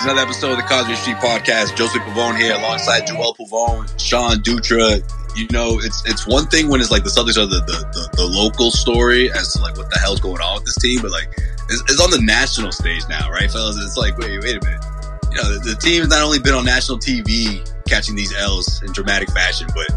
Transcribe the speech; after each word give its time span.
It's 0.00 0.06
another 0.06 0.22
episode 0.22 0.52
of 0.52 0.56
the 0.56 0.62
Causeway 0.62 0.94
Street 0.94 1.18
Podcast. 1.18 1.76
Joseph 1.76 2.00
Pavone 2.04 2.38
here 2.38 2.54
alongside 2.54 3.06
Joel 3.06 3.34
Pavone, 3.34 4.00
Sean 4.00 4.36
Dutra. 4.38 5.19
You 5.36 5.46
know, 5.52 5.78
it's 5.78 6.02
it's 6.06 6.26
one 6.26 6.46
thing 6.46 6.68
when 6.68 6.80
it's 6.80 6.90
like 6.90 7.04
the 7.04 7.10
Celtics 7.10 7.38
are 7.38 7.46
the, 7.46 7.62
the, 7.66 7.78
the, 7.92 8.16
the 8.16 8.26
local 8.26 8.70
story 8.70 9.30
as 9.30 9.52
to 9.54 9.62
like 9.62 9.76
what 9.76 9.90
the 9.90 9.98
hell's 9.98 10.20
going 10.20 10.40
on 10.40 10.54
with 10.56 10.64
this 10.64 10.76
team, 10.76 11.00
but 11.00 11.10
like 11.10 11.28
it's, 11.68 11.82
it's 11.88 12.00
on 12.00 12.10
the 12.10 12.20
national 12.20 12.72
stage 12.72 13.02
now, 13.08 13.30
right, 13.30 13.50
fellas? 13.50 13.76
It's 13.78 13.96
like, 13.96 14.18
wait, 14.18 14.42
wait 14.42 14.56
a 14.56 14.64
minute. 14.64 14.84
You 15.30 15.36
know, 15.38 15.54
the, 15.54 15.74
the 15.74 15.76
team 15.76 16.00
has 16.02 16.08
not 16.08 16.22
only 16.22 16.40
been 16.40 16.54
on 16.54 16.64
national 16.64 16.98
TV 16.98 17.62
catching 17.88 18.16
these 18.16 18.34
L's 18.36 18.82
in 18.82 18.92
dramatic 18.92 19.30
fashion, 19.30 19.68
but 19.74 19.88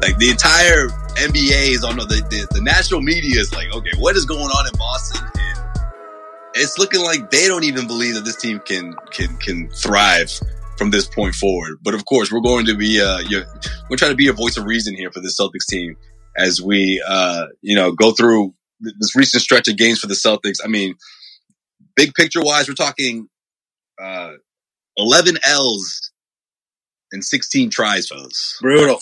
like 0.00 0.16
the 0.18 0.30
entire 0.30 0.88
NBA 1.20 1.74
is 1.74 1.84
on 1.84 1.96
the, 1.96 2.04
the 2.04 2.46
the 2.50 2.62
national 2.62 3.02
media 3.02 3.40
is 3.40 3.52
like, 3.54 3.72
okay, 3.74 3.92
what 3.98 4.16
is 4.16 4.24
going 4.24 4.48
on 4.48 4.66
in 4.66 4.72
Boston? 4.78 5.20
And 5.34 5.58
it's 6.54 6.78
looking 6.78 7.02
like 7.02 7.30
they 7.30 7.46
don't 7.46 7.64
even 7.64 7.86
believe 7.86 8.14
that 8.14 8.24
this 8.24 8.36
team 8.36 8.60
can 8.60 8.94
can 9.10 9.36
can 9.36 9.68
thrive 9.68 10.32
from 10.78 10.90
this 10.90 11.06
point 11.06 11.34
forward. 11.34 11.78
But 11.82 11.94
of 11.94 12.04
course, 12.04 12.30
we're 12.32 12.40
going 12.40 12.66
to 12.66 12.76
be 12.76 13.00
uh, 13.00 13.18
your, 13.18 13.44
we're 13.90 13.96
trying 13.96 14.12
to 14.12 14.16
be 14.16 14.28
a 14.28 14.32
voice 14.32 14.56
of 14.56 14.64
reason 14.64 14.94
here 14.94 15.10
for 15.10 15.20
the 15.20 15.28
Celtics 15.28 15.66
team 15.68 15.96
as 16.36 16.62
we 16.62 17.02
uh, 17.06 17.46
you 17.60 17.74
know 17.74 17.92
go 17.92 18.12
through 18.12 18.54
this 18.80 19.16
recent 19.16 19.42
stretch 19.42 19.68
of 19.68 19.76
games 19.76 19.98
for 19.98 20.06
the 20.06 20.14
Celtics. 20.14 20.58
I 20.64 20.68
mean, 20.68 20.94
big 21.96 22.14
picture 22.14 22.42
wise, 22.42 22.68
we're 22.68 22.74
talking 22.74 23.28
uh, 24.00 24.34
eleven 24.96 25.36
L's 25.44 26.12
and 27.12 27.24
sixteen 27.24 27.70
tries, 27.70 28.08
fellas. 28.08 28.56
Brutal. 28.60 29.00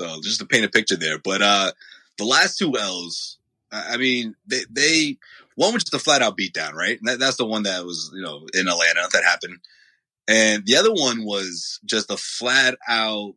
So 0.00 0.20
just 0.22 0.40
to 0.40 0.46
paint 0.46 0.64
a 0.64 0.68
picture 0.68 0.96
there. 0.96 1.18
But 1.18 1.40
uh 1.40 1.72
the 2.18 2.24
last 2.24 2.58
two 2.58 2.76
L's, 2.76 3.38
I 3.72 3.94
I 3.94 3.96
mean, 3.96 4.34
they 4.46 4.60
they 4.70 5.18
one 5.54 5.72
was 5.72 5.84
just 5.84 5.94
a 5.94 5.98
flat 5.98 6.22
out 6.22 6.36
beatdown, 6.36 6.72
right? 6.72 6.98
And 6.98 7.08
that, 7.08 7.18
that's 7.18 7.36
the 7.36 7.46
one 7.46 7.62
that 7.64 7.84
was, 7.84 8.10
you 8.14 8.22
know, 8.22 8.46
in 8.54 8.68
Atlanta 8.68 9.08
that 9.12 9.24
happened. 9.24 9.58
And 10.28 10.64
the 10.66 10.76
other 10.76 10.92
one 10.92 11.24
was 11.24 11.80
just 11.84 12.10
a 12.10 12.16
flat 12.16 12.76
out 12.88 13.34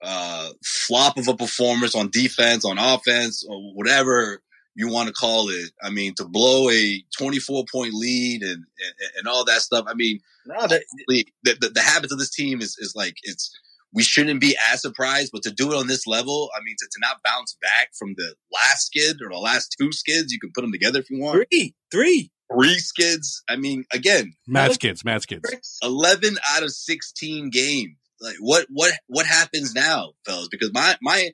uh 0.00 0.50
flop 0.64 1.18
of 1.18 1.26
a 1.26 1.36
performance 1.36 1.94
on 1.94 2.10
defense, 2.10 2.64
on 2.64 2.78
offense, 2.78 3.44
or 3.48 3.58
whatever 3.74 4.42
you 4.78 4.88
want 4.88 5.08
to 5.08 5.12
call 5.12 5.50
it. 5.50 5.72
I 5.82 5.90
mean, 5.90 6.14
to 6.14 6.24
blow 6.24 6.70
a 6.70 7.04
24 7.18 7.64
point 7.70 7.92
lead 7.92 8.42
and, 8.42 8.52
and 8.52 9.10
and 9.16 9.26
all 9.26 9.44
that 9.44 9.60
stuff. 9.60 9.84
I 9.88 9.94
mean, 9.94 10.20
No, 10.46 10.66
that, 10.66 10.84
the, 11.08 11.26
the, 11.42 11.70
the 11.74 11.80
habits 11.80 12.12
of 12.12 12.18
this 12.18 12.30
team 12.30 12.60
is, 12.60 12.76
is 12.78 12.94
like 12.94 13.16
it's 13.24 13.50
we 13.92 14.02
shouldn't 14.02 14.40
be 14.40 14.56
as 14.72 14.82
surprised, 14.82 15.30
but 15.32 15.42
to 15.42 15.50
do 15.50 15.72
it 15.72 15.76
on 15.76 15.86
this 15.86 16.06
level, 16.06 16.50
I 16.56 16.62
mean, 16.62 16.76
to, 16.78 16.86
to 16.86 16.98
not 17.00 17.20
bounce 17.24 17.56
back 17.60 17.90
from 17.98 18.14
the 18.16 18.34
last 18.52 18.86
skid 18.86 19.16
or 19.22 19.30
the 19.30 19.38
last 19.38 19.74
two 19.80 19.92
skids, 19.92 20.32
you 20.32 20.38
can 20.38 20.52
put 20.54 20.60
them 20.62 20.72
together 20.72 21.00
if 21.00 21.10
you 21.10 21.20
want. 21.20 21.44
three, 21.50 21.74
three. 21.90 22.30
Three 22.52 22.78
skids. 22.78 23.42
I 23.48 23.56
mean, 23.56 23.84
again, 23.92 24.32
Match 24.46 24.78
kids, 24.78 25.04
match 25.04 25.26
kids. 25.26 25.78
eleven 25.82 26.38
out 26.50 26.62
of 26.62 26.70
sixteen 26.72 27.50
games. 27.50 27.96
Like 28.20 28.36
what 28.40 28.66
what 28.70 28.92
what 29.06 29.26
happens 29.26 29.74
now, 29.74 30.12
fellas? 30.26 30.48
Because 30.48 30.72
my 30.72 30.96
my 31.02 31.30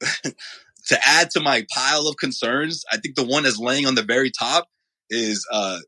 to 0.24 0.98
add 1.04 1.30
to 1.32 1.40
my 1.40 1.66
pile 1.74 2.06
of 2.08 2.16
concerns, 2.16 2.84
I 2.90 2.96
think 2.96 3.14
the 3.14 3.24
one 3.24 3.42
that's 3.44 3.58
laying 3.58 3.86
on 3.86 3.94
the 3.94 4.02
very 4.02 4.30
top 4.30 4.68
is 5.10 5.46
uh 5.52 5.78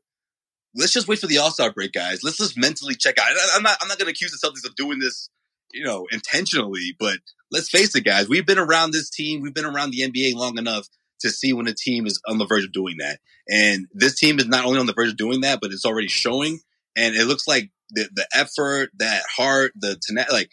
let's 0.75 0.93
just 0.93 1.07
wait 1.07 1.19
for 1.19 1.27
the 1.27 1.37
All 1.39 1.51
Star 1.51 1.71
break, 1.71 1.91
guys. 1.93 2.23
Let's 2.23 2.37
just 2.37 2.57
mentally 2.57 2.95
check 2.95 3.17
out. 3.17 3.25
I- 3.27 3.55
I'm 3.55 3.63
not 3.63 3.77
I'm 3.81 3.87
not 3.87 3.97
gonna 3.97 4.11
accuse 4.11 4.31
the 4.31 4.47
Celtics 4.47 4.67
of 4.67 4.75
doing 4.75 4.99
this, 4.99 5.29
you 5.73 5.83
know, 5.83 6.07
intentionally, 6.11 6.95
but 6.99 7.17
let's 7.51 7.69
face 7.69 7.95
it, 7.95 8.01
guys. 8.05 8.29
We've 8.29 8.45
been 8.45 8.59
around 8.59 8.91
this 8.91 9.09
team, 9.09 9.41
we've 9.41 9.53
been 9.53 9.65
around 9.65 9.91
the 9.91 10.01
NBA 10.01 10.35
long 10.35 10.57
enough 10.57 10.87
to 11.21 11.29
see 11.29 11.53
when 11.53 11.67
a 11.67 11.73
team 11.73 12.05
is 12.05 12.21
on 12.27 12.37
the 12.37 12.45
verge 12.45 12.63
of 12.63 12.71
doing 12.71 12.97
that. 12.99 13.19
And 13.49 13.87
this 13.93 14.19
team 14.19 14.39
is 14.39 14.47
not 14.47 14.65
only 14.65 14.79
on 14.79 14.85
the 14.85 14.93
verge 14.93 15.09
of 15.09 15.17
doing 15.17 15.41
that, 15.41 15.59
but 15.61 15.71
it's 15.71 15.85
already 15.85 16.07
showing. 16.07 16.59
And 16.95 17.15
it 17.15 17.25
looks 17.25 17.47
like 17.47 17.69
the 17.89 18.09
the 18.13 18.27
effort, 18.33 18.89
that 18.97 19.23
heart, 19.35 19.71
the 19.75 19.99
tena- 20.09 20.31
like 20.31 20.49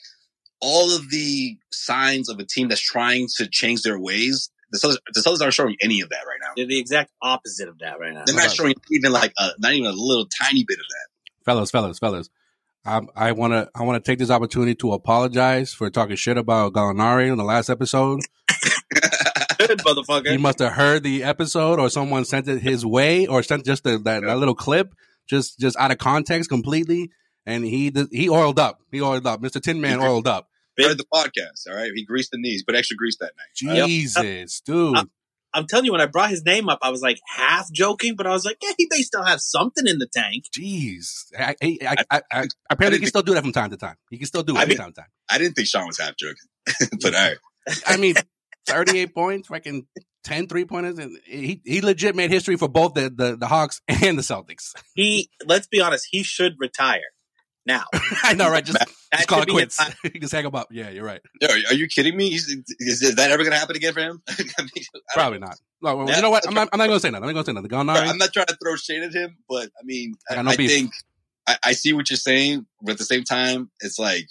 all 0.61 0.95
of 0.95 1.11
the 1.11 1.57
signs 1.71 2.29
of 2.29 2.39
a 2.39 2.45
team 2.45 2.69
that's 2.69 2.81
trying 2.81 3.29
to 3.37 3.49
change 3.49 3.83
their 3.83 3.99
ways. 3.99 4.51
The 4.71 4.79
Celtics, 4.79 4.99
the 5.15 5.21
Celtics 5.21 5.43
aren't 5.43 5.55
showing 5.55 5.77
any 5.83 6.01
of 6.01 6.11
that 6.11 6.25
right 6.27 6.39
now. 6.43 6.49
They're 6.57 6.67
the 6.67 6.79
exact 6.79 7.11
opposite 7.23 7.69
of 7.69 7.79
that 7.79 7.99
right 7.99 8.13
now. 8.13 8.25
They're 8.27 8.35
not 8.35 8.51
showing 8.51 8.75
even 8.91 9.13
like 9.13 9.33
a, 9.39 9.51
not 9.59 9.73
even 9.73 9.87
a 9.87 9.95
little 9.95 10.27
tiny 10.27 10.65
bit 10.67 10.79
of 10.79 10.85
that. 10.89 11.45
fellas, 11.45 11.71
fellas, 11.71 11.99
fellas. 11.99 12.29
Um, 12.85 13.11
I 13.17 13.33
want 13.33 13.53
to 13.53 13.69
I 13.75 13.83
want 13.83 14.03
to 14.03 14.11
take 14.11 14.19
this 14.19 14.31
opportunity 14.31 14.75
to 14.77 14.93
apologize 14.93 15.73
for 15.73 15.91
talking 15.91 16.17
shit 16.17 16.39
about 16.39 16.73
Gallinari 16.73 17.31
on 17.31 17.39
the 17.39 17.45
last 17.45 17.71
episode. 17.71 18.21
Good 19.69 19.79
motherfucker. 19.81 20.31
He 20.31 20.37
must 20.39 20.59
have 20.59 20.73
heard 20.73 21.03
the 21.03 21.23
episode, 21.25 21.79
or 21.79 21.89
someone 21.91 22.25
sent 22.25 22.49
it 22.49 22.61
his 22.61 22.85
way, 22.85 23.27
or 23.27 23.43
sent 23.43 23.65
just 23.65 23.85
the, 23.85 23.99
that, 23.99 24.23
that 24.23 24.39
little 24.39 24.55
clip, 24.55 24.95
just 25.29 25.59
just 25.59 25.77
out 25.77 25.91
of 25.91 25.99
context 25.99 26.51
completely. 26.51 27.11
And 27.47 27.65
he 27.65 27.93
he 28.11 28.29
oiled 28.29 28.59
up. 28.59 28.81
He 28.91 29.01
oiled 29.01 29.27
up. 29.27 29.41
Mister 29.41 29.61
Tin 29.61 29.81
Man 29.81 30.01
oiled 30.01 30.27
up. 30.27 30.49
Heard 30.79 30.99
the 30.99 31.05
podcast, 31.13 31.69
all 31.69 31.75
right. 31.75 31.91
He 31.95 32.05
greased 32.05 32.31
the 32.31 32.39
knees, 32.39 32.63
but 32.65 32.77
extra 32.77 32.97
grease 32.97 33.17
that 33.19 33.33
night. 33.37 33.79
Jesus, 33.83 34.61
dude. 34.61 34.97
I'm 35.55 35.67
telling 35.67 35.87
you, 35.87 35.93
when 35.93 36.01
I 36.01 36.07
brought 36.07 36.31
his 36.31 36.45
name 36.45 36.69
up, 36.69 36.79
I 36.83 36.91
was 36.91 37.01
like 37.01 37.19
half 37.27 37.73
joking, 37.73 38.17
but 38.17 38.27
I 38.27 38.31
was 38.33 38.45
like, 38.45 38.59
yeah, 38.63 38.73
he 38.77 38.87
may 38.91 39.01
still 39.01 39.25
have 39.25 39.41
something 39.41 39.87
in 39.87 39.99
the 39.99 40.07
tank. 40.07 40.45
Jeez. 40.57 41.33
I, 41.37 41.57
I, 41.63 41.79
I, 41.83 41.97
I, 42.11 42.23
I, 42.31 42.47
apparently, 42.71 42.99
he 42.99 43.01
can 43.01 43.09
still 43.09 43.23
do 43.23 43.35
that 43.35 43.43
from 43.43 43.53
time 43.53 43.71
to 43.71 43.77
time. 43.77 43.97
He 44.11 44.19
can 44.19 44.27
still 44.27 44.43
do 44.43 44.55
it 44.55 44.59
I 44.59 44.63
from 44.63 44.69
mean- 44.69 44.79
time 44.79 44.93
to 44.93 45.01
time. 45.01 45.09
I 45.31 45.39
didn't 45.39 45.55
think 45.55 45.69
Sean 45.69 45.87
was 45.87 45.99
half 45.99 46.15
joking, 46.17 46.37
but 47.03 47.15
all 47.15 47.21
right. 47.29 47.37
I 47.87 47.97
mean, 47.97 48.15
38 48.69 49.15
points, 49.15 49.49
fucking 49.49 49.87
10 50.25 50.47
three 50.49 50.65
pointers. 50.65 50.99
And 50.99 51.19
he, 51.25 51.61
he 51.65 51.81
legit 51.81 52.15
made 52.15 52.31
history 52.31 52.57
for 52.57 52.69
both 52.69 52.95
the, 52.95 53.11
the, 53.15 53.37
the 53.37 53.47
Hawks 53.47 53.81
and 53.89 54.19
the 54.19 54.23
Celtics. 54.23 54.73
He, 54.95 55.31
let's 55.47 55.67
be 55.67 55.81
honest, 55.81 56.07
he 56.11 56.23
should 56.23 56.55
retire. 56.59 57.01
now. 57.67 57.85
I 58.25 58.35
know, 58.35 58.51
right? 58.51 58.65
Just, 58.65 58.79
just 59.15 59.29
call 59.29 59.43
it 59.43 59.49
quits. 59.49 59.79
just 60.21 60.33
hang 60.33 60.45
him 60.45 60.55
up. 60.55 60.69
Yeah, 60.71 60.91
you're 60.91 61.05
right. 61.05 61.21
Yo, 61.41 61.49
are 61.49 61.75
you 61.75 61.87
kidding 61.87 62.17
me? 62.17 62.31
He's, 62.31 62.49
is, 62.49 63.03
is 63.03 63.15
that 63.17 63.31
ever 63.31 63.43
going 63.43 63.53
to 63.53 63.59
happen 63.59 63.77
again 63.77 63.93
for 63.93 64.01
him? 64.01 64.23
I 64.29 64.63
mean, 64.63 64.85
Probably 65.15 65.39
know. 65.39 65.47
not. 65.47 65.57
No, 65.81 65.97
well, 65.97 66.09
Yeah, 66.09 66.17
you 66.17 66.23
know 66.23 66.31
what? 66.31 66.47
I'm 66.49 66.55
not, 66.55 66.69
I'm 66.73 66.79
not 66.79 66.87
going 66.87 66.97
to 66.97 67.01
say 67.01 67.11
nothing. 67.11 67.29
I'm 67.29 67.35
not 67.35 67.45
going 67.45 67.45
to 67.45 67.51
say 67.51 67.55
nothing. 67.55 67.69
Going 67.69 67.87
Right. 67.87 68.09
I'm 68.09 68.19
not 68.19 68.33
trying 68.33 68.47
to 68.47 68.57
throw 68.63 68.75
shade 68.77 69.03
at 69.03 69.13
him, 69.15 69.37
but 69.49 69.69
I 69.81 69.85
mean, 69.85 70.15
I 70.31 70.37
I, 70.37 70.41
I 70.41 70.57
think 70.57 70.91
I, 71.47 71.57
I 71.65 71.73
see 71.73 71.93
what 71.93 72.11
you're 72.11 72.17
saying, 72.17 72.67
but 72.83 72.93
at 72.93 72.99
the 72.99 73.05
same 73.05 73.25
time, 73.25 73.71
it's 73.81 73.99
like, 73.99 74.27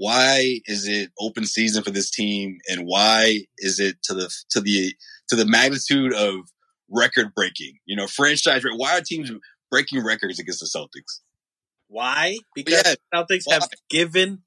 why 0.00 0.60
is 0.64 0.88
it 0.88 1.10
open 1.20 1.44
season 1.44 1.84
for 1.84 1.90
this 1.90 2.10
team, 2.10 2.56
and 2.68 2.86
why 2.86 3.44
is 3.58 3.78
it 3.78 4.02
to 4.04 4.14
the 4.14 4.30
to 4.48 4.60
the 4.62 4.94
to 5.28 5.36
the 5.36 5.44
magnitude 5.44 6.14
of 6.14 6.36
record 6.88 7.34
breaking? 7.34 7.74
You 7.84 7.96
know, 7.96 8.06
franchise. 8.06 8.64
rec- 8.64 8.78
Why 8.78 8.96
are 8.96 9.02
teams 9.02 9.30
breaking 9.70 10.02
records 10.02 10.38
against 10.38 10.60
the 10.60 10.66
Celtics? 10.74 11.20
Why? 11.88 12.38
Because 12.54 12.82
Yeah. 12.86 12.94
the 12.94 12.98
Celtics 13.14 13.42
Why? 13.44 13.54
have 13.54 13.68
given 13.90 14.42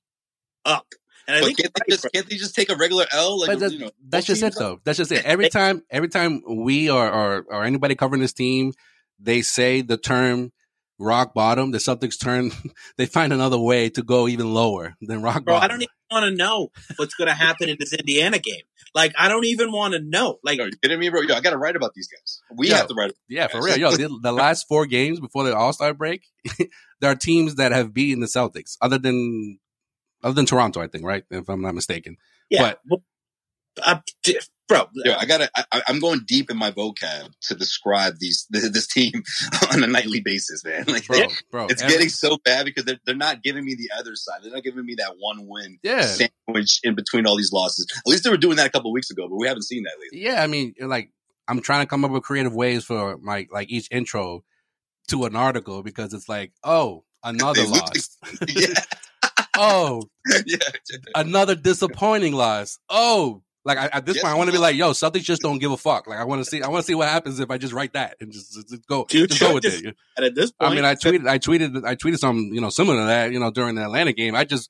up. 0.66 0.88
And 1.28 1.38
I 1.38 1.40
But 1.42 1.46
think 1.46 1.58
can't 1.60 1.74
they 1.76 1.96
just 1.96 2.08
can't 2.14 2.30
they 2.30 2.36
just 2.38 2.56
take 2.56 2.72
a 2.72 2.76
regular 2.76 3.06
L? 3.12 3.40
Like 3.40 3.48
But 3.52 3.60
that- 3.60 3.72
you 3.74 3.80
know, 3.80 3.92
that's 4.10 4.26
just 4.26 4.42
it, 4.42 4.56
though. 4.58 4.82
That's 4.84 4.98
just 4.98 5.12
it. 5.12 5.24
Every 5.24 5.50
time, 5.50 5.84
every 5.92 6.10
time 6.10 6.42
we 6.50 6.90
or, 6.90 7.08
or 7.08 7.46
or 7.48 7.64
anybody 7.64 7.94
covering 7.94 8.22
this 8.22 8.34
team, 8.34 8.74
they 9.20 9.44
say 9.44 9.82
the 9.82 9.98
term 9.98 10.52
rock 11.00 11.34
bottom. 11.34 11.72
The 11.72 11.78
Celtics 11.80 12.20
turn, 12.20 12.52
they 12.98 13.06
find 13.06 13.34
another 13.34 13.58
way 13.60 13.90
to 13.90 14.04
go 14.04 14.28
even 14.28 14.54
lower 14.54 14.96
than 15.02 15.22
rock 15.22 15.44
bro, 15.44 15.56
bottom. 15.56 15.64
I 15.64 15.68
don't 15.68 15.82
even 15.82 15.90
want 16.12 16.26
to 16.26 16.36
know 16.36 16.70
what's 16.98 17.16
going 17.16 17.28
to 17.28 17.34
happen 17.34 17.70
in 17.70 17.78
this 17.80 17.94
Indiana 17.94 18.40
game. 18.40 18.62
Like, 18.96 19.14
I 19.18 19.28
don't 19.28 19.46
even 19.46 19.72
want 19.72 19.94
to 19.96 20.00
know. 20.00 20.38
Like, 20.44 20.60
Are 20.60 20.68
you 20.68 20.74
kidding 20.82 21.00
me, 21.00 21.10
bro? 21.10 21.22
Yo, 21.22 21.34
I 21.34 21.42
got 21.42 21.50
to 21.52 21.58
write 21.58 21.76
about 21.76 21.94
these 21.96 22.08
guys. 22.08 22.42
We 22.56 22.70
Yo. 22.70 22.76
have 22.76 22.88
to 22.88 22.94
write. 22.94 23.12
Yeah, 23.28 23.48
for 23.48 23.62
real. 23.64 23.78
Yo, 23.78 23.92
the, 23.98 24.20
the 24.22 24.32
last 24.32 24.68
four 24.68 24.86
games 24.86 25.20
before 25.20 25.44
the 25.44 25.56
All 25.56 25.74
Star 25.74 25.94
break, 25.94 26.26
there 27.02 27.12
are 27.12 27.16
teams 27.16 27.56
that 27.56 27.72
have 27.72 27.94
beaten 27.94 28.20
the 28.20 28.28
Celtics, 28.28 28.78
other 28.82 28.98
than 29.00 29.60
other 30.24 30.36
than 30.36 30.46
Toronto, 30.46 30.80
I 30.82 30.88
think, 30.88 31.06
right? 31.06 31.24
If 31.32 31.50
I'm 31.50 31.62
not 31.62 31.76
mistaken. 31.76 32.18
yeah, 32.50 32.74
But- 32.88 33.02
uh, 33.82 34.00
bro, 34.68 34.88
Yo, 34.94 35.14
I 35.14 35.26
gotta. 35.26 35.50
I, 35.72 35.82
I'm 35.88 36.00
going 36.00 36.22
deep 36.28 36.50
in 36.52 36.58
my 36.58 36.72
vocab 36.72 37.32
to 37.44 37.56
describe 37.56 38.18
these 38.20 38.46
this, 38.50 38.70
this 38.72 38.88
team 38.88 39.12
on 39.72 39.84
a 39.84 39.88
nightly 39.88 40.22
basis, 40.22 40.64
man. 40.64 40.86
Like 40.88 41.08
Bro, 41.08 41.18
they're- 41.18 41.28
bro, 41.52 41.66
it's 41.68 41.82
every- 41.82 41.94
getting 41.96 42.10
so 42.10 42.38
bad 42.44 42.66
because 42.66 42.86
they're 42.86 43.00
they're 43.06 43.16
not 43.16 43.42
giving 43.44 43.66
me 43.66 43.76
the 43.76 43.90
other 43.98 44.16
side. 44.16 44.40
They're 44.44 44.52
not 44.54 44.64
giving 44.64 44.86
me 44.86 44.96
that 45.00 45.16
one 45.20 45.48
win 45.48 45.80
yeah, 45.84 46.02
sandwich 46.02 46.80
in 46.84 46.96
between 46.96 47.26
all 47.26 47.36
these 47.38 47.52
losses. 47.52 47.88
At 47.98 48.10
least 48.10 48.24
they 48.24 48.30
were 48.30 48.38
doing 48.38 48.58
that 48.58 48.68
a 48.68 48.70
couple 48.72 48.92
weeks 48.92 49.10
ago, 49.10 49.28
but 49.28 49.38
we 49.38 49.48
haven't 49.48 49.64
seen 49.64 49.84
that 49.84 49.94
lately. 50.02 50.22
yeah. 50.24 50.44
I 50.44 50.48
mean, 50.48 50.76
like 50.80 51.12
I'm 51.48 51.62
trying 51.62 51.82
to 51.82 51.88
come 51.90 52.06
up 52.06 52.12
with 52.12 52.24
creative 52.24 52.54
ways 52.54 52.84
for 52.86 53.18
my 53.18 53.48
like 53.52 53.70
each 53.70 53.88
intro 53.92 54.44
to 55.10 55.26
an 55.26 55.36
article 55.36 55.84
because 55.84 56.14
it's 56.14 56.30
like, 56.30 56.54
oh, 56.64 57.04
another 57.24 57.62
They 57.64 57.68
lose 57.68 57.80
loss. 57.82 58.18
yeah, 58.56 58.74
oh, 59.58 60.04
yeah. 60.46 60.58
another 61.16 61.56
disappointing 61.56 62.34
loss. 62.34 62.80
Oh, 62.90 63.42
like 63.66 63.78
I, 63.78 63.86
at 63.94 64.06
this 64.06 64.16
Yes, 64.16 64.24
point, 64.24 64.34
I 64.34 64.38
want 64.38 64.50
to 64.50 64.52
be 64.52 64.58
like, 64.60 64.76
yo, 64.76 64.92
Celtics 64.92 65.24
just 65.24 65.42
don't 65.42 65.60
give 65.60 65.72
a 65.72 65.78
fuck. 65.78 66.08
Like 66.08 66.20
I 66.20 66.26
want 66.26 66.44
to 66.44 66.50
see, 66.50 66.62
I 66.62 66.68
want 66.68 66.84
to 66.84 66.88
see 66.88 66.96
what 66.96 67.08
happens 67.08 67.40
if 67.40 67.50
I 67.50 67.58
just 67.58 67.74
write 67.74 67.94
that 67.94 68.18
and 68.20 68.32
just, 68.32 68.54
just 68.54 68.86
go, 68.88 69.06
Dude, 69.10 69.30
just 69.30 69.42
go 69.42 69.54
with 69.54 69.64
just- 69.64 69.84
it. 69.86 69.96
and 70.18 70.26
at 70.26 70.36
this 70.36 70.52
point, 70.52 70.72
I 70.72 70.76
mean, 70.76 70.86
I 70.86 70.96
tweeted, 70.96 71.28
I 71.28 71.40
tweeted, 71.40 71.86
I 71.86 71.96
tweeted 71.96 72.18
something, 72.20 72.54
you 72.54 72.62
know, 72.62 72.70
similar 72.70 73.00
to 73.00 73.06
that, 73.06 73.32
you 73.32 73.40
know, 73.40 73.52
during 73.52 73.76
the 73.76 73.84
Atlanta 73.84 74.12
game. 74.14 74.36
I 74.36 74.44
just 74.44 74.70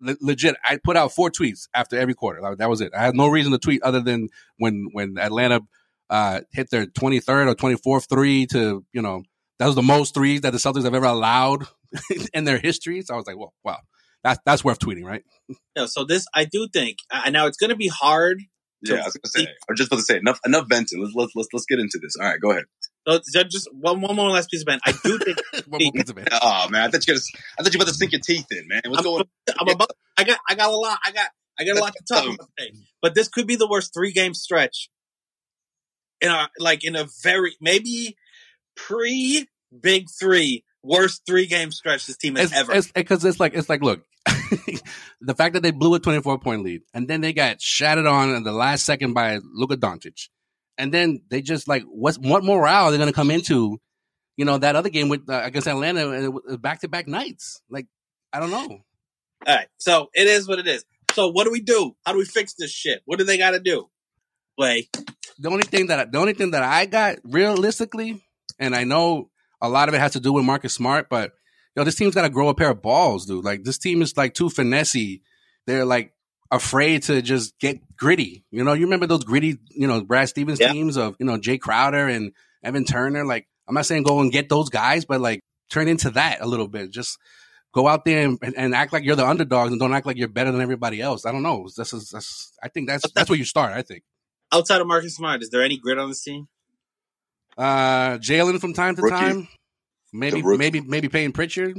le- 0.00 0.16
legit, 0.20 0.56
I 0.64 0.78
put 0.82 0.96
out 0.96 1.12
four 1.12 1.30
tweets 1.30 1.68
after 1.74 1.96
every 1.98 2.14
quarter. 2.14 2.40
Like, 2.40 2.58
that 2.58 2.68
was 2.68 2.80
it. 2.80 2.92
I 2.96 3.02
had 3.04 3.14
no 3.14 3.28
reason 3.28 3.52
to 3.52 3.58
tweet 3.58 3.82
other 3.82 4.00
than 4.00 4.28
when 4.58 4.88
when 4.92 5.18
Atlanta 5.18 5.60
uh, 6.10 6.40
hit 6.52 6.68
their 6.70 6.86
twenty 6.86 7.20
third 7.20 7.48
or 7.48 7.54
twenty 7.54 7.76
fourth 7.76 8.06
three 8.08 8.46
to, 8.46 8.84
you 8.92 9.02
know, 9.02 9.22
that 9.58 9.66
was 9.66 9.76
the 9.76 9.82
most 9.82 10.14
threes 10.14 10.40
that 10.40 10.50
the 10.52 10.58
Celtics 10.58 10.84
have 10.84 10.94
ever 10.94 11.06
allowed 11.06 11.64
in 12.34 12.44
their 12.44 12.58
history. 12.58 13.02
So 13.02 13.14
I 13.14 13.16
was 13.16 13.26
like, 13.26 13.36
well, 13.38 13.54
wow, 13.64 13.78
that's 14.24 14.40
that's 14.44 14.64
worth 14.64 14.78
tweeting, 14.78 15.04
right? 15.04 15.22
you 15.48 15.56
know, 15.76 15.86
so 15.86 16.04
this, 16.04 16.26
I 16.34 16.44
do 16.44 16.68
think, 16.72 16.98
I 17.10 17.30
now 17.30 17.46
it's 17.46 17.56
going 17.56 17.70
to 17.70 17.76
be 17.76 17.88
hard. 17.88 18.40
Yeah, 18.84 18.96
I 18.96 19.04
was 19.04 19.14
gonna 19.14 19.46
say. 19.46 19.52
I 19.52 19.72
was 19.72 19.78
just 19.78 19.88
about 19.92 19.98
to 19.98 20.02
say 20.02 20.16
enough. 20.16 20.40
Enough 20.44 20.66
venting. 20.68 21.00
Let's 21.00 21.14
let's 21.14 21.32
let's 21.36 21.48
let's 21.52 21.66
get 21.66 21.78
into 21.78 22.00
this. 22.02 22.16
All 22.20 22.26
right, 22.26 22.40
go 22.40 22.50
ahead. 22.50 22.64
So, 23.06 23.20
so 23.22 23.44
just 23.44 23.68
one, 23.72 24.00
one 24.00 24.16
more 24.16 24.28
last 24.30 24.50
piece 24.50 24.62
of 24.62 24.66
man. 24.66 24.80
I 24.84 24.92
do 25.04 25.18
think 25.18 25.38
One 25.68 25.82
more 25.82 25.92
piece 25.92 26.10
of 26.10 26.18
it. 26.18 26.28
Oh 26.32 26.68
man, 26.68 26.82
I 26.82 26.88
thought 26.88 27.06
you 27.06 27.14
gonna, 27.14 27.20
I 27.58 27.62
thought 27.62 27.72
you 27.72 27.78
were 27.78 27.82
about 27.84 27.92
to 27.92 27.94
sink 27.96 28.12
your 28.12 28.20
teeth 28.20 28.46
in, 28.50 28.66
man. 28.66 28.80
What's 28.86 28.98
I'm, 28.98 29.04
going? 29.04 29.24
I'm 29.58 29.68
about. 29.68 29.90
I 30.16 30.24
got. 30.24 30.38
I 30.48 30.54
got 30.56 30.70
a 30.70 30.76
lot. 30.76 30.98
I 31.04 31.12
got. 31.12 31.28
I 31.60 31.64
got 31.64 31.76
a 31.76 31.80
lot 31.80 31.92
to 31.92 32.04
talk 32.12 32.24
um, 32.24 32.34
about 32.34 32.48
today. 32.58 32.72
But 33.00 33.14
this 33.14 33.28
could 33.28 33.46
be 33.46 33.54
the 33.54 33.68
worst 33.68 33.94
three 33.94 34.12
game 34.12 34.34
stretch. 34.34 34.90
In 36.20 36.28
a 36.30 36.48
like 36.58 36.84
in 36.84 36.96
a 36.96 37.06
very 37.22 37.54
maybe 37.60 38.16
pre 38.74 39.48
big 39.80 40.08
three 40.10 40.64
worst 40.82 41.22
three 41.26 41.46
game 41.46 41.70
stretch 41.70 42.06
this 42.06 42.16
team 42.16 42.34
has 42.36 42.50
It's, 42.50 42.60
ever. 42.60 42.72
it's 42.72 42.90
because 42.90 43.24
it's 43.24 43.38
like 43.38 43.54
it's 43.54 43.68
like 43.68 43.82
look, 43.82 44.02
the 45.20 45.34
fact 45.34 45.54
that 45.54 45.62
they 45.62 45.70
blew 45.70 45.94
a 45.94 45.98
twenty 45.98 46.20
four 46.20 46.38
point 46.38 46.62
lead 46.62 46.82
and 46.94 47.08
then 47.08 47.20
they 47.20 47.32
got 47.32 47.60
shattered 47.60 48.06
on 48.06 48.34
in 48.34 48.44
the 48.44 48.52
last 48.52 48.84
second 48.84 49.14
by 49.14 49.40
Luka 49.42 49.76
Doncic, 49.76 50.28
and 50.78 50.92
then 50.92 51.22
they 51.28 51.42
just 51.42 51.66
like 51.66 51.82
what 51.84 52.16
what 52.16 52.44
morale 52.44 52.84
are 52.84 52.90
they 52.90 52.98
going 52.98 53.08
to 53.08 53.14
come 53.14 53.30
into? 53.30 53.80
You 54.36 54.44
know 54.44 54.58
that 54.58 54.76
other 54.76 54.90
game 54.90 55.08
with 55.08 55.28
uh, 55.28 55.42
against 55.44 55.68
Atlanta 55.68 56.10
and 56.10 56.62
back 56.62 56.80
to 56.80 56.88
back 56.88 57.08
nights. 57.08 57.60
Like 57.68 57.86
I 58.32 58.40
don't 58.40 58.50
know. 58.50 58.84
All 59.46 59.54
right. 59.54 59.68
So 59.78 60.08
it 60.14 60.26
is 60.26 60.48
what 60.48 60.58
it 60.58 60.66
is. 60.66 60.84
So 61.12 61.28
what 61.28 61.44
do 61.44 61.50
we 61.50 61.60
do? 61.60 61.94
How 62.04 62.12
do 62.12 62.18
we 62.18 62.24
fix 62.24 62.54
this 62.54 62.70
shit? 62.70 63.02
What 63.04 63.18
do 63.18 63.24
they 63.24 63.38
got 63.38 63.50
to 63.50 63.60
do? 63.60 63.88
Play. 64.58 64.88
The 65.38 65.50
only 65.50 65.64
thing 65.64 65.88
that 65.88 65.98
I, 65.98 66.04
the 66.04 66.18
only 66.18 66.34
thing 66.34 66.52
that 66.52 66.62
I 66.62 66.86
got 66.86 67.16
realistically, 67.24 68.22
and 68.58 68.74
I 68.74 68.84
know 68.84 69.30
a 69.60 69.68
lot 69.68 69.88
of 69.88 69.94
it 69.94 69.98
has 69.98 70.12
to 70.12 70.20
do 70.20 70.32
with 70.32 70.44
Marcus 70.44 70.74
Smart, 70.74 71.08
but 71.08 71.32
yo, 71.76 71.84
this 71.84 71.94
team's 71.94 72.14
got 72.14 72.22
to 72.22 72.30
grow 72.30 72.48
a 72.48 72.54
pair 72.54 72.70
of 72.70 72.82
balls, 72.82 73.26
dude. 73.26 73.44
Like 73.44 73.64
this 73.64 73.78
team 73.78 74.02
is 74.02 74.16
like 74.16 74.34
too 74.34 74.48
finessey. 74.48 75.22
They're 75.66 75.84
like 75.84 76.12
afraid 76.50 77.02
to 77.04 77.22
just 77.22 77.58
get 77.58 77.80
gritty. 77.96 78.44
You 78.50 78.64
know, 78.64 78.72
you 78.72 78.84
remember 78.84 79.06
those 79.06 79.24
gritty, 79.24 79.58
you 79.70 79.86
know, 79.86 80.02
Brad 80.02 80.28
Stevens 80.28 80.60
Yeah. 80.60 80.72
teams 80.72 80.96
of 80.96 81.16
you 81.18 81.26
know 81.26 81.38
Jae 81.38 81.60
Crowder 81.60 82.08
and 82.08 82.32
Evan 82.62 82.84
Turner. 82.84 83.24
Like 83.24 83.46
I'm 83.68 83.74
not 83.74 83.86
saying 83.86 84.02
go 84.02 84.20
and 84.20 84.32
get 84.32 84.48
those 84.48 84.68
guys, 84.68 85.04
but 85.04 85.20
like 85.20 85.40
turn 85.70 85.88
into 85.88 86.10
that 86.10 86.40
a 86.40 86.46
little 86.46 86.68
bit. 86.68 86.90
Just 86.90 87.18
go 87.72 87.88
out 87.88 88.04
there 88.04 88.26
and, 88.26 88.38
and, 88.56 88.74
act 88.74 88.92
like 88.92 89.02
you're 89.02 89.16
the 89.16 89.26
underdogs 89.26 89.70
and 89.70 89.80
don't 89.80 89.94
act 89.94 90.04
like 90.04 90.18
you're 90.18 90.28
better 90.28 90.52
than 90.52 90.60
everybody 90.60 91.00
else. 91.00 91.24
I 91.24 91.32
don't 91.32 91.42
know. 91.42 91.66
This 91.74 91.94
is 91.94 92.10
that's, 92.10 92.52
I 92.62 92.68
think 92.68 92.88
that's 92.88 93.10
that's 93.12 93.30
where 93.30 93.38
you 93.38 93.46
start. 93.46 93.72
I 93.72 93.82
think. 93.82 94.02
Outside 94.52 94.82
of 94.82 94.86
Marcus 94.86 95.16
Smart, 95.16 95.42
is 95.42 95.48
there 95.48 95.62
any 95.62 95.78
grit 95.78 95.98
on 95.98 96.10
this 96.10 96.22
team? 96.22 96.48
Uh, 97.56 98.18
Jaylen 98.18 98.60
from 98.60 98.74
time 98.74 98.96
to 98.96 99.02
Rookie. 99.02 99.16
time, 99.16 99.48
maybe 100.12 100.42
maybe 100.42 100.80
maybe 100.80 101.08
Payton 101.08 101.32
Pritchard, 101.32 101.78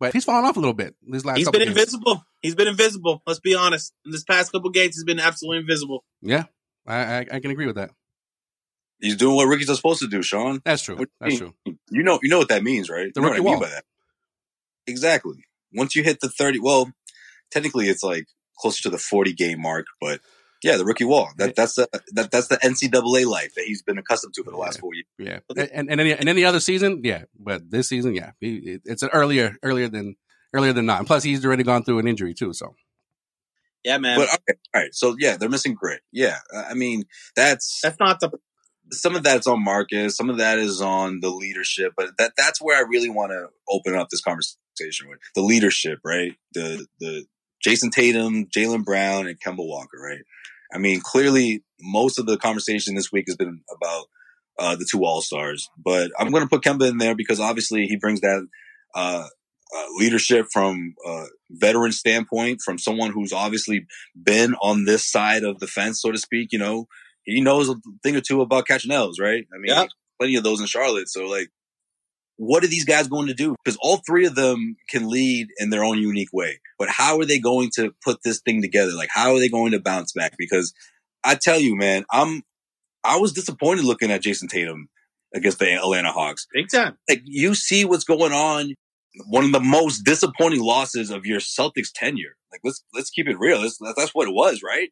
but 0.00 0.12
he's 0.12 0.24
fallen 0.24 0.44
off 0.44 0.56
a 0.56 0.60
little 0.60 0.74
bit 0.74 0.94
these 1.06 1.24
last. 1.24 1.38
He's 1.38 1.46
couple 1.46 1.60
been 1.60 1.68
games. 1.68 1.78
invisible. 1.78 2.24
He's 2.42 2.54
been 2.54 2.68
invisible. 2.68 3.22
Let's 3.26 3.40
be 3.40 3.54
honest. 3.54 3.92
In 4.04 4.12
this 4.12 4.24
past 4.24 4.52
couple 4.52 4.70
games, 4.70 4.96
he's 4.96 5.04
been 5.04 5.20
absolutely 5.20 5.60
invisible. 5.60 6.04
Yeah, 6.22 6.44
I, 6.86 6.96
I 6.96 7.26
I 7.32 7.40
can 7.40 7.50
agree 7.50 7.66
with 7.66 7.76
that. 7.76 7.90
He's 9.00 9.16
doing 9.16 9.36
what 9.36 9.46
rookies 9.46 9.68
are 9.68 9.74
supposed 9.74 10.00
to 10.00 10.08
do, 10.08 10.22
Sean. 10.22 10.62
That's 10.64 10.82
true. 10.82 10.96
That's 11.20 11.34
you 11.34 11.38
true. 11.38 11.54
You 11.90 12.02
know, 12.02 12.18
you 12.22 12.30
know 12.30 12.38
what 12.38 12.48
that 12.48 12.62
means, 12.62 12.88
right? 12.88 13.12
The 13.12 13.20
you 13.20 13.26
know 13.26 13.32
rookie 13.32 13.40
what 13.42 13.48
I 13.48 13.52
mean 13.52 13.60
wall. 13.60 13.68
by 13.68 13.74
that. 13.74 13.84
Exactly. 14.86 15.44
Once 15.74 15.94
you 15.94 16.02
hit 16.02 16.20
the 16.20 16.28
thirty, 16.28 16.58
well, 16.58 16.90
technically 17.50 17.88
it's 17.88 18.02
like 18.02 18.26
closer 18.58 18.82
to 18.84 18.90
the 18.90 18.98
forty 18.98 19.32
game 19.32 19.60
mark, 19.60 19.86
but 20.00 20.20
yeah, 20.62 20.76
the 20.76 20.84
rookie 20.84 21.04
wall. 21.04 21.30
That 21.38 21.54
that's 21.56 21.74
the 21.74 21.88
that 22.12 22.30
that's 22.30 22.48
the 22.48 22.56
NCAA 22.56 23.26
life 23.26 23.54
that 23.54 23.64
he's 23.64 23.82
been 23.82 23.98
accustomed 23.98 24.34
to 24.34 24.44
for 24.44 24.50
the 24.50 24.56
last 24.56 24.76
Yeah. 24.76 24.80
four 24.80 24.94
years. 24.94 25.06
Yeah, 25.18 25.66
and 25.72 25.90
and 25.90 26.00
any 26.00 26.12
and 26.12 26.28
any 26.28 26.44
other 26.44 26.60
season, 26.60 27.02
yeah, 27.04 27.24
but 27.38 27.70
this 27.70 27.88
season, 27.88 28.14
yeah, 28.14 28.32
he, 28.40 28.78
it's 28.84 29.02
an 29.02 29.10
earlier 29.12 29.56
earlier 29.62 29.88
than 29.88 30.16
earlier 30.54 30.72
than 30.72 30.86
not. 30.86 30.98
And 30.98 31.06
plus, 31.06 31.22
he's 31.22 31.44
already 31.44 31.62
gone 31.62 31.84
through 31.84 31.98
an 31.98 32.08
injury 32.08 32.34
too. 32.34 32.52
So 32.52 32.74
Yeah, 33.84 33.98
man. 33.98 34.18
But 34.18 34.28
okay, 34.28 34.58
all 34.74 34.80
right. 34.82 34.94
So 34.94 35.16
yeah, 35.18 35.36
they're 35.36 35.48
missing 35.48 35.74
grit. 35.74 36.00
Yeah, 36.12 36.38
uh, 36.54 36.64
I 36.70 36.74
mean 36.74 37.04
that's 37.34 37.80
That's 37.82 37.98
not 38.00 38.20
the. 38.20 38.30
some 38.92 39.14
of 39.16 39.22
that's 39.22 39.46
on 39.46 39.62
Marcus, 39.62 40.16
some 40.16 40.30
of 40.30 40.38
that 40.38 40.58
is 40.58 40.80
on 40.80 41.20
the 41.20 41.28
leadership, 41.30 41.92
but 41.96 42.10
that 42.18 42.32
that's 42.36 42.60
where 42.60 42.76
I 42.78 42.82
really 42.88 43.10
want 43.10 43.32
to 43.32 43.48
open 43.68 43.94
up 43.96 44.08
this 44.10 44.20
conversation 44.22 45.08
with 45.08 45.18
the 45.34 45.42
leadership, 45.42 45.98
right? 46.04 46.34
The 46.54 46.86
the 47.00 47.26
Jayson 47.64 47.90
Tatum, 47.90 48.46
Jaylen 48.46 48.84
Brown, 48.84 49.26
and 49.26 49.40
Kemba 49.40 49.66
Walker, 49.66 49.98
right? 50.02 50.20
I 50.72 50.78
mean, 50.78 51.00
clearly 51.00 51.62
most 51.80 52.18
of 52.18 52.26
the 52.26 52.36
conversation 52.36 52.94
this 52.94 53.12
week 53.12 53.26
has 53.28 53.36
been 53.36 53.60
about 53.74 54.06
uh, 54.58 54.76
the 54.76 54.86
two 54.90 55.04
All 55.04 55.20
Stars, 55.20 55.68
but 55.76 56.10
I'm 56.18 56.30
going 56.30 56.42
to 56.42 56.48
put 56.48 56.62
Kemba 56.62 56.88
in 56.88 56.98
there 56.98 57.14
because 57.14 57.40
obviously 57.40 57.86
he 57.86 57.96
brings 57.96 58.20
that 58.22 58.46
uh, 58.94 59.26
uh, 59.76 59.84
leadership 59.96 60.46
from 60.52 60.94
a 61.06 61.24
veteran 61.50 61.92
standpoint, 61.92 62.60
from 62.64 62.78
someone 62.78 63.10
who's 63.12 63.32
obviously 63.32 63.86
been 64.20 64.54
on 64.62 64.84
this 64.84 65.04
side 65.10 65.44
of 65.44 65.58
the 65.60 65.66
fence, 65.66 66.00
so 66.00 66.10
to 66.10 66.18
speak. 66.18 66.48
You 66.52 66.58
know, 66.58 66.86
he 67.24 67.40
knows 67.40 67.68
a 67.68 67.74
thing 68.02 68.16
or 68.16 68.20
two 68.20 68.40
about 68.40 68.66
catching 68.66 68.90
L's, 68.92 69.18
right? 69.20 69.44
I 69.54 69.58
mean, 69.58 69.66
Yeah. 69.72 69.86
plenty 70.18 70.36
of 70.36 70.44
those 70.44 70.60
in 70.60 70.66
Charlotte. 70.66 71.08
So, 71.08 71.26
like, 71.26 71.48
what 72.36 72.62
are 72.62 72.68
these 72.68 72.84
guys 72.84 73.08
going 73.08 73.28
to 73.28 73.34
do? 73.34 73.54
Because 73.64 73.78
all 73.80 74.00
three 74.06 74.26
of 74.26 74.34
them 74.34 74.76
can 74.90 75.08
lead 75.08 75.48
in 75.58 75.70
their 75.70 75.84
own 75.84 75.98
unique 75.98 76.32
way. 76.32 76.60
But 76.78 76.88
how 76.90 77.18
are 77.18 77.24
they 77.24 77.38
going 77.38 77.70
to 77.76 77.94
put 78.04 78.18
this 78.24 78.40
thing 78.40 78.60
together? 78.62 78.92
Like, 78.92 79.08
how 79.12 79.34
are 79.34 79.38
they 79.38 79.48
going 79.48 79.72
to 79.72 79.80
bounce 79.80 80.12
back? 80.12 80.34
Because 80.38 80.74
I 81.24 81.34
tell 81.34 81.58
you, 81.58 81.76
man, 81.76 82.04
I'm 82.12 82.42
I 83.04 83.18
was 83.18 83.32
disappointed 83.32 83.84
looking 83.84 84.10
at 84.10 84.22
Jayson 84.22 84.48
Tatum 84.48 84.88
against 85.34 85.58
the 85.58 85.72
Atlanta 85.72 86.12
Hawks 86.12 86.46
Big 86.52 86.68
time. 86.70 86.96
like 87.08 87.22
you 87.24 87.54
see 87.54 87.84
what's 87.84 88.04
going 88.04 88.32
on. 88.32 88.74
one 89.28 89.44
of 89.44 89.52
the 89.52 89.60
most 89.60 90.04
disappointing 90.04 90.60
losses 90.60 91.10
of 91.10 91.24
your 91.24 91.40
Celtics 91.40 91.88
tenure. 91.94 92.36
Like 92.52 92.60
let's 92.64 92.84
let's 92.94 93.10
keep 93.10 93.28
it 93.28 93.38
real. 93.38 93.62
That's, 93.62 93.78
that's 93.96 94.14
what 94.14 94.28
it 94.28 94.34
was, 94.34 94.62
right? 94.62 94.90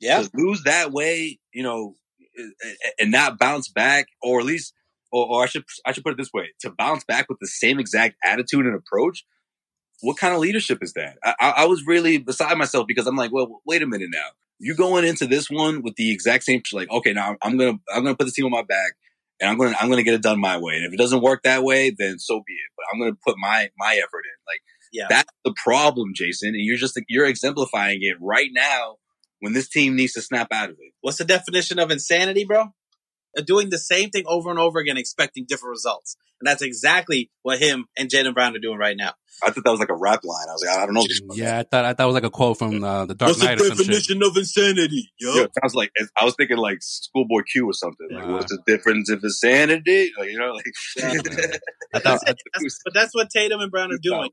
Yeah. 0.00 0.22
To 0.22 0.30
lose 0.34 0.62
that 0.64 0.92
way, 0.92 1.38
you 1.52 1.62
know, 1.62 1.96
and 2.98 3.10
not 3.12 3.38
bounce 3.38 3.68
back, 3.68 4.06
or 4.22 4.40
at 4.40 4.46
least, 4.46 4.74
or, 5.14 5.26
or 5.28 5.42
I 5.44 5.46
should 5.46 5.64
I 5.86 5.92
should 5.92 6.04
put 6.04 6.12
it 6.12 6.18
this 6.18 6.32
way: 6.34 6.52
to 6.60 6.70
bounce 6.70 7.04
back 7.04 7.28
with 7.28 7.38
the 7.40 7.46
same 7.46 7.78
exact 7.78 8.16
attitude 8.24 8.66
and 8.66 8.74
approach. 8.74 9.24
What 10.00 10.18
kind 10.18 10.34
of 10.34 10.40
leadership 10.40 10.82
is 10.82 10.92
that? 10.94 11.16
I, 11.24 11.54
I, 11.58 11.64
was 11.66 11.86
really 11.86 12.18
beside 12.18 12.58
myself 12.58 12.86
because 12.86 13.06
I'm 13.06 13.16
like, 13.16 13.32
well, 13.32 13.62
wait 13.64 13.80
a 13.80 13.86
minute 13.86 14.10
now. 14.12 14.26
You 14.58 14.74
going 14.74 15.04
into 15.04 15.26
this 15.26 15.48
one 15.48 15.82
with 15.82 15.94
the 15.94 16.12
exact 16.12 16.44
same 16.44 16.62
like, 16.72 16.90
okay, 16.90 17.12
now 17.12 17.36
I'm 17.42 17.56
gonna 17.56 17.78
I'm 17.94 18.02
gonna 18.02 18.16
put 18.16 18.26
the 18.26 18.32
team 18.32 18.44
on 18.44 18.50
my 18.50 18.62
back 18.62 18.94
and 19.40 19.48
I'm 19.48 19.56
gonna 19.56 19.74
I'm 19.80 19.88
gonna 19.88 20.02
get 20.02 20.14
it 20.14 20.22
done 20.22 20.40
my 20.40 20.58
way. 20.58 20.74
And 20.74 20.84
if 20.84 20.92
it 20.92 20.98
doesn't 20.98 21.22
work 21.22 21.44
that 21.44 21.62
way, 21.62 21.94
then 21.96 22.18
so 22.18 22.42
be 22.46 22.52
it. 22.52 22.70
But 22.76 22.86
I'm 22.92 23.00
gonna 23.00 23.16
put 23.26 23.36
my 23.38 23.70
my 23.78 23.94
effort 23.94 24.24
in. 24.24 24.36
Like 24.46 24.62
Yeah. 24.92 25.06
that's 25.08 25.30
the 25.44 25.54
problem, 25.62 26.12
Jayson. 26.12 26.48
And 26.48 26.64
you're 26.64 26.76
just 26.76 27.00
you're 27.08 27.26
exemplifying 27.26 28.00
it 28.02 28.16
right 28.20 28.50
now 28.52 28.96
when 29.40 29.52
this 29.52 29.68
team 29.68 29.96
needs 29.96 30.12
to 30.14 30.22
snap 30.22 30.48
out 30.52 30.70
of 30.70 30.76
it. 30.80 30.92
What's 31.00 31.18
the 31.18 31.24
definition 31.24 31.78
of 31.78 31.90
insanity, 31.90 32.44
bro? 32.44 32.72
Uh, 33.36 33.42
Doing 33.42 33.70
the 33.70 33.78
same 33.78 34.10
thing 34.10 34.24
over 34.26 34.50
and 34.50 34.58
over 34.58 34.78
again, 34.78 34.96
expecting 34.96 35.44
different 35.48 35.70
results. 35.70 36.16
And 36.40 36.46
that's 36.48 36.62
exactly 36.62 37.30
what 37.42 37.58
him 37.58 37.86
and 37.96 38.10
Jaylen 38.10 38.34
Brown 38.34 38.54
are 38.54 38.58
doing 38.58 38.76
right 38.78 38.96
now. 38.96 39.14
I 39.42 39.50
thought 39.50 39.64
that 39.64 39.70
was 39.70 39.80
like 39.80 39.88
a 39.88 39.96
rap 39.96 40.20
line. 40.24 40.46
I 40.48 40.52
was 40.52 40.64
like, 40.66 40.76
I 40.76 40.84
don't 40.84 40.94
know. 40.94 41.02
This 41.02 41.20
Yeah, 41.34 41.58
I 41.58 41.62
thought 41.62 41.84
I 41.84 41.94
thought 41.94 42.04
it 42.04 42.06
was 42.06 42.14
like 42.14 42.24
a 42.24 42.30
quote 42.30 42.58
from 42.58 42.84
uh, 42.84 43.06
the 43.06 43.14
Dark 43.14 43.38
Knight 43.38 43.60
or 43.60 43.64
some 43.64 43.76
shit. 43.84 44.22
of 44.22 44.36
insanity, 44.36 45.10
yo? 45.18 45.34
Yo, 45.34 45.42
it 45.44 45.50
sounds 45.60 45.74
like 45.74 45.90
I 46.18 46.24
was 46.24 46.34
thinking 46.36 46.56
like 46.58 46.78
Schoolboy 46.82 47.42
Q 47.50 47.68
or 47.68 47.72
something. 47.72 48.06
Like, 48.12 48.24
Yeah. 48.24 48.32
what's 48.32 48.52
the 48.52 48.60
difference 48.66 49.10
if 49.10 49.24
it's 49.24 49.40
sanity? 49.40 50.12
Like, 50.18 50.30
you 50.30 50.38
know, 50.38 50.52
like 50.52 50.66
I 51.94 51.98
thought, 52.00 52.20
That's- 52.26 52.78
but 52.84 52.94
that's 52.94 53.14
what 53.14 53.30
Tatum 53.30 53.60
and 53.60 53.70
Brown 53.70 53.92
are 53.92 53.98
doing. 54.02 54.30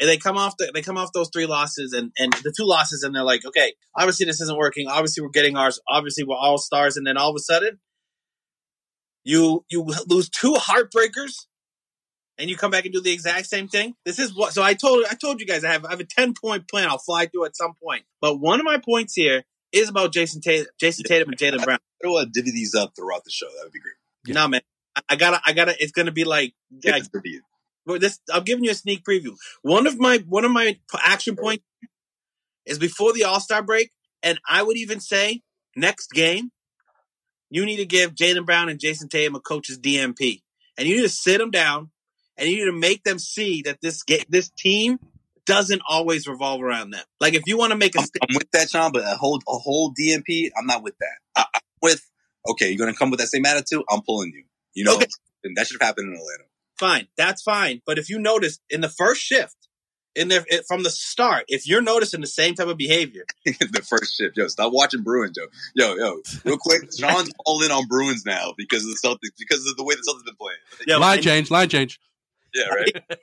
And 0.00 0.08
they 0.08 0.16
come 0.16 0.38
off 0.38 0.54
the, 0.56 0.70
they 0.72 0.80
come 0.80 0.96
off 0.96 1.12
those 1.12 1.28
three 1.30 1.44
losses 1.44 1.92
and, 1.92 2.10
and 2.18 2.32
the 2.32 2.54
two 2.56 2.64
losses 2.64 3.02
and 3.02 3.14
they're 3.14 3.22
like, 3.22 3.44
okay, 3.44 3.74
obviously 3.94 4.24
this 4.24 4.40
isn't 4.40 4.56
working. 4.56 4.88
Obviously 4.88 5.22
we're 5.22 5.28
getting 5.28 5.56
ours. 5.58 5.78
Obviously 5.86 6.24
we're 6.24 6.36
all 6.38 6.56
stars. 6.56 6.96
And 6.96 7.06
then 7.06 7.18
all 7.18 7.28
of 7.28 7.36
a 7.36 7.40
sudden 7.40 7.78
you, 9.24 9.64
you 9.70 9.86
lose 10.06 10.28
two 10.28 10.54
heartbreakers 10.54 11.46
and 12.38 12.48
you 12.48 12.56
come 12.56 12.70
back 12.70 12.84
and 12.84 12.92
do 12.94 13.00
the 13.00 13.12
exact 13.12 13.46
same 13.46 13.68
thing. 13.68 13.94
This 14.04 14.18
is 14.18 14.34
what, 14.34 14.52
so 14.52 14.62
I 14.62 14.74
told, 14.74 15.04
I 15.10 15.14
told 15.14 15.40
you 15.40 15.46
guys 15.46 15.64
I 15.64 15.72
have, 15.72 15.84
I 15.84 15.90
have 15.90 16.00
a 16.00 16.04
10 16.04 16.34
point 16.34 16.68
plan. 16.68 16.88
I'll 16.88 16.98
fly 16.98 17.26
through 17.26 17.44
at 17.46 17.56
some 17.56 17.74
point. 17.82 18.02
But 18.20 18.36
one 18.40 18.60
of 18.60 18.64
my 18.64 18.78
points 18.78 19.14
here 19.14 19.44
is 19.72 19.88
about 19.88 20.12
Jayson 20.12 20.40
Tatum, 20.40 20.66
Jayson 20.80 21.04
Tatum 21.06 21.28
and 21.28 21.38
Jaylen 21.38 21.64
Brown. 21.64 21.78
I 21.78 22.04
don't 22.04 22.12
want 22.12 22.32
to 22.32 22.40
divvy 22.40 22.50
these 22.52 22.74
up 22.74 22.92
throughout 22.96 23.24
the 23.24 23.30
show. 23.30 23.46
That 23.46 23.64
would 23.64 23.72
be 23.72 23.80
great. 23.80 23.94
Yeah. 24.26 24.34
No, 24.34 24.48
man. 24.48 24.60
I- 24.96 25.02
I 25.10 25.16
gotta, 25.16 25.40
I 25.46 25.52
gotta, 25.52 25.74
it's 25.78 25.92
gonna 25.92 26.10
be 26.12 26.24
like, 26.24 26.52
Get 26.80 26.92
like 26.92 27.02
this 27.02 27.08
divvy 27.10 27.36
in. 27.36 27.42
well, 27.86 27.98
this 28.00 28.18
I'm 28.32 28.42
giving 28.42 28.64
you 28.64 28.72
a 28.72 28.74
sneak 28.74 29.04
preview. 29.04 29.36
One 29.62 29.86
of 29.86 29.98
my 30.00 30.18
one 30.28 30.44
of 30.44 30.50
my 30.50 30.78
action 31.04 31.36
points 31.36 31.62
is 32.66 32.78
before 32.78 33.12
the 33.12 33.22
All 33.24 33.38
Star 33.40 33.62
break, 33.62 33.92
and 34.22 34.40
I 34.48 34.62
would 34.64 34.76
even 34.76 34.98
say 35.00 35.42
next 35.76 36.10
game, 36.10 36.50
you 37.50 37.66
need 37.66 37.76
to 37.78 37.86
give 37.86 38.14
Jaylen 38.14 38.46
Brown 38.46 38.68
and 38.68 38.78
Jayson 38.80 39.08
Tatum 39.10 39.34
a 39.34 39.40
coach's 39.40 39.78
DNP, 39.78 40.42
and 40.78 40.88
you 40.88 40.96
need 40.96 41.02
to 41.02 41.08
sit 41.08 41.38
them 41.38 41.50
down, 41.50 41.90
and 42.38 42.48
you 42.48 42.56
need 42.58 42.70
to 42.70 42.78
make 42.78 43.02
them 43.04 43.18
see 43.18 43.62
that 43.62 43.80
this 43.82 44.02
ga- 44.02 44.24
this 44.28 44.50
team 44.50 44.98
doesn't 45.46 45.82
always 45.88 46.26
revolve 46.28 46.62
around 46.62 46.90
them. 46.90 47.04
Like 47.20 47.34
if 47.34 47.42
you 47.46 47.58
want 47.58 47.72
to 47.72 47.76
make 47.76 47.94
a 47.96 47.98
I'm, 47.98 48.04
st- 48.06 48.24
I'm 48.28 48.34
with 48.36 48.50
that, 48.52 48.70
Sean, 48.70 48.92
but 48.92 49.02
a 49.02 49.16
whole 49.16 49.38
a 49.48 49.52
whole 49.58 49.92
DNP, 49.92 50.50
I'm 50.58 50.66
not 50.66 50.82
with 50.82 50.94
that. 51.00 51.16
I, 51.36 51.44
I'm 51.54 51.60
with 51.82 52.00
okay, 52.50 52.70
you're 52.70 52.78
gonna 52.78 52.96
come 52.96 53.10
with 53.10 53.20
that 53.20 53.28
same 53.28 53.44
attitude. 53.46 53.82
I'm 53.90 54.02
pulling 54.02 54.32
you. 54.34 54.44
You 54.74 54.84
know, 54.84 54.96
Okay. 54.96 55.06
and 55.44 55.56
that 55.56 55.66
should 55.66 55.80
have 55.80 55.88
happened 55.88 56.08
in 56.08 56.14
Atlanta. 56.14 56.44
fine, 56.78 57.08
that's 57.16 57.42
fine. 57.42 57.82
But 57.86 57.98
if 57.98 58.08
you 58.08 58.18
notice 58.20 58.60
in 58.70 58.80
the 58.80 58.88
first 58.88 59.20
shift, 59.22 59.56
in 60.16 60.28
there 60.28 60.44
from 60.66 60.82
the 60.82 60.90
start, 60.90 61.44
if 61.48 61.66
you're 61.66 61.82
noticing 61.82 62.20
the 62.20 62.26
same 62.26 62.54
type 62.54 62.68
of 62.68 62.76
behavior, 62.76 63.24
the 63.44 63.84
first 63.86 64.16
shift. 64.16 64.36
Yo, 64.36 64.48
stop 64.48 64.72
watching 64.72 65.02
Bruins, 65.02 65.36
yo. 65.36 65.46
Yo, 65.74 65.94
yo, 65.96 66.20
real 66.44 66.58
quick. 66.58 66.82
Sean's 66.98 67.30
all 67.46 67.62
in 67.62 67.70
on 67.70 67.86
Bruins 67.88 68.24
now 68.26 68.52
because 68.56 68.84
of 68.84 68.90
the 68.90 68.98
Celtics, 69.02 69.36
because 69.38 69.66
of 69.66 69.76
the 69.76 69.84
way 69.84 69.94
the 69.94 70.02
Celtics 70.08 70.24
been 70.24 70.34
playing. 70.36 70.58
Yeah, 70.86 70.96
line 70.96 71.18
and- 71.18 71.24
change, 71.24 71.50
line 71.50 71.68
change. 71.68 71.98
Yeah, 72.54 72.68
right. 72.68 73.04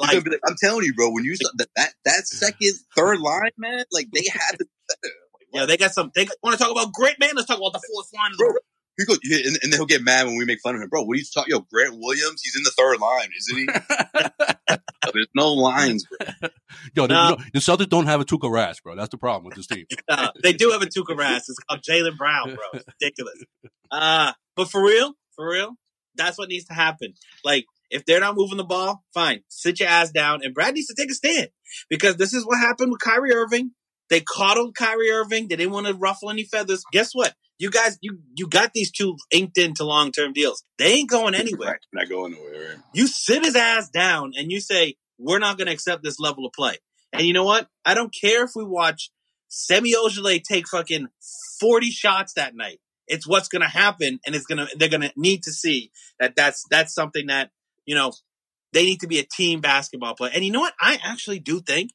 Like 0.00 0.26
like, 0.26 0.40
I'm 0.44 0.56
telling 0.60 0.84
you, 0.84 0.92
bro. 0.92 1.12
When 1.12 1.22
you 1.22 1.36
saw 1.36 1.48
that 1.54 1.68
that, 1.76 1.94
that 2.04 2.26
second, 2.26 2.72
third 2.96 3.20
line, 3.20 3.52
man, 3.56 3.84
like 3.92 4.08
they 4.12 4.24
had 4.28 4.58
to. 4.58 4.66
Like, 5.04 5.12
Yeah, 5.52 5.66
they 5.66 5.76
got 5.76 5.92
some. 5.92 6.10
They 6.16 6.26
want 6.42 6.58
to 6.58 6.62
talk 6.62 6.72
about 6.72 6.92
great 6.92 7.20
man. 7.20 7.30
Let's 7.36 7.46
talk 7.46 7.58
about 7.58 7.72
the 7.74 7.82
fourth 7.92 8.10
line 8.12 8.32
of 8.32 8.38
the 8.38 8.44
Bro. 8.44 8.54
He 8.96 9.04
goes, 9.04 9.18
yeah, 9.24 9.38
and, 9.38 9.58
and 9.62 9.72
then 9.72 9.78
he'll 9.80 9.86
get 9.86 10.02
mad 10.02 10.26
when 10.26 10.36
we 10.36 10.44
make 10.44 10.60
fun 10.60 10.76
of 10.76 10.80
him, 10.82 10.88
bro. 10.88 11.02
What 11.02 11.14
are 11.14 11.18
you 11.18 11.24
talking? 11.32 11.50
Yo, 11.52 11.60
Grant 11.72 11.94
Williams, 11.98 12.42
he's 12.42 12.54
in 12.56 12.62
the 12.62 12.70
third 12.70 13.00
line, 13.00 13.28
isn't 13.36 13.58
he? 13.58 14.76
There's 15.12 15.26
no 15.34 15.52
lines, 15.52 16.06
bro. 16.06 16.48
Yo, 16.94 17.06
the, 17.06 17.14
No. 17.14 17.28
no, 17.30 17.36
the 17.52 17.58
Celtics 17.60 17.88
don't 17.88 18.06
have 18.06 18.20
a 18.20 18.24
Tuukka 18.24 18.50
Rask, 18.50 18.82
bro. 18.82 18.96
That's 18.96 19.10
the 19.10 19.18
problem 19.18 19.44
with 19.44 19.54
this 19.54 19.66
team. 19.66 19.86
Uh, 20.08 20.28
they 20.42 20.52
do 20.52 20.70
have 20.70 20.82
a 20.82 20.86
Tuukka 20.86 21.16
Rask. 21.16 21.42
It's 21.48 21.58
called 21.68 21.82
Jaylen 21.82 22.16
Brown, 22.16 22.54
bro. 22.54 22.64
It's 22.74 22.84
ridiculous. 23.00 23.42
Uh, 23.90 24.32
but 24.54 24.70
for 24.70 24.82
real, 24.84 25.14
for 25.34 25.48
real, 25.50 25.72
that's 26.14 26.38
what 26.38 26.48
needs 26.48 26.66
to 26.66 26.74
happen. 26.74 27.14
Like, 27.44 27.64
if 27.90 28.04
they're 28.04 28.20
not 28.20 28.36
moving 28.36 28.56
the 28.58 28.64
ball, 28.64 29.02
fine. 29.12 29.40
Sit 29.48 29.80
your 29.80 29.88
ass 29.88 30.10
down. 30.10 30.40
And 30.44 30.54
Brad 30.54 30.74
needs 30.74 30.86
to 30.88 30.94
take 30.94 31.10
a 31.10 31.14
stand 31.14 31.48
because 31.88 32.16
this 32.16 32.32
is 32.34 32.46
what 32.46 32.58
happened 32.58 32.90
with 32.92 33.00
Kyrie 33.00 33.32
Irving. 33.34 33.72
They 34.10 34.20
coddled 34.20 34.74
Kyrie 34.76 35.10
Irving. 35.10 35.48
They 35.48 35.56
didn't 35.56 35.72
want 35.72 35.86
to 35.86 35.94
ruffle 35.94 36.30
any 36.30 36.44
feathers. 36.44 36.82
Guess 36.92 37.14
what? 37.14 37.34
You 37.58 37.70
guys, 37.70 37.98
you 38.00 38.18
you 38.36 38.48
got 38.48 38.72
these 38.74 38.90
two 38.90 39.16
inked 39.30 39.58
into 39.58 39.84
long 39.84 40.10
term 40.10 40.32
deals. 40.32 40.64
They 40.78 40.94
ain't 40.94 41.10
going 41.10 41.34
anywhere. 41.34 41.78
Not 41.92 42.08
going 42.08 42.32
nowhere. 42.32 42.68
Right? 42.68 42.78
You 42.92 43.06
sit 43.06 43.44
his 43.44 43.54
ass 43.54 43.90
down 43.90 44.32
and 44.36 44.50
you 44.50 44.60
say, 44.60 44.96
we're 45.18 45.38
not 45.38 45.56
going 45.56 45.66
to 45.66 45.72
accept 45.72 46.02
this 46.02 46.18
level 46.18 46.46
of 46.46 46.52
play. 46.52 46.76
And 47.12 47.22
you 47.22 47.32
know 47.32 47.44
what? 47.44 47.68
I 47.84 47.94
don't 47.94 48.12
care 48.12 48.44
if 48.44 48.50
we 48.56 48.64
watch 48.64 49.10
Semi 49.48 49.94
Ojeleye 49.94 50.42
take 50.42 50.68
fucking 50.68 51.06
40 51.60 51.90
shots 51.90 52.32
that 52.34 52.56
night. 52.56 52.80
It's 53.06 53.26
what's 53.26 53.48
going 53.48 53.62
to 53.62 53.68
happen. 53.68 54.18
And 54.26 54.34
it's 54.34 54.46
going 54.46 54.58
to, 54.58 54.76
they're 54.76 54.88
going 54.88 55.02
to 55.02 55.12
need 55.16 55.44
to 55.44 55.52
see 55.52 55.92
that 56.18 56.34
that's, 56.34 56.64
that's 56.70 56.92
something 56.92 57.28
that, 57.28 57.50
you 57.86 57.94
know, 57.94 58.12
they 58.72 58.84
need 58.84 59.00
to 59.00 59.06
be 59.06 59.20
a 59.20 59.24
team 59.24 59.60
basketball 59.60 60.14
player. 60.14 60.32
And 60.34 60.44
you 60.44 60.50
know 60.50 60.60
what? 60.60 60.74
I 60.80 60.98
actually 61.04 61.38
do 61.38 61.60
think 61.60 61.92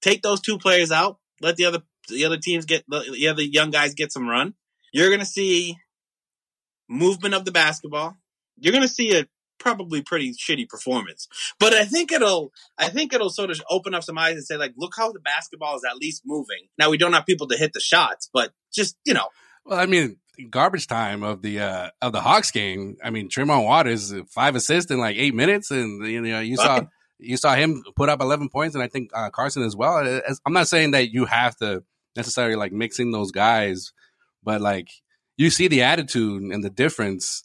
take 0.00 0.22
those 0.22 0.40
two 0.40 0.58
players 0.58 0.90
out, 0.90 1.18
let 1.40 1.56
the 1.56 1.66
other, 1.66 1.82
the 2.08 2.24
other 2.24 2.38
teams 2.38 2.64
get, 2.64 2.84
the 2.88 3.28
other 3.28 3.42
young 3.42 3.70
guys 3.70 3.94
get 3.94 4.10
some 4.10 4.28
run. 4.28 4.54
You're 4.92 5.08
going 5.08 5.20
to 5.20 5.26
see 5.26 5.76
movement 6.88 7.34
of 7.34 7.44
the 7.44 7.52
basketball. 7.52 8.16
You're 8.58 8.72
going 8.72 8.82
to 8.86 8.88
see 8.88 9.16
a 9.18 9.26
probably 9.58 10.02
pretty 10.02 10.32
shitty 10.32 10.68
performance. 10.68 11.28
But 11.60 11.72
I 11.72 11.84
think 11.84 12.10
it'll 12.12 12.52
I 12.78 12.88
think 12.88 13.12
it'll 13.12 13.30
sort 13.30 13.50
of 13.50 13.62
open 13.70 13.94
up 13.94 14.02
some 14.02 14.18
eyes 14.18 14.34
and 14.34 14.44
say 14.44 14.56
like, 14.56 14.74
look 14.76 14.92
how 14.96 15.12
the 15.12 15.20
basketball 15.20 15.76
is 15.76 15.82
at 15.88 15.96
least 15.96 16.22
moving. 16.26 16.68
Now 16.78 16.90
we 16.90 16.98
don't 16.98 17.12
have 17.12 17.26
people 17.26 17.46
to 17.48 17.56
hit 17.56 17.72
the 17.72 17.80
shots, 17.80 18.28
but 18.32 18.52
just 18.72 18.96
you 19.04 19.14
know, 19.14 19.28
Well, 19.64 19.78
I 19.78 19.86
mean, 19.86 20.16
garbage 20.50 20.88
time 20.88 21.22
of 21.22 21.42
the 21.42 21.60
uh 21.60 21.90
of 22.00 22.12
the 22.12 22.20
Hawks 22.20 22.50
game. 22.50 22.96
I 23.04 23.10
mean, 23.10 23.28
Tremont 23.28 23.64
Waters 23.64 24.12
five 24.30 24.56
assists 24.56 24.90
in 24.90 24.98
like 24.98 25.16
eight 25.16 25.34
minutes, 25.34 25.70
and 25.70 26.04
you 26.06 26.20
know 26.20 26.40
you 26.40 26.56
saw 26.56 26.80
you 27.18 27.36
saw 27.36 27.54
him 27.54 27.84
put 27.94 28.08
up 28.08 28.20
eleven 28.20 28.48
points, 28.48 28.74
and 28.74 28.82
I 28.82 28.88
think 28.88 29.10
uh, 29.14 29.30
Carsen 29.30 29.62
as 29.62 29.76
well. 29.76 29.98
Uh, 29.98 30.20
as- 30.28 30.40
I'm 30.44 30.52
not 30.52 30.66
saying 30.66 30.90
that 30.90 31.10
you 31.12 31.24
have 31.26 31.56
to 31.58 31.84
necessarily 32.16 32.56
like 32.56 32.72
mixing 32.72 33.12
those 33.12 33.30
guys, 33.30 33.92
but 34.42 34.60
like 34.60 34.88
you 35.36 35.50
see 35.50 35.68
the 35.68 35.82
attitude 35.82 36.42
and 36.42 36.62
the 36.64 36.70
difference 36.70 37.44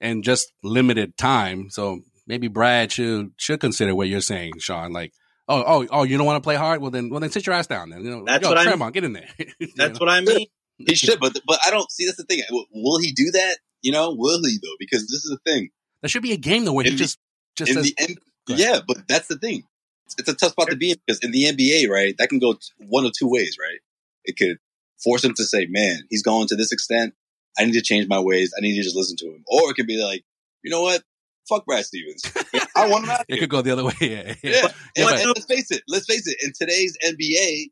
in 0.00 0.22
just 0.22 0.52
limited 0.62 1.16
time. 1.16 1.70
So 1.70 2.00
maybe 2.26 2.48
Brad 2.48 2.92
should 2.92 3.32
should 3.36 3.60
consider 3.60 3.94
what 3.94 4.08
you're 4.08 4.20
saying, 4.20 4.52
Sean. 4.58 4.92
Like. 4.92 5.12
Oh, 5.52 5.64
oh, 5.66 5.86
oh! 5.90 6.02
You 6.04 6.16
don't 6.16 6.26
want 6.26 6.36
to 6.40 6.46
play 6.46 6.54
hard? 6.54 6.80
Well, 6.80 6.92
then, 6.92 7.10
well, 7.10 7.18
then 7.18 7.30
sit 7.32 7.44
your 7.44 7.56
ass 7.56 7.66
down. 7.66 7.90
Then, 7.90 8.04
you 8.04 8.10
know, 8.12 8.24
That's 8.24 8.40
yo, 8.44 8.50
what 8.50 8.58
I'm- 8.58 8.68
Tremont, 8.68 8.94
get 8.94 9.02
in 9.02 9.14
there. 9.14 9.26
You 9.58 9.66
that's 9.74 9.98
know? 9.98 10.06
what 10.06 10.08
I 10.08 10.20
mean. 10.20 10.46
He 10.78 10.94
should, 10.94 11.18
but 11.18 11.36
but 11.44 11.58
I 11.66 11.72
don't 11.72 11.90
see. 11.90 12.06
That's 12.06 12.18
the 12.18 12.22
thing. 12.22 12.40
Will 12.72 12.98
he 13.00 13.10
do 13.10 13.32
that? 13.32 13.58
You 13.82 13.90
know, 13.90 14.14
will 14.16 14.38
he 14.44 14.58
though? 14.62 14.76
Because 14.78 15.08
this 15.08 15.24
is 15.24 15.30
the 15.44 15.50
thing. 15.50 15.70
There 16.02 16.08
should 16.08 16.22
be 16.22 16.30
a 16.30 16.36
game 16.36 16.64
though 16.66 16.72
where 16.72 16.84
he 16.84 16.92
the- 16.92 16.96
just 16.98 17.18
just 17.56 17.70
in 17.70 17.74
says, 17.78 17.84
the 17.86 17.94
end, 17.98 18.18
yeah, 18.46 18.78
but 18.86 19.08
that's 19.08 19.26
the 19.26 19.38
thing. 19.38 19.64
It's, 20.06 20.14
it's 20.20 20.28
a 20.28 20.34
tough 20.34 20.52
spot 20.52 20.68
to 20.70 20.76
be 20.76 20.92
in 20.92 20.98
because 21.04 21.18
in 21.18 21.32
the 21.32 21.46
NBA, 21.46 21.88
right, 21.88 22.14
that 22.18 22.28
can 22.28 22.38
go 22.38 22.54
one 22.78 23.04
of 23.04 23.10
two 23.18 23.28
ways, 23.28 23.56
right? 23.60 23.80
It 24.24 24.36
could 24.38 24.58
force 25.02 25.24
him 25.24 25.34
to 25.34 25.44
say, 25.44 25.66
"Man, 25.70 26.00
he's 26.10 26.22
going 26.22 26.48
to 26.48 26.56
this 26.56 26.72
extent. 26.72 27.14
I 27.58 27.64
need 27.64 27.72
to 27.74 27.82
change 27.82 28.06
my 28.08 28.20
ways. 28.20 28.52
I 28.56 28.60
need 28.60 28.76
to 28.76 28.82
just 28.82 28.96
listen 28.96 29.16
to 29.18 29.26
him," 29.26 29.44
or 29.46 29.70
it 29.70 29.74
could 29.74 29.86
be 29.86 30.02
like, 30.02 30.24
"You 30.62 30.70
know 30.70 30.82
what? 30.82 31.02
Fuck 31.48 31.64
Brad 31.66 31.84
Stevens. 31.84 32.22
I 32.76 32.88
want 32.88 33.04
him 33.04 33.10
out 33.10 33.20
of 33.20 33.26
it 33.28 33.38
could 33.38 33.50
go 33.50 33.60
the 33.62 33.72
other 33.72 33.84
way. 33.84 33.92
Yeah, 34.00 34.08
yeah. 34.08 34.34
Yeah, 34.42 34.50
Yeah, 34.52 34.62
and, 34.62 34.72
but- 35.06 35.18
and 35.18 35.26
let's 35.28 35.46
face 35.46 35.70
it. 35.70 35.82
Let's 35.88 36.06
face 36.06 36.26
it. 36.28 36.36
In 36.42 36.52
today's 36.58 36.96
NBA, 37.04 37.70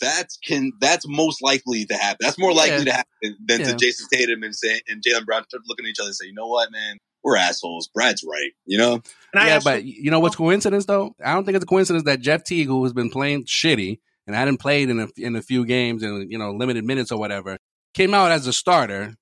that's 0.00 0.36
can 0.38 0.72
that's 0.80 1.06
most 1.06 1.42
likely 1.42 1.84
to 1.86 1.94
happen. 1.94 2.18
That's 2.20 2.38
more 2.38 2.52
likely 2.52 2.78
Yeah. 2.78 2.84
to 2.84 2.92
happen 2.92 3.36
than 3.46 3.60
Yeah. 3.60 3.66
to 3.66 3.76
Jayson 3.76 4.06
Tatum 4.12 4.42
and 4.42 4.54
say 4.56 4.80
and 4.88 5.02
Jaylen 5.02 5.26
Brown 5.26 5.44
start 5.44 5.62
looking 5.66 5.84
at 5.84 5.90
each 5.90 6.00
other 6.00 6.08
and 6.08 6.16
say, 6.16 6.26
"You 6.26 6.34
know 6.34 6.48
what, 6.48 6.72
man? 6.72 6.96
We're 7.22 7.36
assholes. 7.36 7.88
Brad's 7.94 8.24
right." 8.28 8.50
You 8.64 8.78
know? 8.78 8.94
And 8.94 9.42
I 9.42 9.46
yeah, 9.48 9.60
but 9.62 9.84
you 9.84 10.10
know 10.10 10.18
what's 10.20 10.36
coincidence 10.36 10.86
though? 10.86 11.14
I 11.24 11.34
don't 11.34 11.44
think 11.44 11.54
it's 11.56 11.64
a 11.64 11.68
coincidence 11.68 12.04
that 12.04 12.20
Jeff 12.20 12.44
Teague, 12.44 12.66
who 12.66 12.82
has 12.84 12.92
been 12.94 13.10
playing 13.10 13.44
shitty 13.44 13.98
and 14.26 14.36
hadn't 14.36 14.58
played 14.58 14.88
in 14.90 15.00
a, 15.00 15.08
in 15.16 15.36
a 15.36 15.42
few 15.42 15.64
games 15.64 16.02
and 16.02 16.30
you 16.30 16.38
know 16.38 16.52
limited 16.52 16.84
minutes 16.84 17.10
or 17.12 17.18
whatever, 17.18 17.56
came 17.94 18.14
out 18.14 18.30
as 18.30 18.46
a 18.46 18.52
starter 18.52 19.14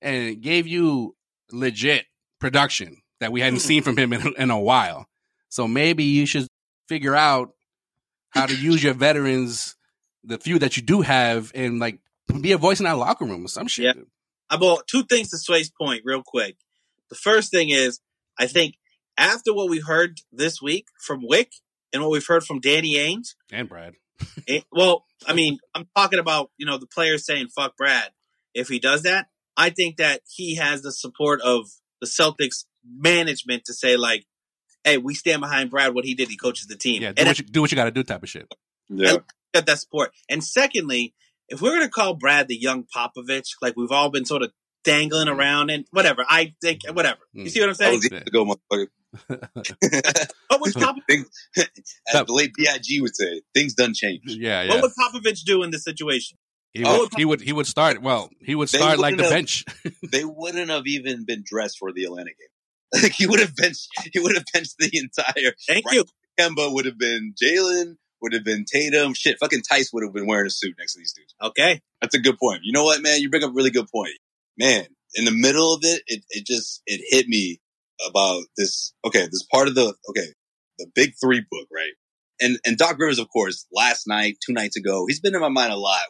and 0.00 0.40
gave 0.42 0.66
you 0.66 1.14
legit 1.50 2.04
production 2.40 2.98
that 3.20 3.32
we 3.32 3.40
hadn't 3.40 3.60
Hmm. 3.60 3.66
seen 3.66 3.82
from 3.82 3.96
him 3.96 4.12
in, 4.12 4.34
in 4.36 4.50
a 4.50 4.58
while. 4.60 5.06
So 5.48 5.68
maybe 5.68 6.04
you 6.04 6.26
should 6.26 6.46
figure 6.88 7.14
out 7.14 7.50
how 8.30 8.46
to 8.46 8.56
use 8.56 8.82
your 8.82 8.94
veterans, 8.94 9.76
the 10.24 10.38
few 10.38 10.58
that 10.58 10.76
you 10.76 10.82
do 10.82 11.02
have, 11.02 11.52
and 11.54 11.78
like 11.78 11.98
be 12.40 12.52
a 12.52 12.58
voice 12.58 12.80
in 12.80 12.84
that 12.84 12.96
locker 12.96 13.24
room 13.24 13.44
or 13.44 13.48
some 13.48 13.66
shit. 13.68 13.94
Yeah. 13.96 14.02
I 14.50 14.56
bought 14.56 14.86
two 14.86 15.02
things 15.04 15.30
to 15.30 15.38
Sway's 15.38 15.70
point 15.70 16.02
real 16.04 16.22
quick. 16.24 16.56
The 17.10 17.14
first 17.16 17.50
thing 17.50 17.68
is, 17.70 18.00
I 18.38 18.46
think 18.46 18.74
after 19.18 19.52
what 19.54 19.68
we 19.68 19.80
heard 19.80 20.18
this 20.32 20.60
week 20.62 20.86
from 21.00 21.22
Wyc 21.28 21.48
and 21.92 22.02
what 22.02 22.10
we've 22.10 22.26
heard 22.26 22.44
from 22.44 22.60
Danny 22.60 22.94
Ainge, 22.94 23.34
And 23.52 23.68
Brad. 23.68 23.94
It, 24.46 24.64
well, 24.72 25.04
I 25.26 25.34
mean, 25.34 25.58
I'm 25.74 25.86
talking 25.96 26.18
about, 26.18 26.50
you 26.56 26.66
know, 26.66 26.78
the 26.78 26.86
players 26.86 27.24
saying 27.24 27.48
fuck 27.48 27.76
Brad. 27.76 28.10
If 28.54 28.68
he 28.68 28.78
does 28.78 29.02
that, 29.02 29.28
I 29.56 29.70
think 29.70 29.96
that 29.96 30.20
he 30.28 30.56
has 30.56 30.82
the 30.82 30.92
support 30.92 31.40
of 31.40 31.68
the 32.00 32.06
Celtics 32.06 32.64
management 32.84 33.64
to 33.66 33.74
say 33.74 33.96
like, 33.96 34.26
hey, 34.84 34.98
we 34.98 35.14
stand 35.14 35.40
behind 35.40 35.70
Brad 35.70 35.94
what 35.94 36.04
he 36.04 36.14
did. 36.14 36.28
He 36.28 36.36
coaches 36.36 36.66
the 36.66 36.76
team. 36.76 37.02
Yeah, 37.02 37.12
do 37.12 37.20
and 37.20 37.28
what 37.28 37.38
you, 37.38 37.44
do 37.44 37.60
what 37.60 37.70
you 37.70 37.76
got 37.76 37.84
to 37.84 37.90
do 37.90 38.02
type 38.02 38.22
of 38.22 38.28
shit. 38.28 38.52
Yeah. 38.88 39.18
got 39.54 39.66
that 39.66 39.78
support. 39.78 40.12
And 40.28 40.42
secondly, 40.42 41.14
if 41.48 41.60
we're 41.60 41.70
going 41.70 41.82
to 41.82 41.90
call 41.90 42.14
Brad 42.14 42.48
the 42.48 42.56
young 42.56 42.84
Popovich, 42.84 43.50
like 43.60 43.76
we've 43.76 43.90
all 43.90 44.10
been 44.10 44.24
sort 44.24 44.42
of 44.42 44.52
dangling 44.84 45.28
around 45.28 45.70
and 45.70 45.84
whatever, 45.90 46.24
I 46.28 46.54
think 46.60 46.80
whatever. 46.92 47.20
You 47.32 47.48
see 47.48 47.60
what 47.60 47.68
I'm 47.70 47.74
That 47.74 47.78
saying? 47.78 47.94
was 47.96 48.10
years 48.10 48.22
ago, 48.26 48.44
motherfucker. 48.44 48.86
What 50.48 50.60
would 50.60 50.74
Pop- 50.74 50.96
Things, 51.08 51.26
as 51.58 51.66
the 52.12 52.24
late 52.28 52.52
Big 52.56 52.68
would 53.02 53.14
say, 53.16 53.42
things 53.54 53.74
done 53.74 53.94
change. 53.94 54.22
Yeah, 54.26 54.62
yeah. 54.62 54.70
what 54.70 54.82
would 54.82 54.92
Popovich 54.98 55.40
do 55.44 55.62
in 55.62 55.70
this 55.70 55.84
situation? 55.84 56.38
He 56.72 56.84
Oh, 56.84 57.00
would, 57.00 57.10
he 57.16 57.24
would 57.24 57.40
he 57.42 57.52
would 57.52 57.66
start 57.66 58.00
well. 58.02 58.30
He 58.40 58.54
would 58.54 58.68
start 58.70 58.98
like 58.98 59.16
the 59.16 59.24
have- 59.24 59.32
bench. 59.32 59.64
They 60.10 60.24
wouldn't 60.24 60.70
have 60.70 60.86
even 60.86 61.24
been 61.26 61.42
dressed 61.44 61.76
for 61.78 61.92
the 61.92 62.04
Atlanta 62.04 62.30
game. 62.30 62.48
Like 63.02 63.12
he 63.12 63.26
would 63.26 63.40
have 63.40 63.56
benched. 63.56 63.88
He 64.12 64.20
would 64.20 64.34
have 64.34 64.44
benched 64.52 64.76
the 64.78 64.90
entire. 64.94 65.52
Thank 65.66 65.86
Right. 65.86 65.94
you. 65.96 66.04
Kemba 66.38 66.72
would 66.72 66.84
have 66.86 66.98
been 66.98 67.34
Jaylen. 67.42 67.96
Would 68.20 68.34
have 68.34 68.44
been 68.44 68.64
Tatum. 68.70 69.14
Shit, 69.14 69.38
fucking 69.40 69.62
Theis 69.62 69.92
would 69.92 70.04
have 70.04 70.12
been 70.12 70.26
wearing 70.26 70.46
a 70.46 70.50
suit 70.50 70.74
next 70.78 70.92
to 70.94 70.98
these 71.00 71.12
dudes. 71.12 71.34
Okay. 71.42 71.80
That's 72.00 72.14
a 72.14 72.20
good 72.20 72.38
point. 72.38 72.60
You 72.62 72.72
know 72.72 72.84
what, 72.84 73.02
man? 73.02 73.20
You 73.20 73.30
bring 73.30 73.42
up 73.42 73.50
a 73.50 73.52
really 73.52 73.70
good 73.70 73.88
point. 73.92 74.12
Man, 74.58 74.86
in 75.14 75.24
the 75.24 75.32
middle 75.32 75.74
of 75.74 75.80
it, 75.82 76.02
it, 76.06 76.24
it 76.30 76.46
just, 76.46 76.82
it 76.86 77.00
hit 77.08 77.26
me 77.28 77.60
about 78.08 78.44
this. 78.56 78.92
Okay, 79.04 79.24
this 79.24 79.46
part 79.50 79.68
of 79.68 79.74
the, 79.74 79.94
okay, 80.08 80.28
the 80.78 80.86
big 80.94 81.12
three 81.20 81.44
book, 81.50 81.68
right? 81.72 81.92
And, 82.40 82.58
and 82.66 82.76
Doc 82.76 82.98
Rivers, 82.98 83.18
of 83.18 83.28
course, 83.30 83.66
last 83.72 84.06
night, 84.06 84.36
two 84.44 84.52
nights 84.52 84.76
ago, 84.76 85.06
he's 85.06 85.20
been 85.20 85.34
in 85.34 85.40
my 85.40 85.48
mind 85.48 85.72
a 85.72 85.76
lot 85.76 86.00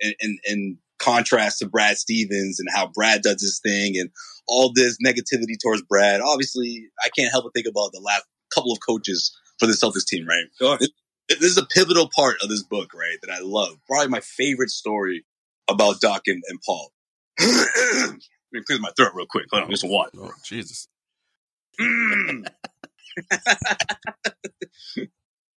in, 0.00 0.12
in, 0.20 0.38
in 0.44 0.78
contrast 0.98 1.58
to 1.58 1.68
Brad 1.68 1.96
Stevens 1.96 2.60
and 2.60 2.68
how 2.74 2.88
Brad 2.88 3.22
does 3.22 3.40
his 3.40 3.60
thing 3.60 3.96
and 3.96 4.10
all 4.46 4.72
this 4.72 4.98
negativity 5.04 5.54
towards 5.62 5.82
Brad. 5.82 6.20
Obviously, 6.20 6.88
I 7.04 7.08
can't 7.16 7.30
help 7.30 7.44
but 7.44 7.54
think 7.54 7.66
about 7.66 7.92
the 7.92 8.00
last 8.00 8.24
couple 8.54 8.72
of 8.72 8.78
coaches 8.86 9.36
for 9.58 9.66
the 9.66 9.72
Celtics 9.72 10.06
team, 10.06 10.26
right? 10.26 10.44
Sure. 10.58 10.78
this 11.28 11.42
is 11.42 11.58
a 11.58 11.66
pivotal 11.66 12.10
part 12.14 12.36
of 12.42 12.48
this 12.48 12.62
book, 12.62 12.92
right? 12.94 13.18
That 13.22 13.32
I 13.32 13.40
love. 13.40 13.76
Probably 13.86 14.08
my 14.08 14.20
favorite 14.20 14.70
story 14.70 15.24
about 15.68 16.00
Doc 16.00 16.22
and, 16.26 16.42
and 16.48 16.58
Paul. 16.64 16.92
Let 17.40 18.18
me 18.52 18.62
clear 18.66 18.78
my 18.78 18.90
throat 18.96 19.12
real 19.14 19.26
quick. 19.28 19.46
Hold 19.50 19.64
on, 19.64 19.70
just 19.70 19.84
one. 19.88 20.10
Oh, 20.18 20.32
Jesus. 20.44 20.88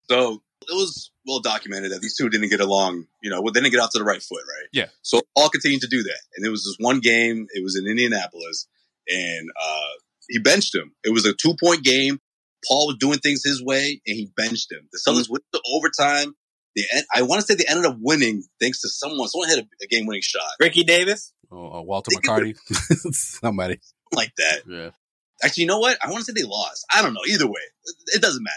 so 0.09 0.41
it 0.61 0.75
was 0.75 1.11
well 1.25 1.39
documented 1.39 1.91
that 1.91 2.01
these 2.01 2.17
two 2.17 2.29
didn't 2.29 2.49
get 2.49 2.59
along. 2.59 3.05
You 3.21 3.29
know, 3.29 3.41
well, 3.41 3.53
they 3.53 3.61
didn't 3.61 3.73
get 3.73 3.81
off 3.81 3.91
to 3.91 3.99
the 3.99 4.03
right 4.03 4.21
foot, 4.21 4.41
right? 4.41 4.67
Yeah. 4.73 4.87
So 5.01 5.21
Paul 5.37 5.49
continued 5.49 5.81
to 5.81 5.87
do 5.87 6.03
that, 6.03 6.19
and 6.35 6.45
it 6.45 6.49
was 6.49 6.63
this 6.63 6.75
one 6.79 6.99
game. 6.99 7.47
It 7.53 7.63
was 7.63 7.77
in 7.77 7.87
Indianapolis, 7.87 8.67
and 9.07 9.49
uh, 9.61 9.93
he 10.27 10.39
benched 10.39 10.75
him. 10.75 10.93
It 11.03 11.11
was 11.11 11.25
a 11.25 11.33
two 11.33 11.55
point 11.61 11.83
game. 11.83 12.19
Paul 12.67 12.87
was 12.87 12.97
doing 12.99 13.19
things 13.19 13.41
his 13.43 13.63
way, 13.63 14.01
and 14.05 14.17
he 14.17 14.29
benched 14.35 14.71
him. 14.71 14.89
The 14.91 14.99
Celtics 14.99 15.29
went 15.29 15.43
to 15.53 15.61
overtime. 15.73 16.35
The 16.75 16.83
end, 16.93 17.05
I 17.15 17.21
want 17.21 17.41
to 17.41 17.47
say 17.47 17.55
they 17.55 17.65
ended 17.69 17.85
up 17.85 17.97
winning 17.99 18.43
thanks 18.61 18.81
to 18.81 18.89
someone. 18.89 19.27
Someone 19.29 19.49
hit 19.49 19.59
a, 19.59 19.67
a 19.83 19.87
game 19.87 20.05
winning 20.05 20.21
shot 20.21 20.43
Ricky 20.59 20.83
Davis. 20.83 21.33
Oh, 21.51 21.79
uh, 21.79 21.81
Walter 21.81 22.11
McCarty. 22.15 22.55
Somebody. 23.13 23.79
like 24.13 24.33
that. 24.37 24.61
Yeah. 24.67 24.89
Actually, 25.43 25.61
you 25.63 25.67
know 25.67 25.79
what? 25.79 25.97
I 26.03 26.09
want 26.11 26.25
to 26.25 26.25
say 26.25 26.33
they 26.39 26.47
lost. 26.47 26.85
I 26.93 27.01
don't 27.01 27.13
know. 27.13 27.21
Either 27.27 27.47
way, 27.47 27.61
it- 27.85 28.15
it 28.17 28.21
doesn't 28.21 28.43
matter. 28.43 28.55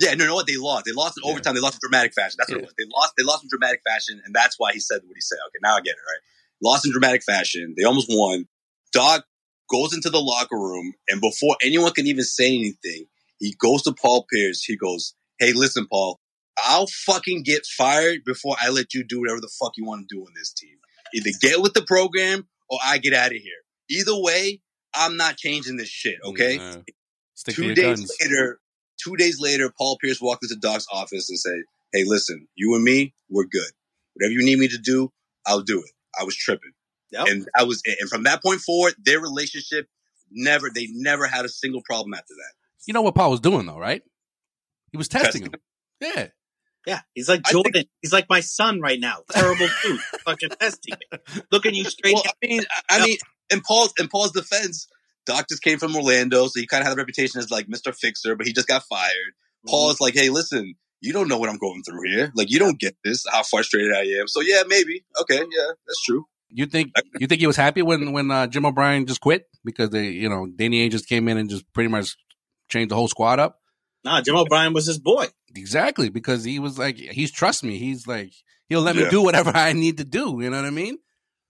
Yeah, 0.00 0.14
no, 0.14 0.24
you 0.24 0.28
know 0.28 0.34
what? 0.36 0.46
They 0.46 0.56
lost. 0.56 0.84
They 0.86 0.92
lost 0.92 1.18
in 1.18 1.24
Yeah. 1.24 1.32
overtime. 1.32 1.54
They 1.54 1.60
lost 1.60 1.74
in 1.74 1.80
dramatic 1.90 2.14
fashion. 2.14 2.36
That's 2.38 2.50
what 2.50 2.58
Yeah. 2.58 2.62
it 2.62 2.66
was. 2.66 2.74
They 2.78 2.84
lost. 2.94 3.12
They 3.18 3.24
lost 3.24 3.42
in 3.42 3.48
dramatic 3.50 3.82
fashion, 3.86 4.22
and 4.24 4.34
that's 4.34 4.54
why 4.58 4.72
he 4.72 4.78
said 4.80 5.00
what 5.04 5.16
he 5.16 5.20
said. 5.20 5.38
Okay, 5.48 5.58
now 5.62 5.74
I 5.76 5.80
get 5.80 5.90
it. 5.90 6.04
Right? 6.06 6.22
Lost 6.62 6.86
in 6.86 6.92
dramatic 6.92 7.24
fashion. 7.24 7.74
They 7.76 7.82
almost 7.84 8.06
won. 8.08 8.46
Doc 8.92 9.26
goes 9.70 9.92
into 9.92 10.08
the 10.08 10.20
locker 10.20 10.56
room, 10.56 10.94
and 11.08 11.20
before 11.20 11.56
anyone 11.62 11.92
can 11.92 12.06
even 12.06 12.24
say 12.24 12.46
anything, 12.54 13.06
he 13.38 13.54
goes 13.58 13.82
to 13.82 13.92
Paul 13.92 14.24
Pierce. 14.32 14.62
He 14.62 14.76
goes, 14.76 15.14
"Hey, 15.38 15.52
listen, 15.52 15.86
Paul. 15.88 16.20
I'll 16.58 16.86
fucking 16.86 17.42
get 17.42 17.66
fired 17.66 18.24
before 18.24 18.56
I 18.60 18.68
let 18.70 18.94
you 18.94 19.04
do 19.04 19.20
whatever 19.20 19.40
the 19.40 19.50
fuck 19.60 19.72
you 19.76 19.84
want 19.84 20.08
to 20.08 20.14
do 20.16 20.22
on 20.22 20.32
this 20.34 20.52
team. 20.52 20.77
Either 21.14 21.30
get 21.40 21.60
with 21.62 21.74
the 21.74 21.82
program 21.82 22.46
or 22.68 22.78
I 22.84 22.98
get 22.98 23.14
out 23.14 23.32
of 23.32 23.38
here. 23.38 23.62
Either 23.90 24.16
way, 24.16 24.60
I'm 24.94 25.16
not 25.16 25.36
changing 25.36 25.76
this 25.76 25.88
shit. 25.88 26.18
Okay." 26.24 26.56
Yeah. 26.56 26.76
Stick 27.34 27.54
to 27.54 27.60
two 27.62 27.66
your 27.66 27.74
days 27.74 27.98
guns. 28.00 28.16
later, 28.20 28.60
two 29.02 29.16
days 29.16 29.40
later, 29.40 29.72
Paul 29.76 29.98
Pierce 30.02 30.20
walked 30.20 30.44
into 30.44 30.56
Doc's 30.56 30.86
office 30.92 31.28
and 31.30 31.38
said, 31.38 31.62
"Hey, 31.92 32.04
listen, 32.04 32.48
you 32.56 32.74
and 32.74 32.82
me, 32.84 33.14
we're 33.28 33.44
good. 33.46 33.70
Whatever 34.14 34.32
you 34.32 34.44
need 34.44 34.58
me 34.58 34.68
to 34.68 34.78
do, 34.78 35.12
I'll 35.46 35.62
do 35.62 35.78
it." 35.80 35.90
I 36.18 36.24
was 36.24 36.34
tripping, 36.36 36.72
Yep. 37.12 37.26
and 37.28 37.48
I 37.56 37.62
was, 37.62 37.80
and 37.86 38.08
from 38.10 38.24
that 38.24 38.42
point 38.42 38.60
forward, 38.60 38.94
their 38.98 39.20
relationship 39.20 39.86
never, 40.30 40.68
they 40.68 40.88
never 40.90 41.26
had 41.26 41.44
a 41.44 41.48
single 41.48 41.82
problem 41.84 42.12
after 42.14 42.34
that. 42.34 42.52
You 42.86 42.94
know 42.94 43.02
what 43.02 43.14
Paul 43.14 43.30
was 43.30 43.40
doing 43.40 43.66
though, 43.66 43.78
right? 43.78 44.02
He 44.90 44.96
was 44.96 45.06
testing 45.08 45.42
him. 45.42 45.52
Yeah. 46.00 46.28
Yeah, 46.88 47.00
he's 47.14 47.28
like 47.28 47.42
I 47.44 47.52
think- 47.52 47.66
Jordan. 47.66 47.84
he's 48.02 48.12
like 48.12 48.26
my 48.30 48.40
son 48.40 48.80
right 48.80 48.98
now. 48.98 49.18
Terrible 49.30 49.68
food, 49.68 50.00
fucking 50.24 50.50
testing 50.60 50.94
me, 51.12 51.18
looking 51.52 51.74
you 51.74 51.84
straight. 51.84 52.14
Well, 52.14 52.24
I 52.26 52.46
mean, 52.46 52.62
I 52.90 52.98
I 52.98 53.04
mean, 53.04 53.18
in 53.50 53.60
Paul's 53.60 53.92
in 53.98 54.08
Paul's 54.08 54.32
defense, 54.32 54.88
Doc 55.26 55.46
just 55.48 55.62
came 55.62 55.78
from 55.78 55.94
Orlando, 55.94 56.46
so 56.46 56.58
he 56.58 56.66
kind 56.66 56.80
of 56.80 56.86
had 56.88 56.94
a 56.94 57.00
reputation 57.00 57.38
as 57.40 57.50
like 57.50 57.66
Mr. 57.66 57.94
Fixer, 57.94 58.34
but 58.36 58.46
he 58.46 58.52
just 58.52 58.68
got 58.68 58.82
fired. 58.84 59.10
Mm-hmm. 59.10 59.70
Paul 59.70 59.90
is 59.90 60.00
like, 60.00 60.14
hey, 60.14 60.30
listen, 60.30 60.74
you 61.00 61.12
don't 61.12 61.28
know 61.28 61.38
what 61.38 61.50
I'm 61.50 61.58
going 61.58 61.82
through 61.82 62.08
here. 62.08 62.32
Like, 62.34 62.50
you 62.50 62.58
don't 62.58 62.78
get 62.78 62.96
this, 63.04 63.24
how 63.30 63.42
frustrated 63.42 63.92
I 63.94 64.04
am. 64.20 64.26
So 64.28 64.40
yeah, 64.40 64.62
maybe. 64.66 65.04
Okay, 65.20 65.36
yeah, 65.36 65.66
that's 65.86 66.02
true. 66.04 66.24
You 66.50 66.64
think 66.64 66.92
you 67.20 67.26
think 67.26 67.40
he 67.42 67.46
was 67.46 67.56
happy 67.56 67.82
when 67.82 68.12
when 68.12 68.30
uh, 68.30 68.46
Jim 68.46 68.64
O'Brien 68.64 69.04
just 69.04 69.20
quit 69.20 69.44
because 69.64 69.90
they 69.90 70.08
you 70.08 70.30
know 70.30 70.46
Danny 70.46 70.88
Ainge 70.88 70.92
just 70.92 71.06
came 71.06 71.28
in 71.28 71.36
and 71.36 71.50
just 71.50 71.70
pretty 71.74 71.88
much 71.88 72.16
changed 72.70 72.90
the 72.90 72.94
whole 72.94 73.08
squad 73.08 73.38
up? 73.38 73.60
Nah, 74.04 74.20
Jim 74.22 74.36
O'Brien 74.36 74.72
was 74.72 74.86
his 74.86 74.98
boy. 74.98 75.26
Exactly 75.54 76.08
because 76.08 76.44
he 76.44 76.58
was 76.58 76.78
like 76.78 76.96
he's 76.96 77.30
trust 77.30 77.64
me. 77.64 77.78
He's 77.78 78.06
like 78.06 78.32
he'll 78.68 78.82
let 78.82 78.96
me 78.96 79.08
do 79.10 79.22
whatever 79.22 79.50
I 79.54 79.72
need 79.72 79.98
to 79.98 80.04
do. 80.04 80.38
You 80.40 80.50
know 80.50 80.56
what 80.56 80.66
I 80.66 80.70
mean? 80.70 80.98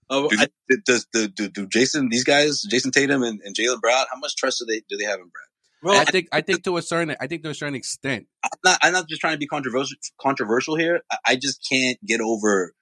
Oh, 0.09 0.27
Do, 0.27 0.37
I, 0.39 0.47
does 0.85 1.05
do, 1.13 1.27
do, 1.27 1.49
do 1.49 1.67
Jayson 1.67 2.09
these 2.09 2.23
guys, 2.23 2.63
Jayson 2.67 2.91
Tatum 2.91 3.21
and, 3.21 3.39
and 3.45 3.55
Jaylen 3.55 3.79
Brown, 3.79 4.05
how 4.11 4.17
much 4.17 4.35
trust 4.35 4.57
do 4.59 4.65
they 4.65 4.81
do 4.89 4.97
they 4.97 5.05
have 5.05 5.19
in 5.19 5.29
Brad? 5.29 5.49
well, 5.83 6.01
I 6.01 6.05
think 6.05 6.27
I 6.31 6.41
think 6.41 6.63
to 6.63 6.77
a 6.77 6.81
certain 6.81 7.15
I 7.19 7.27
think 7.27 7.43
to 7.43 7.49
a 7.49 7.53
certain 7.53 7.75
extent. 7.75 8.25
I'm 8.43 8.49
not 8.63 8.79
I'm 8.81 8.93
not 8.93 9.07
just 9.07 9.21
trying 9.21 9.33
to 9.33 9.37
be 9.37 9.47
controversial 9.47 9.97
controversial 10.19 10.75
here. 10.75 11.01
I, 11.11 11.17
I 11.27 11.35
just 11.35 11.65
can't 11.69 12.03
get 12.05 12.21
over 12.21 12.73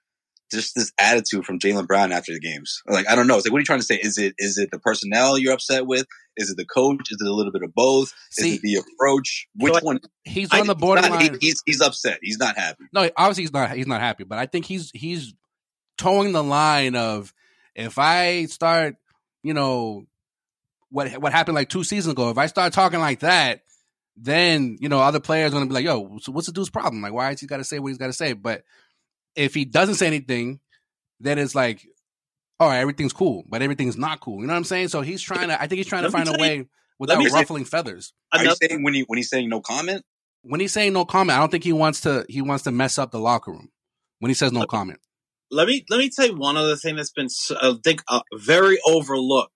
just 0.52 0.76
this 0.76 0.92
attitude 1.00 1.46
from 1.46 1.60
Jaylen 1.60 1.88
Brown 1.88 2.12
after 2.12 2.34
the 2.34 2.40
games. 2.40 2.82
Like 2.88 3.08
I 3.10 3.16
don't 3.16 3.28
know. 3.28 3.36
It's 3.38 3.46
like 3.46 3.52
what 3.54 3.58
are 3.58 3.62
you 3.62 3.66
trying 3.66 3.80
to 3.80 3.86
say? 3.86 3.96
Is 3.96 4.18
it 4.18 4.34
is 4.38 4.58
it 4.58 4.70
the 4.72 4.80
personnel 4.80 5.38
you're 5.38 5.54
upset 5.54 5.86
with? 5.86 6.06
Is 6.38 6.50
it 6.52 6.58
the 6.58 6.66
coach? 6.66 7.12
Is 7.12 7.18
it 7.20 7.28
a 7.28 7.34
little 7.34 7.52
bit 7.52 7.64
of 7.64 7.74
both? 7.74 8.14
See, 8.32 8.52
is 8.52 8.56
it 8.58 8.62
the 8.62 8.76
approach? 8.76 9.48
Which 9.56 9.74
So 9.74 9.80
one? 9.82 10.00
he's 10.24 10.50
I 10.52 10.60
on 10.62 10.68
the 10.68 10.76
think 10.76 10.82
he's 10.84 11.02
not- 11.02 11.02
borderline. 11.10 11.38
he- 11.42 11.48
he's 11.48 11.62
he's 11.66 11.82
upset. 11.82 12.20
He's 12.22 12.38
not 12.38 12.56
happy. 12.58 12.86
No, 12.94 13.10
obviously 13.18 13.44
he's 13.44 13.54
not. 13.54 13.72
He's 13.76 13.88
not 13.88 14.02
happy, 14.02 14.24
but 14.24 14.38
I 14.38 14.46
think 14.46 14.66
he's 14.66 14.92
he's 14.94 15.34
towing 15.98 16.32
the 16.32 16.44
line 16.44 16.96
of 16.96 17.34
if 17.76 17.98
I 17.98 18.46
start, 18.46 18.96
you 19.44 19.54
know, 19.54 20.06
what 20.90 21.12
what 21.22 21.32
happened 21.34 21.56
like 21.56 21.70
two 21.70 21.84
seasons 21.84 22.12
ago. 22.14 22.30
If 22.30 22.38
I 22.38 22.46
start 22.46 22.72
talking 22.74 23.00
like 23.00 23.20
that, 23.20 23.62
then 24.16 24.78
you 24.80 24.90
know 24.90 25.00
other 25.00 25.20
players 25.20 25.52
are 25.52 25.56
gonna 25.56 25.66
be 25.66 25.74
like, 25.74 25.86
"Yo, 25.86 26.18
so 26.22 26.32
what's 26.32 26.48
the 26.48 26.54
dude's 26.54 26.70
problem? 26.70 27.02
Like, 27.02 27.14
why 27.14 27.30
has 27.30 27.40
he 27.42 27.48
got 27.48 27.58
to 27.58 27.64
say 27.64 27.80
what 27.80 27.90
he's 27.90 27.98
got 27.98 28.08
to 28.08 28.14
say?" 28.14 28.34
But 28.34 28.64
if 29.38 29.54
he 29.54 29.64
doesn't 29.66 29.96
say 29.96 30.08
anything, 30.08 30.60
then 31.20 31.38
it's 31.40 31.56
like, 31.56 31.86
all 32.60 32.68
right, 32.68 32.80
everything's 32.80 33.14
cool, 33.14 33.44
but 33.50 33.62
everything's 33.62 33.98
not 33.98 34.20
cool. 34.20 34.42
You 34.42 34.48
know 34.48 34.54
what 34.54 34.58
I'm 34.58 34.64
saying? 34.66 34.90
So 34.90 35.02
he's 35.02 35.22
trying 35.22 35.48
to. 35.50 35.56
I 35.62 35.68
think 35.68 35.78
he's 35.78 35.88
trying 35.88 36.04
to 36.04 36.10
Let 36.10 36.14
me 36.20 36.26
find 36.26 36.30
a 36.30 36.38
tell 36.38 36.48
you- 36.56 36.62
way 36.62 36.68
without 37.00 37.20
me 37.20 37.30
say- 37.30 37.36
ruffling 37.40 37.66
feathers. 37.66 38.14
Are 38.34 38.40
you 38.40 38.46
another, 38.46 38.58
saying 38.68 38.84
when 38.84 38.94
he 38.94 39.02
when 39.02 39.18
he's 39.18 39.30
saying 39.30 39.48
no 39.50 39.62
comment? 39.62 40.04
When 40.42 40.60
he's 40.60 40.74
saying 40.74 40.94
no 40.94 41.06
comment, 41.06 41.38
I 41.38 41.40
don't 41.40 41.52
think 41.52 41.64
he 41.64 41.74
wants 41.74 42.02
to. 42.02 42.26
He 42.28 42.42
wants 42.42 42.64
to 42.66 42.72
mess 42.72 42.98
up 42.98 43.12
the 43.12 43.20
locker 43.20 43.52
room. 43.52 43.70
When 44.20 44.30
he 44.30 44.34
says 44.34 44.52
no 44.52 44.66
comment. 44.66 45.00
let 45.52 45.68
me 45.68 45.86
let 45.90 45.98
me 46.00 46.10
tell 46.10 46.26
you 46.28 46.36
one 46.36 46.58
other 46.58 46.76
thing 46.76 46.96
that's 46.96 47.12
been 47.12 47.28
I 47.62 47.76
think 47.84 48.02
uh, 48.08 48.22
very 48.34 48.80
overlooked 48.88 49.54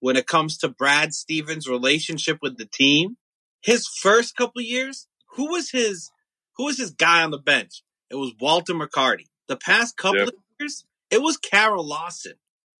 when 0.00 0.16
it 0.16 0.26
comes 0.26 0.58
to 0.58 0.68
Brad 0.68 1.14
Stevens' 1.14 1.68
relationship 1.68 2.38
with 2.42 2.58
the 2.58 2.66
team. 2.66 3.16
His 3.62 3.86
first 3.86 4.36
couple 4.36 4.60
years, 4.62 5.06
who 5.36 5.50
was 5.50 5.70
his 5.70 6.10
who 6.56 6.64
was 6.64 6.76
his 6.78 6.90
guy 6.90 7.22
on 7.22 7.30
the 7.30 7.38
bench? 7.38 7.82
It 8.14 8.18
was 8.18 8.32
Walter 8.40 8.74
McCarty. 8.74 9.26
The 9.48 9.56
past 9.56 9.96
couple 9.96 10.20
Yep. 10.20 10.28
of 10.28 10.34
years, 10.60 10.84
it 11.10 11.20
was 11.20 11.36
Kara 11.36 11.80
Lawson, 11.82 12.34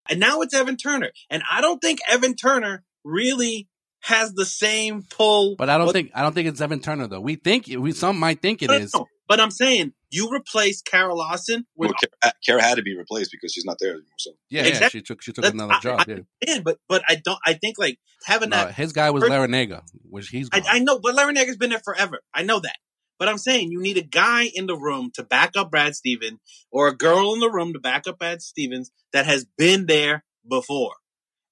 and 0.08 0.20
now 0.20 0.42
it's 0.42 0.54
Evan 0.54 0.76
Turner. 0.76 1.10
And 1.28 1.42
I 1.50 1.60
don't 1.60 1.80
think 1.80 1.98
Evan 2.08 2.36
Turner 2.36 2.84
really 3.02 3.66
has 4.02 4.32
the 4.34 4.46
same 4.46 5.02
pull. 5.02 5.56
But 5.56 5.68
I 5.70 5.76
don't 5.76 5.86
What- 5.86 5.92
think 5.94 6.12
I 6.14 6.22
don't 6.22 6.34
think 6.34 6.46
it's 6.48 6.60
Evan 6.60 6.80
Turner 6.80 7.08
though. 7.08 7.20
We 7.20 7.34
think 7.34 7.66
we 7.66 7.90
some 7.92 8.18
might 8.18 8.40
think 8.40 8.62
it 8.62 8.68
No, 8.68 8.74
is. 8.74 8.94
no, 8.94 9.06
But 9.26 9.40
I'm 9.40 9.50
saying 9.50 9.92
you 10.10 10.30
replace 10.32 10.82
Kara 10.82 11.14
Lawson 11.14 11.66
with 11.74 11.90
Well, 11.90 12.10
Kara, 12.22 12.32
Kara 12.46 12.62
had 12.62 12.74
to 12.76 12.82
be 12.82 12.96
replaced 12.96 13.32
because 13.32 13.52
she's 13.52 13.64
not 13.64 13.78
there 13.80 13.90
anymore. 13.92 14.06
So 14.18 14.32
Yeah, 14.50 14.62
yeah. 14.62 14.68
Exactly. 14.68 15.00
She 15.00 15.02
took 15.04 15.20
she 15.22 15.32
took 15.32 15.42
That's- 15.42 15.54
another 15.54 15.74
I- 15.74 15.80
job. 15.80 16.04
I- 16.08 16.24
yeah. 16.46 16.60
but 16.60 16.78
but 16.88 17.02
I 17.08 17.16
don't. 17.16 17.40
I 17.44 17.54
think 17.54 17.76
like 17.78 17.98
having 18.24 18.50
No, 18.50 18.56
that. 18.66 18.74
his 18.76 18.92
guy 18.92 19.10
was 19.10 19.24
Larranaga, 19.24 19.82
which 20.08 20.28
he's 20.28 20.48
I, 20.52 20.60
gone. 20.60 20.68
I 20.70 20.78
know, 20.78 20.98
but 21.00 21.16
Larranaga's 21.16 21.56
been 21.56 21.70
there 21.70 21.82
forever. 21.84 22.20
I 22.32 22.42
know 22.42 22.60
that. 22.60 22.76
But 23.18 23.28
I'm 23.28 23.38
saying 23.38 23.70
you 23.70 23.80
need 23.80 23.96
a 23.96 24.02
guy 24.02 24.50
in 24.54 24.66
the 24.66 24.76
room 24.76 25.10
to 25.14 25.22
back 25.22 25.52
up 25.56 25.70
Brad 25.70 25.94
Stevens, 25.94 26.40
or 26.70 26.88
a 26.88 26.96
girl 26.96 27.32
in 27.34 27.40
the 27.40 27.50
room 27.50 27.72
to 27.72 27.78
back 27.80 28.06
up 28.06 28.18
Brad 28.18 28.42
Stevens 28.42 28.90
that 29.12 29.26
has 29.26 29.46
been 29.56 29.86
there 29.86 30.24
before. 30.48 30.94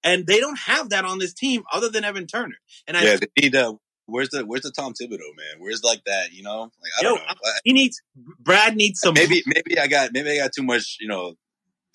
And 0.05 0.27
they 0.27 0.41
don't 0.41 0.59
have 0.59 0.91
that 0.91 1.05
on 1.05 1.19
this 1.19 1.33
team 1.33 1.63
other 1.73 1.89
than 1.89 2.05
Evan 2.05 2.27
Turner. 2.27 2.57
And 2.89 2.97
I 2.97 3.05
yeah, 3.05 3.17
they 3.17 3.27
need 3.43 3.55
uh, 3.55 3.75
where's 4.07 4.31
the 4.31 4.45
where's 4.45 4.63
the 4.63 4.73
Tom 4.73 4.93
Thibodeau 4.95 5.37
man? 5.37 5.61
Where's 5.61 5.85
like 5.85 6.03
that? 6.07 6.33
You 6.33 6.43
know, 6.43 6.63
like 6.63 6.93
I 6.99 7.03
don't 7.03 7.15
know. 7.17 7.23
I- 7.29 7.59
he 7.65 7.73
needs 7.73 8.03
Brad 8.17 8.77
needs 8.77 9.01
some 9.01 9.15
maybe 9.15 9.43
maybe 9.47 9.79
I 9.79 9.87
got 9.87 10.11
maybe 10.13 10.31
I 10.33 10.37
got 10.39 10.53
too 10.53 10.65
much 10.65 10.97
you 11.01 11.09
know 11.09 11.35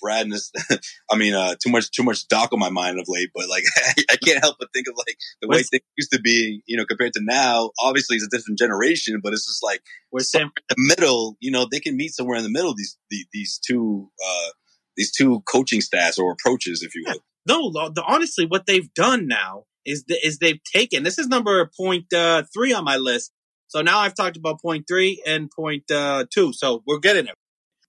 Bradness. 0.04 0.50
I 1.12 1.16
mean, 1.18 1.34
uh, 1.34 1.56
too 1.64 1.72
much 1.72 1.92
too 1.92 2.04
much 2.04 2.28
Doc 2.28 2.54
on 2.54 2.60
my 2.60 2.70
mind 2.70 3.00
of 3.00 3.06
late. 3.08 3.30
But 3.36 3.50
like, 3.50 3.64
I 4.12 4.16
can't 4.18 4.40
help 4.42 4.58
but 4.60 4.70
think 4.74 4.88
of 4.88 4.96
like 4.98 5.18
the 5.42 5.48
way 5.48 5.58
What's- 5.58 5.70
things 5.70 5.84
used 5.98 6.12
to 6.14 6.20
be. 6.22 6.62
You 6.66 6.78
know, 6.78 6.86
compared 6.86 7.14
to 7.14 7.22
now. 7.24 7.72
Obviously, 7.80 8.16
it's 8.18 8.26
a 8.26 8.30
different 8.38 8.58
generation, 8.60 9.20
but 9.24 9.34
it's 9.34 9.46
just 9.46 9.64
like 9.64 9.82
where 10.10 10.24
Sam 10.24 10.52
the 10.70 10.76
middle. 10.78 11.38
You 11.40 11.52
know, 11.52 11.68
they 11.72 11.80
can 11.80 11.96
meet 11.98 12.14
somewhere 12.14 12.38
in 12.38 12.44
the 12.44 12.50
middle. 12.52 12.74
These 12.76 12.98
these, 13.10 13.26
these 13.34 13.60
two 13.66 14.10
uh, 14.28 14.50
these 14.96 15.12
two 15.12 15.42
coaching 15.50 15.82
staffs 15.82 16.18
or 16.18 16.32
approaches, 16.32 16.82
if 16.82 16.96
you 16.96 17.04
will. 17.06 17.20
No, 17.48 17.72
the, 17.72 17.92
the- 17.96 18.04
honestly, 18.06 18.46
what 18.46 18.66
they've 18.66 18.94
done 18.94 19.28
now 19.28 19.64
is 19.86 20.04
the, 20.08 20.16
is 20.26 20.40
they've 20.40 20.60
taken 20.74 21.04
this 21.04 21.18
is 21.18 21.28
number 21.28 21.70
point 21.80 22.12
uh, 22.14 22.44
three 22.54 22.74
on 22.74 22.84
my 22.84 22.98
list. 22.98 23.32
So 23.70 23.82
now 23.82 24.00
I've 24.00 24.16
talked 24.16 24.38
about 24.38 24.62
point 24.62 24.86
three 24.88 25.22
and 25.28 25.50
point 25.52 25.90
uh, 25.92 26.26
two. 26.34 26.54
So 26.54 26.84
we're 26.88 27.00
getting 27.00 27.28
it. 27.28 27.36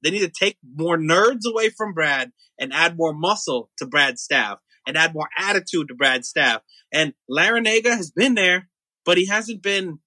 They 0.03 0.11
need 0.11 0.21
to 0.21 0.29
take 0.31 0.57
more 0.77 0.97
nerds 0.99 1.41
away 1.47 1.71
from 1.71 1.93
Brad 1.93 2.33
and 2.59 2.73
add 2.73 2.97
more 2.97 3.13
muscle 3.13 3.71
to 3.79 3.87
Brad's 3.87 4.23
staff 4.23 4.59
and 4.87 4.97
add 4.97 5.15
more 5.15 5.29
attitude 5.39 5.89
to 5.89 5.95
Brad's 5.95 6.29
staff. 6.29 6.63
And 6.93 7.13
Larranaga 7.31 7.91
has 7.97 8.11
been 8.11 8.35
there, 8.35 8.69
but 9.05 9.19
he 9.19 9.27
hasn't 9.27 9.63
been. 9.63 9.99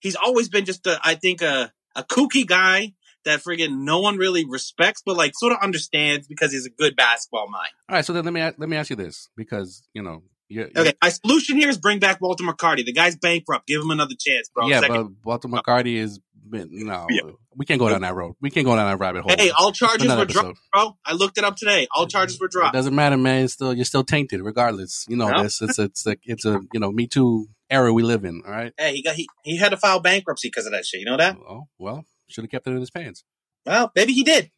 He's 0.00 0.16
always 0.16 0.48
been 0.48 0.64
just 0.64 0.86
a, 0.86 0.98
I 1.02 1.14
think 1.14 1.40
a 1.42 1.72
a 1.96 2.02
kooky 2.02 2.46
guy 2.46 2.94
that 3.24 3.40
friggin' 3.40 3.78
no 3.84 4.00
one 4.00 4.16
really 4.18 4.44
respects, 4.46 5.02
but 5.04 5.16
like 5.16 5.32
sort 5.34 5.52
of 5.52 5.58
understands 5.62 6.26
because 6.26 6.52
he's 6.52 6.66
a 6.66 6.70
good 6.70 6.94
basketball 6.96 7.48
mind. 7.48 7.70
All 7.88 7.96
right, 7.96 8.04
so 8.04 8.12
then 8.12 8.24
let 8.24 8.34
me 8.34 8.40
let 8.42 8.68
me 8.68 8.76
ask 8.76 8.90
you 8.90 8.96
this 8.96 9.28
because 9.36 9.86
you 9.94 10.02
know 10.02 10.22
you're, 10.48 10.68
Okay, 10.76 10.92
my 11.02 11.08
solution 11.08 11.56
here 11.56 11.68
is 11.68 11.78
bring 11.78 11.98
back 12.00 12.20
Walter 12.20 12.44
McCarty. 12.44 12.84
The 12.84 12.92
guy's 12.92 13.16
bankrupt. 13.16 13.66
Give 13.66 13.80
him 13.80 13.90
another 13.90 14.14
chance, 14.18 14.50
bro. 14.54 14.68
yeah, 14.68 14.80
Second- 14.80 15.16
but 15.22 15.26
Walter 15.26 15.48
McCarty 15.48 15.96
is 15.96 16.20
no, 16.50 17.06
Yeah. 17.10 17.22
we 17.56 17.64
can't 17.64 17.78
go 17.80 17.88
down 17.88 18.02
that 18.02 18.14
road. 18.14 18.34
We 18.40 18.50
can't 18.50 18.66
go 18.66 18.76
down 18.76 18.86
that 18.90 18.98
rabbit 18.98 19.22
hole. 19.22 19.34
hey, 19.36 19.50
all 19.50 19.72
charges 19.72 20.04
Another 20.04 20.20
were 20.22 20.26
dropped, 20.26 20.58
bro. 20.72 20.96
I 21.04 21.14
looked 21.14 21.38
it 21.38 21.44
up 21.44 21.56
today. 21.56 21.86
All 21.94 22.06
charges 22.06 22.38
were 22.38 22.46
It 22.46 22.52
dropped. 22.52 22.74
doesn't 22.74 22.94
matter, 22.94 23.16
man. 23.16 23.44
It's 23.44 23.54
still 23.54 23.72
you're 23.74 23.84
still 23.84 24.04
tainted, 24.04 24.42
regardless. 24.42 25.04
You 25.08 25.16
know 25.16 25.28
No. 25.30 25.42
this. 25.42 25.60
It's 25.62 25.78
it's 25.78 26.06
a 26.06 26.16
it's 26.24 26.44
a 26.44 26.60
you 26.72 26.80
know 26.80 26.92
Me 26.92 27.06
Too 27.06 27.46
era 27.70 27.92
we 27.92 28.02
live 28.02 28.24
in. 28.24 28.42
All 28.44 28.52
right. 28.52 28.72
Hey, 28.78 28.96
he 28.96 29.02
got 29.02 29.14
he, 29.16 29.26
he 29.42 29.56
had 29.56 29.70
to 29.70 29.76
file 29.76 30.00
bankruptcy 30.00 30.48
because 30.48 30.66
of 30.66 30.72
that 30.72 30.84
shit. 30.84 31.00
You 31.00 31.06
know 31.06 31.16
that? 31.16 31.36
Oh 31.36 31.68
well, 31.78 32.04
should 32.28 32.44
have 32.44 32.50
kept 32.50 32.66
it 32.66 32.70
in 32.72 32.80
his 32.80 32.90
pants. 32.90 33.24
Well, 33.64 33.90
maybe 33.96 34.12
he 34.12 34.22
did. 34.24 34.50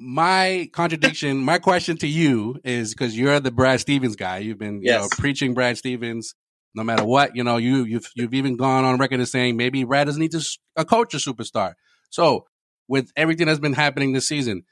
My 0.00 0.70
contradiction, 0.72 1.38
my 1.38 1.58
question 1.58 1.96
to 1.98 2.06
you 2.06 2.60
is 2.64 2.94
because 2.94 3.18
you're 3.18 3.40
the 3.40 3.50
Brad 3.50 3.80
Stevens 3.80 4.14
guy. 4.16 4.38
You've 4.38 4.58
been 4.58 4.80
you 4.80 4.92
know 4.92 5.00
Yes. 5.02 5.08
preaching 5.18 5.54
Brad 5.54 5.76
Stevens. 5.76 6.34
No 6.78 6.84
matter 6.84 7.04
what, 7.04 7.36
you 7.36 7.44
know 7.44 7.58
you 7.58 7.84
you've 7.84 8.08
you've 8.14 8.34
even 8.34 8.56
gone 8.56 8.84
on 8.84 8.98
record 8.98 9.20
as 9.20 9.30
saying 9.30 9.56
maybe 9.56 9.84
Brad 9.84 10.06
doesn't 10.06 10.20
need 10.20 10.32
to 10.32 10.38
s- 10.38 10.58
a 10.76 10.84
coach 10.84 11.12
a 11.14 11.18
superstar. 11.18 11.74
So 12.10 12.46
with 12.88 13.10
everything 13.16 13.46
that's 13.46 13.60
been 13.60 13.74
happening 13.74 14.12
this 14.14 14.26
season, 14.28 14.64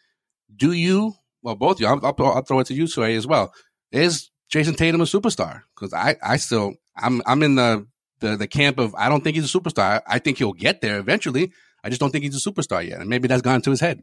do 0.54 0.72
you? 0.72 1.14
Well, 1.42 1.54
both 1.56 1.76
of 1.76 1.80
you. 1.80 1.86
I'll, 1.88 2.00
I'll, 2.04 2.26
I'll 2.26 2.42
throw 2.42 2.60
it 2.60 2.66
to 2.68 2.74
you, 2.74 2.86
Sway, 2.86 3.14
as 3.16 3.26
well. 3.26 3.52
Is 3.92 4.30
Jayson 4.52 4.74
Tatum 4.76 5.00
a 5.00 5.04
superstar? 5.04 5.62
Because 5.74 5.92
I, 5.94 6.16
I 6.22 6.38
still, 6.38 6.74
I'm, 6.96 7.22
I'm 7.26 7.42
in 7.42 7.54
the, 7.56 7.86
the, 8.20 8.36
the 8.36 8.46
camp 8.48 8.78
of 8.78 8.94
I 8.96 9.08
don't 9.08 9.22
think 9.22 9.36
he's 9.36 9.54
a 9.54 9.58
superstar. 9.58 10.02
I 10.08 10.18
think 10.18 10.38
he'll 10.38 10.52
get 10.54 10.80
there 10.80 10.98
eventually. 10.98 11.52
I 11.84 11.88
just 11.88 12.00
don't 12.00 12.10
think 12.10 12.24
he's 12.24 12.44
a 12.46 12.50
superstar 12.50 12.86
yet, 12.88 13.00
and 13.00 13.08
maybe 13.08 13.28
that's 13.28 13.42
gone 13.42 13.60
to 13.62 13.70
his 13.70 13.80
head. 13.80 14.02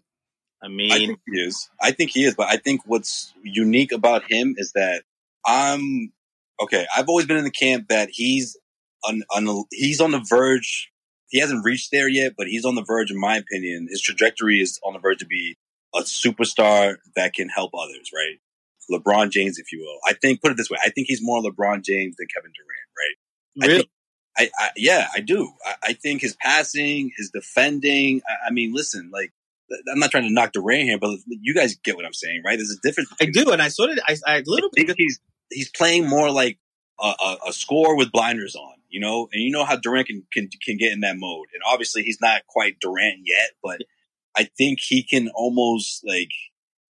I 0.62 0.68
I 0.68 0.70
mean, 0.70 0.90
think 1.08 1.20
he 1.28 1.40
is. 1.42 1.70
I 1.82 1.92
think 1.92 2.12
he 2.12 2.24
is. 2.24 2.36
But 2.36 2.48
I 2.48 2.58
think 2.58 2.82
what's 2.86 3.34
unique 3.44 3.92
about 3.92 4.24
him 4.30 4.56
is 4.58 4.72
that 4.74 5.04
I'm 5.46 6.14
okay. 6.62 6.86
I've 6.96 7.08
always 7.10 7.26
been 7.26 7.38
in 7.38 7.44
the 7.44 7.52
camp 7.52 7.88
that 7.90 8.10
he's 8.12 8.58
on, 9.06 9.24
on 9.36 9.66
he's 9.72 10.02
on 10.02 10.12
the 10.12 10.24
verge. 10.28 10.92
He 11.30 11.40
hasn't 11.40 11.66
reached 11.66 11.90
there 11.92 12.08
yet, 12.08 12.34
but 12.38 12.48
he's 12.48 12.66
on 12.66 12.76
the 12.76 12.84
verge. 12.86 13.12
In 13.12 13.20
my 13.20 13.38
opinion, 13.38 13.88
his 13.90 14.02
trajectory 14.02 14.62
is 14.62 14.80
on 14.86 14.94
the 14.94 15.00
verge 15.00 15.20
to 15.20 15.26
be 15.26 15.56
a 15.96 16.02
superstar 16.02 16.96
that 17.16 17.34
can 17.34 17.50
help 17.50 17.72
others. 17.74 18.12
Right, 18.14 18.40
LeBron 18.92 19.32
James, 19.32 19.58
if 19.58 19.72
you 19.72 19.80
will. 19.80 19.98
I 20.08 20.14
think 20.14 20.42
put 20.42 20.52
it 20.52 20.58
this 20.58 20.70
way: 20.70 20.78
I 20.86 20.90
think 20.90 21.08
he's 21.08 21.22
more 21.22 21.42
LeBron 21.42 21.84
James 21.84 22.16
than 22.18 22.28
Kevin 22.34 22.52
Durant. 22.56 22.90
Right. 22.98 23.64
I 23.64 23.68
really, 23.68 23.78
think- 23.80 23.90
I, 24.38 24.50
I 24.60 24.70
yeah, 24.76 25.08
I 25.16 25.20
do. 25.22 25.52
I, 25.66 25.76
I 25.84 25.94
think 25.94 26.22
his 26.22 26.36
passing, 26.36 27.12
his 27.18 27.30
defending. 27.32 28.22
I, 28.28 28.48
I 28.48 28.52
mean, 28.52 28.74
listen, 28.74 29.10
like 29.14 29.32
I'm 29.92 30.00
not 30.00 30.12
trying 30.12 30.28
to 30.28 30.34
knock 30.34 30.52
Durant 30.54 30.84
here, 30.84 30.98
but 31.00 31.18
you 31.28 31.54
guys 31.54 31.76
get 31.84 31.96
what 31.96 32.06
I'm 32.06 32.14
saying, 32.14 32.42
right? 32.46 32.58
There's 32.58 32.72
a 32.72 32.88
difference. 32.88 33.10
I 33.22 33.26
do, 33.26 33.52
and 33.52 33.62
I 33.62 33.70
sort 33.70 33.92
of, 33.92 34.00
I, 34.08 34.16
I 34.28 34.38
a 34.38 34.44
little 34.46 34.70
I 34.74 34.76
think 34.76 34.88
bit. 34.88 34.96
he's 34.98 35.20
he's 35.54 35.70
playing 35.70 36.08
more 36.08 36.32
like 36.32 36.60
a, 37.00 37.08
a, 37.08 37.38
a 37.50 37.54
score 37.54 37.98
with 37.98 38.12
blinders 38.12 38.56
on, 38.56 38.76
you 38.90 39.00
know. 39.00 39.28
And 39.32 39.42
you 39.44 39.52
know 39.52 39.66
how 39.66 39.76
Durant 39.76 40.08
can, 40.08 40.24
can 40.32 40.50
can 40.64 40.78
get 40.78 40.92
in 40.92 41.02
that 41.02 41.16
mode. 41.18 41.48
And 41.54 41.62
obviously, 41.68 42.04
he's 42.04 42.20
not 42.22 42.46
quite 42.48 42.80
Durant 42.80 43.22
yet, 43.26 43.52
but 43.64 43.82
I 44.38 44.50
think 44.58 44.80
he 44.82 45.04
can 45.04 45.30
almost 45.36 46.04
like 46.08 46.32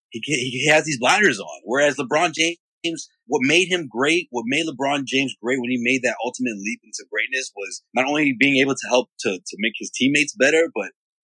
he 0.09 0.21
can, 0.21 0.35
he 0.35 0.67
has 0.69 0.85
these 0.85 0.99
blinders 0.99 1.39
on. 1.39 1.61
Whereas 1.63 1.97
LeBron 1.97 2.33
James, 2.33 3.09
what 3.27 3.41
made 3.43 3.67
him 3.67 3.87
great, 3.89 4.27
what 4.31 4.45
made 4.47 4.65
LeBron 4.67 5.05
James 5.05 5.35
great 5.41 5.59
when 5.59 5.69
he 5.69 5.79
made 5.81 6.01
that 6.03 6.17
ultimate 6.23 6.57
leap 6.57 6.81
into 6.83 7.05
greatness 7.11 7.51
was 7.55 7.83
not 7.93 8.07
only 8.07 8.35
being 8.37 8.57
able 8.57 8.75
to 8.75 8.87
help 8.89 9.09
to 9.21 9.39
to 9.39 9.57
make 9.59 9.73
his 9.77 9.91
teammates 9.91 10.35
better, 10.35 10.69
but 10.73 10.91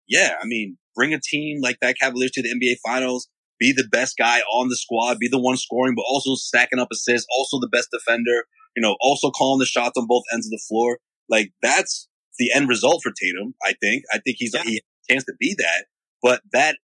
yeah, 0.08 0.34
I 0.40 0.46
mean, 0.46 0.78
bring 0.94 1.12
a 1.12 1.20
team 1.20 1.60
like 1.60 1.78
that 1.80 1.96
Cavaliers 2.00 2.30
to 2.32 2.42
the 2.42 2.50
NBA 2.50 2.76
Finals 2.84 3.28
be 3.58 3.72
the 3.72 3.88
best 3.90 4.16
guy 4.16 4.40
on 4.52 4.68
the 4.68 4.76
squad, 4.76 5.18
be 5.18 5.28
the 5.28 5.40
one 5.40 5.56
scoring, 5.56 5.94
but 5.96 6.02
also 6.02 6.34
stacking 6.34 6.78
up 6.78 6.88
assists, 6.92 7.26
also 7.30 7.58
the 7.60 7.68
best 7.68 7.88
defender, 7.92 8.44
you 8.76 8.82
know, 8.82 8.96
also 9.00 9.30
calling 9.30 9.58
the 9.58 9.66
shots 9.66 9.96
on 9.96 10.06
both 10.06 10.24
ends 10.32 10.46
of 10.46 10.50
the 10.50 10.62
floor. 10.68 10.98
Like 11.28 11.52
that's 11.62 12.08
the 12.38 12.50
end 12.54 12.68
result 12.68 13.02
for 13.02 13.12
Tatum. 13.12 13.54
I 13.64 13.74
think. 13.80 14.04
I 14.12 14.18
think 14.18 14.36
he's 14.38 14.52
Yeah. 14.54 14.62
he 14.64 14.72
has 14.74 14.80
a 15.08 15.12
chance 15.12 15.24
to 15.24 15.34
be 15.38 15.54
that, 15.58 15.86
but 16.22 16.42
that 16.52 16.76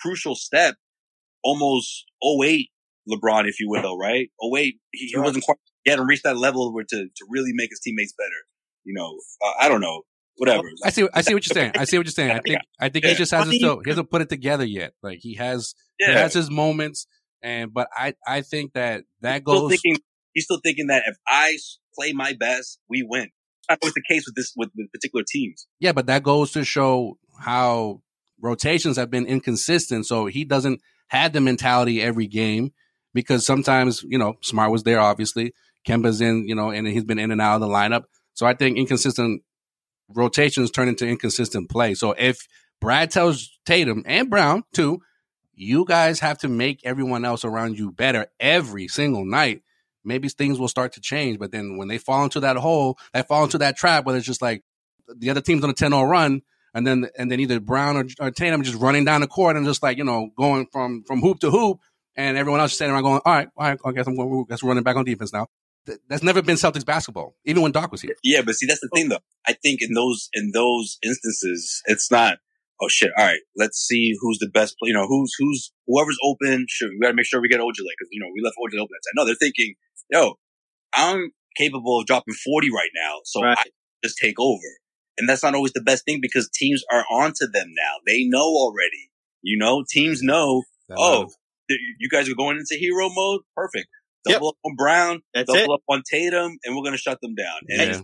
crucial 0.00 0.34
step, 0.34 0.76
almost 1.42 2.04
08 2.22 2.68
LeBron, 3.08 3.48
if 3.48 3.58
you 3.60 3.68
will, 3.68 3.98
right? 3.98 4.28
08, 4.42 4.74
he, 4.92 5.06
he 5.06 5.18
wasn't 5.18 5.44
quite 5.44 5.56
he 5.84 5.90
hadn't 5.90 6.06
reached 6.06 6.24
that 6.24 6.36
level 6.36 6.72
where 6.74 6.84
to 6.84 6.96
to 7.06 7.26
really 7.28 7.52
make 7.54 7.70
his 7.70 7.80
teammates 7.80 8.12
better. 8.16 8.28
You 8.84 8.94
know, 8.94 9.18
uh, 9.44 9.52
I 9.64 9.68
don't 9.68 9.80
know, 9.80 10.02
whatever. 10.40 10.70
I 10.82 10.90
see. 10.90 11.06
I 11.12 11.20
see 11.20 11.34
what 11.34 11.46
you're 11.46 11.54
saying. 11.54 11.72
I 11.76 11.84
see 11.84 11.98
what 11.98 12.06
you're 12.06 12.12
saying. 12.12 12.30
I 12.30 12.40
think. 12.46 12.60
I 12.80 12.88
think 12.88 13.04
he 13.04 13.14
just 13.14 13.30
hasn't 13.30 13.54
still. 13.54 13.80
He 13.84 13.90
hasn't 13.90 14.10
put 14.10 14.22
it 14.22 14.28
together 14.28 14.64
yet. 14.64 14.94
Like 15.02 15.18
he 15.20 15.34
has. 15.34 15.74
He 15.98 16.06
yeah, 16.06 16.18
has 16.18 16.32
his 16.32 16.50
moments, 16.50 17.06
and 17.42 17.72
but 17.72 17.88
I. 17.94 18.14
I 18.26 18.40
think 18.40 18.72
that 18.72 19.04
that 19.20 19.42
still 19.42 19.68
goes. 19.68 19.70
thinking 19.70 20.02
he's 20.32 20.44
still 20.44 20.60
thinking 20.64 20.86
that 20.86 21.02
if 21.06 21.16
I 21.28 21.58
play 21.94 22.12
my 22.12 22.32
best, 22.32 22.78
we 22.88 23.06
win. 23.06 23.28
That's 23.68 23.80
always 23.82 23.94
the 23.94 24.02
case 24.10 24.24
with 24.26 24.34
this 24.34 24.52
with, 24.56 24.70
with 24.74 24.90
particular 24.90 25.24
teams. 25.28 25.66
Yeah, 25.78 25.92
but 25.92 26.06
that 26.06 26.22
goes 26.22 26.52
to 26.52 26.64
show 26.64 27.18
how 27.38 28.02
rotations 28.40 28.96
have 28.96 29.10
been 29.10 29.26
inconsistent. 29.26 30.06
So 30.06 30.26
he 30.26 30.44
doesn't 30.44 30.80
have 31.08 31.32
the 31.32 31.40
mentality 31.40 32.00
every 32.00 32.26
game 32.26 32.72
because 33.12 33.44
sometimes, 33.44 34.02
you 34.08 34.18
know, 34.18 34.34
Smart 34.40 34.72
was 34.72 34.84
there, 34.84 35.00
obviously. 35.00 35.52
Kemba's 35.86 36.20
in, 36.20 36.46
you 36.46 36.54
know, 36.54 36.70
and 36.70 36.86
he's 36.86 37.04
been 37.04 37.18
in 37.18 37.30
and 37.30 37.40
out 37.40 37.56
of 37.56 37.60
the 37.60 37.68
lineup. 37.68 38.04
So 38.34 38.46
I 38.46 38.54
think 38.54 38.78
inconsistent 38.78 39.42
rotations 40.14 40.70
turn 40.70 40.88
into 40.88 41.06
inconsistent 41.06 41.70
play. 41.70 41.94
So 41.94 42.12
if 42.12 42.46
Brad 42.80 43.10
tells 43.10 43.58
Tatum 43.66 44.02
and 44.06 44.30
Brown 44.30 44.64
too, 44.72 45.00
you 45.54 45.84
guys 45.84 46.20
have 46.20 46.38
to 46.38 46.48
make 46.48 46.80
everyone 46.84 47.24
else 47.24 47.44
around 47.44 47.78
you 47.78 47.92
better 47.92 48.26
every 48.40 48.88
single 48.88 49.24
night. 49.24 49.62
Maybe 50.02 50.28
things 50.28 50.58
will 50.58 50.68
start 50.68 50.94
to 50.94 51.00
change, 51.00 51.38
but 51.38 51.52
then 51.52 51.76
when 51.76 51.88
they 51.88 51.98
fall 51.98 52.24
into 52.24 52.40
that 52.40 52.56
hole, 52.56 52.98
they 53.12 53.22
fall 53.22 53.44
into 53.44 53.58
that 53.58 53.76
trap 53.76 54.06
where 54.06 54.16
it's 54.16 54.24
just 54.24 54.40
like 54.40 54.64
the 55.14 55.28
other 55.28 55.42
team's 55.42 55.62
on 55.62 55.68
a 55.68 55.74
10 55.74 55.90
0 55.90 56.02
run, 56.04 56.40
and 56.72 56.86
then 56.86 57.08
and 57.18 57.30
then 57.30 57.40
either 57.40 57.60
Brown 57.60 57.96
or, 57.98 58.06
or 58.18 58.30
Tatum 58.30 58.62
just 58.62 58.80
running 58.80 59.04
down 59.04 59.20
the 59.20 59.26
court 59.26 59.56
and 59.56 59.66
just 59.66 59.82
like, 59.82 59.98
you 59.98 60.04
know, 60.04 60.30
going 60.38 60.66
from 60.72 61.04
from 61.04 61.20
hoop 61.20 61.40
to 61.40 61.50
hoop, 61.50 61.80
and 62.16 62.38
everyone 62.38 62.60
else 62.60 62.72
standing 62.72 62.94
around 62.94 63.02
going, 63.02 63.20
All 63.26 63.32
right, 63.32 63.48
all 63.56 63.68
right, 63.68 63.78
I 63.84 63.92
guess 63.92 64.06
I'm 64.06 64.16
going, 64.16 64.46
I 64.48 64.50
guess 64.50 64.62
we're 64.62 64.68
running 64.68 64.84
back 64.84 64.96
on 64.96 65.04
defense 65.04 65.34
now. 65.34 65.48
Th- 65.86 65.98
That's 66.08 66.22
never 66.22 66.42
been 66.42 66.56
Celtics 66.56 66.84
basketball, 66.84 67.36
even 67.44 67.62
when 67.62 67.72
Doc 67.72 67.90
was 67.90 68.02
here. 68.02 68.16
Yeah, 68.22 68.42
but 68.42 68.54
see, 68.54 68.66
that's 68.66 68.80
the 68.80 68.90
thing 68.94 69.08
though. 69.08 69.20
I 69.46 69.54
think 69.54 69.80
in 69.82 69.94
those 69.94 70.28
in 70.34 70.52
those 70.52 70.98
instances, 71.02 71.82
it's 71.86 72.10
not. 72.10 72.38
Oh 72.82 72.88
shit! 72.88 73.10
All 73.18 73.24
right, 73.26 73.40
let's 73.56 73.76
see 73.78 74.14
who's 74.20 74.38
the 74.38 74.48
best. 74.48 74.74
Play, 74.78 74.88
you 74.88 74.94
know, 74.94 75.06
who's 75.06 75.32
who's 75.38 75.70
whoever's 75.86 76.16
open. 76.24 76.64
Sure, 76.68 76.88
we 76.88 76.98
got 77.00 77.08
to 77.08 77.14
make 77.14 77.26
sure 77.26 77.40
we 77.40 77.48
get 77.48 77.60
Ojeleye 77.60 77.92
because 77.98 78.08
you 78.10 78.20
know 78.20 78.28
we 78.34 78.40
left 78.42 78.56
Ojeleye 78.56 78.80
open. 78.80 78.88
That 78.92 79.02
time. 79.08 79.14
No, 79.16 79.26
they're 79.26 79.34
thinking, 79.34 79.74
yo, 80.10 80.34
I'm 80.94 81.32
capable 81.56 82.00
of 82.00 82.06
dropping 82.06 82.34
40 82.34 82.70
right 82.70 82.90
now. 82.94 83.16
So 83.24 83.42
Right. 83.42 83.58
I 83.58 83.64
just 84.04 84.16
take 84.22 84.38
over. 84.38 84.62
And 85.18 85.28
that's 85.28 85.42
not 85.42 85.54
always 85.54 85.72
the 85.72 85.82
best 85.82 86.04
thing 86.06 86.20
because 86.22 86.48
teams 86.54 86.82
are 86.90 87.04
onto 87.10 87.46
them 87.52 87.68
now. 87.68 87.94
They 88.06 88.24
know 88.24 88.40
already. 88.44 89.10
You 89.42 89.58
know, 89.58 89.84
teams 89.90 90.22
know, 90.22 90.62
oh, 90.96 91.28
th- 91.68 91.80
you 91.98 92.08
guys 92.08 92.30
are 92.30 92.34
going 92.34 92.56
into 92.56 92.76
hero 92.80 93.08
mode. 93.10 93.42
Perfect. 93.54 93.88
Yep. 94.26 94.34
Double 94.36 94.48
up 94.50 94.56
on 94.64 94.76
Brown, 94.76 95.22
That's 95.34 95.46
double 95.52 95.72
it. 95.72 95.76
up 95.76 95.82
on 95.88 96.02
Tatum, 96.10 96.58
and 96.64 96.76
we're 96.76 96.82
going 96.82 96.92
to 96.92 96.98
shut 96.98 97.18
them 97.22 97.34
down. 97.34 97.58
And 97.68 97.78
Yeah. 97.80 97.88
it's 97.98 98.02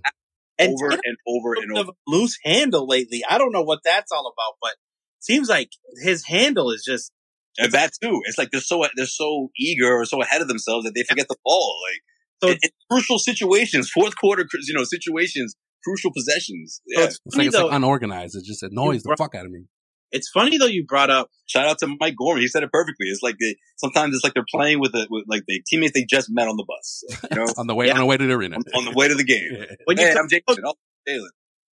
And 0.59 0.73
over 0.73 0.91
Tatum 0.91 1.01
and 1.05 1.17
over 1.29 1.55
and 1.55 1.73
over. 1.73 1.81
of 1.81 1.89
a 1.91 1.93
loose 2.11 2.39
handle 2.45 2.87
lately. 2.89 3.23
I 3.29 3.37
don't 3.39 3.53
know 3.53 3.63
what 3.63 3.81
that's 3.85 4.11
all 4.13 4.21
about, 4.27 4.57
but 4.63 4.75
seems 5.21 5.49
like 5.49 5.71
his 6.03 6.25
handle 6.25 6.71
is 6.71 6.83
just 6.87 7.13
And 7.59 7.73
that 7.73 7.91
too. 8.03 8.21
It's 8.27 8.39
like 8.39 8.51
they're 8.51 8.61
so 8.61 8.85
they're 8.97 9.07
so 9.07 9.49
eager 9.59 9.93
or 9.93 10.05
so 10.07 10.21
ahead 10.23 10.41
of 10.43 10.49
themselves 10.49 10.85
that 10.85 10.93
they 10.95 11.03
forget 11.03 11.29
the 11.29 11.37
ball. 11.45 11.75
Like 11.91 12.01
So- 12.43 12.49
in, 12.55 12.59
in 12.63 12.71
crucial 12.91 13.19
situations, 13.19 13.91
fourth 13.91 14.17
quarter, 14.17 14.47
you 14.67 14.75
know, 14.75 14.85
situations, 14.85 15.55
crucial 15.85 16.11
possessions. 16.13 16.81
so 16.89 17.01
Yeah. 17.01 17.07
it's 17.07 17.21
It's 17.27 17.37
like, 17.37 17.47
it's 17.49 17.57
like 17.57 17.73
unorganized. 17.73 18.37
It 18.37 18.45
just 18.45 18.63
annoys 18.63 19.03
the 19.03 19.15
fuck 19.19 19.35
out 19.35 19.45
of 19.47 19.53
me. 19.53 19.65
It's 20.13 20.29
funny 20.31 20.57
though 20.59 20.67
you 20.67 20.85
brought 20.87 21.11
up 21.11 21.31
Shout 21.47 21.67
out 21.67 21.79
to 21.79 21.87
Mike 22.01 22.17
Gorman. 22.17 22.41
He 22.43 22.49
said 22.49 22.63
it 22.65 22.73
perfectly. 22.73 23.07
It's 23.07 23.23
like 23.23 23.37
they, 23.39 23.55
sometimes 23.77 24.15
it's 24.17 24.25
like 24.25 24.35
they're 24.35 24.45
playing 24.51 24.81
with, 24.81 24.91
the, 24.93 25.07
with 25.09 25.25
like 25.29 25.45
the 25.47 25.63
teammates 25.67 25.93
they 25.95 26.05
just 26.05 26.29
met 26.29 26.49
on 26.49 26.57
the 26.57 26.65
bus. 26.67 27.05
You 27.31 27.37
know, 27.37 27.47
On 27.57 27.67
the 27.69 27.75
way 27.75 27.87
Yeah. 27.87 27.93
on 27.93 27.99
the 28.01 28.07
way 28.07 28.17
to 28.17 28.27
the 28.27 28.33
arena. 28.33 28.57
on, 28.57 28.63
on 28.75 28.85
the 28.85 28.91
way 28.93 29.07
to 29.09 29.15
the 29.15 29.23
game. 29.25 29.49
Yeah. 29.53 29.65
when 29.85 29.97
you 29.97 30.07
Hey, 30.07 30.13
talk, 30.15 30.23
I'm 30.23 30.29
Jayson. 30.29 30.63
Jaylen. 31.09 31.29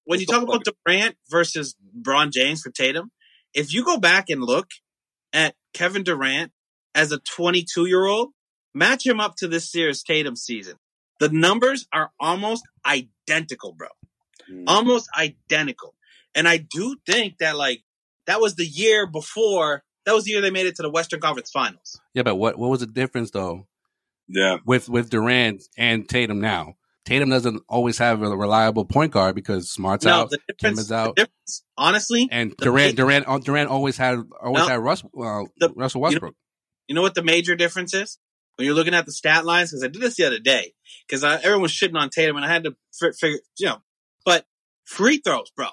when 0.04 0.20
you 0.20 0.26
talk 0.26 0.42
about 0.42 0.62
Durant 0.86 1.16
versus 1.30 1.74
Bron 1.94 2.30
James 2.30 2.60
for 2.60 2.70
Tatum. 2.70 3.10
If 3.54 3.72
you 3.72 3.82
go 3.84 3.96
back 3.98 4.26
and 4.28 4.42
look 4.42 4.68
at 5.32 5.54
Kevin 5.72 6.02
Durant 6.02 6.52
as 6.94 7.12
a 7.12 7.18
22 7.18 7.86
year 7.86 8.04
old, 8.04 8.30
match 8.74 9.06
him 9.06 9.20
up 9.20 9.36
to 9.36 9.48
this 9.48 9.74
year's 9.74 10.02
Tatum 10.02 10.36
season. 10.36 10.76
The 11.20 11.28
numbers 11.30 11.86
are 11.94 12.10
almost 12.20 12.64
identical, 12.84 13.72
bro. 13.72 13.88
Mm. 14.50 14.64
almost 14.66 15.08
identical. 15.16 15.94
And 16.34 16.46
I 16.48 16.56
do 16.58 16.96
think 17.06 17.38
that 17.38 17.56
like 17.56 17.82
that 18.26 18.40
was 18.40 18.54
the 18.56 18.66
year 18.66 19.06
before 19.06 19.82
that 20.04 20.14
was 20.14 20.24
the 20.24 20.32
year 20.32 20.40
they 20.40 20.50
made 20.50 20.66
it 20.66 20.76
to 20.76 20.82
the 20.82 20.90
Western 20.90 21.20
Conference 21.20 21.50
Finals. 21.50 22.00
Yeah, 22.14 22.22
but 22.22 22.36
what 22.36 22.58
what 22.58 22.70
was 22.70 22.80
the 22.80 22.86
difference 22.86 23.30
though 23.30 23.66
Yeah. 24.28 24.58
with 24.64 24.88
with 24.88 25.10
Durant 25.10 25.62
and 25.76 26.08
Tatum 26.08 26.40
now? 26.40 26.74
Tatum 27.04 27.30
doesn't 27.30 27.62
always 27.68 27.98
have 27.98 28.22
a 28.22 28.36
reliable 28.36 28.84
point 28.84 29.12
guard 29.12 29.34
because 29.34 29.70
Smart's 29.70 30.04
no, 30.04 30.12
out 30.12 30.30
the 30.30 30.38
difference, 30.48 30.78
Kemba's 30.80 30.92
out. 30.92 31.16
the 31.16 31.22
difference, 31.22 31.64
honestly, 31.76 32.28
and 32.30 32.52
the 32.52 32.64
Durant 32.66 32.96
ma- 32.96 33.04
Durant 33.04 33.28
uh, 33.28 33.38
Durant 33.38 33.68
always 33.70 33.96
had 33.96 34.20
always 34.40 34.62
No. 34.62 34.68
had 34.68 34.78
Russ 34.80 35.02
uh, 35.04 35.42
The- 35.58 35.72
Russell 35.74 35.98
you 35.98 36.02
know- 36.02 36.08
Westbrook. 36.10 36.34
you 36.88 36.94
know 36.94 37.02
what 37.02 37.14
the 37.16 37.22
major 37.24 37.56
difference 37.56 37.92
is 37.92 38.18
when 38.56 38.66
you're 38.66 38.74
looking 38.76 38.94
at 38.94 39.04
the 39.06 39.12
stat 39.12 39.44
lines. 39.44 39.70
Because 39.70 39.82
I 39.82 39.88
did 39.88 40.00
this 40.00 40.14
the 40.16 40.24
other 40.26 40.38
day 40.38 40.74
because 41.08 41.24
everyone 41.24 41.62
was 41.62 41.72
shitting 41.72 41.96
on 41.98 42.08
Tatum, 42.10 42.36
and 42.36 42.44
I 42.44 42.48
had 42.48 42.62
to 42.64 42.76
fi- 42.98 43.10
figure, 43.18 43.40
you 43.58 43.66
know, 43.66 43.78
but 44.24 44.46
free 44.84 45.18
throws, 45.18 45.50
bro. 45.56 45.68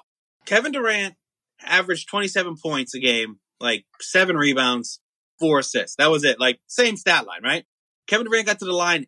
Kevin 0.46 0.72
Durant 0.72 1.14
averaged 1.62 2.08
27 2.08 2.56
points 2.62 2.94
a 2.94 3.00
game, 3.00 3.38
like 3.60 3.84
seven 4.00 4.36
rebounds, 4.36 5.00
four 5.38 5.58
assists. 5.58 5.96
That 5.96 6.10
was 6.10 6.24
it. 6.24 6.40
Like 6.40 6.60
same 6.66 6.96
stat 6.96 7.26
line, 7.26 7.42
right? 7.42 7.64
Kevin 8.06 8.26
Durant 8.26 8.46
got 8.46 8.58
to 8.58 8.64
the 8.64 8.72
line 8.72 9.06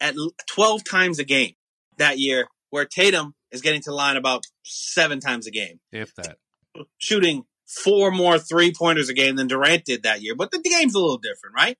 at 0.00 0.14
12 0.50 0.84
times 0.84 1.18
a 1.18 1.24
game 1.24 1.54
that 1.98 2.18
year, 2.18 2.48
where 2.70 2.84
Tatum 2.84 3.34
is 3.50 3.60
getting 3.60 3.80
to 3.82 3.90
the 3.90 3.96
line 3.96 4.16
about 4.16 4.44
seven 4.64 5.20
times 5.20 5.46
a 5.46 5.50
game, 5.50 5.80
if 5.92 6.14
that. 6.16 6.38
shooting 6.98 7.44
four 7.66 8.10
more 8.10 8.38
three 8.38 8.72
pointers 8.72 9.08
a 9.08 9.14
game 9.14 9.36
than 9.36 9.46
Durant 9.46 9.84
did 9.84 10.02
that 10.02 10.22
year. 10.22 10.34
But 10.34 10.50
the, 10.50 10.58
the 10.58 10.70
game's 10.70 10.94
a 10.94 11.00
little 11.00 11.18
different, 11.18 11.54
right? 11.54 11.78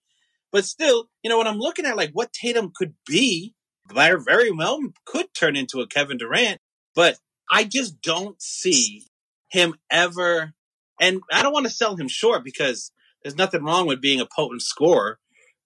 But 0.50 0.64
still, 0.64 1.06
you 1.22 1.30
know, 1.30 1.38
when 1.38 1.46
I'm 1.46 1.58
looking 1.58 1.86
at 1.86 1.96
like 1.96 2.10
what 2.12 2.32
Tatum 2.32 2.72
could 2.74 2.94
be, 3.06 3.54
very 3.92 4.22
very 4.22 4.50
well 4.50 4.80
could 5.04 5.26
turn 5.34 5.56
into 5.56 5.80
a 5.80 5.86
Kevin 5.86 6.18
Durant, 6.18 6.60
but 6.94 7.18
I 7.50 7.64
just 7.64 8.00
don't 8.00 8.40
see 8.40 9.04
him 9.52 9.74
ever. 9.90 10.54
And 11.00 11.20
I 11.32 11.42
don't 11.42 11.52
want 11.52 11.66
to 11.66 11.72
sell 11.72 11.96
him 11.96 12.08
short 12.08 12.42
because 12.44 12.90
there's 13.22 13.36
nothing 13.36 13.62
wrong 13.62 13.86
with 13.86 14.00
being 14.00 14.20
a 14.20 14.26
potent 14.26 14.62
scorer, 14.62 15.18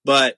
but 0.05 0.37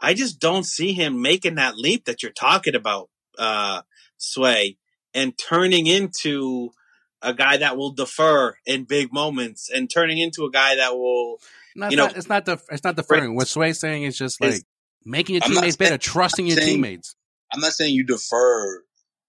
I 0.00 0.14
just 0.14 0.40
don't 0.40 0.64
see 0.64 0.92
him 0.92 1.22
making 1.22 1.56
that 1.56 1.76
leap 1.76 2.06
that 2.06 2.22
you're 2.22 2.32
talking 2.32 2.74
about, 2.74 3.10
uh, 3.38 3.82
Sway, 4.16 4.78
and 5.14 5.36
turning 5.38 5.86
into 5.86 6.70
a 7.22 7.34
guy 7.34 7.56
that 7.58 7.76
will 7.76 7.92
defer 7.92 8.56
in 8.64 8.84
big 8.84 9.12
moments 9.12 9.68
and 9.70 9.90
turning 9.90 10.18
into 10.18 10.44
a 10.44 10.50
guy 10.50 10.76
that 10.76 10.94
will 10.96 11.38
No, 11.76 11.88
You 11.90 11.96
know- 11.96 12.06
not, 12.06 12.16
it's 12.16 12.28
not 12.28 12.44
the 12.44 12.58
it's 12.70 12.82
not 12.84 12.96
deferring. 12.96 13.34
What 13.36 13.46
Sway's 13.48 13.78
saying 13.78 14.02
is 14.04 14.16
just 14.18 14.40
like 14.40 14.62
making 15.04 15.34
your 15.36 15.44
I'm 15.44 15.50
teammates 15.52 15.76
saying- 15.76 15.90
better, 15.90 15.98
trusting 15.98 16.46
your 16.46 16.56
saying- 16.56 16.68
teammates. 16.68 17.14
I'm 17.52 17.60
not 17.60 17.72
saying 17.72 17.94
you 17.94 18.04
defer 18.04 18.82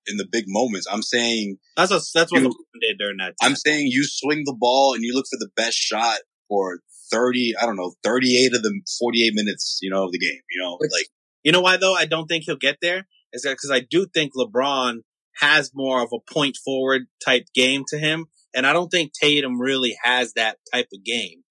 in 0.07 0.17
the 0.17 0.27
big 0.31 0.45
moments. 0.47 0.87
I'm 0.91 1.01
saying 1.01 1.57
That's 1.75 1.91
what 1.91 2.03
that's 2.13 2.31
what 2.31 2.41
You- 2.41 2.65
did 2.81 2.97
during 2.97 3.17
that 3.17 3.35
time. 3.41 3.51
I'm 3.51 3.55
saying 3.55 3.87
you 3.87 4.03
swing 4.05 4.43
the 4.45 4.55
ball 4.57 4.93
and 4.93 5.03
you 5.03 5.13
look 5.13 5.25
for 5.29 5.37
the 5.37 5.49
best 5.55 5.77
shot 5.77 6.19
for 6.47 6.81
30, 7.11 7.55
I 7.61 7.65
don't 7.65 7.75
know, 7.75 7.93
38 8.03 8.53
of 8.55 8.61
the 8.63 8.81
48 8.99 9.33
minutes, 9.33 9.79
you 9.81 9.89
know, 9.89 10.05
of 10.05 10.11
the 10.11 10.19
game, 10.19 10.39
you 10.51 10.61
know, 10.61 10.77
like, 10.81 11.07
you 11.43 11.51
know 11.51 11.61
why 11.61 11.77
though? 11.77 11.93
I 11.93 12.05
don't 12.05 12.27
think 12.27 12.43
he'll 12.45 12.55
get 12.55 12.77
there. 12.81 13.07
Is 13.33 13.43
that 13.43 13.51
because 13.51 13.71
I 13.71 13.79
do 13.81 14.05
think 14.05 14.33
LeBron 14.35 14.99
has 15.39 15.71
more 15.73 16.01
of 16.01 16.09
a 16.13 16.33
point 16.33 16.57
forward 16.57 17.03
type 17.23 17.45
game 17.53 17.83
to 17.89 17.97
him, 17.97 18.25
and 18.53 18.65
I 18.67 18.73
don't 18.73 18.89
think 18.89 19.11
Tatum 19.13 19.59
really 19.59 19.95
has 20.03 20.33
that 20.33 20.57
type 20.73 20.87
of 20.93 21.03
game. 21.03 21.43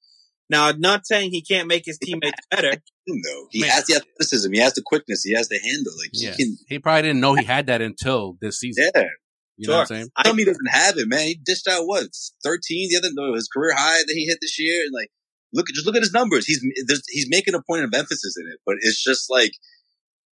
Now, 0.51 0.67
I'm 0.69 0.81
not 0.81 1.07
saying 1.07 1.31
he 1.31 1.43
can't 1.43 1.69
make 1.69 1.83
his 1.85 1.99
teammates 1.99 2.41
better. 2.51 2.73
no, 3.07 3.49
he 3.51 3.61
Man. 3.61 3.71
has 3.71 3.87
the 3.87 3.97
athleticism, 3.97 4.53
he 4.53 4.61
has 4.61 4.75
the 4.75 4.83
quickness, 4.85 5.23
he 5.23 5.35
has 5.35 5.49
the 5.49 5.59
handle, 5.59 5.93
like, 5.99 6.11
Yeah. 6.13 6.31
he 6.37 6.45
can, 6.45 6.59
He 6.69 6.79
probably 6.79 7.03
didn't 7.03 7.21
know 7.21 7.35
he 7.35 7.45
had 7.45 7.67
that 7.67 7.83
until 7.83 8.39
this 8.41 8.59
season. 8.61 8.91
yeah. 8.95 9.05
You 9.57 9.67
know 9.69 9.75
what 9.75 9.81
I'm 9.81 9.87
Sure. 9.89 9.97
saying? 9.97 10.11
Tell 10.25 10.35
me 10.35 10.43
he 10.43 10.47
doesn't 10.47 10.71
have 10.71 10.97
it, 10.99 11.09
man. 11.09 11.27
He 11.27 11.35
dished 11.35 11.67
out 11.69 11.87
what, 11.87 12.07
13 12.45 12.91
the 12.91 12.97
other, 12.99 13.09
no, 13.13 13.35
his 13.35 13.49
career 13.49 13.75
high 13.77 14.03
that 14.07 14.15
he 14.15 14.27
hit 14.27 14.39
this 14.41 14.59
year, 14.59 14.85
and 14.85 14.93
like, 14.95 15.11
look, 15.53 15.67
just 15.69 15.85
look 15.85 15.97
at 15.97 16.03
his 16.03 16.13
numbers. 16.13 16.47
He's, 16.47 16.65
there's, 16.87 17.03
he's 17.09 17.29
making 17.29 17.55
a 17.55 17.63
point 17.69 17.83
of 17.85 17.93
emphasis 17.93 18.37
in 18.41 18.47
it, 18.53 18.61
but 18.65 18.77
it's 18.81 19.03
just 19.03 19.29
like, 19.29 19.53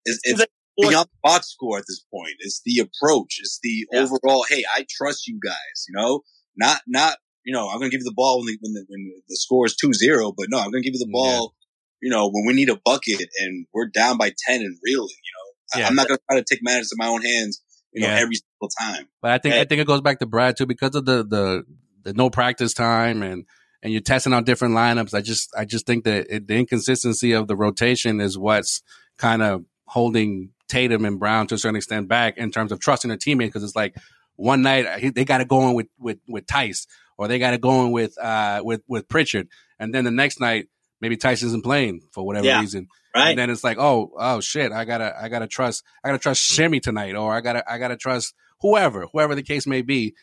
it's, 0.06 0.20
it's 0.24 0.46
beyond 0.80 1.08
the 1.08 1.18
box 1.24 1.48
score 1.52 1.78
at 1.80 1.86
this 1.88 2.06
point. 2.14 2.34
It's 2.40 2.62
the 2.66 2.80
approach. 2.80 3.38
It's 3.40 3.60
the 3.64 3.88
Yeah. 3.92 4.02
overall. 4.02 4.46
Hey, 4.48 4.64
I 4.76 4.86
trust 4.90 5.28
you 5.28 5.40
guys. 5.44 5.86
You 5.90 5.96
know, 5.96 6.22
not 6.56 6.82
not 6.88 7.18
you 7.46 7.54
know. 7.54 7.70
I'm 7.70 7.78
going 7.80 7.90
to 7.90 7.96
give 7.96 8.02
you 8.04 8.10
the 8.10 8.14
ball 8.16 8.40
when 8.40 8.48
the, 8.48 8.58
when 8.62 8.74
the, 8.74 8.86
when 8.90 9.12
the 9.30 9.36
score 9.38 9.66
is 9.66 9.76
2-0, 9.82 10.34
but 10.38 10.48
no, 10.50 10.58
I'm 10.58 10.72
going 10.72 10.84
to 10.84 10.90
give 10.90 10.96
you 11.00 11.06
the 11.06 11.12
ball. 11.12 11.54
You 12.02 12.10
know, 12.12 12.30
when 12.30 12.46
we 12.46 12.54
need 12.54 12.70
a 12.70 12.76
bucket 12.84 13.30
and 13.40 13.66
we're 13.74 13.88
down 13.88 14.18
by 14.18 14.32
ten 14.46 14.62
and 14.62 14.78
reeling. 14.84 15.08
You 15.10 15.32
know, 15.34 15.52
I- 15.76 15.80
Yeah. 15.80 15.88
I'm 15.88 15.96
not 15.96 16.08
going 16.08 16.18
to 16.18 16.24
try 16.30 16.40
to 16.40 16.46
take 16.48 16.60
matters 16.62 16.92
in 16.92 16.98
my 16.98 17.08
own 17.08 17.22
hands. 17.24 17.62
You 17.94 18.02
know, 18.02 18.08
Yeah. 18.08 18.20
every 18.20 18.36
single 18.36 18.70
time. 18.80 19.08
But 19.22 19.32
I 19.32 19.38
think 19.38 19.56
Hey. 19.56 19.62
I 19.62 19.66
think 19.66 19.80
it 19.82 19.88
goes 19.88 20.02
back 20.02 20.20
to 20.20 20.26
Brad 20.26 20.58
too 20.58 20.66
because 20.66 20.96
of 20.96 21.06
the 21.06 21.24
the 21.24 21.64
the 22.04 22.14
no 22.14 22.30
practice 22.30 22.74
time 22.74 23.24
and 23.24 23.46
and 23.82 23.94
you're 23.94 24.02
testing 24.02 24.34
out 24.34 24.46
different 24.46 24.74
lineups. 24.76 25.14
I 25.14 25.22
just 25.22 25.50
I 25.58 25.64
just 25.64 25.86
think 25.88 26.04
that 26.04 26.28
it, 26.30 26.48
the 26.48 26.56
inconsistency 26.58 27.32
of 27.32 27.48
the 27.48 27.56
rotation 27.56 28.20
is 28.20 28.38
what's 28.38 28.84
kind 29.18 29.42
of 29.42 29.64
holding 29.88 30.50
Tatum 30.68 31.06
and 31.06 31.20
Brown 31.20 31.48
to 31.48 31.56
a 31.56 31.58
certain 31.58 31.78
extent 31.78 32.08
back 32.10 32.38
in 32.38 32.52
terms 32.52 32.72
of 32.74 32.80
trusting 32.80 33.08
their 33.10 33.18
teammates 33.18 33.50
because 33.54 33.64
it's 33.64 33.76
like 33.76 33.96
one 34.36 34.62
night 34.62 35.00
he, 35.00 35.10
they 35.10 35.24
got 35.24 35.38
to 35.38 35.46
go 35.46 35.68
in 35.70 35.74
with 35.74 35.88
with 35.98 36.18
with 36.28 36.46
Theis 36.48 36.86
or 37.18 37.28
they 37.28 37.40
got 37.40 37.54
it 37.54 37.62
going 37.62 37.92
with 37.92 38.18
uh 38.18 38.62
with 38.64 38.82
with 38.88 39.08
Pritchard 39.08 39.48
and 39.80 39.94
then 39.94 40.04
the 40.04 40.12
next 40.12 40.40
night 40.40 40.68
maybe 41.02 41.16
Theis 41.18 41.44
isn't 41.44 41.64
playing 41.64 42.02
for 42.12 42.26
whatever 42.26 42.48
Yeah. 42.48 42.60
reason 42.62 42.88
Right? 43.14 43.30
and 43.30 43.38
then 43.40 43.50
it's 43.50 43.64
like, 43.64 43.78
oh, 43.78 44.12
oh 44.18 44.42
shit, 44.42 44.74
I 44.74 44.84
gotta, 44.84 45.16
I 45.18 45.30
gotta 45.30 45.48
trust, 45.48 45.86
I 46.04 46.10
gotta 46.10 46.18
trust 46.20 46.42
Shimmy 46.44 46.82
tonight, 46.82 47.16
or 47.16 47.34
I 47.34 47.40
gotta, 47.40 47.64
I 47.72 47.78
gotta 47.78 47.96
trust 47.96 48.34
whoever, 48.60 49.06
whoever 49.14 49.36
the 49.36 49.42
case 49.42 49.66
may 49.66 49.84
be. 49.84 50.16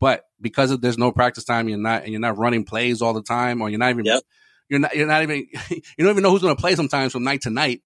But 0.00 0.24
because 0.40 0.70
of 0.70 0.80
there's 0.80 0.96
no 0.96 1.12
practice 1.12 1.44
time, 1.44 1.68
you're 1.68 1.76
not, 1.76 2.04
and 2.04 2.10
you're 2.12 2.22
not 2.22 2.38
running 2.38 2.64
plays 2.64 3.02
all 3.02 3.12
the 3.12 3.22
time, 3.22 3.60
or 3.60 3.68
you're 3.68 3.78
not 3.78 3.90
even, 3.90 4.06
Yep. 4.06 4.22
you're 4.70 4.80
not, 4.80 4.96
you're 4.96 5.06
not 5.06 5.22
even, 5.24 5.36
you 5.70 5.82
don't 5.98 6.08
even 6.08 6.22
know 6.22 6.30
who's 6.30 6.40
going 6.40 6.56
to 6.56 6.60
play 6.60 6.74
sometimes 6.74 7.12
from 7.12 7.22
night 7.22 7.42
to 7.42 7.50
night. 7.50 7.82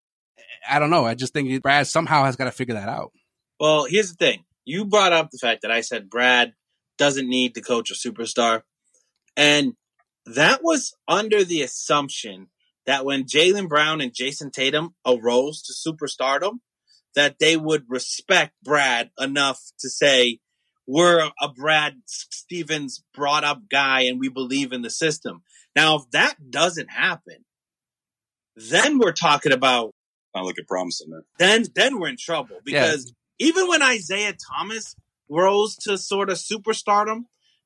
I 0.70 0.79
don't 0.79 0.90
know. 0.90 1.05
I 1.05 1.14
just 1.16 1.33
think 1.33 1.61
Brad 1.61 1.88
somehow 1.88 2.22
has 2.22 2.37
got 2.37 2.44
to 2.44 2.53
figure 2.53 2.75
that 2.75 2.88
out. 2.88 3.11
Well, 3.59 3.87
here's 3.87 4.11
the 4.11 4.16
thing. 4.16 4.44
You 4.64 4.85
brought 4.85 5.12
up 5.12 5.31
the 5.33 5.38
fact 5.38 5.62
that 5.62 5.72
I 5.72 5.81
said 5.81 6.09
Brad 6.09 6.53
doesn't 6.98 7.28
need 7.28 7.55
to 7.55 7.61
coach 7.61 7.90
a 7.90 7.94
superstar. 7.94 8.62
And 9.37 9.74
that 10.26 10.62
was 10.62 10.94
under 11.09 11.44
the 11.44 11.62
assumption 11.62 12.48
that 12.87 13.05
when 13.05 13.24
Jaylen 13.24 13.68
Brown 13.68 14.00
and 14.00 14.12
Jayson 14.12 14.50
Tatum 14.50 14.94
arose 15.07 15.62
to 15.62 15.72
superstardom, 15.72 16.59
that 17.14 17.38
they 17.38 17.57
would 17.57 17.85
respect 17.88 18.52
Brad 18.62 19.11
enough 19.18 19.61
to 19.81 19.88
say, 19.88 20.38
we're 20.87 21.31
a 21.40 21.48
Brad 21.48 22.02
Stevens 22.07 23.05
brought 23.14 23.44
up 23.44 23.62
guy 23.70 24.02
and 24.02 24.18
we 24.18 24.28
believe 24.28 24.72
in 24.72 24.83
the 24.83 24.90
system. 24.90 25.42
Now, 25.76 25.96
if 25.96 26.11
that 26.12 26.50
doesn't 26.50 26.90
happen, 26.90 27.44
then 28.57 28.98
we're 28.98 29.12
talking 29.12 29.52
about 29.52 29.94
Not 30.35 30.44
looking 30.44 30.64
promising, 30.66 31.11
man. 31.11 31.22
then 31.38 31.64
then 31.74 31.98
we're 31.98 32.09
in 32.09 32.16
trouble 32.18 32.57
because 32.64 33.12
even 33.38 33.68
when 33.68 33.83
Isaiah 33.83 34.35
Thomas 34.35 34.94
rose 35.33 35.77
to 35.77 35.99
sort 35.99 36.31
of 36.31 36.38
superstardom, 36.38 37.23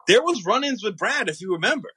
there 0.06 0.22
was 0.22 0.44
run-ins 0.46 0.82
with 0.82 0.96
Brad, 0.96 1.28
if 1.28 1.40
you 1.40 1.52
remember. 1.52 1.90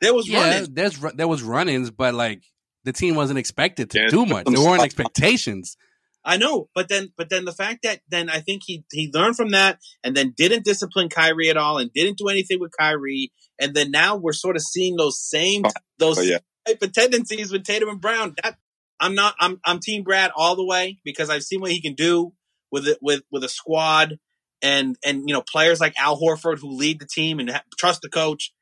There 0.00 0.14
was 0.14 0.28
Yeah, 0.28 0.40
run-ins. 0.40 0.68
there's 0.72 0.98
there 1.14 1.28
was 1.28 1.42
run-ins, 1.42 1.90
but 1.90 2.14
like 2.14 2.42
the 2.84 2.92
team 2.92 3.14
wasn't 3.14 3.38
expected 3.38 3.90
to 3.90 3.98
Yeah, 3.98 4.08
do 4.10 4.26
much. 4.26 4.46
There 4.46 4.60
weren't 4.60 4.82
expectations. 4.82 5.76
I 6.24 6.36
know, 6.36 6.68
but 6.74 6.88
then, 6.88 7.12
but 7.16 7.30
then 7.30 7.46
the 7.46 7.52
fact 7.52 7.82
that 7.82 8.00
then 8.08 8.28
I 8.28 8.40
think 8.40 8.62
he 8.66 8.84
he 8.92 9.10
learned 9.12 9.36
from 9.36 9.50
that, 9.50 9.78
and 10.04 10.14
then 10.16 10.34
didn't 10.36 10.64
discipline 10.64 11.08
Kyrie 11.08 11.48
at 11.48 11.56
all, 11.56 11.78
and 11.78 11.90
didn't 11.92 12.18
do 12.18 12.28
anything 12.28 12.60
with 12.60 12.72
Kyrie, 12.78 13.32
and 13.58 13.74
then 13.74 13.90
now 13.90 14.16
we're 14.16 14.32
sort 14.34 14.56
of 14.56 14.62
seeing 14.62 14.96
those 14.96 15.18
same 15.18 15.62
those 15.98 16.18
Oh, 16.18 16.22
yeah. 16.22 16.38
type 16.66 16.82
of 16.82 16.92
tendencies 16.92 17.50
with 17.50 17.64
Tatum 17.64 17.88
and 17.88 18.00
Brown. 18.00 18.34
That 18.42 18.56
I'm 19.00 19.14
not. 19.14 19.34
I'm 19.40 19.60
I'm 19.64 19.80
Team 19.80 20.02
Brad 20.02 20.30
all 20.36 20.56
the 20.56 20.64
way 20.64 20.98
because 21.04 21.30
I've 21.30 21.42
seen 21.42 21.60
what 21.62 21.70
he 21.72 21.80
can 21.80 21.94
do 21.94 22.32
with 22.70 22.86
it 22.86 22.98
with 23.00 23.22
with 23.30 23.42
a 23.44 23.48
squad 23.48 24.18
and 24.62 24.96
and 25.04 25.28
you 25.28 25.34
know 25.34 25.42
players 25.42 25.80
like 25.80 25.98
Al 25.98 26.18
Horford 26.20 26.58
who 26.58 26.70
lead 26.70 27.00
the 27.00 27.06
team 27.06 27.40
and 27.40 27.50
ha- 27.50 27.62
trust 27.78 28.02
the 28.02 28.08
coach. 28.08 28.52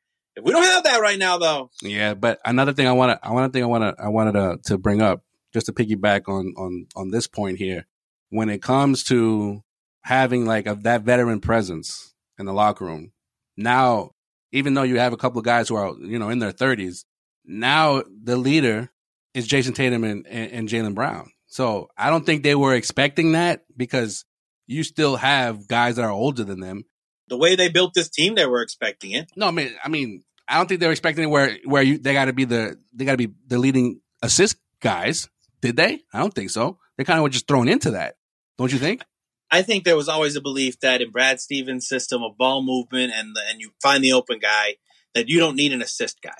We 0.41 0.51
don't 0.51 0.63
have 0.63 0.83
that 0.85 1.01
right 1.01 1.19
now, 1.19 1.37
though, 1.37 1.69
Yeah, 1.81 2.13
but 2.13 2.39
another 2.45 2.71
thing 2.71 2.87
I 2.87 2.93
want 2.93 3.19
to, 3.19 3.27
I 3.27 3.31
want 3.31 3.51
to 3.51 3.57
thing 3.57 3.63
I 3.63 3.67
want 3.67 3.97
to, 3.97 4.03
I 4.03 4.07
wanted 4.07 4.33
to, 4.33 4.57
to 4.65 4.77
bring 4.77 5.01
up 5.01 5.23
just 5.53 5.65
to 5.65 5.73
piggyback 5.73 6.27
on 6.27 6.53
on 6.57 6.87
on 6.95 7.11
this 7.11 7.27
point 7.27 7.57
here. 7.57 7.87
When 8.29 8.49
it 8.49 8.61
comes 8.61 9.03
to 9.05 9.63
having 10.03 10.45
like 10.45 10.67
a, 10.67 10.75
that 10.83 11.01
veteran 11.01 11.41
presence 11.41 12.13
in 12.37 12.45
the 12.45 12.53
locker 12.53 12.85
room, 12.85 13.11
now 13.57 14.11
even 14.51 14.73
though 14.73 14.83
you 14.83 14.99
have 14.99 15.13
a 15.13 15.17
couple 15.17 15.39
of 15.39 15.45
guys 15.45 15.67
who 15.67 15.75
are 15.75 15.93
you 15.99 16.19
know 16.19 16.29
in 16.29 16.39
their 16.39 16.51
thirties, 16.51 17.05
now 17.45 18.03
the 18.23 18.37
leader 18.37 18.91
is 19.33 19.47
Jayson 19.47 19.73
Tatum 19.73 20.03
and 20.03 20.25
and, 20.27 20.51
and 20.51 20.69
Jaylen 20.69 20.95
Brown. 20.95 21.31
So 21.47 21.89
I 21.97 22.09
don't 22.09 22.25
think 22.25 22.43
they 22.43 22.55
were 22.55 22.75
expecting 22.75 23.31
that 23.33 23.65
because 23.75 24.23
you 24.69 24.83
still 24.83 25.15
have 25.17 25.67
guys 25.67 25.95
that 25.97 26.05
are 26.05 26.11
older 26.11 26.43
than 26.43 26.59
them 26.59 26.85
the 27.29 27.37
way 27.37 27.55
they 27.55 27.69
built 27.69 27.93
this 27.93 28.09
team, 28.09 28.35
they 28.35 28.45
were 28.45 28.61
expecting 28.61 29.11
it. 29.11 29.31
no, 29.35 29.47
I 29.47 29.51
mean, 29.51 29.75
I 29.83 29.87
mean, 29.89 30.23
I 30.47 30.57
don't 30.57 30.67
think 30.67 30.81
they're 30.81 30.91
expecting 30.91 31.25
it 31.25 31.27
where 31.27 31.57
where 31.65 31.83
you 31.83 31.97
they 31.97 32.13
got 32.13 32.25
to 32.25 32.33
be 32.33 32.45
the 32.45 32.77
they 32.93 33.05
got 33.05 33.13
to 33.13 33.27
be 33.27 33.33
the 33.47 33.57
leading 33.59 34.01
assist 34.21 34.57
guys. 34.81 35.29
Did 35.61 35.75
they? 35.75 36.01
I 36.13 36.19
don't 36.19 36.33
think 36.33 36.49
so. 36.49 36.79
They 36.97 37.03
kind 37.03 37.19
of 37.19 37.23
were 37.23 37.29
just 37.29 37.47
thrown 37.47 37.67
into 37.67 37.91
that. 37.91 38.15
Don't 38.57 38.71
you 38.71 38.79
think? 38.79 39.03
I 39.51 39.61
think 39.61 39.83
there 39.83 39.95
was 39.95 40.09
always 40.09 40.35
a 40.35 40.41
belief 40.41 40.79
that 40.81 41.01
in 41.01 41.11
Brad 41.11 41.39
Stevens' 41.39 41.87
system 41.87 42.21
of 42.23 42.37
ball 42.37 42.61
movement 42.61 43.11
and 43.15 43.35
the, 43.35 43.41
and 43.49 43.59
you 43.59 43.71
find 43.81 44.03
the 44.03 44.13
open 44.13 44.39
guy 44.39 44.75
that 45.15 45.27
you 45.27 45.39
don't 45.39 45.55
need 45.55 45.73
an 45.73 45.81
assist 45.81 46.21
guy 46.21 46.35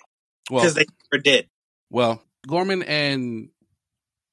Well, 0.49 0.61
because 0.61 0.75
they 0.75 0.85
never 1.11 1.21
did. 1.21 1.49
well, 1.89 2.21
Gorman 2.47 2.83
and 2.83 3.49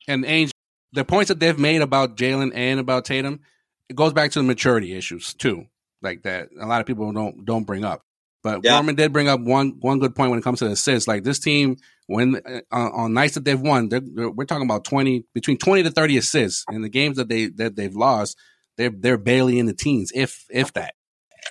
and 0.09 0.25
Ainge, 0.25 0.51
the 0.93 1.05
points 1.05 1.29
that 1.29 1.41
they've 1.41 1.59
made 1.59 1.83
about 1.83 2.17
Jaylen 2.17 2.53
and 2.55 2.79
about 2.81 3.05
Tatum, 3.05 3.41
it 3.89 3.97
goes 3.97 4.13
back 4.13 4.31
to 4.33 4.39
the 4.41 4.45
maturity 4.45 4.95
issues 4.95 5.35
too, 5.35 5.67
like 6.03 6.23
that. 6.23 6.49
A 6.61 6.67
lot 6.67 6.81
of 6.81 6.87
people 6.87 7.11
don't 7.13 7.45
don't 7.45 7.65
bring 7.65 7.85
up. 7.85 8.03
But 8.43 8.61
Yeah. 8.63 8.73
Gorman 8.73 8.95
did 8.95 9.13
bring 9.13 9.29
up 9.29 9.41
one 9.41 9.77
one 9.81 9.99
good 9.99 10.15
point 10.15 10.31
when 10.31 10.39
it 10.39 10.43
comes 10.43 10.61
to 10.61 10.67
assists. 10.67 11.09
Like 11.09 11.25
this 11.25 11.39
team, 11.39 11.77
when 12.07 12.37
uh, 12.37 12.61
on 12.77 13.13
nights 13.15 13.35
that 13.35 13.45
they've 13.45 13.61
won, 13.61 13.89
they're, 13.89 14.01
they're- 14.01 14.31
we're 14.31 14.45
talking 14.45 14.67
about 14.67 14.85
twenty 14.85 15.25
between 15.35 15.59
twenty 15.59 15.83
to 15.83 15.91
thirty 15.91 16.17
assists. 16.17 16.65
In 16.71 16.83
the 16.83 16.89
games 16.89 17.17
that 17.17 17.29
they 17.29 17.47
that 17.57 17.75
they've 17.77 17.95
lost, 17.95 18.37
they're 18.77 18.91
they're 18.91 19.19
barely 19.19 19.59
in 19.59 19.67
the 19.67 19.75
teens, 19.75 20.13
if 20.15 20.45
if 20.51 20.73
that. 20.75 20.95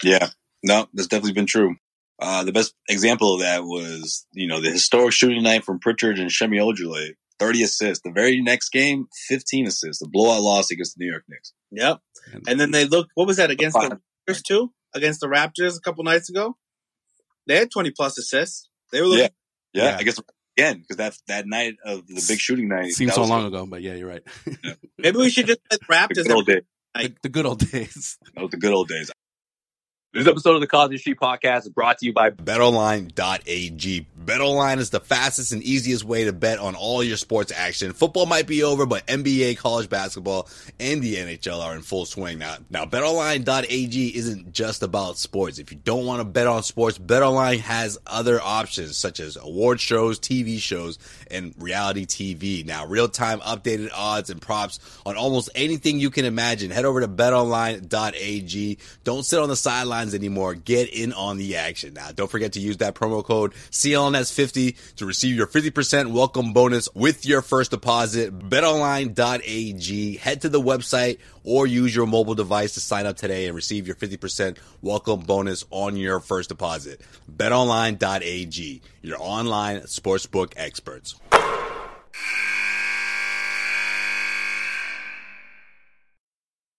Yeah, 0.03 0.29
no, 0.63 0.87
that's 0.93 1.07
definitely 1.07 1.33
been 1.33 1.47
true. 1.47 1.75
Uh, 2.17 2.45
the 2.45 2.53
best 2.53 2.73
example 2.87 3.33
of 3.33 3.41
that 3.41 3.63
was, 3.65 4.25
you 4.31 4.47
know, 4.47 4.61
the 4.61 4.71
historic 4.71 5.11
shooting 5.11 5.43
night 5.43 5.65
from 5.65 5.79
Pritchard 5.79 6.17
and 6.17 6.31
Semi 6.31 6.57
Ojeleye. 6.57 7.15
30 7.39 7.63
assists. 7.63 8.01
The 8.03 8.11
very 8.11 8.41
next 8.41 8.69
game, 8.69 9.07
15 9.27 9.67
assists. 9.67 9.99
The 10.01 10.09
blowout 10.09 10.41
loss 10.41 10.71
against 10.71 10.95
the 10.97 11.05
New 11.05 11.11
York 11.11 11.23
Knicks. 11.27 11.53
Yep. 11.71 11.99
And 12.47 12.59
then 12.59 12.71
they 12.71 12.85
looked. 12.85 13.11
What 13.15 13.27
was 13.27 13.37
that 13.37 13.51
against 13.51 13.75
the 13.79 13.99
Raptors 14.29 14.41
too? 14.43 14.71
Against 14.93 15.19
the 15.19 15.27
Raptors 15.27 15.77
a 15.77 15.81
couple 15.81 16.03
nights 16.03 16.29
ago, 16.29 16.55
they 17.47 17.57
had 17.57 17.69
twenty 17.71 17.91
plus 17.91 18.17
assists. 18.17 18.69
They 18.91 19.01
were 19.01 19.07
looking. 19.07 19.29
Yeah, 19.73 19.83
Yeah. 19.91 19.97
I 19.99 20.03
guess 20.03 20.19
again 20.57 20.79
because 20.79 20.97
that 20.97 21.17
that 21.27 21.45
night 21.47 21.75
of 21.85 22.07
the 22.07 22.23
big 22.27 22.39
shooting 22.39 22.69
night 22.69 22.91
Seems 22.91 23.13
so 23.13 23.21
was 23.21 23.29
long 23.29 23.45
ago, 23.45 23.65
but 23.65 23.81
yeah, 23.81 23.93
you're 23.95 24.07
right. 24.07 24.23
Maybe 24.97 25.17
we 25.17 25.29
should 25.29 25.47
just 25.47 25.59
let 25.69 25.79
The 25.87 25.93
Raptors. 25.93 26.23
good 26.23 26.31
old 26.31 26.45
days. 26.45 26.63
the, 26.95 27.15
the 27.23 27.29
good 27.29 27.45
old 27.45 27.59
days. 27.71 28.17
That 28.35 28.41
was 28.43 28.51
the 28.51 28.57
good 28.57 28.73
old 28.73 28.87
days. 28.87 29.11
This 30.15 30.27
episode 30.27 30.55
of 30.55 30.61
the 30.61 30.67
Causeway 30.67 30.95
Street 30.95 31.17
Podcast 31.19 31.63
is 31.63 31.69
brought 31.69 31.97
to 31.97 32.05
you 32.05 32.13
by 32.13 32.29
BetOnline.ag. 32.29 34.07
BetOnline 34.23 34.77
is 34.77 34.89
the 34.89 35.01
fastest 35.01 35.51
and 35.51 35.61
easiest 35.61 36.05
way 36.05 36.23
to 36.23 36.31
bet 36.31 36.57
on 36.57 36.73
all 36.73 37.03
your 37.03 37.17
sports 37.17 37.51
action. 37.53 37.91
Football 37.91 38.25
might 38.25 38.47
be 38.47 38.63
over, 38.63 38.85
but 38.85 39.05
NBA, 39.07 39.57
college 39.57 39.89
basketball, 39.89 40.47
and 40.79 41.01
the 41.01 41.17
NHL 41.17 41.61
are 41.61 41.75
in 41.75 41.81
full 41.81 42.05
swing 42.05 42.39
now. 42.39 42.55
Now, 42.69 42.85
BetOnline.ag 42.85 44.15
isn't 44.15 44.53
just 44.53 44.83
about 44.83 45.17
sports. 45.17 45.59
If 45.59 45.73
you 45.73 45.77
don't 45.83 46.05
want 46.05 46.21
to 46.21 46.23
bet 46.23 46.47
on 46.47 46.63
sports, 46.63 46.97
BetOnline 46.97 47.59
has 47.59 47.97
other 48.07 48.39
options 48.41 48.97
such 48.97 49.19
as 49.19 49.35
award 49.35 49.81
shows, 49.81 50.17
TV 50.17 50.59
shows, 50.59 50.97
and 51.29 51.53
reality 51.57 52.05
TV. 52.05 52.65
Now, 52.65 52.85
real-time 52.85 53.41
updated 53.41 53.89
odds 53.93 54.29
and 54.29 54.41
props 54.41 54.79
on 55.05 55.17
almost 55.17 55.49
anything 55.55 55.99
you 55.99 56.09
can 56.09 56.23
imagine. 56.23 56.71
Head 56.71 56.85
over 56.85 57.01
to 57.01 57.07
BetOnline.ag. 57.09 58.77
Don't 59.03 59.25
sit 59.25 59.39
on 59.39 59.49
the 59.49 59.57
sidelines 59.57 60.04
anymore. 60.13 60.53
Get 60.55 60.89
in 60.93 61.13
on 61.13 61.37
the 61.37 61.55
action. 61.55 61.93
Now, 61.93 62.11
don't 62.11 62.29
forget 62.29 62.53
to 62.53 62.59
use 62.59 62.77
that 62.77 62.95
promo 62.95 63.23
code 63.23 63.53
CLNS50 63.71 64.95
to 64.97 65.05
receive 65.05 65.35
your 65.35 65.47
50% 65.47 66.11
welcome 66.11 66.53
bonus 66.53 66.87
with 66.93 67.25
your 67.25 67.41
first 67.41 67.71
deposit. 67.71 68.37
BetOnline.ag. 68.37 70.17
Head 70.17 70.41
to 70.41 70.49
the 70.49 70.61
website 70.61 71.19
or 71.43 71.67
use 71.67 71.95
your 71.95 72.05
mobile 72.05 72.35
device 72.35 72.73
to 72.73 72.79
sign 72.79 73.05
up 73.05 73.17
today 73.17 73.47
and 73.47 73.55
receive 73.55 73.87
your 73.87 73.95
50% 73.95 74.57
welcome 74.81 75.21
bonus 75.21 75.65
on 75.71 75.95
your 75.97 76.19
first 76.19 76.49
deposit. 76.49 77.01
BetOnline.ag. 77.35 78.81
Your 79.01 79.17
online 79.19 79.81
sportsbook 79.81 80.53
experts. 80.57 81.15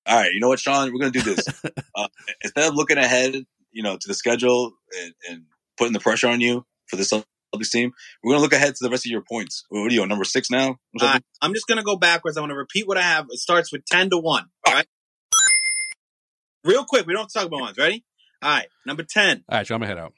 All 0.06 0.16
right, 0.16 0.30
you 0.32 0.40
know 0.40 0.48
what, 0.48 0.60
Sean? 0.60 0.92
We're 0.92 1.00
gonna 1.00 1.10
do 1.10 1.22
this. 1.22 1.46
uh, 1.94 2.08
instead 2.42 2.68
of 2.68 2.74
looking 2.74 2.98
ahead, 2.98 3.44
you 3.72 3.82
know, 3.82 3.96
to 3.96 4.08
the 4.08 4.14
schedule 4.14 4.72
and, 5.02 5.14
and 5.28 5.42
putting 5.76 5.92
the 5.92 6.00
pressure 6.00 6.28
on 6.28 6.40
you 6.40 6.64
for 6.86 6.96
this 6.96 7.12
Celtics 7.12 7.70
team, 7.70 7.92
we're 8.22 8.34
gonna 8.34 8.42
look 8.42 8.52
ahead 8.52 8.74
to 8.76 8.84
the 8.84 8.90
rest 8.90 9.04
of 9.06 9.10
your 9.10 9.22
points. 9.22 9.64
What 9.68 9.90
are 9.90 9.94
you 9.94 10.02
on 10.02 10.08
number 10.08 10.24
six 10.24 10.50
now? 10.50 10.70
or 10.70 10.78
right, 11.02 11.22
I'm 11.42 11.54
just 11.54 11.66
gonna 11.66 11.82
go 11.82 11.96
backwards. 11.96 12.36
I'm 12.36 12.42
gonna 12.42 12.56
repeat 12.56 12.86
what 12.86 12.96
I 12.96 13.02
have. 13.02 13.26
It 13.30 13.38
starts 13.38 13.72
with 13.72 13.84
ten 13.84 14.10
to 14.10 14.18
one. 14.18 14.46
All 14.66 14.74
right. 14.74 14.86
Real 16.64 16.84
quick, 16.84 17.06
we 17.06 17.12
don't 17.12 17.22
have 17.22 17.28
to 17.28 17.38
talk 17.38 17.46
about 17.46 17.60
ones. 17.60 17.78
Ready? 17.78 18.04
All 18.42 18.50
right. 18.50 18.68
Number 18.86 19.02
ten. 19.02 19.44
All 19.48 19.58
right, 19.58 19.66
so 19.66 19.74
I'm 19.74 19.80
gonna 19.80 19.88
head 19.88 19.98
out. 19.98 20.12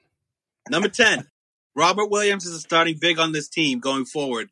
Number 0.70 0.88
ten. 0.88 1.28
Robert 1.74 2.10
Williams 2.10 2.44
is 2.44 2.54
a 2.54 2.60
starting 2.60 2.98
big 3.00 3.18
on 3.18 3.32
this 3.32 3.48
team 3.48 3.78
going 3.78 4.04
forward, 4.04 4.48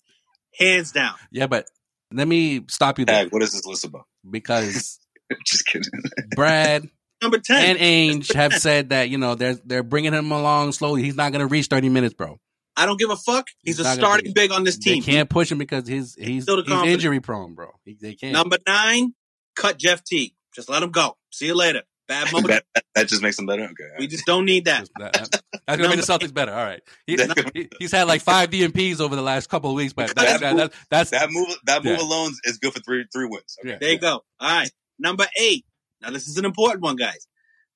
hands 0.58 0.92
down. 0.92 1.14
Yeah, 1.32 1.48
but 1.48 1.66
let 2.12 2.28
me 2.28 2.64
stop 2.68 2.98
you 2.98 3.04
there 3.04 3.24
Tag, 3.24 3.32
what 3.32 3.42
is 3.42 3.52
this 3.52 3.66
list 3.66 3.84
about? 3.84 4.06
because 4.30 4.98
Just 5.46 5.66
kidding. 5.66 5.90
Brad 6.34 6.88
Number 7.22 7.38
ten. 7.38 7.76
and 7.76 7.78
Ainge 7.78 8.32
have 8.34 8.52
said 8.54 8.90
that 8.90 9.08
you 9.08 9.18
know 9.18 9.34
they're 9.34 9.54
they're 9.64 9.82
bringing 9.82 10.12
him 10.12 10.30
along 10.32 10.72
slowly. 10.72 11.02
He's 11.02 11.16
not 11.16 11.32
going 11.32 11.40
to 11.40 11.46
reach 11.46 11.66
30 11.66 11.88
minutes, 11.88 12.14
bro. 12.14 12.38
I 12.76 12.84
don't 12.84 12.98
give 12.98 13.08
a 13.10 13.16
fuck. 13.16 13.46
He's, 13.62 13.78
He's 13.78 13.86
a 13.86 13.90
starting 13.94 14.32
big 14.34 14.52
on 14.52 14.62
this 14.64 14.76
They 14.76 14.94
team. 14.94 15.02
can't 15.02 15.30
push 15.30 15.50
him 15.50 15.56
because 15.56 15.88
he's 15.88 16.14
he's, 16.14 16.42
Still 16.42 16.62
he's 16.62 16.82
injury 16.92 17.20
prone, 17.20 17.54
bro. 17.54 17.70
He, 17.86 17.96
they 18.00 18.14
can't. 18.14 18.34
Number 18.34 18.58
nine. 18.66 19.14
Cut 19.56 19.78
Jeff 19.78 20.04
T. 20.04 20.34
Just 20.54 20.68
let 20.68 20.82
him 20.82 20.90
go. 20.90 21.16
See 21.32 21.46
you 21.46 21.54
later. 21.54 21.82
Bad 22.06 22.30
moment. 22.32 22.48
that, 22.48 22.64
that, 22.74 22.84
that 22.94 23.08
just 23.08 23.22
makes 23.22 23.36
them 23.36 23.46
better. 23.46 23.62
Okay. 23.62 23.72
all 23.92 23.96
we 23.98 24.06
just 24.06 24.26
don't 24.26 24.44
need 24.44 24.66
that. 24.66 24.88
That- 24.98 25.12
that- 25.14 25.42
that's 25.66 25.78
gonna 25.82 25.88
make 25.96 26.04
the 26.06 26.12
Celtics 26.12 26.32
better. 26.32 26.52
All 26.52 26.64
right, 26.64 26.80
he, 27.08 27.16
he- 27.52 27.68
he's 27.80 27.90
had 27.90 28.04
like 28.06 28.20
five 28.22 28.50
DNPs 28.50 29.00
over 29.00 29.16
the 29.16 29.22
last 29.22 29.48
couple 29.48 29.70
of 29.70 29.74
weeks, 29.74 29.92
but 29.92 30.14
that's 30.14 30.38
That- 30.40 30.56
that, 30.56 30.72
that's 30.90 31.10
that 31.10 31.28
move, 31.32 31.48
that 31.64 31.82
move 31.82 31.98
Yeah. 31.98 32.04
alone 32.04 32.30
is 32.44 32.58
good 32.58 32.72
for 32.72 32.78
three 32.78 33.04
three 33.12 33.26
wins. 33.26 33.56
Okay. 33.60 33.70
Yeah. 33.70 33.78
There 33.80 33.90
you 33.90 33.98
go. 33.98 34.22
All 34.38 34.48
right. 34.48 34.70
Number 34.98 35.26
eight. 35.38 35.64
Now, 36.02 36.10
this 36.10 36.28
is 36.28 36.36
an 36.38 36.44
important 36.44 36.82
one, 36.82 36.96
guys. 36.96 37.26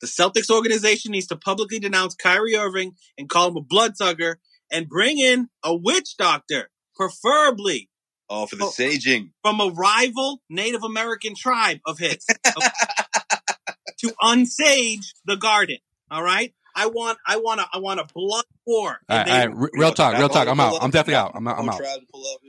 The 0.01 0.07
Celtics 0.07 0.51
organization 0.51 1.13
needs 1.13 1.27
to 1.29 1.37
publicly 1.37 1.79
denounce 1.79 2.15
Kyrie 2.15 2.57
Irving 2.57 2.93
and 3.19 3.29
call 3.29 3.49
him 3.49 3.57
a 3.57 3.63
bloodsucker 3.63 4.39
and 4.73 4.89
bring 4.89 5.19
in 5.19 5.49
a 5.63 5.75
witch 5.75 6.17
doctor, 6.17 6.71
preferably 6.97 7.89
Oh, 8.33 8.47
for 8.47 8.55
the 8.57 8.65
Oh. 8.67 8.71
saging. 8.71 9.33
from 9.43 9.61
a 9.61 9.67
rival 9.69 10.41
Native 10.49 10.85
American 10.85 11.35
tribe 11.35 11.81
of 11.85 11.99
his 11.99 12.25
to 13.99 14.13
unsage 14.23 15.07
the 15.25 15.37
garden. 15.37 15.79
All 16.11 16.23
right. 16.23 16.55
I 16.75 16.87
want, 16.87 17.19
I 17.27 17.37
want 17.39 17.61
a, 17.61 17.67
I 17.73 17.79
want 17.79 17.99
a 18.01 18.07
blood 18.15 18.45
war. 18.67 19.01
all 19.09 19.17
right, 19.17 19.27
they- 19.27 19.33
all 19.33 19.39
right, 19.49 19.57
re- 19.57 19.69
real 19.75 19.93
talk, 19.93 20.17
real 20.17 20.29
talk. 20.29 20.47
I'm 20.49 20.61
out. 20.61 20.79
I'm 20.81 20.91
definitely 20.91 21.17
out. 21.17 21.33
I'm 21.35 21.47
out. 21.49 21.59
I'm 21.59 21.69
out. 21.69 21.79
to 21.79 22.01
pull 22.13 22.25
up. 22.33 22.41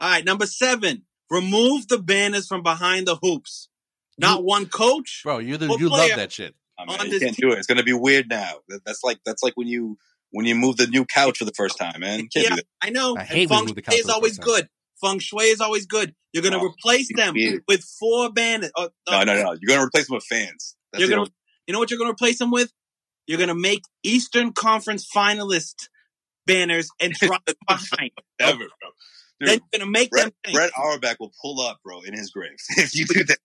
All 0.00 0.08
right. 0.10 0.24
Number 0.24 0.46
seven, 0.46 1.02
remove 1.28 1.88
the 1.88 1.98
banners 1.98 2.46
from 2.46 2.62
behind 2.62 3.08
the 3.08 3.16
hoops. 3.20 3.68
Not 4.18 4.44
one 4.44 4.66
coach. 4.66 5.20
Bro, 5.24 5.38
you 5.38 5.56
the, 5.56 5.74
you 5.78 5.88
love 5.88 6.10
that 6.16 6.32
shit. 6.32 6.54
I 6.78 6.84
mean, 6.84 7.12
you 7.12 7.18
can't 7.20 7.34
team. 7.36 7.48
do 7.50 7.54
it. 7.54 7.58
It's 7.58 7.66
gonna 7.66 7.82
be 7.82 7.92
weird 7.92 8.28
now. 8.28 8.50
That's 8.84 9.02
like 9.02 9.18
that's 9.24 9.42
like 9.42 9.52
when 9.56 9.66
you 9.68 9.96
when 10.30 10.46
you 10.46 10.54
move 10.54 10.76
the 10.76 10.86
new 10.86 11.04
couch 11.04 11.38
for 11.38 11.44
the 11.44 11.52
first 11.56 11.76
time, 11.78 12.00
man. 12.00 12.20
You 12.20 12.28
can't 12.28 12.44
Yeah, 12.44 12.50
do 12.50 12.56
that. 12.56 12.64
I 12.82 12.90
know. 12.90 13.16
I 13.16 13.20
And 13.20 13.28
hate 13.28 13.50
when 13.50 13.58
feng 13.60 13.66
move 13.66 13.74
the 13.76 13.82
shui 13.82 13.96
couch 13.96 14.00
is 14.04 14.08
always 14.08 14.38
good. 14.38 14.68
Feng 15.00 15.18
shui 15.20 15.44
is 15.44 15.60
always 15.60 15.86
good. 15.86 16.14
You're 16.32 16.42
going 16.42 16.52
to 16.52 16.58
No, 16.58 16.64
replace 16.66 17.08
them 17.16 17.34
weird. 17.34 17.62
with 17.68 17.82
four 17.98 18.30
banners. 18.32 18.70
Oh, 18.76 18.84
uh, 18.84 18.88
uh, 19.06 19.10
No, 19.10 19.20
oh, 19.20 19.24
no, 19.24 19.32
uh, 19.32 19.42
no. 19.44 19.56
You're 19.60 19.76
gonna 19.76 19.86
replace 19.86 20.06
them 20.08 20.16
with 20.16 20.24
fans. 20.24 20.76
That's 20.92 21.00
You're 21.00 21.08
gonna, 21.08 21.20
only- 21.22 21.32
you 21.66 21.72
know 21.72 21.78
what 21.78 21.90
you're 21.90 21.98
going 21.98 22.08
to 22.08 22.12
replace 22.14 22.38
them 22.38 22.50
with? 22.50 22.72
You're 23.26 23.38
going 23.38 23.48
to 23.48 23.54
make 23.54 23.82
Eastern 24.02 24.52
Conference 24.52 25.06
finalist 25.14 25.88
banners 26.46 26.88
and 27.00 27.12
drop 27.12 27.42
it 27.46 27.56
behind. 27.68 28.10
ever, 28.40 28.58
bro. 28.58 28.90
Dude, 29.40 29.48
then 29.48 29.60
you're 29.72 29.80
gonna 29.80 29.90
make 29.90 30.10
Brett, 30.10 30.24
them 30.24 30.32
think, 30.44 30.58
Red 30.58 30.70
Auerbach 30.76 31.18
will 31.20 31.32
pull 31.40 31.60
up, 31.60 31.78
bro, 31.84 32.00
in 32.02 32.14
his 32.14 32.30
grave 32.30 32.56
if 32.70 32.94
you 32.94 33.06
do 33.06 33.24
that. 33.24 33.38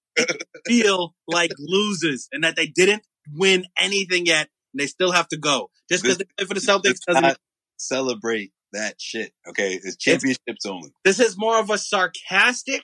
feel 0.66 1.14
like 1.28 1.52
losers 1.60 2.28
and 2.32 2.44
that 2.44 2.56
they 2.56 2.68
didn't 2.68 3.04
win 3.34 3.66
anything 3.80 4.26
yet. 4.26 4.50
And 4.74 4.80
they 4.80 4.88
still 4.88 5.12
have 5.12 5.28
to 5.30 5.38
go 5.38 5.70
just 5.91 6.04
because 6.04 6.18
they 6.18 6.26
play 6.38 6.48
for 6.48 6.54
the 6.56 6.60
Celtics. 6.60 7.00
Doesn't 7.06 7.22
not 7.22 7.38
celebrate 7.78 8.52
that 8.72 8.96
shit. 9.00 9.34
Okay, 9.48 9.80
it's 9.84 9.96
championships 9.98 10.66
only. 10.66 10.91
this 11.04 11.20
is 11.20 11.38
more 11.38 11.60
of 11.60 11.70
a 11.70 11.78
sarcastic 11.78 12.82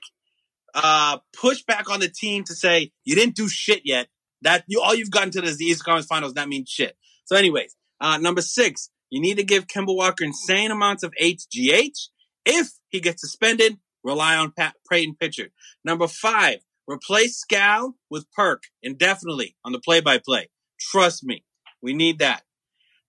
uh 0.76 1.18
pushback 1.36 1.90
on 1.90 2.00
the 2.00 2.10
team 2.10 2.44
to 2.44 2.54
say 2.54 2.92
you 3.06 3.16
didn't 3.16 3.36
do 3.36 3.50
shit 3.50 3.82
yet. 3.86 4.08
That 4.44 4.64
you 4.68 4.82
all 4.82 4.94
you've 4.94 5.12
gotten 5.12 5.32
to 5.32 5.44
is 5.44 5.58
the 5.58 5.66
East 5.66 5.84
Conference 5.84 6.06
Finals. 6.06 6.36
That 6.36 6.48
means 6.48 6.70
shit. 6.70 6.96
So, 7.26 7.36
anyways, 7.36 7.76
uh 8.00 8.18
number 8.20 8.42
six, 8.42 8.92
you 9.10 9.20
need 9.20 9.38
to 9.38 9.44
give 9.44 9.66
Kemba 9.66 9.96
Walker 9.96 10.24
insane 10.24 10.70
amounts 10.70 11.04
of 11.04 11.12
HGH. 11.20 12.10
If 12.50 12.70
he 12.90 13.00
gets 13.00 13.22
suspended, 13.22 13.78
rely 14.04 14.36
on 14.36 14.52
Pat 14.52 14.76
Payton 14.90 15.16
Pritchard. 15.16 15.52
Number 15.84 16.08
five, 16.08 16.60
replace 16.88 17.44
Scal 17.44 17.94
with 18.10 18.26
Perk 18.32 18.64
indefinitely 18.82 19.56
on 19.64 19.72
the 19.72 19.80
play-by-play. 19.80 20.50
Trust 20.80 21.24
me, 21.24 21.44
we 21.82 21.94
need 21.94 22.20
that. 22.20 22.44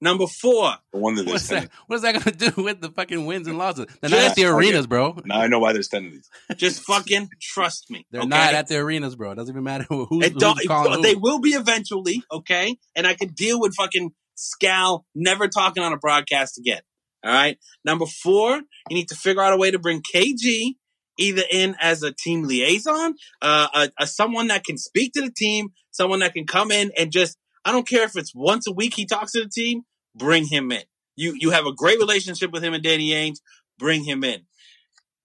Number 0.03 0.26
four, 0.26 0.72
No 0.95 1.01
wonder 1.01 1.22
What's 1.24 1.49
that? 1.49 1.68
What 1.86 1.97
is 1.97 2.03
that 2.03 2.12
going 2.12 2.22
to 2.36 2.51
do 2.51 2.62
with 2.62 2.80
the 2.80 2.88
fucking 2.91 3.26
wins 3.26 3.47
and 3.47 3.59
losses? 3.59 3.86
They're 4.01 4.09
Just- 4.09 4.22
not 4.22 4.30
at 4.30 4.36
the 4.36 4.47
arenas, 4.47 4.86
bro. 4.86 5.14
Now 5.26 5.41
I 5.41 5.47
know 5.47 5.59
why 5.59 5.74
there's 5.74 5.88
ten 5.88 6.07
of 6.07 6.12
these. 6.12 6.30
just 6.57 6.82
fucking 6.82 7.28
trust 7.41 7.91
me. 7.91 8.07
They're 8.11 8.22
okay? 8.22 8.28
not 8.28 8.55
at 8.55 8.68
the 8.68 8.76
arenas, 8.78 9.14
bro. 9.14 9.32
It 9.32 9.34
doesn't 9.34 9.53
even 9.55 9.62
matter 9.64 9.84
who, 9.88 10.07
who's, 10.07 10.24
It 10.26 10.32
who's 10.32 10.66
calling 10.66 10.95
who. 10.95 11.03
they 11.03 11.14
will 11.16 11.38
be 11.41 11.51
eventually, 11.51 12.22
okay? 12.32 12.78
And 12.97 13.07
I 13.07 13.12
can 13.14 13.28
deal 13.28 13.61
with 13.61 13.74
fucking 13.74 14.12
Scal 14.38 15.03
never 15.14 15.49
talking 15.49 15.82
on 15.82 15.93
a 15.93 15.99
broadcast 15.99 16.57
again. 16.57 16.80
All 17.25 17.33
right. 17.33 17.59
Number 17.85 18.07
four, 18.07 18.57
you 18.57 18.97
need 18.97 19.09
to 19.09 19.14
figure 19.14 19.43
out 19.43 19.53
a 19.53 19.57
way 19.57 19.71
to 19.71 19.79
bring 19.79 20.03
KG 20.03 20.75
either 21.18 21.43
in 21.51 21.77
as 21.81 22.03
a 22.03 22.12
team 22.12 22.45
liaison, 22.45 23.14
uh, 23.43 23.68
a, 23.75 23.91
a 24.01 24.07
someone 24.07 24.49
that 24.49 24.64
can 24.64 24.79
speak 24.79 25.12
to 25.12 25.21
the 25.21 25.31
team, 25.31 25.68
someone 25.91 26.21
that 26.21 26.35
can 26.35 26.47
come 26.47 26.71
in 26.71 26.91
and 26.97 27.12
just 27.12 27.37
I 27.64 27.73
don't 27.73 27.87
care 27.87 28.05
if 28.05 28.16
it's 28.16 28.35
once 28.35 28.66
a 28.66 28.73
week 28.73 28.95
he 28.95 29.05
talks 29.05 29.33
to 29.33 29.43
the 29.43 29.49
team, 29.49 29.83
bring 30.14 30.47
him 30.47 30.73
in. 30.73 30.83
You 31.16 31.37
you 31.39 31.51
have 31.51 31.66
a 31.66 31.75
great 31.75 31.99
relationship 31.99 32.51
with 32.53 32.64
him 32.64 32.73
and 32.75 32.83
Danny 32.83 33.11
Ainge, 33.11 33.39
bring 33.79 34.05
him 34.05 34.25
in. 34.25 34.43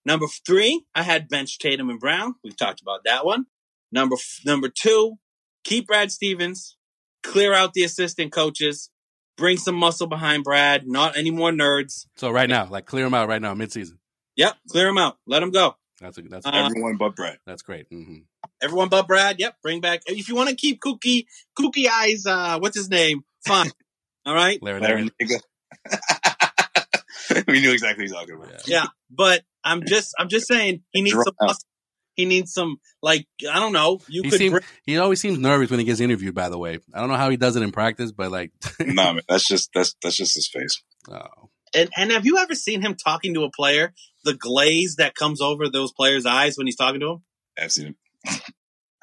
Number 0.06 0.28
three, 0.46 0.84
I 0.94 1.04
had 1.04 1.30
bench 1.30 1.58
Tatum 1.58 1.90
and 1.90 2.00
Brown. 2.00 2.36
We've 2.44 2.58
talked 2.58 2.82
about 2.82 3.02
that 3.06 3.26
one. 3.26 3.46
Number 3.92 4.18
number 4.46 4.70
two, 4.70 5.16
keep 5.64 5.88
Brad 5.88 6.12
Stevens, 6.12 6.78
clear 7.24 7.54
out 7.54 7.74
the 7.74 7.84
assistant 7.84 8.34
coaches, 8.34 8.92
bring 9.38 9.58
some 9.58 9.76
muscle 9.76 10.08
behind 10.08 10.44
Brad. 10.44 10.88
Not 10.88 11.18
any 11.18 11.32
more 11.32 11.52
nerds. 11.52 12.08
So 12.16 12.30
right 12.32 12.50
now, 12.50 12.68
like 12.70 12.86
clear 12.86 13.04
them 13.04 13.14
out 13.14 13.28
right 13.28 13.42
now, 13.42 13.54
mid-season. 13.54 14.00
Yep, 14.36 14.56
clear 14.70 14.86
them 14.86 14.98
out. 14.98 15.18
Let 15.28 15.40
them 15.42 15.52
go. 15.52 15.76
That's 16.02 16.18
a, 16.18 16.22
that's 16.24 16.46
Uh, 16.46 16.52
Everyone 16.54 16.98
but 16.98 17.16
Brad. 17.16 17.38
that's 17.46 17.62
great. 17.62 17.88
hmm 17.90 18.18
Everyone 18.62 18.90
but 18.90 19.08
Brad. 19.08 19.40
Yep, 19.40 19.58
bring 19.62 19.82
back. 19.82 20.02
If 20.08 20.28
you 20.30 20.36
want 20.36 20.50
to 20.50 20.56
keep 20.56 20.80
Kookie 20.82 21.26
Kookie 21.58 21.88
Eyes, 21.92 22.26
uh, 22.26 22.58
what's 22.60 22.76
his 22.78 22.90
name? 22.90 23.24
Fine. 23.46 23.72
All 24.26 24.36
right. 24.36 24.62
Larry, 24.62 24.82
Larry 24.82 25.10
Larry. 25.20 25.42
we 27.48 27.60
knew 27.62 27.72
exactly 27.72 28.04
what 28.04 28.08
he's 28.08 28.12
talking 28.14 28.36
about. 28.36 28.50
Yeah. 28.68 28.82
Yeah, 28.82 28.86
but 29.10 29.44
I'm 29.64 29.84
just 29.86 30.14
I'm 30.20 30.30
just 30.30 30.48
saying 30.48 30.84
he 30.92 31.02
needs 31.02 31.16
some 31.16 31.24
Drop. 31.24 31.36
muscle. 31.42 31.68
He 32.16 32.26
needs 32.26 32.54
some 32.54 32.78
like 33.02 33.28
I 33.50 33.60
don't 33.60 33.74
know. 33.74 34.00
You 34.08 34.24
He 34.24 34.30
could 34.30 34.40
seems 34.40 34.52
bring, 34.52 34.64
he 34.86 34.98
always 34.98 35.20
seems 35.20 35.38
nervous 35.38 35.70
when 35.70 35.80
he 35.80 35.86
gets 35.86 36.00
interviewed. 36.00 36.34
By 36.34 36.50
the 36.50 36.58
way, 36.58 36.80
I 36.94 37.00
don't 37.00 37.10
know 37.10 37.16
how 37.16 37.30
he 37.30 37.38
does 37.38 37.56
it 37.56 37.62
in 37.62 37.72
practice, 37.72 38.12
but 38.12 38.32
like, 38.32 38.52
nah, 38.80 39.14
man, 39.14 39.22
that's 39.28 39.48
just 39.48 39.70
that's 39.74 39.96
that's 40.02 40.16
just 40.16 40.36
his 40.36 40.48
face. 40.48 40.82
oh, 41.12 41.50
and 41.76 41.90
and 41.98 42.12
have 42.12 42.26
you 42.26 42.38
ever 42.38 42.56
seen 42.56 42.82
him 42.82 42.96
talking 42.96 43.34
to 43.34 43.44
a 43.44 43.52
player? 43.52 43.94
The 44.24 44.34
glaze 44.34 44.96
that 44.96 45.14
comes 45.14 45.42
over 45.42 45.70
those 45.70 45.92
players' 45.92 46.26
eyes 46.26 46.58
when 46.58 46.66
he's 46.66 46.78
talking 46.78 47.02
to 47.02 47.08
them. 47.08 47.24
I've 47.62 47.72
seen 47.72 47.88
him. 47.88 47.96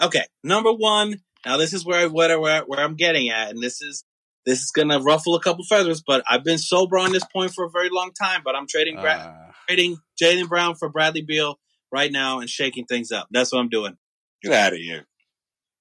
Okay, 0.03 0.25
number 0.43 0.73
one. 0.73 1.19
Now 1.47 1.59
this 1.59 1.73
is 1.73 1.85
where 1.85 2.09
where 2.09 2.41
where, 2.41 2.63
where 2.63 2.81
I'm 2.81 2.97
getting 2.97 3.29
at, 3.29 3.51
and 3.51 3.63
this 3.63 3.81
is 3.81 4.05
this 4.45 4.61
is 4.61 4.73
gonna 4.73 4.99
ruffle 4.99 5.37
a 5.37 5.41
couple 5.41 5.65
feathers. 5.65 6.03
But 6.05 6.25
I've 6.29 6.43
been 6.43 6.59
sober 6.59 6.99
on 6.99 7.13
this 7.13 7.25
point 7.33 7.53
for 7.53 7.65
a 7.65 7.71
very 7.71 7.89
long 7.89 8.11
time. 8.13 8.41
But 8.45 8.57
I'm 8.57 8.67
trading 8.67 8.97
Brad, 8.97 9.21
uh, 9.21 9.53
trading 9.69 9.99
Jalen 10.21 10.49
Brown 10.49 10.75
for 10.75 10.89
Bradley 10.89 11.23
Beal 11.23 11.59
right 11.93 12.11
now 12.11 12.41
and 12.41 12.49
shaking 12.51 12.87
things 12.87 13.13
up. 13.13 13.29
That's 13.31 13.53
what 13.53 13.61
I'm 13.61 13.69
doing. 13.69 13.97
Get 14.43 14.53
out 14.53 14.73
of 14.73 14.79
here. 14.79 15.07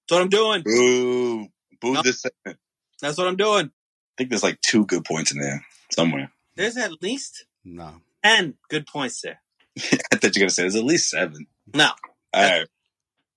That's 0.08 0.12
what 0.18 0.22
I'm 0.22 0.30
doing. 0.30 0.62
Boo. 0.64 1.48
Boo 1.80 1.94
No. 1.94 2.02
this 2.04 2.22
segment. 2.22 2.60
That's 3.02 3.18
what 3.18 3.28
I'm 3.28 3.38
doing. 3.38 3.68
I 3.68 3.72
think 4.18 4.30
there's 4.30 4.44
like 4.44 4.60
two 4.62 4.86
good 4.86 5.04
points 5.06 5.32
in 5.32 5.40
there 5.40 5.66
somewhere. 5.92 6.32
There's 6.56 6.78
at 6.78 7.02
least 7.02 7.46
no. 7.66 8.02
ten 8.24 8.56
good 8.70 8.86
points 8.86 9.22
there. 9.22 9.42
I 10.12 10.18
thought 10.18 10.36
you 10.36 10.42
were 10.42 10.44
gonna 10.44 10.50
say 10.50 10.64
there's 10.64 10.76
at 10.76 10.84
least 10.84 11.10
seven. 11.10 11.48
No, 11.74 11.90
All 12.34 12.44
right. 12.44 12.68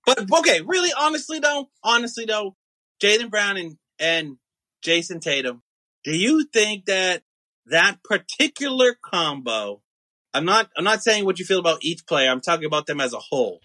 but 0.05 0.29
okay, 0.39 0.61
really, 0.61 0.91
honestly 0.95 1.39
though, 1.39 1.69
honestly 1.83 2.25
though, 2.25 2.55
Jaylen 3.01 3.31
Brown 3.31 3.57
and 3.57 3.77
and 3.97 4.37
Jayson 4.83 5.21
Tatum, 5.21 5.63
do 6.03 6.15
you 6.15 6.45
think 6.51 6.85
that 6.85 7.23
that 7.67 8.03
particular 8.03 8.95
combo? 9.03 9.81
I'm 10.35 10.45
not. 10.45 10.69
I'm 10.77 10.83
not 10.83 11.01
saying 11.03 11.25
what 11.25 11.39
you 11.39 11.45
feel 11.45 11.59
about 11.59 11.79
each 11.83 12.05
player. 12.05 12.29
I'm 12.29 12.41
talking 12.41 12.65
about 12.65 12.85
them 12.85 12.99
as 13.01 13.13
a 13.13 13.19
whole. 13.19 13.61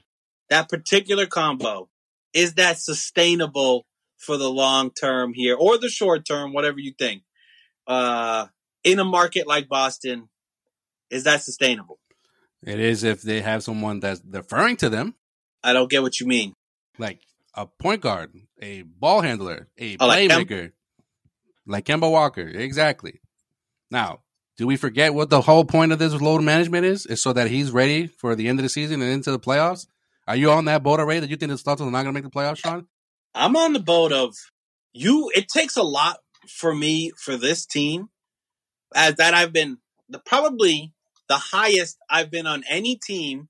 That 0.48 0.68
particular 0.68 1.26
combo 1.26 1.88
is 2.32 2.54
that 2.54 2.78
sustainable 2.78 3.86
for 4.16 4.36
the 4.36 4.50
long 4.50 4.90
term 4.90 5.32
here 5.34 5.56
or 5.58 5.78
the 5.78 5.88
short 5.88 6.24
term, 6.26 6.52
whatever 6.52 6.78
you 6.78 6.92
think. 6.98 7.22
Uh, 7.86 8.46
in 8.84 8.98
a 8.98 9.04
market 9.04 9.46
like 9.46 9.68
Boston, 9.68 10.28
is 11.10 11.24
that 11.24 11.42
sustainable? 11.42 11.98
It 12.62 12.78
is 12.78 13.04
if 13.04 13.22
they 13.22 13.40
have 13.40 13.62
someone 13.62 14.00
that's 14.00 14.20
deferring 14.20 14.76
to 14.78 14.88
them, 14.90 15.14
I 15.64 15.72
don't 15.72 15.90
get 15.90 16.02
what 16.02 16.20
you 16.20 16.26
mean. 16.26 16.54
like 16.98 17.20
a 17.54 17.66
point 17.66 18.00
guard, 18.00 18.32
a 18.62 18.82
ball 18.82 19.22
handler, 19.22 19.68
a 19.78 19.96
Oh, 19.98 20.06
like 20.06 20.28
Kem- 20.28 20.46
playmaker, 20.46 20.72
like 21.66 21.84
Kemba 21.86 22.10
Walker. 22.10 22.46
Exactly. 22.46 23.20
Now, 23.90 24.20
do 24.60 24.66
we 24.66 24.76
forget 24.76 25.14
what 25.14 25.30
the 25.30 25.40
whole 25.40 25.64
point 25.64 25.90
of 25.90 25.98
this 25.98 26.12
load 26.20 26.42
management 26.42 26.84
is? 26.84 27.06
Is 27.06 27.22
so 27.22 27.32
that 27.32 27.48
he's 27.48 27.70
ready 27.70 28.06
for 28.06 28.34
the 28.34 28.46
end 28.46 28.58
of 28.58 28.62
the 28.62 28.68
season 28.68 29.00
and 29.00 29.10
into 29.10 29.30
the 29.30 29.38
playoffs. 29.38 29.86
Are 30.28 30.36
you 30.36 30.50
on 30.50 30.66
that 30.66 30.82
boat 30.82 31.00
already? 31.00 31.20
That 31.20 31.30
you 31.30 31.36
think 31.36 31.48
the 31.48 31.56
Celtics 31.56 31.80
are 31.80 31.90
not 31.90 32.02
going 32.02 32.12
to 32.14 32.20
make 32.20 32.24
the 32.24 32.30
playoffs, 32.30 32.58
Sean? 32.58 32.86
I'm 33.34 33.56
on 33.56 33.72
the 33.72 33.80
boat 33.80 34.12
of 34.12 34.34
you. 34.92 35.30
It 35.34 35.48
takes 35.48 35.78
a 35.78 35.82
lot 35.82 36.18
for 36.46 36.74
me 36.74 37.10
for 37.16 37.38
this 37.38 37.64
team, 37.64 38.10
as 38.94 39.14
that 39.14 39.32
I've 39.32 39.50
been 39.50 39.78
the 40.10 40.18
probably 40.18 40.92
the 41.26 41.38
highest 41.38 41.96
I've 42.10 42.30
been 42.30 42.46
on 42.46 42.62
any 42.68 42.96
team 42.96 43.48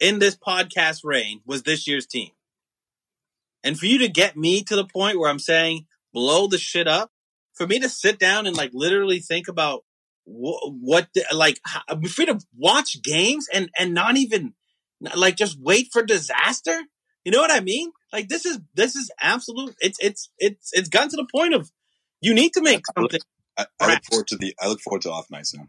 in 0.00 0.18
this 0.18 0.34
podcast 0.34 1.00
reign 1.04 1.42
was 1.44 1.64
this 1.64 1.86
year's 1.86 2.06
team. 2.06 2.30
And 3.62 3.78
for 3.78 3.84
you 3.84 3.98
to 3.98 4.08
get 4.08 4.34
me 4.34 4.62
to 4.62 4.76
the 4.76 4.86
point 4.86 5.18
where 5.18 5.28
I'm 5.28 5.38
saying 5.38 5.84
blow 6.14 6.46
the 6.46 6.56
shit 6.56 6.88
up, 6.88 7.10
for 7.52 7.66
me 7.66 7.78
to 7.80 7.90
sit 7.90 8.18
down 8.18 8.46
and 8.46 8.56
like 8.56 8.70
literally 8.72 9.18
think 9.18 9.46
about 9.46 9.84
what, 10.32 10.72
what 10.80 11.08
the, 11.14 11.24
like 11.34 11.60
how- 11.64 11.82
for 12.08 12.22
you 12.22 12.26
to 12.26 12.40
watch 12.56 13.02
games 13.02 13.46
and 13.52 13.70
and 13.78 13.92
not 13.94 14.16
even 14.16 14.54
like 15.16 15.36
just 15.36 15.58
wait 15.60 15.88
for 15.92 16.02
disaster. 16.02 16.78
You 17.24 17.32
know 17.32 17.40
what 17.40 17.52
I 17.52 17.60
mean? 17.60 17.90
Like 18.12 18.28
this 18.28 18.46
is 18.46 18.58
this 18.74 18.96
is 18.96 19.10
absolute. 19.20 19.74
It's 19.80 19.98
it's 20.00 20.30
it's 20.38 20.70
it's 20.72 20.88
gotten 20.88 21.10
to 21.10 21.16
the 21.16 21.26
point 21.34 21.54
of 21.54 21.70
you 22.20 22.34
need 22.34 22.52
to 22.54 22.62
make 22.62 22.82
something. 22.94 23.20
I, 23.58 23.66
I 23.80 23.92
look 23.94 24.04
forward 24.04 24.26
to 24.28 24.36
the 24.36 24.54
I 24.60 24.68
look 24.68 24.80
forward 24.80 25.02
to 25.02 25.10
off 25.10 25.30
nights 25.30 25.54
now. 25.54 25.66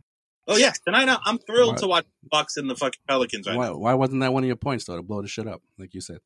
Oh 0.47 0.57
yeah, 0.57 0.73
tonight 0.85 1.07
I- 1.09 1.19
I'm 1.25 1.37
thrilled 1.39 1.73
What? 1.73 1.79
to 1.79 1.87
watch 1.87 2.05
Bucks 2.29 2.57
and 2.57 2.69
the 2.69 2.75
fucking 2.75 2.99
Pelicans 3.07 3.47
right 3.47 3.55
Why, 3.57 3.67
now. 3.67 3.77
why 3.77 3.93
wasn't 3.95 4.21
that 4.21 4.33
one 4.33 4.43
of 4.43 4.47
your 4.47 4.55
points 4.55 4.85
though 4.85 4.95
to 4.95 5.03
blow 5.03 5.21
the 5.21 5.27
shit 5.27 5.47
up, 5.47 5.61
like 5.77 5.93
you 5.93 6.01
said? 6.01 6.19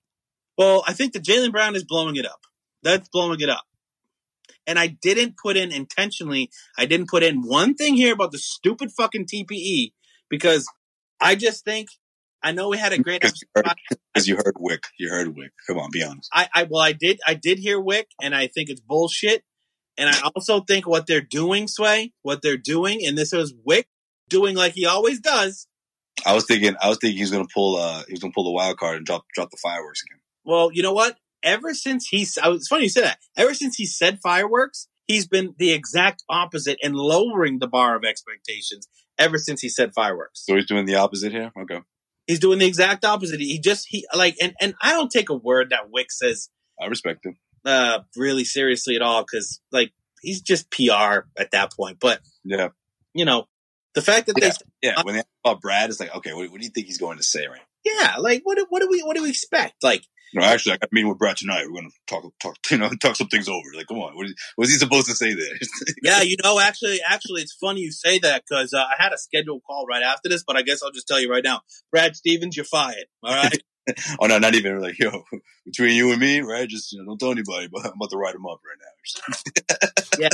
Well, 0.58 0.84
I 0.88 0.94
think 0.94 1.14
that 1.14 1.24
Jaylen 1.24 1.52
Brown 1.52 1.76
is 1.76 1.84
blowing 1.84 2.16
it 2.16 2.26
up. 2.26 2.40
That's 2.82 3.10
blowing 3.10 3.42
it 3.42 3.50
up. 3.50 3.64
And 4.68 4.78
I 4.80 4.88
didn't 4.88 5.36
put 5.42 5.58
in 5.58 5.72
intentionally. 5.72 6.50
I 6.78 6.86
didn't 6.86 7.10
put 7.10 7.24
in 7.24 7.42
one 7.42 7.76
thing 7.76 7.96
here 7.96 8.14
about 8.14 8.32
the 8.32 8.38
stupid 8.40 8.92
fucking 8.92 9.26
TPE 9.28 9.94
because 10.30 10.68
I 11.20 11.36
just 11.36 11.64
think 11.64 11.90
I 12.44 12.52
know 12.52 12.70
we 12.70 12.78
had 12.78 12.94
a 12.94 13.00
great 13.00 13.22
Because 13.22 13.42
you, 13.42 13.48
heard- 13.56 13.66
episode. 13.68 14.00
'cause 14.16 14.28
you 14.28 14.36
heard 14.38 14.56
Wyc. 14.56 14.84
You 15.00 15.10
heard 15.10 15.36
Wyc. 15.36 15.50
Come 15.68 15.78
on, 15.80 15.90
be 15.92 16.04
honest. 16.04 16.30
I, 16.34 16.48
I 16.54 16.64
well, 16.70 16.82
I 16.82 16.92
did, 16.94 17.20
I 17.28 17.34
did 17.34 17.60
hear 17.60 17.82
Wyc, 17.82 18.06
and 18.22 18.34
I 18.36 18.48
think 18.48 18.70
it's 18.70 18.82
bullshit. 18.82 19.44
And 19.98 20.10
I 20.10 20.20
also 20.36 20.60
think 20.62 20.86
what 20.88 21.08
they're 21.08 21.22
doing, 21.22 21.68
Sway, 21.68 22.12
what 22.22 22.42
they're 22.42 22.58
doing, 22.58 23.06
and 23.06 23.18
this 23.18 23.32
was 23.32 23.54
Wyc 23.68 23.86
doing 24.30 24.56
like 24.56 24.74
he 24.74 24.86
always 24.86 25.20
does. 25.22 25.68
I 26.26 26.34
was 26.34 26.46
thinking 26.46 26.76
I 26.82 26.90
was 26.90 26.98
thinking 27.00 27.18
he's 27.18 27.32
gonna 27.32 27.46
pull 27.54 27.76
uh 27.78 28.04
he's 28.10 28.20
gonna 28.20 28.34
pull 28.34 28.44
the 28.46 28.52
wild 28.52 28.78
card 28.78 28.98
and 28.98 29.06
drop 29.06 29.24
drop 29.34 29.52
the 29.52 29.58
fireworks 29.62 30.02
again. 30.04 30.20
Well, 30.44 30.70
you 30.74 30.82
know 30.84 30.94
what? 30.94 31.18
Ever 31.46 31.74
since 31.74 32.10
was- 32.12 32.38
it's 32.38 32.68
funny 32.68 32.84
you 32.84 32.90
said 32.90 33.06
that. 33.06 33.20
Ever 33.38 33.54
since 33.54 33.76
he 33.78 33.86
said 33.86 34.20
fireworks, 34.22 34.88
he's 35.08 35.28
been 35.28 35.54
the 35.58 35.72
exact 35.72 36.24
opposite 36.28 36.78
and 36.84 36.96
lowering 36.96 37.60
the 37.60 37.68
bar 37.68 37.96
of 37.96 38.04
expectations. 38.04 38.88
Ever 39.18 39.38
since 39.38 39.62
he 39.62 39.70
said 39.70 39.94
fireworks, 39.94 40.44
So 40.46 40.56
he's 40.56 40.66
doing 40.66 40.86
the 40.86 40.96
opposite 40.96 41.32
here. 41.32 41.52
Okay, 41.58 41.80
he's 42.28 42.40
doing 42.40 42.60
the 42.60 42.66
exact 42.66 43.06
opposite. 43.06 43.40
He 43.40 43.60
just 43.60 43.86
he 43.88 44.06
like, 44.14 44.36
and 44.42 44.54
and 44.60 44.74
I 44.82 44.90
don't 44.92 45.10
take 45.12 45.30
a 45.30 45.36
word 45.36 45.70
that 45.70 45.92
Wyc 45.96 46.08
says 46.10 46.50
I 46.82 46.88
respect 46.88 47.26
him. 47.26 47.38
uh 47.64 48.00
really 48.18 48.44
seriously 48.44 48.96
at 48.98 49.02
all 49.02 49.22
because 49.22 49.62
like 49.72 49.94
he's 50.22 50.42
just 50.42 50.70
PR 50.72 51.28
at 51.38 51.52
that 51.52 51.72
point. 51.72 52.00
But 52.02 52.20
Yeah, 52.44 52.70
you 53.14 53.24
know, 53.24 53.48
The 53.94 54.02
fact 54.02 54.26
that 54.28 54.36
Yeah, 54.42 54.50
they, 54.82 54.90
yeah. 54.90 55.02
When 55.04 55.14
they 55.16 55.20
ask 55.20 55.28
about 55.46 55.62
Brad, 55.62 55.90
it's 55.90 56.00
like, 56.02 56.14
okay, 56.18 56.34
what, 56.34 56.52
what 56.52 56.60
do 56.60 56.66
you 56.66 56.72
think 56.72 56.88
he's 56.88 56.98
going 56.98 57.18
to 57.18 57.24
say 57.24 57.48
right? 57.48 57.62
yeah, 57.86 58.16
like 58.18 58.42
what? 58.44 58.58
do- 58.58 58.66
What 58.68 58.82
do 58.82 58.90
we? 58.90 59.02
What 59.04 59.16
do 59.16 59.24
we 59.24 59.30
expect? 59.30 59.76
Like, 59.84 60.04
No, 60.36 60.44
actually, 60.44 60.74
I 60.74 60.78
got 60.78 60.90
a 60.92 60.94
meeting 60.94 61.08
with 61.08 61.18
Brad 61.18 61.38
tonight. 61.38 61.64
We're 61.66 61.80
going 61.80 61.90
to 61.90 61.96
talk, 62.08 62.30
talk, 62.42 62.58
you 62.70 62.78
know, 62.78 62.90
talk 63.02 63.16
some 63.16 63.28
things 63.28 63.48
over. 63.48 63.64
Like, 63.74 63.88
come 63.88 64.00
on, 64.00 64.16
what 64.16 64.26
is, 64.26 64.36
what's 64.58 64.72
he 64.72 64.78
supposed 64.78 65.08
to 65.08 65.16
say 65.16 65.34
there? 65.34 65.58
yeah, 66.04 66.22
you 66.22 66.36
know, 66.44 66.60
actually, 66.60 67.00
actually, 67.08 67.42
it's 67.42 67.54
funny 67.54 67.80
you 67.80 67.92
say 67.92 68.20
that 68.20 68.44
because 68.48 68.74
uh, 68.74 68.84
I 68.84 69.02
had 69.02 69.14
a 69.14 69.18
scheduled 69.18 69.62
call 69.66 69.86
right 69.88 70.04
after 70.04 70.28
this, 70.28 70.44
but 70.46 70.58
I 70.58 70.62
guess 70.62 70.84
I'll 70.84 70.92
just 70.92 71.08
tell 71.08 71.22
you 71.22 71.32
right 71.32 71.44
now, 71.44 71.62
Brad 71.90 72.18
Stevens, 72.18 72.58
you're 72.58 72.66
fired. 72.66 73.06
All 73.24 73.34
right. 73.34 73.64
oh 74.20 74.26
no, 74.26 74.38
not 74.40 74.56
even 74.56 74.82
like, 74.82 75.00
yo, 75.00 75.24
between 75.66 75.96
you 75.96 76.12
and 76.12 76.20
me, 76.20 76.42
right? 76.42 76.68
Just 76.68 76.92
you 76.92 77.00
know, 77.00 77.06
don't 77.06 77.20
tell 77.20 77.32
anybody, 77.32 77.70
but 77.72 77.86
I'm 77.86 77.94
about 77.94 78.10
to 78.10 78.18
write 78.18 78.36
him 78.36 78.46
up 78.46 78.60
right 78.66 78.78
now. 78.82 80.20
Yeah. 80.20 80.30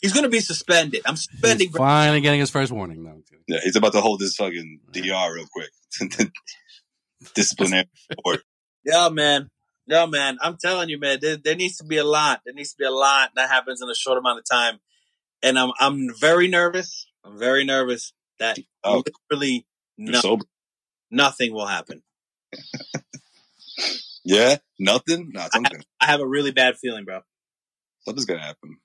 He's 0.00 0.12
going 0.12 0.24
to 0.24 0.30
be 0.30 0.40
suspended. 0.40 1.02
I'm 1.04 1.16
suspending. 1.16 1.68
He's 1.68 1.76
finally 1.76 2.20
getting 2.20 2.40
his 2.40 2.50
first 2.50 2.72
warning. 2.72 3.04
No, 3.04 3.22
yeah, 3.46 3.58
he's 3.62 3.76
about 3.76 3.92
to 3.92 4.00
hold 4.00 4.20
this 4.20 4.36
fucking 4.36 4.80
DR 4.92 5.34
real 5.34 5.46
quick. 5.52 5.70
Disciplinary 7.34 7.88
board. 8.24 8.40
Yeah, 8.84 9.10
man. 9.10 9.48
Yeah, 9.86 10.06
man. 10.06 10.38
I'm 10.40 10.56
telling 10.60 10.88
you, 10.88 10.98
man. 10.98 11.18
There, 11.22 11.36
there 11.36 11.54
needs 11.54 11.76
to 11.76 11.84
be 11.84 11.98
a 11.98 12.04
lot. 12.04 12.40
There 12.44 12.52
needs 12.52 12.70
to 12.72 12.78
be 12.78 12.84
a 12.84 12.90
lot 12.90 13.30
that 13.36 13.48
happens 13.48 13.80
in 13.80 13.88
a 13.88 13.94
short 13.94 14.18
amount 14.18 14.40
of 14.40 14.44
time, 14.44 14.80
and 15.40 15.56
I'm 15.56 15.70
I'm 15.78 16.08
very 16.18 16.48
nervous. 16.48 17.06
I'm 17.24 17.38
very 17.38 17.64
nervous 17.64 18.12
that 18.40 18.58
Oh. 18.82 19.04
literally 19.30 19.66
no, 19.96 20.40
nothing 21.12 21.52
will 21.52 21.66
happen. 21.66 22.02
Yeah, 24.24 24.56
nothing. 24.78 25.30
Nah, 25.32 25.48
something. 25.52 25.82
I 26.00 26.06
have 26.06 26.20
a 26.20 26.26
really 26.26 26.52
bad 26.52 26.76
feeling, 26.76 27.04
bro. 27.04 27.20
Something's 28.04 28.24
gonna 28.26 28.40
happen. 28.42 28.76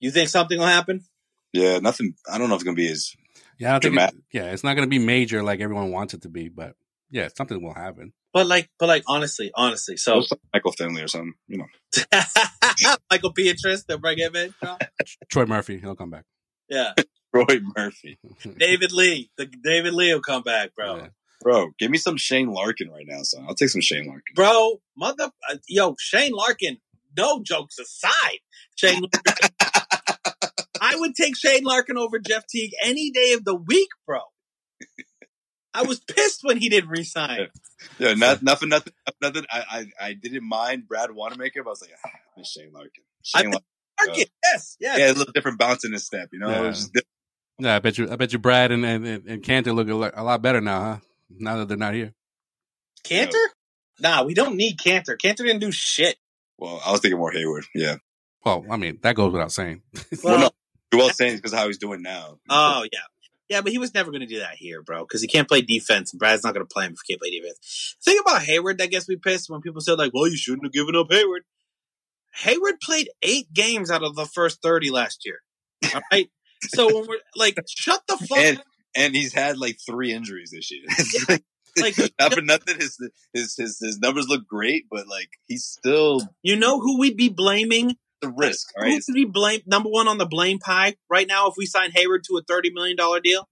You 0.00 0.10
think 0.10 0.28
something 0.28 0.58
will 0.58 0.66
happen? 0.66 1.04
Yeah, 1.52 1.78
nothing. 1.78 2.14
I 2.30 2.38
don't 2.38 2.48
know 2.48 2.54
if 2.54 2.58
it's 2.60 2.64
gonna 2.64 2.76
be 2.76 2.88
as 2.90 3.12
Yeah, 3.58 3.74
I 3.74 3.78
don't 3.78 3.94
think 3.94 4.10
it, 4.10 4.22
yeah, 4.32 4.52
it's 4.52 4.62
not 4.64 4.74
going 4.74 4.86
to 4.86 4.90
be 4.90 4.98
major 4.98 5.42
like 5.42 5.60
everyone 5.60 5.90
wants 5.90 6.12
it 6.12 6.22
to 6.22 6.28
be, 6.28 6.48
but 6.50 6.74
yeah, 7.10 7.28
something 7.36 7.62
will 7.62 7.74
happen. 7.74 8.12
But 8.32 8.46
like, 8.46 8.68
but 8.78 8.88
like, 8.88 9.02
honestly, 9.06 9.50
honestly. 9.54 9.96
So 9.96 10.22
Michael 10.52 10.72
Finley 10.72 11.02
or 11.02 11.08
something. 11.08 11.32
You 11.48 11.58
know, 11.58 12.20
Michael 13.10 13.32
Beatrice, 13.32 13.84
they'll 13.84 13.98
bring 13.98 14.18
him 14.18 14.36
in. 14.36 14.54
you? 14.62 14.76
Troy 15.30 15.46
Murphy, 15.46 15.78
he'll 15.78 15.94
come 15.96 16.10
back. 16.10 16.24
Yeah, 16.68 16.92
Troy 17.34 17.60
Murphy, 17.76 18.18
David 18.58 18.92
Lee. 18.92 19.30
The 19.38 19.46
David 19.46 19.94
Lee 19.94 20.12
will 20.12 20.20
come 20.20 20.42
back, 20.42 20.74
bro. 20.74 20.96
Yeah. 20.96 21.08
bro. 21.40 21.70
Give 21.78 21.90
me 21.90 21.98
some 21.98 22.16
Shane 22.16 22.48
Larkin 22.48 22.90
right 22.90 23.06
now, 23.06 23.22
son. 23.22 23.46
I'll 23.48 23.54
take 23.54 23.70
some 23.70 23.80
Shane 23.80 24.06
Larkin. 24.06 24.34
Bro, 24.34 24.80
mother, 24.96 25.30
uh, 25.50 25.56
yo, 25.68 25.94
Shane 25.98 26.32
Larkin. 26.32 26.78
No 27.16 27.42
jokes 27.42 27.78
aside, 27.78 28.40
Shane. 28.74 29.00
Larkin, 29.00 29.50
I 30.80 30.96
would 30.96 31.14
take 31.14 31.36
Shane 31.38 31.64
Larkin 31.64 31.96
over 31.96 32.18
Jeff 32.18 32.46
Teague 32.46 32.72
any 32.82 33.10
day 33.10 33.32
of 33.32 33.44
the 33.44 33.54
week, 33.54 33.88
bro. 34.06 34.20
I 35.76 35.82
was 35.82 36.00
pissed 36.00 36.40
when 36.42 36.56
he 36.56 36.68
didn't 36.68 36.88
resign. 36.88 37.48
Yeah, 37.98 38.14
not, 38.14 38.42
nothing, 38.42 38.70
nothing, 38.70 38.94
nothing. 39.20 39.44
I, 39.50 39.64
I, 40.00 40.06
I 40.08 40.12
didn't 40.14 40.48
mind 40.48 40.88
Brad 40.88 41.10
Wanamaker, 41.10 41.62
but 41.62 41.70
I 41.70 41.72
was 41.72 41.82
like, 41.82 41.90
ah, 42.04 42.08
I 42.08 42.40
miss 42.40 42.50
Shane 42.50 42.72
Larkin. 42.72 43.04
Shane 43.22 43.50
Larkin. 43.50 43.60
Larkin, 44.06 44.24
yes, 44.42 44.76
yes. 44.80 44.98
Yeah, 44.98 45.06
a 45.08 45.12
little 45.12 45.32
different 45.34 45.58
bounce 45.58 45.84
in 45.84 45.92
his 45.92 46.06
step, 46.06 46.30
you 46.32 46.38
know. 46.38 46.48
Yeah. 46.48 46.62
It 46.62 46.66
was. 46.66 46.90
Yeah, 47.58 47.76
I 47.76 47.78
bet 47.78 47.98
you, 47.98 48.10
I 48.10 48.16
bet 48.16 48.32
you, 48.32 48.38
Brad 48.38 48.72
and 48.72 48.84
and, 48.84 49.06
and 49.06 49.42
Kanter 49.42 49.74
look 49.74 49.88
a 49.88 50.22
lot, 50.22 50.42
better 50.42 50.60
now, 50.60 50.80
huh? 50.80 50.96
Now 51.30 51.58
that 51.58 51.68
they're 51.68 51.76
not 51.76 51.94
here. 51.94 52.14
Kanter? 53.04 53.46
Nah, 54.00 54.24
we 54.24 54.34
don't 54.34 54.56
need 54.56 54.78
Kanter. 54.78 55.16
Kanter 55.16 55.38
didn't 55.38 55.60
do 55.60 55.72
shit. 55.72 56.16
Well, 56.58 56.80
I 56.84 56.92
was 56.92 57.00
thinking 57.00 57.18
more 57.18 57.32
Hayward. 57.32 57.64
Yeah. 57.74 57.96
Well, 58.44 58.64
I 58.70 58.76
mean, 58.76 58.98
that 59.02 59.16
goes 59.16 59.32
without 59.32 59.52
saying. 59.52 59.82
Well, 60.22 60.38
no, 60.38 60.50
Joel 60.92 61.10
saying 61.10 61.36
because 61.36 61.52
how 61.52 61.66
he's 61.66 61.78
doing 61.78 62.02
now. 62.02 62.38
Oh 62.48 62.86
yeah, 62.92 63.00
yeah, 63.48 63.60
but 63.60 63.72
he 63.72 63.78
was 63.78 63.94
never 63.94 64.10
going 64.10 64.20
to 64.20 64.26
do 64.26 64.40
that 64.40 64.56
here, 64.56 64.82
bro, 64.82 65.02
because 65.04 65.20
he 65.22 65.28
can't 65.28 65.48
play 65.48 65.60
defense. 65.60 66.12
and 66.12 66.18
Brad's 66.18 66.44
not 66.44 66.54
going 66.54 66.66
to 66.66 66.72
play 66.72 66.86
him 66.86 66.92
if 66.92 66.98
he 67.06 67.12
can't 67.12 67.20
play 67.20 67.30
defense. 67.30 67.96
The 68.04 68.10
thing 68.10 68.20
about 68.20 68.42
Hayward 68.42 68.78
that 68.78 68.90
gets 68.90 69.08
me 69.08 69.16
pissed 69.16 69.48
when 69.50 69.60
people 69.60 69.80
say 69.80 69.92
like, 69.92 70.12
"Well, 70.14 70.28
you 70.28 70.36
shouldn't 70.36 70.64
have 70.64 70.72
given 70.72 70.96
up 70.96 71.06
Hayward." 71.10 71.44
Hayward 72.34 72.80
played 72.80 73.08
eight 73.22 73.52
games 73.52 73.90
out 73.90 74.02
of 74.02 74.14
the 74.14 74.26
first 74.26 74.60
thirty 74.62 74.90
last 74.90 75.24
year. 75.24 75.40
All 75.94 76.00
right, 76.12 76.28
so 76.62 76.86
when 76.86 77.06
we're 77.08 77.18
like, 77.36 77.58
shut 77.68 78.02
the 78.08 78.16
fuck. 78.16 78.38
and 78.38 78.58
up. 78.58 78.64
and 78.96 79.14
he's 79.14 79.32
had 79.32 79.58
like 79.58 79.78
three 79.84 80.12
injuries 80.12 80.50
this 80.50 80.70
year. 80.70 81.38
Like, 81.78 81.94
not 82.18 82.32
for 82.32 82.40
nothing, 82.40 82.76
his, 82.76 82.96
his 83.34 83.54
his 83.56 83.78
his 83.78 83.98
numbers 83.98 84.28
look 84.28 84.46
great, 84.46 84.86
but 84.90 85.06
like 85.06 85.28
he's 85.46 85.64
still 85.66 86.22
you 86.42 86.56
know 86.56 86.80
who 86.80 86.98
we'd 86.98 87.18
be 87.18 87.28
blaming? 87.28 87.96
The 88.22 88.28
risk, 88.36 88.68
all 88.76 88.84
Who 88.84 88.90
right? 88.90 89.02
would 89.06 89.14
be 89.14 89.24
blamed 89.24 89.64
number 89.66 89.88
one 89.90 90.08
on 90.08 90.18
the 90.18 90.26
blame 90.26 90.58
pie 90.58 90.96
right 91.10 91.26
now 91.26 91.48
if 91.48 91.54
we 91.56 91.66
sign 91.66 91.90
Hayward 91.92 92.24
to 92.24 92.36
a 92.36 92.42
thirty 92.42 92.70
million 92.70 92.96
dollar 92.96 93.20
deal? 93.20 93.48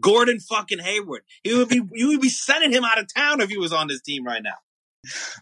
Gordon 0.00 0.40
fucking 0.40 0.78
Hayward. 0.80 1.22
He 1.42 1.54
would 1.54 1.68
be 1.68 1.80
you 1.92 2.08
would 2.08 2.20
be 2.20 2.28
sending 2.28 2.72
him 2.72 2.84
out 2.84 2.98
of 2.98 3.06
town 3.14 3.40
if 3.40 3.48
he 3.50 3.58
was 3.58 3.72
on 3.72 3.88
this 3.88 4.00
team 4.02 4.24
right 4.24 4.42
now. 4.42 4.56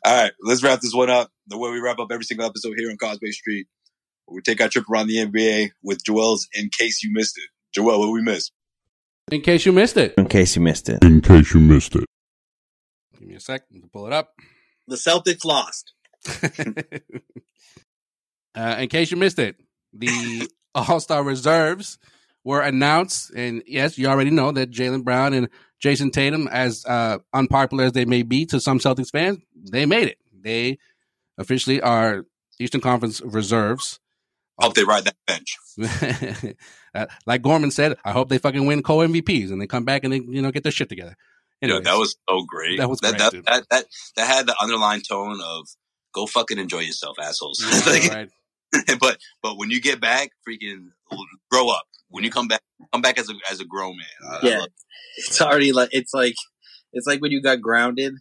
All 0.04 0.22
right, 0.24 0.32
let's 0.42 0.62
wrap 0.62 0.80
this 0.80 0.92
one 0.94 1.10
up. 1.10 1.30
The 1.46 1.56
way 1.58 1.70
we 1.70 1.80
wrap 1.80 1.98
up 1.98 2.08
every 2.12 2.24
single 2.24 2.46
episode 2.46 2.74
here 2.76 2.90
on 2.90 2.96
Causeway 2.98 3.30
Street, 3.30 3.66
we 4.30 4.42
take 4.42 4.60
our 4.60 4.68
trip 4.68 4.84
around 4.90 5.06
the 5.08 5.16
NBA 5.24 5.70
with 5.82 6.04
Joel's. 6.04 6.48
In 6.54 6.68
case 6.68 7.02
you 7.02 7.10
missed 7.12 7.38
it, 7.38 7.48
Joel, 7.74 7.98
what 8.00 8.12
we 8.12 8.20
missed? 8.22 8.52
In 9.32 9.40
case 9.40 9.64
you 9.64 9.72
missed 9.72 9.96
it, 9.96 10.14
In 10.18 10.26
case 10.26 10.54
you 10.54 10.60
missed 10.62 10.88
it. 10.90 11.02
In 11.02 11.20
case 11.22 11.54
you 11.54 11.60
missed 11.60 11.96
it. 11.96 12.04
give 13.18 13.26
me 13.28 13.34
a 13.36 13.40
sec 13.40 13.66
to 13.70 13.88
pull 13.92 14.06
it 14.06 14.12
up. 14.12 14.34
The 14.86 14.96
Celtics 14.96 15.44
lost. 15.46 15.94
uh, 18.54 18.76
in 18.78 18.88
case 18.88 19.10
you 19.10 19.16
missed 19.16 19.38
it, 19.38 19.56
the 19.92 20.48
All 20.74 21.00
Star 21.00 21.22
reserves 21.22 21.98
were 22.42 22.60
announced, 22.60 23.30
and 23.34 23.62
yes, 23.66 23.96
you 23.98 24.06
already 24.06 24.30
know 24.30 24.52
that 24.52 24.70
Jaylen 24.70 25.04
Brown 25.04 25.32
and 25.32 25.48
Jayson 25.82 26.10
Tatum, 26.12 26.48
as 26.48 26.84
uh, 26.86 27.18
unpopular 27.32 27.84
as 27.84 27.92
they 27.92 28.04
may 28.04 28.22
be 28.22 28.46
to 28.46 28.60
some 28.60 28.78
Celtics 28.78 29.10
fans, 29.10 29.38
they 29.70 29.86
made 29.86 30.08
it. 30.08 30.18
They 30.32 30.78
officially 31.38 31.80
are 31.80 32.26
Eastern 32.58 32.80
Conference 32.80 33.20
reserves. 33.20 34.00
I 34.58 34.66
hope 34.66 34.74
they 34.74 34.84
ride 34.84 35.04
that 35.04 35.16
bench. 35.26 36.54
Uh, 36.94 37.06
like 37.26 37.42
Gorman 37.42 37.72
said, 37.72 37.96
I 38.04 38.12
hope 38.12 38.28
they 38.28 38.38
fucking 38.38 38.66
win 38.66 38.80
co 38.80 38.98
MVPs 38.98 39.50
and 39.50 39.60
they 39.60 39.66
come 39.66 39.84
back 39.84 40.04
and 40.04 40.12
they 40.12 40.20
you 40.20 40.40
know 40.40 40.52
get 40.52 40.62
their 40.62 40.70
shit 40.70 40.88
together. 40.88 41.16
Anyways, 41.60 41.82
that 41.82 41.98
was 41.98 42.14
so 42.28 42.44
great. 42.46 42.78
That 42.78 42.88
was 42.88 43.00
that, 43.00 43.18
great, 43.18 43.44
that, 43.44 43.44
that, 43.46 43.68
that, 43.70 43.84
that 44.14 44.26
had 44.28 44.46
the 44.46 44.54
underlying 44.62 45.00
tone 45.00 45.40
of 45.42 45.66
go 46.12 46.26
fucking 46.26 46.58
enjoy 46.58 46.80
yourself, 46.80 47.16
assholes. 47.20 47.60
Like, 47.86 48.12
right. 48.12 48.30
but 49.00 49.18
but 49.42 49.56
when 49.58 49.70
you 49.70 49.80
get 49.80 50.00
back, 50.00 50.30
freaking 50.48 50.88
grow 51.50 51.68
up. 51.70 51.84
When 52.08 52.22
you 52.24 52.30
come 52.30 52.48
back, 52.48 52.60
come 52.92 53.02
back 53.02 53.18
as 53.18 53.28
a 53.28 53.34
as 53.50 53.60
a 53.60 53.64
grown 53.64 53.96
man. 53.96 54.30
I- 54.30 54.36
I 54.36 54.48
Yeah. 54.50 54.64
It's 55.16 55.40
already 55.40 55.72
like 55.72 55.90
it's 55.92 56.12
like 56.14 56.34
it's 56.92 57.06
like 57.06 57.20
when 57.20 57.30
you 57.32 57.40
got 57.42 57.60
grounded, 57.60 58.14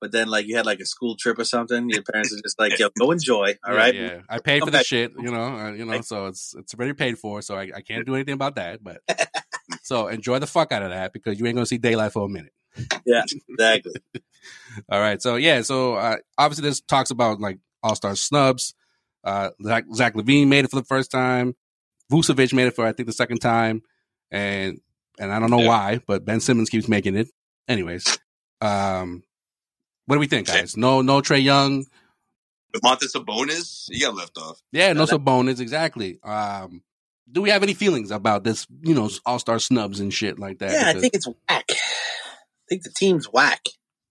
but 0.00 0.12
then 0.12 0.28
like 0.28 0.46
you 0.46 0.56
had 0.56 0.66
like 0.66 0.80
a 0.80 0.86
school 0.86 1.16
trip 1.18 1.38
or 1.38 1.44
something. 1.44 1.88
Your 1.90 2.02
parents 2.12 2.32
are 2.32 2.40
just 2.42 2.58
like, 2.58 2.78
"Yo, 2.78 2.88
go 2.98 3.10
enjoy." 3.12 3.56
All 3.64 3.72
Yeah, 3.72 3.78
right. 3.78 3.94
Yeah, 3.94 4.20
I 4.28 4.38
paid 4.38 4.60
Come 4.60 4.66
for 4.66 4.70
the 4.72 4.78
back. 4.78 4.86
shit, 4.86 5.12
you 5.18 5.30
know, 5.30 5.42
uh, 5.58 5.72
you 5.72 5.84
know, 5.84 6.00
so 6.00 6.26
it's 6.26 6.54
it's 6.56 6.74
already 6.74 6.92
paid 6.94 7.18
for, 7.18 7.40
so 7.42 7.54
I, 7.56 7.70
I 7.74 7.80
can't 7.82 8.04
do 8.06 8.14
anything 8.14 8.34
about 8.34 8.56
that. 8.56 8.82
But 8.82 9.00
so 9.82 10.08
enjoy 10.08 10.38
the 10.40 10.46
fuck 10.46 10.72
out 10.72 10.82
of 10.82 10.90
that 10.90 11.12
because 11.12 11.38
you 11.40 11.46
ain't 11.46 11.54
gonna 11.54 11.66
see 11.66 11.78
daylight 11.78 12.12
for 12.12 12.24
a 12.24 12.28
minute. 12.28 12.52
Yeah, 13.04 13.22
exactly. 13.48 13.92
All 14.90 15.00
right, 15.00 15.20
so 15.20 15.36
yeah, 15.36 15.62
so 15.62 15.94
uh, 15.94 16.16
obviously 16.38 16.68
this 16.68 16.80
talks 16.80 17.10
about 17.10 17.40
like 17.40 17.58
All 17.82 17.94
Star 17.94 18.14
snubs. 18.16 18.74
Uh, 19.24 19.50
Zach, 19.62 19.84
Zach 19.94 20.14
LaVine 20.14 20.48
made 20.48 20.64
it 20.64 20.70
for 20.70 20.76
the 20.80 20.84
first 20.86 21.10
time. 21.10 21.54
Vucevic 22.10 22.52
made 22.52 22.66
it 22.66 22.74
for 22.74 22.86
I 22.86 22.92
think 22.92 23.06
the 23.06 23.12
second 23.12 23.38
time, 23.38 23.82
and 24.30 24.80
and 25.18 25.32
I 25.32 25.38
don't 25.38 25.50
know 25.50 25.60
Yeah. 25.60 25.68
why, 25.68 26.00
but 26.06 26.24
Ben 26.24 26.40
Simmons 26.40 26.70
keeps 26.70 26.88
making 26.88 27.16
it. 27.16 27.28
Anyways, 27.68 28.18
um, 28.60 29.22
what 30.06 30.16
do 30.16 30.20
we 30.20 30.26
think, 30.26 30.46
guys? 30.48 30.76
No, 30.76 31.02
no 31.02 31.20
Trae 31.20 31.42
Young. 31.42 31.86
But 32.72 32.82
Montes 32.84 33.14
Sabonis, 33.14 33.86
he 33.90 34.00
got 34.00 34.14
left 34.14 34.36
off. 34.38 34.60
Yeah, 34.72 34.92
no 34.92 35.00
Yeah, 35.00 35.06
that- 35.06 35.14
Sabonis, 35.20 35.60
exactly. 35.60 36.20
Um, 36.22 36.82
do 37.30 37.42
we 37.42 37.50
have 37.50 37.62
any 37.62 37.74
feelings 37.74 38.10
about 38.10 38.42
this? 38.44 38.66
You 38.82 38.94
know, 38.94 39.10
All 39.26 39.38
Star 39.38 39.58
snubs 39.58 40.00
and 40.00 40.12
shit 40.12 40.38
like 40.38 40.58
that. 40.60 40.72
Yeah, 40.72 40.88
I 40.88 41.00
think 41.00 41.14
it's 41.14 41.26
whack. 41.26 41.64
I 41.68 41.74
think 42.68 42.82
the 42.84 42.92
team's 42.96 43.26
whack. 43.26 43.64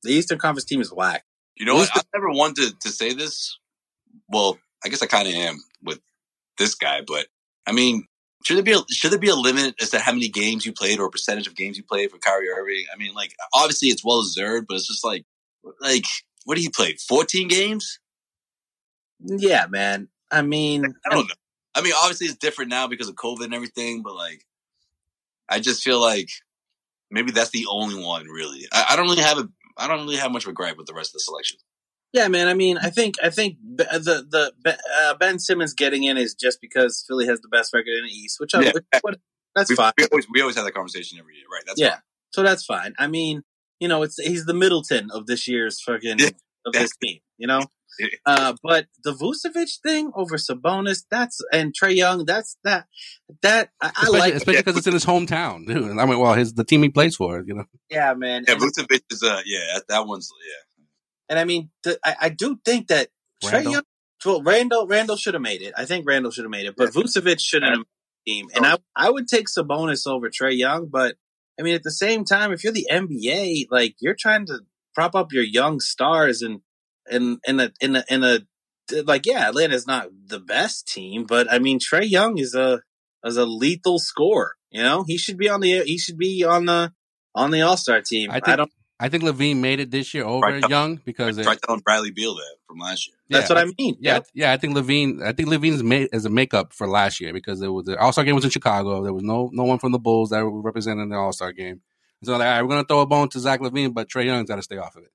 The 0.04 0.12
Eastern 0.12 0.38
Conference 0.40 0.66
team 0.66 0.80
is 0.82 0.92
whack. 0.94 1.26
You 1.56 1.66
know 1.66 1.76
what? 1.76 1.90
I've 1.94 2.06
never 2.14 2.30
wanted 2.30 2.80
to 2.82 2.90
say 2.90 3.14
this. 3.14 3.58
Well, 4.30 4.58
I 4.84 4.90
guess 4.90 5.02
I 5.02 5.08
kind 5.08 5.28
of 5.28 5.34
am 5.34 5.64
with 5.84 6.00
this 6.58 6.76
guy, 6.76 7.02
but 7.06 7.28
I 7.66 7.72
mean, 7.72 8.06
should 8.46 8.58
there 8.58 8.64
be 8.64 8.74
a, 8.74 8.82
should 8.92 9.12
there 9.12 9.20
be 9.20 9.30
a 9.30 9.36
limit 9.36 9.76
as 9.82 9.90
to 9.92 10.00
how 10.00 10.14
many 10.14 10.30
games 10.30 10.66
you 10.66 10.72
played 10.72 11.00
or 11.00 11.06
a 11.06 11.12
percentage 11.12 11.48
of 11.48 11.56
games 11.56 11.78
you 11.78 11.84
played 11.84 12.12
for 12.12 12.18
Kyrie 12.18 12.50
Irving? 12.50 12.86
I 12.94 12.98
mean, 12.98 13.14
like 13.14 13.36
obviously 13.54 13.90
it's 13.90 14.04
well 14.04 14.22
deserved, 14.22 14.68
but 14.68 14.76
it's 14.76 14.88
just 14.88 15.04
like 15.04 15.26
like 15.82 16.06
what 16.46 16.56
do 16.56 16.62
you 16.62 16.72
play? 16.72 16.96
Fourteen 17.08 17.48
games? 17.48 18.00
Yeah, 19.20 19.66
man. 19.70 20.08
I 20.32 20.42
mean, 20.42 20.86
I 21.06 21.10
don't 21.10 21.28
know. 21.28 21.36
I 21.76 21.82
mean, 21.82 21.94
obviously 22.00 22.28
it's 22.28 22.38
different 22.38 22.70
now 22.70 22.88
because 22.88 23.10
of 23.10 23.16
COVID 23.16 23.46
and 23.46 23.54
everything, 23.54 24.02
but 24.02 24.16
like, 24.16 24.46
I 25.48 25.60
just 25.60 25.84
feel 25.84 26.00
like 26.00 26.30
maybe 27.12 27.32
that's 27.32 27.52
the 27.52 27.66
only 27.70 28.02
one 28.02 28.26
really. 28.28 28.68
I, 28.72 28.88
I 28.92 28.96
don't 28.96 29.08
really 29.08 29.24
have 29.24 29.38
a 29.38 29.50
I 29.78 29.88
don't 29.88 30.02
really 30.02 30.18
have 30.18 30.32
much 30.32 30.46
of 30.46 30.50
a 30.50 30.54
gripe 30.54 30.78
with 30.78 30.88
the 30.88 30.94
rest 30.94 31.10
of 31.10 31.14
the 31.14 31.20
selection. 31.22 31.58
Yeah, 32.12 32.28
man. 32.28 32.48
I 32.48 32.54
mean, 32.56 32.78
I 32.78 32.90
think 32.90 33.16
I 33.24 33.30
think 33.30 33.58
the 33.62 34.52
the 34.64 34.78
uh, 34.98 35.14
Ben 35.18 35.38
Simmons 35.40 35.74
getting 35.74 36.04
in 36.04 36.18
is 36.18 36.34
just 36.34 36.60
because 36.62 37.04
Philly 37.08 37.28
has 37.28 37.40
the 37.42 37.50
best 37.50 37.74
record 37.74 37.94
in 37.98 38.06
the 38.06 38.12
East, 38.12 38.40
which 38.40 38.56
I 38.56 38.62
Yeah. 38.62 38.72
what, 39.02 39.20
That's 39.56 39.70
we, 39.70 39.76
fine. 39.76 39.94
we 39.98 40.06
always 40.12 40.28
we 40.34 40.42
always 40.42 40.56
have 40.56 40.66
that 40.66 40.74
conversation 40.74 41.20
every 41.20 41.36
year, 41.36 41.46
right? 41.52 41.64
That's 41.68 41.80
yeah, 41.80 41.90
fine. 41.92 42.00
so 42.34 42.44
that's 42.44 42.66
fine. 42.66 42.94
I 42.98 43.08
mean, 43.08 43.44
you 43.80 43.88
know, 43.88 44.02
it's 44.04 44.18
he's 44.18 44.46
the 44.46 44.54
Middleton 44.56 45.10
of 45.12 45.28
this 45.28 45.48
year's 45.48 45.82
fucking 45.82 46.18
Yeah. 46.20 46.30
of 46.66 46.74
this 46.74 46.92
team. 47.02 47.20
You 47.38 47.46
know, 47.48 47.62
uh, 48.26 48.56
but 48.64 48.88
the 49.04 49.14
Vucevic 49.14 49.70
thing 49.84 50.12
over 50.16 50.38
Sabonis, 50.38 51.04
that's 51.12 51.40
and 51.54 51.74
Trae 51.80 51.96
Young, 51.96 52.26
that's 52.26 52.58
that 52.64 52.88
that 53.44 53.70
I, 53.82 53.88
I 53.88 53.90
especially, 53.90 54.20
like. 54.20 54.34
especially 54.34 54.62
because 54.62 54.78
it's 54.78 54.88
in 54.88 54.94
his 54.94 55.06
hometown, 55.06 55.68
dude. 55.68 55.98
I 55.98 56.06
mean, 56.06 56.20
well, 56.20 56.34
his 56.34 56.54
the 56.56 56.64
team 56.64 56.82
he 56.82 56.90
plays 56.90 57.16
for, 57.16 57.44
you 57.46 57.54
know. 57.54 57.66
Yeah, 57.90 58.16
man. 58.16 58.46
Yeah, 58.48 58.56
and, 58.56 58.64
Vucevic 58.64 59.02
is 59.12 59.22
uh 59.22 59.42
yeah 59.46 59.60
that, 59.76 59.84
that 59.90 60.08
one's 60.08 60.30
yeah. 60.44 60.64
And 61.30 61.38
I 61.40 61.46
mean, 61.46 61.70
the, 61.84 62.00
I, 62.04 62.16
I 62.22 62.30
do 62.30 62.60
think 62.66 62.88
that 62.88 63.10
Trae 63.44 63.64
Young. 63.64 63.84
Well, 64.26 64.42
Randall 64.42 64.88
Randall 64.88 65.16
should 65.16 65.36
have 65.36 65.44
made 65.44 65.62
it. 65.62 65.74
I 65.78 65.86
think 65.86 66.06
Randall 66.06 66.32
should 66.32 66.44
have 66.44 66.52
made 66.52 66.66
it, 66.66 66.76
but 66.76 66.90
Vucevic 66.90 67.40
shouldn't 67.40 67.70
have 67.72 67.80
made 67.80 67.86
the 68.26 68.32
team. 68.32 68.48
And 68.54 68.66
I 68.66 68.78
I 68.96 69.10
would 69.10 69.28
take 69.28 69.48
Sabonis 69.48 70.06
over 70.06 70.30
Trae 70.30 70.58
Young, 70.58 70.88
but 70.88 71.16
I 71.58 71.64
mean, 71.64 71.76
at 71.76 71.84
the 71.84 71.92
same 71.92 72.26
time, 72.26 72.52
if 72.52 72.64
you're 72.64 72.74
the 72.74 72.88
NBA, 72.92 73.68
like 73.70 73.96
you're 74.00 74.16
trying 74.18 74.46
to 74.48 74.60
prop 74.94 75.16
up 75.16 75.32
your 75.32 75.44
young 75.44 75.80
stars 75.80 76.42
and 76.42 76.62
and 77.10 77.40
in 77.48 77.60
a 77.60 77.72
in 77.80 77.96
a 77.96 78.04
in 78.10 78.24
a 78.24 78.40
like 79.06 79.26
yeah, 79.26 79.50
Atlanta's 79.50 79.88
not 79.88 80.10
the 80.26 80.40
best 80.40 80.88
team, 80.88 81.26
but 81.26 81.52
I 81.52 81.60
mean 81.60 81.80
Trae 81.80 82.10
Young 82.10 82.38
is 82.38 82.56
a 82.56 82.82
is 83.24 83.38
a 83.38 83.46
lethal 83.46 84.00
scorer. 84.00 84.56
You 84.72 84.84
know, 84.84 85.04
he 85.04 85.18
should 85.18 85.38
be 85.38 85.50
on 85.50 85.62
the 85.62 85.84
he 85.84 85.98
should 85.98 86.18
be 86.18 86.44
on 86.44 86.66
the 86.66 86.94
on 87.36 87.52
the 87.52 87.62
All 87.62 87.78
Star 87.78 88.02
team. 88.02 88.32
I 88.32 88.42
I, 88.44 88.56
don't. 88.56 88.72
I 89.00 89.08
think 89.10 89.24
LaVine 89.24 89.58
made 89.58 89.80
it 89.80 89.92
this 89.92 90.14
year 90.14 90.26
over 90.26 90.46
Right. 90.46 90.70
Young 90.70 90.98
because 90.98 91.38
it, 91.38 91.44
Try 91.44 91.56
telling 91.56 91.82
Bradley 91.82 92.12
Beal 92.12 92.36
that 92.36 92.56
from 92.68 92.80
last 92.80 93.08
year. 93.08 93.16
That's 93.30 93.50
yeah, 93.50 93.56
what 93.56 93.64
I 93.68 93.72
mean. 93.78 93.98
Yeah, 94.02 94.14
Yep. 94.16 94.28
yeah. 94.34 94.52
I 94.52 94.58
think 94.58 94.76
LaVine. 94.76 95.24
I 95.24 95.32
think 95.32 95.48
LaVine's 95.50 95.84
made 95.84 96.10
as 96.12 96.26
a 96.26 96.30
makeup 96.30 96.74
for 96.74 96.86
last 96.88 97.22
year 97.22 97.32
because 97.32 97.60
there 97.62 97.72
was 97.72 97.86
the 97.86 97.98
All 97.98 98.12
Star 98.12 98.24
game 98.26 98.36
was 98.36 98.44
in 98.44 98.50
Chicago. 98.50 99.02
There 99.04 99.14
was 99.14 99.24
no 99.24 99.50
no 99.54 99.64
one 99.64 99.80
from 99.80 99.92
the 99.94 100.00
Bulls 100.00 100.32
that 100.32 100.44
were 100.44 100.62
representing 100.62 101.08
the 101.10 101.16
All 101.16 101.32
Star 101.32 101.54
game. 101.54 101.82
So 102.24 102.34
like, 102.34 102.42
all 102.42 102.52
right, 102.52 102.62
we're 102.62 102.68
gonna 102.70 102.84
throw 102.84 103.00
a 103.00 103.06
bone 103.06 103.30
to 103.30 103.40
Zach 103.40 103.62
LaVine, 103.62 103.94
but 103.94 104.10
Trae 104.10 104.26
Young's 104.26 104.50
got 104.50 104.58
to 104.58 104.62
stay 104.64 104.78
off 104.78 104.96
of 104.98 105.04
it. 105.04 105.12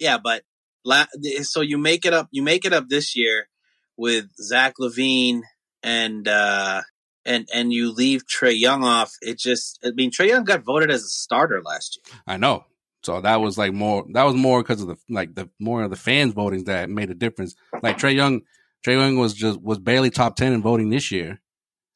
Yeah, 0.00 0.18
but 0.18 0.42
la- 0.84 1.06
so 1.42 1.60
you 1.60 1.78
make 1.78 2.04
it 2.04 2.12
up. 2.12 2.28
You 2.32 2.42
make 2.42 2.64
it 2.64 2.72
up 2.72 2.88
this 2.88 3.14
year 3.14 3.48
with 3.96 4.26
Zach 4.42 4.74
LaVine 4.80 5.42
and 5.84 6.26
uh 6.26 6.82
and 7.24 7.48
and 7.54 7.72
you 7.72 7.92
leave 7.92 8.24
Trae 8.26 8.58
Young 8.58 8.82
off. 8.82 9.12
It 9.20 9.38
just. 9.38 9.78
I 9.84 9.90
mean, 9.92 10.10
Trae 10.10 10.28
Young 10.28 10.42
got 10.42 10.64
voted 10.64 10.90
as 10.90 11.02
a 11.04 11.08
starter 11.08 11.62
last 11.62 12.00
year. 12.04 12.20
I 12.26 12.36
know. 12.36 12.64
So 13.02 13.20
that 13.20 13.40
was 13.40 13.56
like 13.56 13.72
more. 13.72 14.04
That 14.12 14.24
was 14.24 14.34
more 14.34 14.62
because 14.62 14.82
of 14.82 14.88
the 14.88 14.96
like 15.08 15.34
the 15.34 15.48
more 15.58 15.82
of 15.82 15.90
the 15.90 15.96
fans 15.96 16.34
voting 16.34 16.64
that 16.64 16.90
made 16.90 17.10
a 17.10 17.14
difference. 17.14 17.54
Like 17.82 17.98
Trae 17.98 18.14
Young, 18.14 18.42
Trae 18.86 19.00
Young 19.00 19.16
was 19.16 19.32
just 19.34 19.60
was 19.60 19.78
barely 19.78 20.10
top 20.10 20.36
ten 20.36 20.52
in 20.52 20.62
voting 20.62 20.90
this 20.90 21.10
year. 21.10 21.40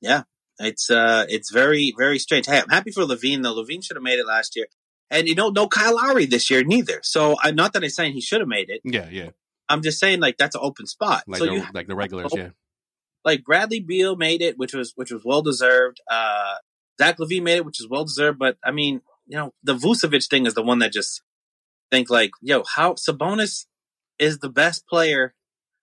Yeah, 0.00 0.22
it's 0.58 0.90
uh, 0.90 1.26
it's 1.28 1.50
very 1.50 1.92
very 1.96 2.18
strange. 2.18 2.46
Hey, 2.46 2.58
I'm 2.58 2.70
happy 2.70 2.90
for 2.90 3.02
LaVine 3.02 3.42
though. 3.42 3.54
LaVine 3.54 3.84
should 3.84 3.96
have 3.96 4.02
made 4.02 4.18
it 4.18 4.26
last 4.26 4.56
year, 4.56 4.66
and 5.10 5.28
you 5.28 5.34
know, 5.34 5.50
no 5.50 5.68
Kyle 5.68 5.94
Lowry 5.94 6.24
this 6.24 6.50
year 6.50 6.64
neither. 6.64 7.00
So 7.02 7.36
I'm 7.42 7.54
not 7.54 7.74
that 7.74 7.84
I'm 7.84 7.90
saying 7.90 8.14
he 8.14 8.22
should 8.22 8.40
have 8.40 8.48
made 8.48 8.70
it. 8.70 8.80
Yeah, 8.84 9.08
yeah. 9.10 9.30
I'm 9.68 9.82
just 9.82 9.98
saying 9.98 10.20
like 10.20 10.38
that's 10.38 10.54
an 10.54 10.62
open 10.64 10.86
spot. 10.86 11.24
Like 11.26 11.38
so 11.38 11.46
the, 11.46 11.52
you 11.52 11.64
like 11.74 11.86
the 11.86 11.96
regulars. 11.96 12.32
Yeah, 12.34 12.50
like 13.24 13.44
Bradley 13.44 13.80
Beal 13.80 14.16
made 14.16 14.40
it, 14.40 14.58
which 14.58 14.72
was 14.72 14.92
which 14.96 15.10
was 15.10 15.22
well 15.24 15.42
deserved. 15.42 16.00
Uh, 16.10 16.54
Zach 16.98 17.18
LaVine 17.18 17.42
made 17.42 17.56
it, 17.56 17.66
which 17.66 17.80
is 17.80 17.88
well 17.88 18.04
deserved. 18.04 18.38
But 18.38 18.56
I 18.64 18.70
mean, 18.70 19.00
you 19.26 19.36
know, 19.36 19.52
the 19.62 19.74
Vucevic 19.74 20.28
thing 20.28 20.46
is 20.46 20.54
the 20.54 20.62
one 20.62 20.78
that 20.80 20.92
just 20.92 21.22
think 21.90 22.10
like, 22.10 22.30
yo, 22.40 22.62
how 22.76 22.94
Sabonis 22.94 23.66
is 24.18 24.38
the 24.38 24.48
best 24.48 24.86
player 24.86 25.34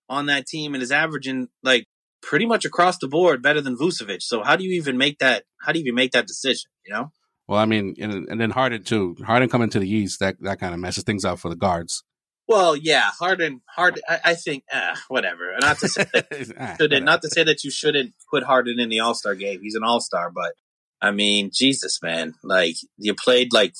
on 0.09 0.27
that 0.27 0.45
team 0.45 0.73
and 0.73 0.83
is 0.83 0.91
averaging 0.91 1.47
like 1.63 1.87
pretty 2.21 2.45
much 2.45 2.65
across 2.65 2.97
the 2.97 3.07
board 3.07 3.41
better 3.41 3.61
than 3.61 3.77
Vucevic. 3.77 4.21
So 4.21 4.43
how 4.43 4.55
do 4.55 4.63
you 4.63 4.71
even 4.73 4.97
make 4.97 5.19
that? 5.19 5.43
How 5.61 5.71
do 5.71 5.79
you 5.79 5.85
even 5.85 5.95
make 5.95 6.11
that 6.11 6.27
decision? 6.27 6.69
You 6.85 6.93
know? 6.93 7.11
Well, 7.47 7.59
I 7.59 7.65
mean, 7.65 7.95
and, 7.99 8.27
and 8.29 8.39
then 8.39 8.51
Harden 8.51 8.83
too. 8.83 9.15
Harden 9.25 9.49
coming 9.49 9.69
to 9.71 9.79
the 9.79 9.89
East 9.89 10.19
that 10.19 10.35
that 10.41 10.59
kind 10.59 10.73
of 10.73 10.79
messes 10.79 11.03
things 11.03 11.25
up 11.25 11.39
for 11.39 11.49
the 11.49 11.55
guards. 11.55 12.03
Well, 12.47 12.75
yeah, 12.75 13.09
Harden, 13.17 13.61
Harden. 13.65 14.01
I, 14.09 14.19
I 14.25 14.33
think, 14.35 14.65
uh, 14.73 14.95
whatever. 15.07 15.53
Not 15.61 15.79
to 15.79 15.87
say 15.87 16.05
that 16.13 16.53
Ah, 16.59 16.75
shouldn't, 16.77 17.05
not 17.05 17.21
to 17.21 17.29
say 17.29 17.43
that 17.43 17.63
you 17.63 17.71
shouldn't 17.71 18.13
put 18.29 18.43
Harden 18.43 18.79
in 18.79 18.89
the 18.89 18.99
All 18.99 19.13
Star 19.13 19.35
game. 19.35 19.61
He's 19.61 19.75
an 19.75 19.83
All 19.83 20.01
Star, 20.01 20.29
but 20.29 20.53
I 21.01 21.11
mean, 21.11 21.49
Jesus, 21.53 21.99
man, 22.03 22.35
like 22.43 22.75
you 22.97 23.15
played 23.15 23.53
like 23.53 23.73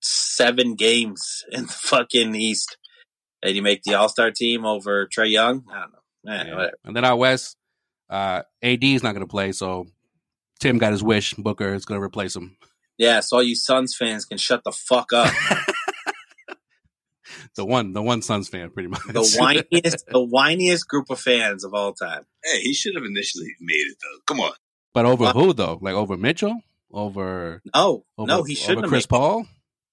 seven 0.00 0.74
games 0.74 1.44
in 1.52 1.66
the 1.66 1.72
fucking 1.72 2.34
East, 2.34 2.76
and 3.42 3.54
you 3.54 3.62
make 3.62 3.82
the 3.82 3.94
All 3.94 4.08
Star 4.08 4.30
team 4.30 4.64
over 4.64 5.06
Trae 5.06 5.30
Young. 5.30 5.64
I 5.70 5.80
don't 5.80 5.92
know. 5.92 6.32
Eh, 6.32 6.44
Yeah. 6.46 6.54
whatever. 6.54 6.72
And 6.84 6.96
then 6.96 7.04
out 7.04 7.18
west, 7.18 7.56
uh, 8.08 8.42
AD 8.62 8.84
is 8.84 9.02
not 9.02 9.12
going 9.12 9.26
to 9.26 9.30
play, 9.30 9.52
so 9.52 9.86
Tim 10.60 10.78
got 10.78 10.92
his 10.92 11.02
wish. 11.02 11.34
Booker 11.34 11.74
is 11.74 11.84
going 11.84 12.00
to 12.00 12.04
replace 12.04 12.34
him. 12.36 12.56
Yeah, 12.98 13.20
so 13.20 13.36
all 13.38 13.42
you 13.42 13.56
Suns 13.56 13.96
fans 13.96 14.24
can 14.24 14.38
shut 14.38 14.62
the 14.64 14.72
fuck 14.72 15.12
up. 15.12 15.32
The 17.54 17.64
one, 17.66 17.92
the 17.92 18.02
one 18.02 18.22
Suns 18.22 18.48
fan, 18.48 18.70
pretty 18.70 18.88
much. 18.88 19.02
the 19.06 19.20
whiniest, 19.20 20.04
the 20.08 20.18
whiniest 20.26 20.86
group 20.86 21.10
of 21.10 21.20
fans 21.20 21.64
of 21.64 21.74
all 21.74 21.92
time. 21.92 22.24
Hey, 22.44 22.60
he 22.60 22.72
should 22.74 22.94
have 22.94 23.04
initially 23.04 23.48
made 23.60 23.74
it 23.74 23.96
though. 24.00 24.20
Come 24.26 24.40
on. 24.40 24.52
But 24.94 25.04
over 25.06 25.24
What? 25.24 25.36
who 25.36 25.52
though? 25.52 25.78
Like 25.80 25.94
over 25.94 26.16
Mitchell? 26.16 26.60
Over, 26.92 27.62
No, 27.74 28.04
over 28.18 28.26
no, 28.28 28.42
he 28.42 28.54
shouldn't 28.54 28.78
over. 28.80 28.88
Chris 28.88 29.04
made. 29.04 29.08
Paul. 29.16 29.46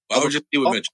Why 0.10 0.18
would 0.20 0.34
you 0.34 0.42
see 0.52 0.58
with 0.58 0.68
Oh. 0.68 0.72
Mitchell? 0.72 0.94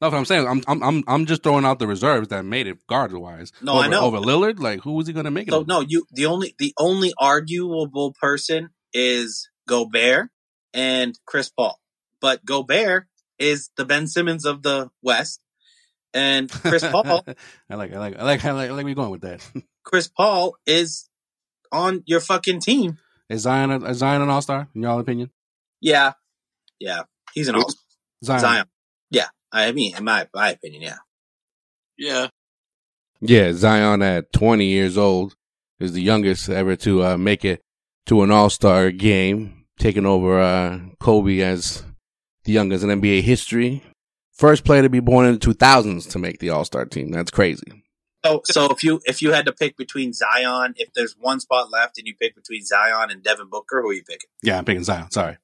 No, 0.00 0.08
what 0.08 0.16
I'm 0.16 0.24
saying, 0.24 0.46
I'm, 0.48 0.62
I'm, 0.66 0.82
I'm, 0.82 1.04
I'm 1.08 1.26
just 1.26 1.42
throwing 1.42 1.66
out 1.66 1.78
the 1.78 1.86
reserves 1.86 2.28
that 2.28 2.42
made 2.44 2.66
it 2.66 2.86
guard 2.86 3.12
wise. 3.12 3.52
No, 3.60 3.72
over, 3.72 3.82
I 3.82 3.88
know. 3.88 4.00
over 4.04 4.16
Lillard. 4.16 4.58
Like, 4.58 4.80
who 4.80 4.92
was 4.92 5.06
he 5.06 5.12
going 5.12 5.26
to 5.26 5.30
make 5.30 5.46
it? 5.48 5.50
So 5.50 5.58
over? 5.58 5.66
no, 5.66 5.80
you 5.80 6.06
the 6.12 6.24
only 6.26 6.54
the 6.58 6.72
only 6.78 7.12
arguable 7.18 8.14
person 8.18 8.70
is 8.94 9.50
Gobert 9.68 10.30
and 10.72 11.18
Chris 11.26 11.50
Paul. 11.50 11.78
But 12.20 12.42
Gobert 12.46 13.08
is 13.38 13.68
the 13.76 13.84
Ben 13.84 14.06
Simmons 14.06 14.46
of 14.46 14.62
the 14.62 14.88
West, 15.02 15.40
and 16.14 16.50
Chris 16.50 16.82
Paul 16.86 17.04
I 17.68 17.74
like, 17.74 17.92
I 17.92 17.98
like, 17.98 18.16
I 18.16 18.22
like, 18.22 18.22
I 18.22 18.22
like, 18.24 18.44
I 18.44 18.52
like 18.52 18.70
where 18.70 18.86
you're 18.86 18.94
going 18.94 19.10
with 19.10 19.22
that. 19.22 19.46
Chris 19.84 20.08
Paul 20.08 20.54
is 20.66 21.09
on 21.72 22.02
your 22.06 22.20
fucking 22.20 22.60
team. 22.60 22.98
Is 23.28 23.42
Zion, 23.42 23.70
a, 23.70 23.84
is 23.84 23.98
Zion 23.98 24.22
an 24.22 24.28
All 24.28 24.42
Star 24.42 24.68
in 24.74 24.82
y'all 24.82 24.98
opinion? 25.00 25.30
Yeah, 25.80 26.12
yeah, 26.78 27.02
he's 27.32 27.48
an 27.48 27.54
Who? 27.54 27.62
all 27.62 27.70
Zion. 28.24 28.40
Zion. 28.40 28.66
Yeah, 29.10 29.28
I 29.52 29.72
mean, 29.72 29.96
in 29.96 30.04
my 30.04 30.26
my 30.34 30.50
opinion, 30.50 30.82
yeah. 30.82 30.96
Yeah. 31.96 32.28
Yeah, 33.20 33.52
Zion 33.52 34.00
at 34.00 34.32
20 34.32 34.64
years 34.64 34.96
old 34.96 35.34
is 35.78 35.92
the 35.92 36.02
youngest 36.02 36.48
ever 36.48 36.74
to 36.76 37.04
uh, 37.04 37.16
make 37.18 37.44
it 37.44 37.60
to 38.06 38.22
an 38.22 38.30
All 38.30 38.50
Star 38.50 38.90
game, 38.90 39.66
taking 39.78 40.06
over 40.06 40.40
uh, 40.40 40.80
Kobe 40.98 41.40
as 41.40 41.84
the 42.44 42.52
youngest 42.52 42.82
in 42.82 43.00
NBA 43.00 43.22
history. 43.22 43.82
First 44.32 44.64
player 44.64 44.82
to 44.82 44.88
be 44.88 45.00
born 45.00 45.26
in 45.26 45.34
the 45.34 45.38
2000s 45.38 46.10
to 46.10 46.18
make 46.18 46.38
the 46.38 46.48
All 46.48 46.64
Star 46.64 46.86
team. 46.86 47.10
That's 47.10 47.30
crazy. 47.30 47.84
So, 48.24 48.42
so 48.44 48.66
if 48.70 48.84
you 48.84 49.00
if 49.06 49.22
you 49.22 49.32
had 49.32 49.46
to 49.46 49.52
pick 49.52 49.76
between 49.76 50.12
Zion, 50.12 50.74
if 50.76 50.92
there's 50.92 51.16
one 51.18 51.40
spot 51.40 51.70
left, 51.70 51.96
and 51.98 52.06
you 52.06 52.14
pick 52.14 52.34
between 52.34 52.64
Zion 52.64 53.10
and 53.10 53.22
Devin 53.22 53.48
Booker, 53.50 53.80
who 53.82 53.88
are 53.90 53.94
you 53.94 54.02
picking? 54.04 54.28
Yeah, 54.42 54.58
I'm 54.58 54.64
picking 54.64 54.84
Zion. 54.84 55.10
Sorry. 55.10 55.38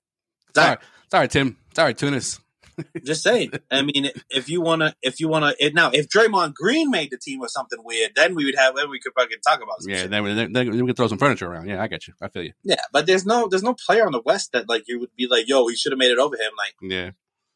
Sorry, 0.55 0.77
sorry, 1.11 1.29
Tim. 1.29 1.57
Sorry, 1.75 1.95
Tunis. 1.95 2.39
Just 3.05 3.23
saying. 3.23 3.53
I 3.71 3.81
mean, 3.83 4.11
if 4.29 4.51
you 4.51 4.61
wanna, 4.61 4.95
if 5.03 5.19
you 5.21 5.29
wanna, 5.29 5.55
it, 5.59 5.75
now 5.75 5.91
if 5.93 6.09
Draymond 6.09 6.53
Green 6.55 6.91
made 6.91 7.11
the 7.11 7.17
team 7.17 7.41
or 7.41 7.49
something 7.49 7.79
weird, 7.83 8.13
then 8.15 8.35
we 8.35 8.45
would 8.45 8.55
have, 8.57 8.77
then 8.77 8.91
we 8.91 8.99
could 9.01 9.13
fucking 9.15 9.39
talk 9.47 9.63
about. 9.63 9.77
Yeah, 9.87 10.03
shit. 10.03 10.11
then, 10.11 10.23
we- 10.25 10.35
then, 10.35 10.53
then 10.53 10.71
we 10.71 10.87
can 10.87 10.95
throw 10.95 11.07
some 11.09 11.17
furniture 11.19 11.47
around. 11.51 11.69
Yeah, 11.69 11.83
I 11.83 11.87
get 11.89 12.07
you. 12.07 12.13
I 12.21 12.29
feel 12.29 12.43
you. 12.43 12.53
yeah. 12.63 12.77
But 12.93 13.07
there's 13.07 13.25
no, 13.25 13.49
there's 13.49 13.63
no 13.63 13.75
player 13.75 14.05
on 14.05 14.13
the 14.13 14.21
West 14.23 14.53
that 14.53 14.69
like 14.69 14.85
you 14.89 15.01
would 15.01 15.09
be 15.17 15.27
like, 15.27 15.49
yo, 15.49 15.67
he 15.69 15.77
should 15.77 15.93
have 15.93 15.99
made 15.99 16.11
it 16.11 16.19
over 16.19 16.37
him. 16.37 16.51
Like, 16.59 16.75
Yeah. 16.83 17.11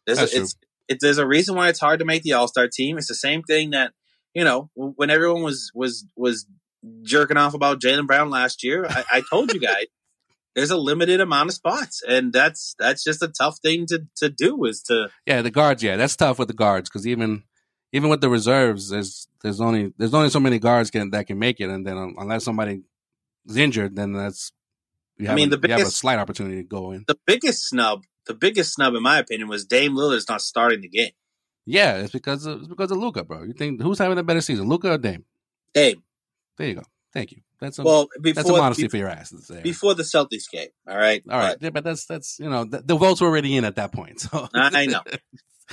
there's 0.06 0.18
That's 0.18 0.34
a, 0.34 0.40
it's, 0.40 0.56
it, 0.88 0.98
there's 1.02 1.18
a 1.18 1.26
reason 1.26 1.54
why 1.54 1.68
it's 1.68 1.80
hard 1.80 1.98
to 1.98 2.06
make 2.06 2.22
the 2.22 2.32
All 2.32 2.48
Star 2.48 2.66
team. 2.68 2.96
It's 2.96 3.08
the 3.08 3.14
same 3.14 3.42
thing 3.42 3.70
that 3.70 3.92
you 4.34 4.44
know 4.44 4.70
when 4.74 5.10
everyone 5.10 5.42
was 5.42 5.70
was 5.74 6.06
was 6.16 6.46
jerking 7.02 7.36
off 7.36 7.54
about 7.54 7.80
Jaylen 7.80 8.06
Brown 8.06 8.30
last 8.30 8.62
year. 8.64 8.86
I, 8.88 9.04
I 9.12 9.22
told 9.30 9.52
you 9.52 9.60
guys. 9.60 9.86
There's 10.56 10.72
a 10.72 10.76
limited 10.76 11.20
amount 11.20 11.48
of 11.50 11.54
spots, 11.54 12.02
and 12.06 12.32
that's 12.32 12.74
that's 12.76 13.04
just 13.04 13.22
a 13.22 13.28
tough 13.28 13.58
thing 13.62 13.86
to, 13.86 14.08
to 14.16 14.28
do. 14.28 14.64
Is 14.64 14.82
to 14.88 15.08
Yeah, 15.24 15.42
the 15.42 15.50
guards. 15.52 15.80
Yeah, 15.80 15.96
that's 15.96 16.16
tough 16.16 16.40
with 16.40 16.48
the 16.48 16.54
guards 16.54 16.90
because 16.90 17.06
even 17.06 17.44
even 17.92 18.10
with 18.10 18.20
the 18.20 18.28
reserves, 18.28 18.88
there's 18.90 19.28
there's 19.42 19.60
only 19.60 19.92
there's 19.96 20.12
only 20.12 20.28
so 20.28 20.40
many 20.40 20.58
guards 20.58 20.90
can 20.90 21.10
that 21.12 21.28
can 21.28 21.38
make 21.38 21.60
it, 21.60 21.70
and 21.70 21.86
then 21.86 21.96
um, 21.96 22.16
unless 22.18 22.42
somebody 22.44 22.82
is 23.46 23.56
injured, 23.56 23.94
then 23.94 24.12
that's. 24.12 24.50
You 25.18 25.28
I 25.28 25.34
mean, 25.36 25.52
a, 25.52 25.56
the 25.56 25.68
you 25.68 25.72
have 25.72 25.80
a 25.80 25.84
biggest- 25.84 25.98
slight 25.98 26.18
opportunity 26.18 26.56
to 26.56 26.68
go 26.68 26.90
in. 26.90 27.04
the 27.06 27.18
biggest 27.26 27.68
snub. 27.68 28.02
The 28.26 28.34
biggest 28.34 28.74
snub, 28.74 28.94
in 28.94 29.02
my 29.04 29.18
opinion, 29.18 29.48
was 29.48 29.64
Dame 29.64 29.92
Lillard's 29.92 30.28
not 30.28 30.42
starting 30.42 30.80
the 30.80 30.88
game. 30.88 31.12
Yeah, 31.66 31.96
it's 31.98 32.12
because 32.12 32.46
of, 32.46 32.60
it's 32.60 32.68
because 32.68 32.90
of 32.90 32.98
Luka, 32.98 33.24
bro. 33.24 33.42
You 33.42 33.52
think 33.52 33.80
who's 33.82 33.98
having 33.98 34.18
a 34.18 34.22
better 34.22 34.40
season, 34.40 34.68
Luka 34.68 34.92
or 34.92 34.98
Dame? 34.98 35.24
Dame. 35.74 36.02
There 36.56 36.68
you 36.68 36.74
go. 36.74 36.82
Thank 37.12 37.32
you. 37.32 37.42
That's 37.60 37.78
a, 37.78 37.82
Well, 37.82 38.08
before 38.20 38.34
that's 38.42 38.48
a 38.48 38.52
modesty 38.52 38.88
for 38.88 38.96
your 38.96 39.08
ass. 39.08 39.32
say. 39.46 39.60
before 39.62 39.94
the 39.94 40.02
Celtics 40.02 40.50
game. 40.50 40.68
All 40.88 40.96
right, 40.96 41.22
All 41.30 41.38
right, 41.38 41.56
yeah, 41.60 41.70
but 41.70 41.84
that's 41.84 42.06
that's 42.06 42.38
you 42.38 42.48
know 42.48 42.64
the, 42.64 42.82
the 42.82 42.96
votes 42.96 43.20
were 43.20 43.28
already 43.28 43.56
in 43.56 43.64
at 43.64 43.76
that 43.76 43.92
point. 43.92 44.20
So 44.30 44.48
But 44.52 44.74
I 44.74 44.86
know, 44.86 45.02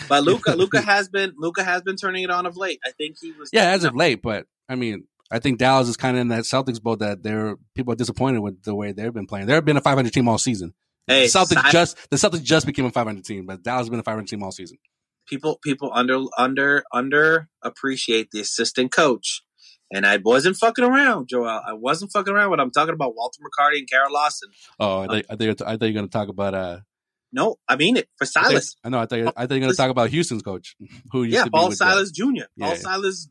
but 0.09 0.23
Luka, 0.25 0.51
Luka 0.55 0.81
has 0.81 1.09
been 1.09 1.33
Luka 1.37 1.63
has 1.63 1.81
been 1.83 1.95
turning 1.95 2.23
it 2.23 2.29
on 2.31 2.45
of 2.45 2.57
late. 2.57 2.79
I 2.85 2.91
think 2.91 3.17
he 3.21 3.31
was. 3.31 3.49
yeah, 3.53 3.71
as 3.71 3.83
of 3.83 3.95
late, 3.95 4.21
but 4.21 4.45
I 4.67 4.75
mean, 4.75 5.05
I 5.31 5.39
think 5.39 5.59
Dallas 5.59 5.87
is 5.87 5.95
kind 5.97 6.17
of 6.17 6.21
in 6.21 6.27
that 6.29 6.43
Celtics 6.43 6.81
boat 6.81 6.99
that 6.99 7.23
they're 7.23 7.55
people 7.75 7.93
are 7.93 7.97
disappointed 7.97 8.39
with 8.39 8.63
the 8.63 8.75
way 8.75 8.91
they've 8.91 9.13
been 9.13 9.27
playing. 9.27 9.45
They've 9.47 9.63
been 9.63 9.77
a 9.77 9.81
500 9.81 10.11
team 10.11 10.27
all 10.27 10.37
season, 10.37 10.73
Hey, 11.07 11.27
the 11.27 11.27
Celtics 11.39 11.65
si- 11.65 11.71
just 11.71 12.09
the 12.09 12.17
Celtics 12.17 12.43
just 12.43 12.65
became 12.65 12.85
a 12.85 12.91
500 12.91 13.23
team, 13.23 13.45
but 13.45 13.63
Dallas 13.63 13.81
has 13.81 13.89
been 13.89 13.99
a 13.99 14.03
500 14.03 14.27
team 14.27 14.43
all 14.43 14.51
season. 14.51 14.77
People 15.27 15.59
people 15.63 15.91
under 15.93 16.19
under 16.37 16.83
under 16.91 17.49
appreciate 17.61 18.31
the 18.31 18.39
assistant 18.39 18.91
coach. 18.91 19.43
And 19.89 20.05
I 20.05 20.17
wasn't 20.17 20.57
fucking 20.57 20.83
around, 20.83 21.29
Joel. 21.29 21.47
I 21.47 21.71
wasn't 21.71 22.11
fucking 22.11 22.33
around 22.33 22.49
when 22.49 22.59
I'm 22.59 22.71
talking 22.71 22.93
about 22.93 23.15
Walter 23.15 23.39
McCarty 23.41 23.77
and 23.79 23.89
Kara 23.89 24.11
Lawson. 24.11 24.49
Oh, 24.79 24.99
I 24.99 25.07
think 25.07 25.25
I 25.29 25.35
think, 25.37 25.61
I 25.61 25.77
thought 25.77 25.81
you 25.85 25.93
were 25.93 25.99
going 25.99 26.07
to 26.09 26.11
talk 26.11 26.27
about 26.29 26.53
uh. 26.53 26.79
No, 27.31 27.55
I 27.69 27.75
mean 27.77 27.97
it 27.97 28.07
for 28.17 28.23
I, 28.23 28.27
think- 28.27 28.47
Silas. 28.47 28.75
I 28.83 28.89
know. 28.89 28.99
I 28.99 29.05
thought 29.05 29.19
you, 29.19 29.27
I 29.27 29.31
thought 29.31 29.51
you 29.51 29.55
were 29.55 29.59
going 29.61 29.71
to 29.71 29.77
talk 29.77 29.89
about 29.91 30.09
Houston's 30.09 30.41
coach, 30.41 30.75
who 31.11 31.23
used 31.23 31.35
Yeah, 31.35 31.43
to 31.43 31.51
be 31.51 31.57
Paul 31.57 31.71
Silas 31.71 32.11
Jr. 32.11 32.23
Yeah, 32.55 32.67
Paul. 32.67 32.75
Silas, 32.75 33.27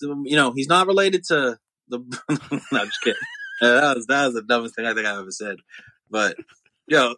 you 0.00 0.36
know, 0.36 0.52
he's 0.54 0.68
not 0.68 0.86
related 0.86 1.24
to 1.24 1.58
the. 1.88 1.98
no, 2.72 2.80
I'm 2.80 2.86
just 2.86 3.00
kidding. 3.02 3.20
Uh, 3.60 3.80
that 3.80 3.96
was 3.96 4.06
that 4.06 4.24
was 4.26 4.34
the 4.34 4.42
dumbest 4.42 4.76
thing 4.76 4.86
I 4.86 4.94
think 4.94 5.06
I've 5.06 5.18
ever 5.18 5.30
said. 5.30 5.56
But 6.10 6.36
yo, 6.88 7.14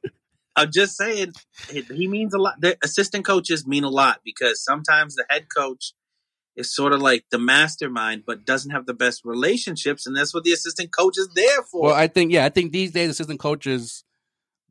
I'm 0.55 0.71
just 0.73 0.97
saying 0.97 1.33
he, 1.71 2.09
means 2.09 2.35
a 2.35 2.39
lot. 2.39 2.61
The 2.61 2.77
assistant 2.83 3.25
coaches 3.25 3.67
mean 3.67 3.85
a 3.85 3.89
lot 3.89 4.21
because 4.25 4.63
sometimes 4.63 5.15
the 5.15 5.25
head 5.29 5.47
coach 5.55 5.95
is 6.57 6.75
sort 6.75 6.93
of 6.93 7.01
like 7.01 7.25
the 7.31 7.39
mastermind, 7.39 8.25
but 8.27 8.45
doesn't 8.45 8.71
have 8.71 8.85
the 8.85 8.95
best 8.95 9.25
relationships, 9.25 10.07
and 10.07 10.15
that's 10.15 10.35
what 10.35 10.45
the 10.45 10.53
assistant 10.53 10.95
coach 10.95 11.17
is 11.17 11.29
there 11.35 11.63
for. 11.71 11.83
Well, 11.85 11.95
I 11.95 12.07
think 12.07 12.33
yeah, 12.33 12.45
I 12.45 12.51
think 12.51 12.73
these 12.73 12.93
days 12.93 13.11
assistant 13.11 13.41
coaches 13.41 14.05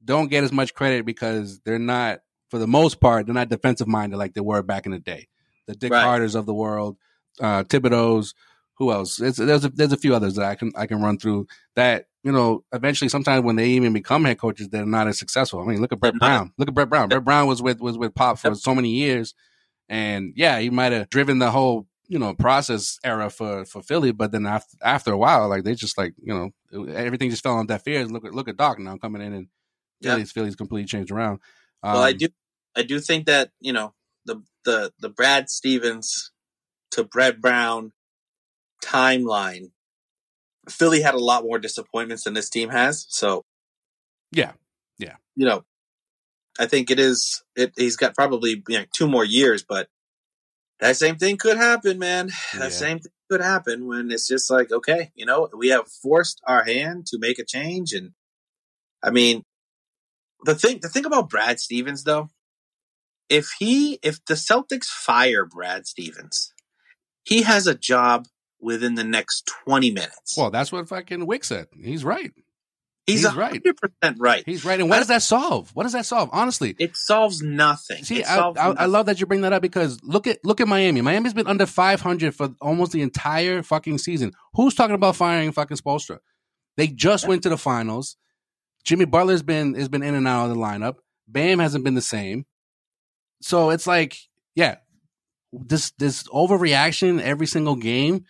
don't 0.03 0.29
get 0.29 0.43
as 0.43 0.51
much 0.51 0.73
credit 0.73 1.05
because 1.05 1.59
they're 1.61 1.79
not, 1.79 2.21
for 2.49 2.59
the 2.59 2.67
most 2.67 2.99
part, 2.99 3.25
they're 3.25 3.35
not 3.35 3.49
defensive 3.49 3.87
minded 3.87 4.17
like 4.17 4.33
they 4.33 4.41
were 4.41 4.61
back 4.61 4.85
in 4.85 4.91
the 4.91 4.99
day. 4.99 5.27
The 5.67 5.75
Dick 5.75 5.91
Right. 5.91 6.03
Carters 6.03 6.35
of 6.35 6.45
the 6.45 6.53
world, 6.53 6.97
uh, 7.39 7.63
Thibodeau's, 7.63 8.33
who 8.75 8.91
else? 8.91 9.21
It's, 9.21 9.37
there's 9.37 9.63
a, 9.65 9.69
there's 9.69 9.93
a 9.93 9.97
few 9.97 10.15
others 10.15 10.35
that 10.35 10.45
I 10.45 10.55
can 10.55 10.71
I 10.75 10.87
can 10.87 11.01
run 11.01 11.17
through 11.17 11.47
that. 11.75 12.05
You 12.23 12.31
know, 12.31 12.63
eventually, 12.71 13.09
sometimes 13.09 13.43
when 13.43 13.55
they 13.55 13.69
even 13.69 13.93
become 13.93 14.25
head 14.25 14.37
coaches, 14.37 14.69
they're 14.69 14.85
not 14.85 15.07
as 15.07 15.17
successful. 15.17 15.59
I 15.59 15.65
mean, 15.65 15.81
look 15.81 15.91
at 15.91 15.99
Brett 15.99 16.13
Brown. 16.15 16.53
Look 16.57 16.67
at 16.67 16.73
Brett 16.75 16.89
Brown. 16.89 17.09
Brett 17.09 17.23
Brown 17.23 17.47
was 17.47 17.61
with 17.61 17.81
was 17.81 17.97
with 17.97 18.13
Pop 18.13 18.37
for 18.37 18.53
so 18.53 18.75
many 18.75 18.89
years, 18.89 19.33
and 19.89 20.33
yeah, 20.35 20.59
he 20.59 20.69
might 20.69 20.91
have 20.91 21.09
driven 21.09 21.39
the 21.39 21.49
whole 21.49 21.87
you 22.07 22.19
know 22.19 22.33
process 22.35 22.99
era 23.03 23.29
for 23.29 23.65
for 23.65 23.81
Philly, 23.81 24.11
but 24.11 24.31
then 24.31 24.45
after 24.45 24.77
after 24.83 25.11
a 25.13 25.17
while, 25.17 25.47
like 25.47 25.63
they 25.63 25.73
just 25.73 25.97
like 25.97 26.13
you 26.21 26.33
know 26.33 26.51
everything 26.93 27.29
just 27.29 27.41
fell 27.41 27.55
on 27.55 27.65
deaf 27.65 27.87
ears. 27.87 28.11
Look 28.11 28.25
at 28.25 28.33
look 28.35 28.49
at 28.49 28.57
Doc 28.57 28.79
now 28.79 28.97
coming 28.97 29.21
in 29.21 29.33
and 29.33 29.47
Yeah. 30.01 30.11
Philly's 30.11 30.31
Philly's 30.31 30.55
completely 30.55 30.87
changed 30.87 31.11
around. 31.11 31.39
Um, 31.81 31.93
well, 31.93 32.03
I 32.03 32.13
do, 32.13 32.27
I 32.75 32.83
do 32.83 32.99
think 32.99 33.25
that 33.27 33.51
you 33.59 33.73
know 33.73 33.93
the 34.25 34.43
the 34.65 34.91
the 34.99 35.09
Brad 35.09 35.49
Stevens 35.49 36.31
to 36.91 37.03
Brett 37.03 37.39
Brown 37.39 37.93
timeline. 38.83 39.71
Philly 40.69 41.01
had 41.01 41.15
a 41.15 41.19
lot 41.19 41.43
more 41.43 41.59
disappointments 41.59 42.23
than 42.23 42.33
this 42.33 42.49
team 42.49 42.69
has, 42.69 43.05
so 43.09 43.43
Yeah, 44.31 44.53
yeah, 44.97 45.15
you 45.35 45.45
know, 45.45 45.63
I 46.59 46.65
think 46.67 46.91
it 46.91 46.99
is. 46.99 47.43
It 47.55 47.73
he's 47.75 47.97
got 47.97 48.15
probably 48.15 48.63
you 48.67 48.79
know, 48.79 48.85
two 48.93 49.07
more 49.07 49.25
years, 49.25 49.63
but 49.63 49.87
that 50.79 50.97
same 50.97 51.17
thing 51.17 51.37
could 51.37 51.57
happen, 51.57 51.99
man. 51.99 52.31
That 52.53 52.63
Yeah. 52.63 52.69
same 52.69 52.99
thing 52.99 53.11
could 53.29 53.41
happen 53.41 53.87
when 53.87 54.11
it's 54.11 54.27
just 54.27 54.49
like, 54.49 54.71
okay, 54.71 55.11
you 55.15 55.25
know, 55.25 55.49
we 55.55 55.69
have 55.69 55.87
forced 55.89 56.41
our 56.47 56.63
hand 56.63 57.05
to 57.07 57.19
make 57.19 57.39
a 57.39 57.45
change, 57.45 57.93
and 57.93 58.11
I 59.03 59.09
mean, 59.11 59.43
the 60.45 60.55
thing, 60.55 60.79
the 60.81 60.89
thing 60.89 61.05
about 61.05 61.29
Brad 61.29 61.59
Stevens, 61.59 62.03
though, 62.03 62.29
if 63.29 63.49
he, 63.59 63.99
if 64.03 64.23
the 64.25 64.33
Celtics 64.35 64.85
fire 64.85 65.45
Brad 65.45 65.87
Stevens, 65.87 66.53
he 67.23 67.43
has 67.43 67.67
a 67.67 67.75
job 67.75 68.27
within 68.61 68.95
the 68.95 69.03
next 69.03 69.49
twenty 69.65 69.91
minutes. 69.91 70.37
Well, 70.37 70.51
that's 70.51 70.71
what 70.71 70.87
fucking 70.87 71.25
Wyc 71.27 71.43
said. 71.45 71.67
He's 71.81 72.03
right. 72.03 72.31
he's 73.05 73.21
he's 73.21 73.33
right. 73.35 73.51
hundred 73.51 73.77
percent 73.77 74.17
right. 74.19 74.43
He's 74.45 74.63
right. 74.63 74.79
And 74.79 74.89
what 74.89 74.99
does 74.99 75.07
that 75.07 75.21
solve? 75.21 75.71
What 75.73 75.83
does 75.83 75.93
that 75.93 76.05
solve? 76.05 76.29
Honestly, 76.31 76.75
It 76.79 76.95
solves 76.95 77.41
nothing. 77.41 78.03
See, 78.03 78.19
It 78.19 78.29
I, 78.29 78.35
solves 78.35 78.59
I, 78.59 78.69
I 78.71 78.85
love 78.85 79.07
that 79.07 79.19
you 79.19 79.25
bring 79.25 79.41
that 79.41 79.53
up 79.53 79.61
because 79.61 79.99
look 80.03 80.27
at 80.27 80.43
look 80.45 80.61
at 80.61 80.67
Miami. 80.67 81.01
Miami's 81.01 81.33
been 81.33 81.47
under 81.47 81.65
500 81.65 82.35
for 82.35 82.53
almost 82.61 82.91
the 82.91 83.01
entire 83.01 83.63
fucking 83.63 83.97
season. 83.97 84.33
Who's 84.53 84.75
talking 84.75 84.95
about 84.95 85.15
firing 85.15 85.51
fucking 85.51 85.77
Spoelstra? 85.77 86.19
They 86.77 86.87
just 86.87 87.27
went 87.27 87.43
to 87.43 87.49
the 87.49 87.57
finals. 87.57 88.17
Jimmy 88.83 89.05
Butler's 89.05 89.43
been 89.43 89.75
has 89.75 89.89
been 89.89 90.03
in 90.03 90.15
and 90.15 90.27
out 90.27 90.49
of 90.49 90.55
the 90.55 90.61
lineup. 90.61 90.95
Bam 91.27 91.59
hasn't 91.59 91.83
been 91.83 91.95
the 91.95 92.01
same. 92.01 92.45
So 93.41 93.69
it's 93.71 93.87
like, 93.87 94.17
yeah, 94.55 94.77
this 95.51 95.91
this 95.97 96.23
overreaction 96.23 97.21
every 97.21 97.47
single 97.47 97.75
game. 97.75 98.25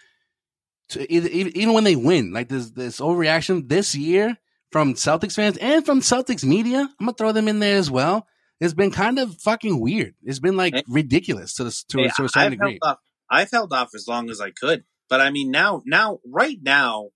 To 0.91 1.13
either, 1.13 1.29
even 1.29 1.73
when 1.73 1.83
they 1.83 1.95
win, 1.95 2.31
like 2.33 2.49
this 2.49 2.71
this 2.71 2.99
overreaction 2.99 3.67
this 3.69 3.95
year 3.95 4.37
from 4.71 4.93
Celtics 4.95 5.35
fans 5.35 5.57
and 5.57 5.85
from 5.85 6.01
Celtics 6.01 6.43
media. 6.43 6.79
I'm 6.99 7.05
gonna 7.05 7.13
throw 7.13 7.31
them 7.31 7.47
in 7.47 7.59
there 7.59 7.77
as 7.77 7.89
well. 7.91 8.27
It's 8.59 8.73
been 8.73 8.91
kind 8.91 9.17
of 9.19 9.35
fucking 9.41 9.79
weird. 9.79 10.15
It's 10.23 10.39
been 10.39 10.55
like 10.57 10.83
ridiculous 10.87 11.53
to 11.55 11.63
the 11.65 11.71
to, 11.89 11.97
Hey, 11.99 12.05
a- 12.05 12.11
to 12.11 12.21
a 12.21 12.25
I've 12.25 12.31
certain 12.31 12.41
held 12.59 12.71
degree. 12.71 12.79
off. 12.81 12.97
I've 13.29 13.51
held 13.51 13.73
off 13.73 13.89
as 13.95 14.07
long 14.07 14.29
as 14.29 14.39
I 14.41 14.51
could, 14.51 14.83
but 15.09 15.21
I 15.21 15.29
mean 15.31 15.49
now, 15.51 15.81
now, 15.85 16.19
right 16.25 16.57
now 16.61 17.09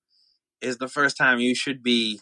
is 0.62 0.78
the 0.78 0.88
first 0.88 1.18
time 1.18 1.40
you 1.40 1.54
should 1.54 1.84
be, 1.84 2.20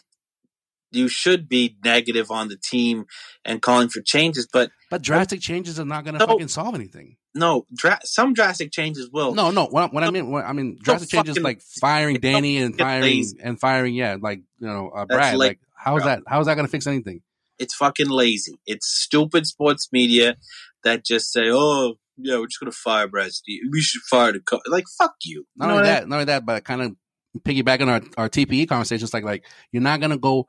you 0.90 1.06
should 1.08 1.48
be 1.48 1.76
negative 1.84 2.30
on 2.30 2.48
the 2.48 2.56
team 2.56 3.06
and 3.44 3.62
calling 3.62 3.88
for 3.88 4.00
changes. 4.02 4.48
But 4.52 4.70
But 4.90 5.02
drastic 5.02 5.40
changes 5.40 5.78
are 5.80 5.84
not 5.84 6.04
gonna 6.04 6.18
No. 6.18 6.26
fucking 6.26 6.48
solve 6.48 6.74
anything. 6.74 7.16
No, 7.34 7.66
dra- 7.74 8.00
some 8.04 8.32
drastic 8.34 8.70
changes 8.72 9.10
will. 9.12 9.34
No, 9.34 9.50
no. 9.50 9.66
What, 9.66 9.92
what 9.92 10.04
I 10.04 10.10
mean, 10.10 10.30
what, 10.30 10.44
I 10.44 10.52
mean, 10.52 10.78
drastic 10.80 11.10
changes 11.10 11.34
fucking- 11.34 11.42
like 11.44 11.60
firing 11.62 12.16
Danny 12.20 12.58
and 12.58 12.76
firing 12.78 13.02
lazy. 13.02 13.38
and 13.42 13.58
firing, 13.58 13.94
yeah, 13.94 14.16
like 14.20 14.40
you 14.60 14.66
know, 14.68 14.90
uh, 14.90 15.04
Brad. 15.06 15.36
Like, 15.36 15.58
how's 15.76 16.02
bro. 16.02 16.10
that? 16.12 16.22
How's 16.26 16.46
that 16.46 16.54
gonna 16.54 16.68
fix 16.68 16.86
anything? 16.86 17.22
It's 17.58 17.74
fucking 17.74 18.08
lazy. 18.08 18.58
It's 18.66 18.86
stupid 18.86 19.46
sports 19.46 19.88
media 19.92 20.36
that 20.84 21.04
just 21.04 21.32
say, 21.32 21.50
"Oh, 21.50 21.94
yeah, 22.16 22.38
we're 22.38 22.46
just 22.46 22.60
gonna 22.60 22.72
fire 22.72 23.08
Brad 23.08 23.32
Steve. 23.32 23.62
We 23.70 23.80
should 23.80 24.02
fire 24.02 24.32
the 24.32 24.40
co-. 24.40 24.60
like 24.68 24.84
fuck 24.98 25.14
you." 25.24 25.46
Not 25.56 25.66
You 25.66 25.68
know 25.68 25.74
only 25.78 25.88
what 25.88 25.90
I- 25.90 26.00
that, 26.00 26.08
not 26.08 26.14
only 26.16 26.24
that, 26.26 26.46
but 26.46 26.64
kind 26.64 26.82
of 26.82 26.96
piggybacking 27.40 27.88
our 27.88 28.00
our 28.16 28.28
TPE 28.28 28.68
conversations. 28.68 29.12
Like, 29.14 29.24
like 29.24 29.44
you're 29.72 29.82
not 29.82 30.00
gonna 30.00 30.18
go. 30.18 30.46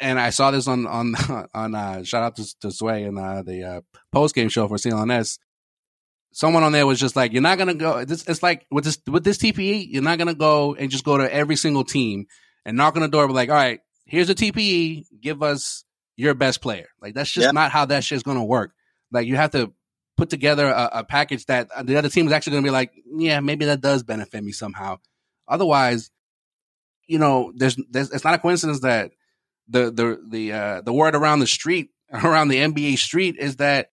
And 0.00 0.18
I 0.18 0.30
saw 0.30 0.50
this 0.50 0.66
on 0.66 0.86
on 0.86 1.14
on 1.54 1.74
uh, 1.74 2.02
shout 2.02 2.22
out 2.24 2.36
to, 2.36 2.58
to 2.60 2.70
Sway 2.72 3.04
and 3.04 3.18
uh, 3.18 3.42
the 3.42 3.62
uh, 3.64 3.80
post 4.10 4.34
game 4.34 4.48
show 4.48 4.66
for 4.68 4.76
CLNS. 4.76 5.38
Someone 6.32 6.62
on 6.62 6.72
there 6.72 6.86
was 6.86 6.98
just 6.98 7.14
like, 7.14 7.32
"You're 7.32 7.42
not 7.42 7.58
gonna 7.58 7.74
go." 7.74 8.04
This, 8.04 8.24
it's 8.26 8.42
like 8.42 8.66
with 8.70 8.84
this 8.84 8.98
with 9.06 9.22
this 9.24 9.38
TPE, 9.38 9.86
you're 9.90 10.02
not 10.02 10.18
gonna 10.18 10.34
go 10.34 10.74
and 10.74 10.90
just 10.90 11.04
go 11.04 11.18
to 11.18 11.32
every 11.32 11.56
single 11.56 11.84
team 11.84 12.26
and 12.64 12.76
knock 12.76 12.96
on 12.96 13.02
the 13.02 13.08
door. 13.08 13.26
But 13.26 13.34
like, 13.34 13.48
all 13.50 13.54
right, 13.54 13.80
here's 14.06 14.30
a 14.30 14.34
TPE. 14.34 15.04
Give 15.20 15.42
us 15.42 15.84
your 16.16 16.34
best 16.34 16.60
player. 16.62 16.88
Like 17.00 17.14
that's 17.14 17.30
just 17.30 17.46
Yeah. 17.46 17.50
not 17.52 17.70
how 17.70 17.84
that 17.86 18.02
shit's 18.04 18.22
gonna 18.22 18.44
work. 18.44 18.72
Like 19.10 19.26
you 19.26 19.36
have 19.36 19.50
to 19.52 19.72
put 20.16 20.30
together 20.30 20.66
a, 20.68 20.90
a 20.94 21.04
package 21.04 21.46
that 21.46 21.68
the 21.84 21.96
other 21.96 22.08
team 22.08 22.26
is 22.26 22.32
actually 22.32 22.52
gonna 22.52 22.64
be 22.64 22.70
like, 22.70 22.92
yeah, 23.16 23.40
maybe 23.40 23.66
that 23.66 23.80
does 23.80 24.02
benefit 24.02 24.42
me 24.42 24.52
somehow. 24.52 24.98
Otherwise, 25.48 26.10
you 27.06 27.18
know, 27.18 27.52
there's, 27.56 27.76
there's 27.90 28.10
it's 28.10 28.24
not 28.24 28.34
a 28.34 28.38
coincidence 28.38 28.80
that 28.80 29.12
the 29.68 29.90
the 29.90 30.18
the 30.28 30.52
uh, 30.52 30.80
the 30.80 30.92
word 30.92 31.14
around 31.14 31.40
the 31.40 31.46
street 31.46 31.90
around 32.12 32.48
the 32.48 32.56
NBA 32.56 32.96
street 32.98 33.36
is 33.38 33.56
that 33.56 33.88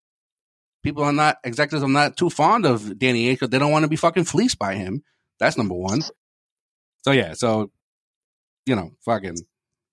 people 0.83 1.03
are 1.03 1.13
not 1.13 1.37
executives 1.43 1.83
are 1.83 1.89
not 1.89 2.17
too 2.17 2.29
fond 2.29 2.65
of 2.65 2.97
Danny 2.97 3.27
Ainge 3.27 3.33
because 3.33 3.49
they 3.49 3.59
don't 3.59 3.71
want 3.71 3.83
to 3.83 3.89
be 3.89 3.95
fucking 3.95 4.25
fleeced 4.25 4.59
by 4.59 4.75
him. 4.75 5.03
That's 5.39 5.57
number 5.57 5.75
one. 5.75 6.01
So 7.03 7.11
yeah, 7.11 7.33
so 7.33 7.71
you 8.65 8.75
know, 8.75 8.91
fucking 9.05 9.37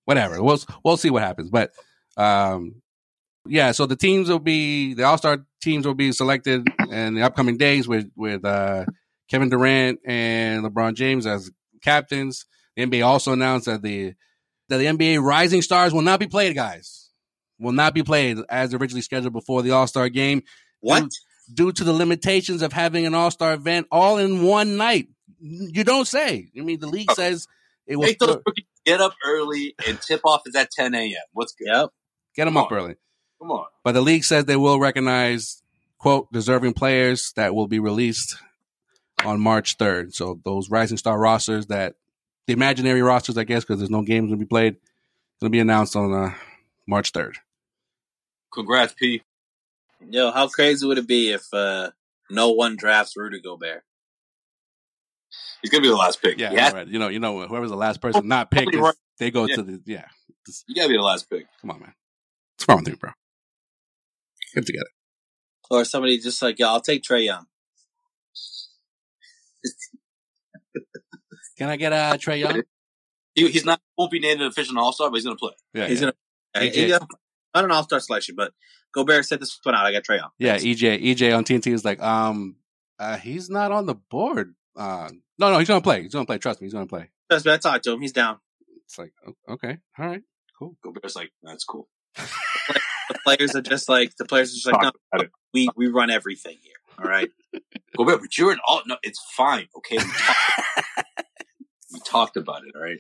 whatever. 0.05 0.43
We'll 0.43 0.59
we'll 0.85 0.97
see 0.97 1.11
what 1.11 1.23
happens, 1.23 1.51
but 1.51 1.73
um, 2.17 2.83
yeah. 3.47 3.73
So 3.73 3.87
the 3.87 3.97
teams 3.97 4.29
will 4.29 4.39
be 4.39 4.95
the 4.95 5.05
All 5.05 5.19
Star 5.19 5.45
teams 5.63 5.87
will 5.87 5.95
be 5.95 6.13
selected 6.13 6.67
in 6.91 7.15
the 7.15 7.23
upcoming 7.23 7.57
days 7.57 7.87
with 7.87 8.11
with 8.17 8.45
uh, 8.45 8.85
Kevin 9.31 9.49
Durant 9.49 10.01
and 10.05 10.65
LeBron 10.65 10.95
James 10.95 11.27
as 11.27 11.51
captains. 11.83 12.47
The 12.77 12.87
NBA 12.87 13.05
also 13.05 13.33
announced 13.33 13.67
that 13.67 13.83
the 13.83 14.15
that 14.69 14.79
the 14.79 14.87
NBA 14.87 15.23
Rising 15.23 15.63
Stars 15.63 15.93
will 15.93 16.03
not 16.03 16.21
be 16.21 16.27
played, 16.27 16.55
guys. 16.55 17.11
Will 17.59 17.73
not 17.73 17.95
be 17.95 18.03
played 18.03 18.39
as 18.51 18.75
originally 18.75 19.01
scheduled 19.01 19.33
before 19.33 19.63
the 19.63 19.71
All 19.71 19.87
Star 19.87 20.09
game 20.09 20.43
what? 20.81 21.11
due 21.53 21.73
to 21.73 21.85
the 21.85 21.93
limitations 21.93 22.63
of 22.63 22.73
having 22.73 23.07
an 23.07 23.15
All 23.15 23.31
Star 23.31 23.55
event 23.55 23.87
all 23.91 24.19
in 24.19 24.43
one 24.43 24.77
night. 24.77 25.09
You 25.41 25.85
don't 25.85 26.07
say. 26.07 26.51
I 26.57 26.63
mean, 26.63 26.81
the 26.81 26.87
league 26.87 27.11
says 27.13 27.47
it 27.87 27.97
will 27.97 28.13
those 28.19 28.39
get 28.85 29.01
up 29.01 29.15
early 29.25 29.75
and 29.87 30.01
tip 30.01 30.21
off 30.25 30.43
is 30.47 30.55
at 30.55 30.71
10 30.71 30.95
a.m. 30.95 31.13
What's 31.33 31.53
good? 31.53 31.69
Yep. 31.69 31.91
get 32.35 32.45
them 32.47 32.55
come 32.55 32.65
up 32.65 32.73
on. 32.73 32.79
early. 32.79 32.95
Come 33.41 33.51
on. 33.51 33.67
But 33.85 33.93
the 33.93 34.01
league 34.01 34.25
says 34.25 34.45
they 34.45 34.57
will 34.57 34.81
recognize 34.81 35.63
quote 35.99 36.33
deserving 36.33 36.73
players 36.73 37.33
that 37.37 37.55
will 37.55 37.69
be 37.69 37.79
released 37.79 38.37
on 39.25 39.41
March 39.41 39.79
3rd. 39.79 40.15
So 40.15 40.41
those 40.45 40.71
Rising 40.71 40.99
Star 40.99 41.19
rosters 41.19 41.67
that 41.67 41.97
the 42.47 42.53
imaginary 42.53 43.03
rosters, 43.03 43.37
I 43.37 43.45
guess, 43.45 43.65
because 43.65 43.79
there's 43.79 43.91
no 43.91 44.03
games 44.03 44.29
going 44.29 44.39
to 44.39 44.45
be 44.45 44.49
played, 44.49 44.75
going 45.41 45.51
to 45.51 45.51
be 45.51 45.59
announced 45.61 45.97
on 45.97 46.13
uh, 46.13 46.35
March 46.87 47.13
3rd. 47.13 47.35
Congrats, 48.53 48.95
P. 48.95 49.23
Yo, 50.11 50.31
how 50.31 50.49
crazy 50.49 50.87
would 50.87 50.99
it 50.99 51.07
be 51.07 51.33
if 51.33 51.43
uh, 51.53 51.91
no 52.31 52.51
one 52.53 52.77
drafts 52.77 53.17
Rudy 53.17 53.41
Gobert? 53.41 53.83
He's 55.63 55.71
gonna 55.71 55.83
be 55.83 55.89
the 55.89 55.97
last 55.97 56.23
pick. 56.23 56.39
Yeah, 56.39 56.51
He 56.51 56.57
has- 56.57 56.73
right. 56.73 56.87
You 56.87 56.99
know, 56.99 57.09
you 57.09 57.19
know, 57.19 57.47
whoever's 57.47 57.71
the 57.71 57.77
last 57.77 58.01
person 58.01 58.29
not 58.29 58.51
picked, 58.51 58.67
Probably 58.73 58.81
right. 58.81 58.95
they 59.19 59.31
go 59.31 59.47
Yeah. 59.47 59.57
to 59.57 59.63
the 59.63 59.83
yeah. 59.87 60.05
You 60.69 60.75
gotta 60.77 60.89
be 60.89 60.97
the 60.97 61.03
last 61.03 61.29
pick. 61.29 61.47
come 61.61 61.71
on, 61.73 61.81
man. 61.81 61.95
What's 62.57 62.69
wrong 62.69 62.79
with 62.79 62.89
you, 62.89 62.97
bro? 62.97 63.11
Get 64.55 64.63
it 64.63 64.67
together. 64.67 64.91
Or 65.71 65.85
somebody 65.85 66.19
just 66.19 66.41
like, 66.41 66.59
yeah, 66.61 66.69
I'll 66.69 66.81
take 66.81 67.03
Trae 67.03 67.25
Young. 67.25 67.47
Can 71.59 71.69
I 71.71 71.77
get 71.77 71.93
uh, 71.93 72.17
Trae 72.19 72.39
Young? 72.39 72.63
He, 73.35 73.49
he's 73.51 73.65
not 73.65 73.81
won't 73.99 74.11
be 74.11 74.21
named 74.21 74.41
an 74.41 74.47
official 74.47 74.79
All 74.79 74.93
Star, 74.93 75.11
but 75.11 75.17
he's 75.17 75.25
going 75.25 75.37
to 75.37 75.41
play. 75.41 75.53
Yeah, 75.75 75.89
He's 75.89 76.01
yeah. 76.01 76.11
gonna. 76.55 76.67
EJ. 76.71 76.75
He, 76.75 76.89
not 76.89 77.65
an 77.65 77.71
All 77.71 77.83
Star 77.83 77.99
selection, 78.01 78.35
but 78.37 78.53
Gobert 78.95 79.25
set 79.25 79.41
this 79.41 79.59
one 79.63 79.75
out. 79.75 79.85
I 79.85 79.93
got 79.93 80.05
Trae 80.05 80.19
Young. 80.19 80.31
Yeah, 80.39 80.57
EJ 80.57 81.03
EJ 81.03 81.37
on 81.37 81.45
TNT 81.45 81.73
was 81.73 81.85
like, 81.85 82.01
um, 82.03 82.57
uh, 82.99 83.17
he's 83.17 83.51
not 83.51 83.73
on 83.73 83.87
the 83.87 83.95
board. 83.95 84.55
Uh, 84.77 85.11
no, 85.39 85.51
no, 85.51 85.59
he's 85.59 85.69
gonna 85.69 85.81
play. 85.81 86.03
He's 86.03 86.13
gonna 86.13 86.27
play. 86.27 86.39
Trust 86.39 86.61
me, 86.61 86.67
he's 86.67 86.75
gonna 86.75 86.87
play. 86.87 87.11
That's 87.29 87.45
what 87.45 87.55
I 87.55 87.59
talked 87.59 87.85
to 87.85 87.93
him. 87.93 88.01
He's 88.01 88.13
down. 88.13 88.39
It's 88.85 88.99
like, 88.99 89.13
okay, 89.49 89.79
all 89.99 90.07
right, 90.07 90.23
cool. 90.59 90.77
Gobert's 90.83 91.17
like, 91.17 91.33
that's 91.43 91.65
cool. 91.65 91.89
The 92.17 93.19
players 93.25 93.55
are 93.55 93.63
just 93.63 93.89
like 93.89 94.17
the 94.17 94.25
players 94.25 94.53
are 94.53 94.55
just 94.55 94.67
like, 94.67 94.83
no, 94.83 94.91
Talk 94.91 94.97
about 95.13 95.27
we 95.53 95.69
we 95.77 95.89
run 95.89 96.11
everything 96.11 96.59
here. 96.63 96.75
All 96.99 97.05
right. 97.11 97.29
Gobert, 97.97 98.21
but 98.21 98.39
you're 98.39 98.53
an 98.53 98.59
all. 98.67 98.83
No, 98.87 98.97
it's 99.03 99.21
fine. 99.37 99.69
Okay, 99.77 99.97
we 99.97 100.05
talked, 100.05 101.17
we 101.93 102.01
talked 102.01 102.37
about 102.37 102.63
it. 102.67 102.75
All 102.75 102.83
right. 102.83 102.99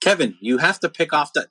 Kevin, 0.00 0.36
you 0.40 0.58
have 0.58 0.80
to 0.80 0.88
pick 0.88 1.12
off 1.12 1.32
that. 1.34 1.48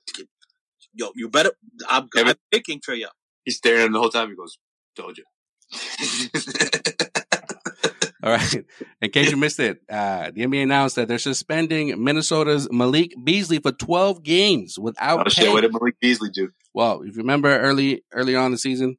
Yo, 0.98 1.12
you 1.16 1.30
better. 1.30 1.52
I'm, 1.88 2.10
I'm 2.16 2.36
picking 2.52 2.80
Trae 2.80 3.00
Young. 3.00 3.12
He's 3.46 3.58
staring 3.58 3.82
at 3.82 3.86
him 3.86 3.94
the 3.94 4.00
whole 4.00 4.10
time. 4.10 4.30
He 4.30 4.36
goes, 4.36 4.58
"Told 4.96 5.18
you." 5.18 5.24
All 8.24 8.32
right. 8.32 8.66
In 9.02 9.12
case 9.12 9.30
you 9.30 9.38
missed 9.38 9.60
it, 9.60 9.80
uh, 9.90 10.32
the 10.34 10.42
NBA 10.42 10.64
announced 10.64 10.96
that 10.96 11.08
they're 11.08 11.20
suspending 11.20 12.04
Minnesota's 12.04 12.68
Malik 12.72 13.14
Beasley 13.24 13.60
for 13.60 13.72
12 13.72 14.24
games 14.24 14.80
without 14.80 15.28
oh 15.28 15.30
shit! 15.30 15.52
What 15.52 15.62
did 15.62 15.72
Malik 15.72 16.00
Beasley 16.02 16.32
do? 16.32 16.50
Well, 16.74 17.02
if 17.02 17.16
you 17.16 17.22
remember 17.22 17.56
early 17.60 18.04
early 18.12 18.36
on 18.36 18.48
in 18.48 18.52
the 18.54 18.58
season, 18.58 18.98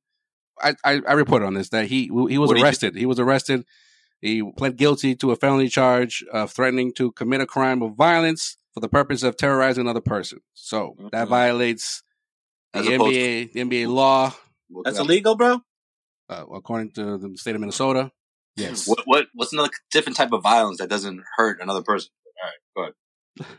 I, 0.61 0.75
I, 0.85 1.01
I 1.07 1.13
reported 1.15 1.47
on 1.47 1.55
this 1.55 1.71
that 1.71 1.87
he 1.87 2.03
he 2.05 2.39
was 2.39 2.49
What 2.49 2.61
arrested. 2.61 2.95
He 2.95 3.07
was 3.07 3.19
arrested. 3.19 3.65
He 4.21 4.43
pled 4.57 4.77
guilty 4.77 5.15
to 5.17 5.31
a 5.31 5.37
felony 5.37 5.69
charge 5.69 6.25
of 6.33 6.51
threatening 6.53 6.93
to 6.95 7.13
commit 7.13 7.41
a 7.41 7.47
crime 7.47 7.83
of 7.83 7.95
violence 7.95 8.57
for 8.79 8.81
the 8.81 8.89
purpose 8.89 9.23
of 9.25 9.37
terrorizing 9.37 9.81
another 9.83 10.01
person. 10.01 10.39
So 10.55 10.95
that 11.13 11.27
Mhm. 11.27 11.31
violates 11.31 12.03
the 12.73 12.79
As 12.81 12.87
opposed 12.87 13.15
to- 13.15 13.21
NBA 13.21 13.53
the 13.53 13.61
NBA 13.61 13.87
law 13.89 14.33
What, 14.71 14.85
That's 14.85 14.99
illegal, 14.99 15.35
bro. 15.35 15.63
uh, 16.29 16.45
according 16.53 16.93
to 16.93 17.17
the 17.17 17.37
state 17.39 17.55
of 17.55 17.61
Minnesota. 17.61 18.13
Yes. 18.55 18.87
What, 18.87 19.01
what? 19.07 19.27
What's 19.35 19.53
another 19.55 19.71
different 19.91 20.17
type 20.17 20.31
of 20.33 20.43
violence 20.43 20.77
that 20.79 20.89
doesn't 20.91 21.23
hurt 21.37 21.61
another 21.63 21.81
person? 21.83 22.11
All 22.77 22.83
right, 22.85 22.95
go 23.39 23.43
ahead. 23.47 23.59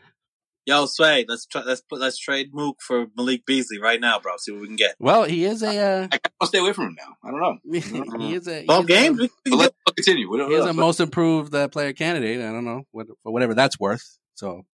Yo, 0.66 0.86
Sway, 0.86 1.24
let's 1.26 1.46
try, 1.46 1.62
let's 1.62 1.80
put 1.80 1.98
let's 2.00 2.16
trade 2.18 2.50
Mook 2.54 2.76
for 2.80 3.06
Malik 3.16 3.44
Beasley 3.44 3.78
right 3.80 4.00
now, 4.00 4.20
bro. 4.20 4.36
See 4.38 4.52
what 4.52 4.60
we 4.60 4.68
can 4.68 4.76
get. 4.76 4.94
Well, 5.00 5.24
he 5.24 5.44
is 5.44 5.62
a 5.64 5.76
uh, 5.76 6.08
I 6.12 6.18
gotta 6.18 6.46
stay 6.46 6.58
away 6.60 6.72
from 6.74 6.88
him 6.88 6.96
now. 6.96 7.16
I 7.24 7.30
don't 7.32 7.40
know. 7.40 7.58
he 8.28 8.34
is 8.34 8.46
a 8.46 8.60
he 8.60 8.66
Twelve 8.66 8.88
is 8.88 8.96
a- 8.96 9.00
games. 9.00 9.18
We, 9.18 9.30
we 9.46 9.50
But 9.50 9.56
let's 9.58 9.74
continue. 9.96 10.30
We 10.30 10.38
don't 10.38 10.50
He 10.50 10.56
is 10.56 10.64
know. 10.64 10.70
a 10.70 10.74
most 10.74 11.00
improved 11.00 11.52
uh, 11.54 11.66
player 11.68 11.92
candidate. 11.92 12.40
I 12.40 12.52
don't 12.52 12.64
know 12.64 12.84
what 12.92 13.08
for 13.24 13.32
whatever 13.32 13.54
that's 13.54 13.80
worth. 13.80 14.18
So 14.34 14.64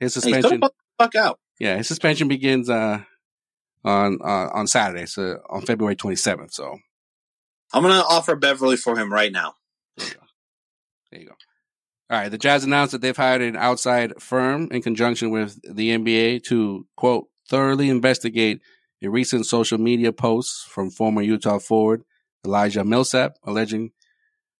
his 0.00 0.14
Hey, 0.14 0.20
suspension, 0.20 0.60
the 0.60 0.70
fuck 0.98 1.14
out. 1.14 1.38
yeah, 1.58 1.76
his 1.76 1.88
suspension 1.88 2.28
begins 2.28 2.68
uh, 2.70 3.00
on 3.84 4.18
uh, 4.22 4.48
on 4.52 4.66
Saturday, 4.66 5.06
so 5.06 5.40
on 5.48 5.62
February 5.62 5.96
twenty 5.96 6.16
seventh. 6.16 6.52
So 6.52 6.78
I'm 7.72 7.82
gonna 7.82 8.04
offer 8.08 8.36
Beverly 8.36 8.76
for 8.76 8.96
him 8.96 9.12
right 9.12 9.32
now. 9.32 9.54
there 9.96 10.06
you 11.20 11.26
go. 11.26 11.34
All 12.08 12.18
right, 12.20 12.28
the 12.28 12.38
Jazz 12.38 12.62
announced 12.64 12.92
that 12.92 13.00
they've 13.00 13.16
hired 13.16 13.42
an 13.42 13.56
outside 13.56 14.20
firm 14.22 14.68
in 14.70 14.80
conjunction 14.82 15.30
with 15.30 15.60
the 15.62 15.90
NBA 15.90 16.44
to 16.44 16.86
quote 16.96 17.26
thoroughly 17.48 17.88
investigate 17.90 18.60
a 19.02 19.08
recent 19.08 19.46
social 19.46 19.78
media 19.78 20.12
posts 20.12 20.64
from 20.68 20.90
former 20.90 21.22
Utah 21.22 21.58
forward 21.58 22.02
Elijah 22.44 22.84
Millsap 22.84 23.36
alleging 23.44 23.90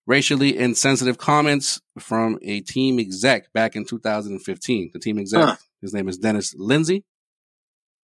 racially 0.07 0.57
insensitive 0.57 1.18
comments 1.18 1.80
from 1.98 2.38
a 2.42 2.61
team 2.61 2.98
exec 2.98 3.52
back 3.52 3.74
in 3.76 3.84
2015. 3.84 4.90
The 4.92 4.98
team 4.98 5.18
exec, 5.18 5.42
Huh. 5.44 5.57
his 5.80 5.92
name 5.92 6.09
is 6.09 6.18
Dennis 6.18 6.54
Lindsey, 6.57 7.04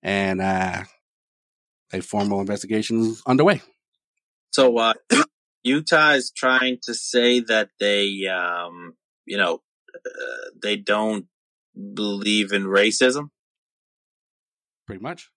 and 0.02 0.40
uh, 0.40 0.84
a 1.92 2.00
formal 2.00 2.40
investigation 2.40 3.00
is 3.00 3.22
underway. 3.26 3.60
So 4.52 4.78
uh, 4.78 4.94
Utah 5.62 6.12
is 6.12 6.30
trying 6.34 6.78
to 6.84 6.94
say 6.94 7.40
that 7.40 7.68
they, 7.78 8.26
um, 8.26 8.94
you 9.26 9.36
know, 9.36 9.60
uh, 9.94 10.50
they 10.60 10.76
don't 10.76 11.26
believe 11.94 12.52
in 12.52 12.64
racism. 12.64 13.28
Pretty 14.86 15.02
much. 15.02 15.30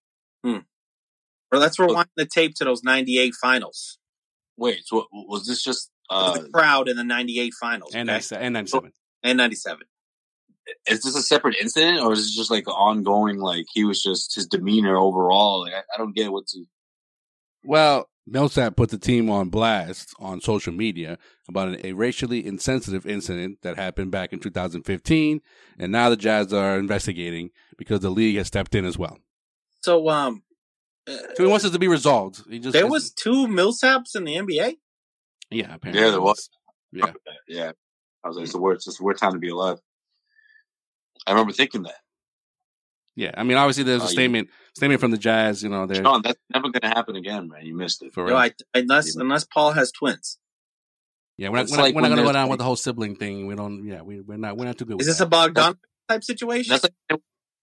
Or 1.52 1.58
let's 1.58 1.78
rewind 1.78 2.08
the 2.16 2.26
tape 2.26 2.54
to 2.56 2.64
those 2.64 2.82
'98 2.82 3.32
finals. 3.40 3.98
Wait, 4.56 4.80
so 4.84 5.06
was 5.12 5.46
this 5.46 5.62
just 5.62 5.90
uh, 6.10 6.38
the 6.38 6.48
crowd 6.50 6.88
in 6.88 6.96
the 6.96 7.04
'98 7.04 7.52
finals 7.60 7.94
And 7.94 8.08
okay? 8.08 8.14
97 8.14 8.44
and 8.44 8.54
97. 8.54 8.92
and 9.22 9.38
'97. 9.38 9.82
is 10.86 11.02
this 11.02 11.16
a 11.16 11.22
separate 11.22 11.56
incident 11.60 12.00
or 12.00 12.12
is 12.12 12.20
this 12.20 12.36
just 12.36 12.50
like 12.50 12.68
ongoing? 12.68 13.38
Like 13.38 13.66
he 13.72 13.84
was 13.84 14.02
just 14.02 14.34
his 14.34 14.46
demeanor 14.46 14.96
overall. 14.96 15.62
Like 15.62 15.74
I, 15.74 15.78
I 15.94 15.98
don't 15.98 16.14
get 16.14 16.32
what's 16.32 16.52
he. 16.52 16.66
Well, 17.64 18.08
Millsap 18.26 18.76
put 18.76 18.90
the 18.90 18.98
team 18.98 19.28
on 19.28 19.50
blast 19.50 20.14
on 20.18 20.40
social 20.40 20.72
media 20.72 21.18
about 21.48 21.68
an, 21.68 21.80
a 21.84 21.92
racially 21.92 22.44
insensitive 22.46 23.06
incident 23.06 23.58
that 23.62 23.76
happened 23.76 24.10
back 24.10 24.32
in 24.32 24.38
2015, 24.40 25.40
and 25.78 25.92
now 25.92 26.08
the 26.08 26.16
Jazz 26.16 26.52
are 26.52 26.78
investigating 26.78 27.50
because 27.76 28.00
the 28.00 28.10
league 28.10 28.36
has 28.36 28.46
stepped 28.46 28.74
in 28.74 28.84
as 28.86 28.96
well. 28.96 29.18
So, 29.82 30.08
um, 30.08 30.42
uh, 31.06 31.16
So 31.36 31.44
he 31.44 31.50
wants 31.50 31.66
it 31.66 31.72
to 31.72 31.78
be 31.78 31.88
resolved. 31.88 32.42
He 32.48 32.58
just 32.58 32.72
there 32.72 32.86
was 32.86 33.10
two 33.12 33.46
Millsaps 33.46 34.16
in 34.16 34.24
the 34.24 34.36
NBA. 34.36 34.76
Yeah, 35.50 35.74
apparently. 35.74 36.02
Yeah, 36.02 36.10
there 36.10 36.20
was. 36.20 36.48
yeah. 36.92 37.12
Yeah, 37.48 37.72
I 38.24 38.28
was 38.28 38.36
like, 38.36 38.44
it's 38.44 38.52
the 38.52 38.58
worst. 38.60 38.86
It's 38.88 38.98
the 38.98 39.04
worst 39.04 39.20
time 39.20 39.32
to 39.32 39.38
be 39.38 39.50
alive. 39.50 39.78
I 41.26 41.32
remember 41.32 41.52
thinking 41.52 41.82
that. 41.84 41.96
Yeah, 43.16 43.30
I 43.36 43.44
mean, 43.44 43.56
obviously, 43.56 43.84
there's 43.84 44.00
a 44.02 44.04
Oh, 44.04 44.08
you- 44.08 44.12
statement 44.12 44.48
statement 44.76 45.00
from 45.00 45.10
the 45.12 45.18
Jazz. 45.18 45.62
You 45.62 45.68
know, 45.68 45.86
they're 45.86 46.02
Sean, 46.02 46.22
that's 46.22 46.38
never 46.52 46.64
going 46.70 46.80
to 46.82 46.88
happen 46.88 47.14
again, 47.16 47.48
man. 47.48 47.64
You 47.64 47.76
missed 47.76 48.02
it. 48.02 48.12
for 48.12 48.28
Yo, 48.28 48.34
I, 48.36 48.52
unless 48.74 49.14
unless 49.14 49.44
Paul 49.44 49.72
has 49.72 49.92
twins. 49.92 50.38
yeah, 51.36 51.48
we're 51.50 51.58
not, 51.58 51.70
we're 51.70 51.76
not, 51.76 51.82
like 51.82 51.94
we're 51.94 52.00
not 52.00 52.08
going 52.08 52.16
to 52.18 52.22
go 52.22 52.26
there's 52.26 52.34
down 52.34 52.42
like- 52.46 52.50
with 52.50 52.58
the 52.58 52.64
whole 52.64 52.76
sibling 52.76 53.14
thing. 53.16 53.46
We 53.46 53.54
don't. 53.54 53.86
Yeah, 53.86 54.02
we, 54.02 54.20
we're 54.20 54.36
not. 54.38 54.56
We're 54.56 54.64
not 54.64 54.78
too 54.78 54.84
good. 54.84 54.94
Is 54.94 54.98
with 54.98 55.06
this 55.06 55.18
that. 55.18 55.26
a 55.26 55.28
Bogdan 55.28 55.74
type 56.08 56.24
situation? 56.24 56.70
That's 56.70 56.84
like 57.10 57.20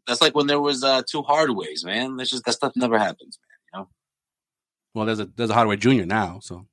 that's 0.08 0.22
like 0.22 0.36
when 0.36 0.48
there 0.48 0.62
was 0.62 0.84
uh, 0.84 1.02
two 1.10 1.22
Hardaways, 1.24 1.84
man. 1.84 2.16
That's 2.16 2.30
just 2.30 2.46
that 2.46 2.54
stuff 2.54 2.74
never 2.78 2.98
happens, 2.98 3.38
man. 3.42 3.58
You 3.74 3.80
know. 3.82 3.90
Well, 4.94 5.06
there's 5.08 5.20
a 5.20 5.26
there's 5.36 5.50
a 5.50 5.54
Hardaway 5.54 5.76
Junior 5.78 6.06
now, 6.06 6.40
so 6.42 6.66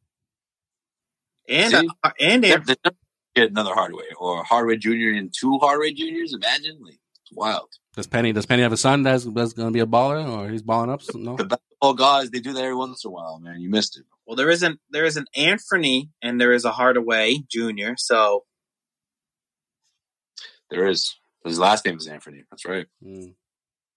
and 1.48 1.70
See? 1.72 1.88
uh, 2.04 2.10
and 2.20 2.44
You 2.44 2.50
know? 2.50 2.54
Aaron, 2.54 2.66
They 2.66 2.74
never 2.84 2.96
get 3.34 3.50
another 3.50 3.74
Hardaway 3.74 4.04
or 4.18 4.44
Hardaway 4.44 4.76
Junior 4.76 5.12
and 5.12 5.32
two 5.36 5.58
Hardaway 5.58 5.92
Juniors. 5.92 6.32
Imagine, 6.34 6.78
like 6.82 6.98
it's 7.22 7.32
wild. 7.32 7.68
does 7.94 8.06
Penny 8.06 8.32
does 8.32 8.46
Penny 8.46 8.62
have 8.62 8.72
a 8.72 8.76
son 8.76 9.02
that's 9.02 9.24
that's 9.24 9.52
going 9.52 9.68
to 9.68 9.72
be 9.72 9.80
a 9.80 9.86
baller 9.86 10.26
or 10.28 10.48
he's 10.50 10.62
balling 10.62 10.90
up? 10.90 11.02
No. 11.14 11.36
The 11.36 11.44
basketball 11.44 11.94
guys, 11.94 12.30
they 12.30 12.40
do 12.40 12.52
that 12.52 12.62
every 12.62 12.74
once 12.76 13.04
in 13.04 13.08
a 13.08 13.12
while, 13.12 13.38
man. 13.38 13.60
You 13.60 13.70
missed 13.70 13.98
it. 13.98 14.04
well, 14.26 14.36
there 14.36 14.50
isn't 14.50 14.80
there 14.90 15.04
is 15.04 15.16
an 15.16 15.26
Anthony 15.36 16.10
and 16.22 16.40
there 16.40 16.52
is 16.52 16.64
a 16.64 16.72
Hardaway 16.72 17.38
Junior. 17.50 17.94
So 17.96 18.44
There 20.70 20.86
is. 20.86 21.16
His 21.44 21.58
last 21.58 21.84
name 21.86 21.96
is 21.96 22.06
Anthony. 22.06 22.42
That's 22.50 22.66
right. 22.66 22.86
Mm. 23.02 23.34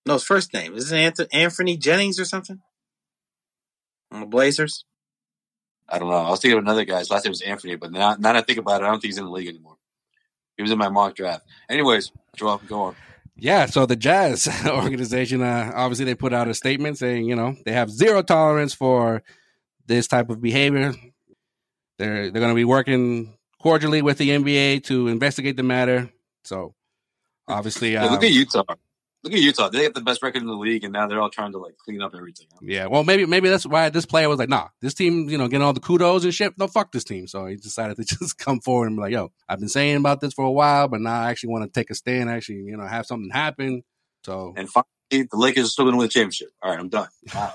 no, 0.06 0.14
his 0.14 0.24
first 0.24 0.54
name 0.54 0.74
is 0.76 0.92
it 0.92 0.98
Anthony, 0.98 1.28
Anthony 1.34 1.76
Jennings 1.78 2.20
or 2.20 2.24
something 2.26 2.60
on 4.12 4.22
the 4.22 4.26
Blazers. 4.28 4.86
I 5.92 6.00
don't 6.00 6.10
know. 6.10 6.16
I 6.16 6.30
was 6.30 6.40
thinking 6.40 6.58
of 6.58 6.64
another 6.64 6.86
guy. 6.86 7.00
His 7.00 7.12
last 7.12 7.26
name 7.26 7.32
was 7.32 7.42
Anthony, 7.42 7.76
but 7.76 7.92
now, 7.92 8.12
now 8.12 8.32
that 8.32 8.36
I 8.38 8.42
think 8.42 8.60
about 8.60 8.82
it, 8.82 8.86
I 8.86 8.88
don't 8.88 9.02
think 9.02 9.10
he's 9.10 9.18
in 9.18 9.26
the 9.26 9.32
league 9.32 9.48
anymore. 9.48 9.76
He 10.56 10.62
was 10.62 10.72
in 10.72 10.78
my 10.78 10.90
mock 10.90 11.16
draft. 11.16 11.46
Anyways, 11.70 12.12
Joel, 12.36 12.62
go 12.68 12.82
on. 12.84 12.96
Yeah, 13.36 13.66
so 13.66 13.86
the 13.86 13.96
Jazz 13.96 14.48
organization, 14.68 15.42
uh, 15.42 15.72
obviously, 15.76 16.06
they 16.06 16.16
put 16.16 16.34
out 16.34 16.48
a 16.48 16.54
statement 16.54 16.98
saying, 16.98 17.28
you 17.28 17.36
know, 17.36 17.56
they 17.66 17.72
have 17.74 17.90
zero 17.90 18.22
tolerance 18.22 18.74
for 18.74 19.24
this 19.88 20.08
type 20.08 20.30
of 20.30 20.42
behavior. 20.42 20.94
They're 21.98 22.32
they're 22.32 22.42
going 22.42 22.50
to 22.52 22.56
be 22.56 22.66
working 22.66 23.38
cordially 23.60 24.02
with 24.02 24.18
the 24.18 24.30
NBA 24.30 24.84
to 24.86 25.08
investigate 25.08 25.58
the 25.58 25.64
matter. 25.64 26.12
So, 26.44 26.74
obviously, 27.48 27.94
Yeah, 27.94 28.06
um, 28.06 28.12
look 28.12 28.24
at 28.24 28.32
Utah. 28.32 28.64
Look 29.24 29.34
at 29.34 29.40
Utah. 29.40 29.70
They 29.70 29.84
have 29.84 29.94
the 29.94 30.02
best 30.02 30.24
record 30.24 30.42
in 30.42 30.48
the 30.48 30.54
league, 30.56 30.84
and 30.84 30.92
now 30.92 31.06
they're 31.06 31.22
all 31.22 31.30
trying 31.30 31.52
to 31.52 31.60
like 31.60 31.78
clean 31.78 32.02
up 32.02 32.16
everything. 32.16 32.48
yeah. 32.62 32.88
Well, 32.88 33.04
maybe 33.04 33.26
maybe 33.28 33.50
that's 33.50 33.66
why 33.68 33.90
this 33.90 34.06
player 34.06 34.28
was 34.28 34.40
like, 34.40 34.50
nah, 34.50 34.70
this 34.82 34.96
team, 34.96 35.30
you 35.30 35.38
know, 35.38 35.48
getting 35.48 35.64
all 35.64 35.74
the 35.74 35.80
kudos 35.80 36.24
and 36.24 36.34
shit. 36.34 36.58
No, 36.58 36.68
fuck 36.68 36.92
this 36.92 37.04
team. 37.04 37.28
So 37.28 37.46
he 37.46 37.56
decided 37.56 37.98
to 37.98 38.04
just 38.20 38.38
come 38.40 38.60
forward 38.62 38.88
and 38.88 38.96
be 38.98 39.02
like, 39.02 39.12
yo, 39.12 39.32
I've 39.48 39.60
been 39.60 39.70
saying 39.70 39.98
about 39.98 40.22
this 40.22 40.34
for 40.34 40.44
a 40.46 40.52
while, 40.52 40.88
but 40.88 41.02
now 41.02 41.22
I 41.22 41.30
actually 41.30 41.50
want 41.50 41.72
to 41.72 41.80
take 41.80 41.92
a 41.92 41.96
stand, 41.96 42.30
actually, 42.32 42.64
you 42.64 42.76
know, 42.78 42.88
have 42.88 43.06
something 43.06 43.30
happen. 43.30 43.84
So 44.26 44.54
And 44.58 44.68
finally, 44.70 44.88
the 45.12 45.38
Lakers 45.38 45.66
are 45.66 45.70
still 45.70 45.86
going 45.86 45.94
to 45.94 45.98
win 46.00 46.06
the 46.06 46.12
championship. 46.12 46.50
All 46.62 46.72
right, 46.72 46.80
I'm 46.80 46.90
done. 46.90 47.10
Wow. 47.36 47.54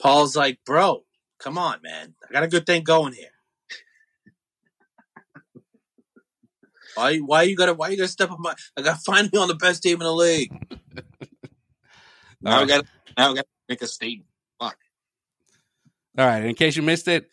Paul's 0.00 0.34
like, 0.34 0.60
bro, 0.64 1.04
come 1.38 1.58
on, 1.58 1.80
man, 1.82 2.14
I 2.28 2.32
got 2.32 2.42
a 2.42 2.48
good 2.48 2.64
thing 2.66 2.84
going 2.84 3.12
here. 3.12 3.28
Why? 6.94 7.18
Why 7.18 7.42
you 7.42 7.56
gotta? 7.56 7.74
Why 7.74 7.88
you 7.88 7.96
gotta 7.96 8.08
step 8.08 8.30
on 8.30 8.40
my? 8.40 8.54
I 8.76 8.82
got 8.82 8.98
finally 9.04 9.36
on 9.38 9.48
the 9.48 9.54
best 9.54 9.82
team 9.82 9.94
in 9.94 10.00
the 10.00 10.12
league. 10.12 10.50
now 12.40 12.60
we 12.60 12.66
got 12.66 12.84
now 13.16 13.30
we 13.30 13.36
got 13.36 13.42
to 13.42 13.48
make 13.68 13.82
a 13.82 13.86
statement. 13.86 14.28
Fuck. 14.58 14.76
All 16.18 16.26
right. 16.26 16.44
In 16.44 16.54
case 16.54 16.76
you 16.76 16.82
missed 16.82 17.08
it, 17.08 17.30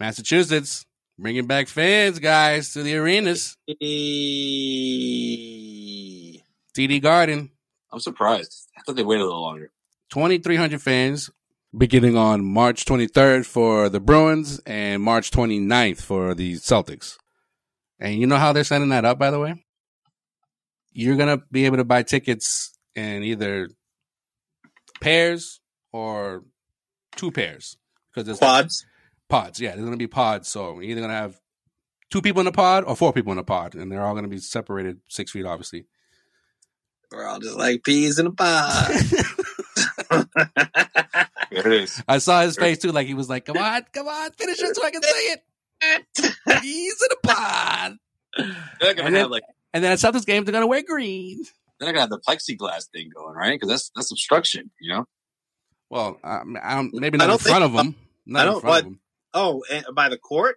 Massachusetts 0.00 0.86
bringing 1.18 1.46
back 1.46 1.68
fans, 1.68 2.18
guys, 2.18 2.72
to 2.72 2.82
the 2.82 2.96
arenas. 2.96 3.56
TD 6.76 7.00
Garden, 7.02 7.50
I'm 7.92 8.00
surprised. 8.00 8.68
I 8.76 8.82
thought 8.82 8.96
they 8.96 9.04
waited 9.04 9.22
a 9.22 9.26
little 9.26 9.42
longer. 9.42 9.70
2,300 10.10 10.82
fans 10.82 11.30
beginning 11.76 12.16
on 12.16 12.44
March 12.44 12.84
23rd 12.84 13.46
for 13.46 13.88
the 13.88 14.00
Bruins 14.00 14.60
and 14.66 15.02
March 15.02 15.30
29th 15.30 16.00
for 16.00 16.34
the 16.34 16.54
Celtics. 16.54 17.16
And 18.04 18.20
you 18.20 18.26
know 18.26 18.36
how 18.36 18.52
they're 18.52 18.64
setting 18.64 18.90
that 18.90 19.06
up, 19.06 19.18
by 19.18 19.30
the 19.30 19.40
way? 19.40 19.64
You're 20.92 21.16
going 21.16 21.38
to 21.38 21.42
be 21.50 21.64
able 21.64 21.78
to 21.78 21.84
buy 21.84 22.02
tickets 22.02 22.76
in 22.94 23.22
either 23.22 23.70
pairs 25.00 25.60
or 25.90 26.44
two 27.16 27.30
pairs. 27.30 27.78
Because 28.12 28.26
there's 28.26 28.38
Quads. 28.38 28.84
pods. 29.30 29.58
Yeah, 29.58 29.70
there's 29.70 29.80
going 29.80 29.92
to 29.92 29.96
be 29.96 30.06
pods. 30.06 30.48
So 30.48 30.74
you're 30.80 30.90
either 30.90 31.00
going 31.00 31.12
to 31.12 31.16
have 31.16 31.40
two 32.10 32.20
people 32.20 32.42
in 32.42 32.46
a 32.46 32.52
pod 32.52 32.84
or 32.84 32.94
four 32.94 33.14
people 33.14 33.32
in 33.32 33.38
a 33.38 33.42
pod. 33.42 33.74
And 33.74 33.90
they're 33.90 34.04
all 34.04 34.12
going 34.12 34.24
to 34.24 34.28
be 34.28 34.36
separated 34.38 35.00
six 35.08 35.32
feet, 35.32 35.46
obviously. 35.46 35.86
We're 37.10 37.26
all 37.26 37.40
just 37.40 37.56
like 37.56 37.84
peas 37.84 38.18
in 38.18 38.26
a 38.26 38.32
pod. 38.32 38.92
There 41.54 41.72
it 41.72 41.82
is. 41.84 42.02
I 42.08 42.18
saw 42.18 42.42
his 42.42 42.56
face 42.56 42.78
too, 42.78 42.90
like 42.90 43.06
he 43.06 43.14
was 43.14 43.28
like, 43.28 43.44
"Come 43.44 43.56
on, 43.58 43.82
come 43.92 44.08
on, 44.08 44.32
finish 44.32 44.60
it 44.60 44.74
so 44.74 44.84
I 44.84 44.90
can 44.90 45.02
say 45.02 45.08
it." 45.08 45.44
He's 46.62 47.02
in 47.02 47.08
a 47.12 47.26
pod. 47.26 47.96
They're 48.36 48.46
not 48.46 48.96
gonna 48.96 49.06
And 49.06 49.14
then- 49.14 49.22
have 49.22 49.30
like 49.30 49.42
And 49.72 49.82
then 49.84 49.92
at 49.92 49.98
Celtics 49.98 50.26
games, 50.26 50.44
they're 50.46 50.52
gonna 50.52 50.66
wear 50.66 50.82
green. 50.82 51.42
they're 51.78 51.86
not 51.92 51.92
gonna 51.92 52.00
have 52.00 52.10
the 52.10 52.20
plexiglass 52.20 52.88
thing 52.90 53.10
going, 53.14 53.34
right? 53.34 53.54
Because 53.54 53.68
that's 53.68 53.90
that's 53.94 54.10
obstruction, 54.12 54.70
you 54.80 54.92
know. 54.92 55.04
Well, 55.90 56.18
um, 56.24 56.56
I 56.62 56.74
don't, 56.76 56.92
maybe 56.94 57.18
not 57.18 57.24
in 57.24 57.30
don't 57.30 57.40
think- 57.40 57.50
front 57.56 57.64
of 57.64 57.72
them. 57.72 57.94
Not 58.26 58.38
I 58.40 58.42
in 58.46 58.52
don't- 58.52 58.60
front 58.62 58.76
of 58.78 58.84
what- 58.84 58.90
them. 58.90 59.00
oh, 59.34 59.64
and 59.70 59.84
by 59.94 60.08
the 60.08 60.16
court? 60.18 60.56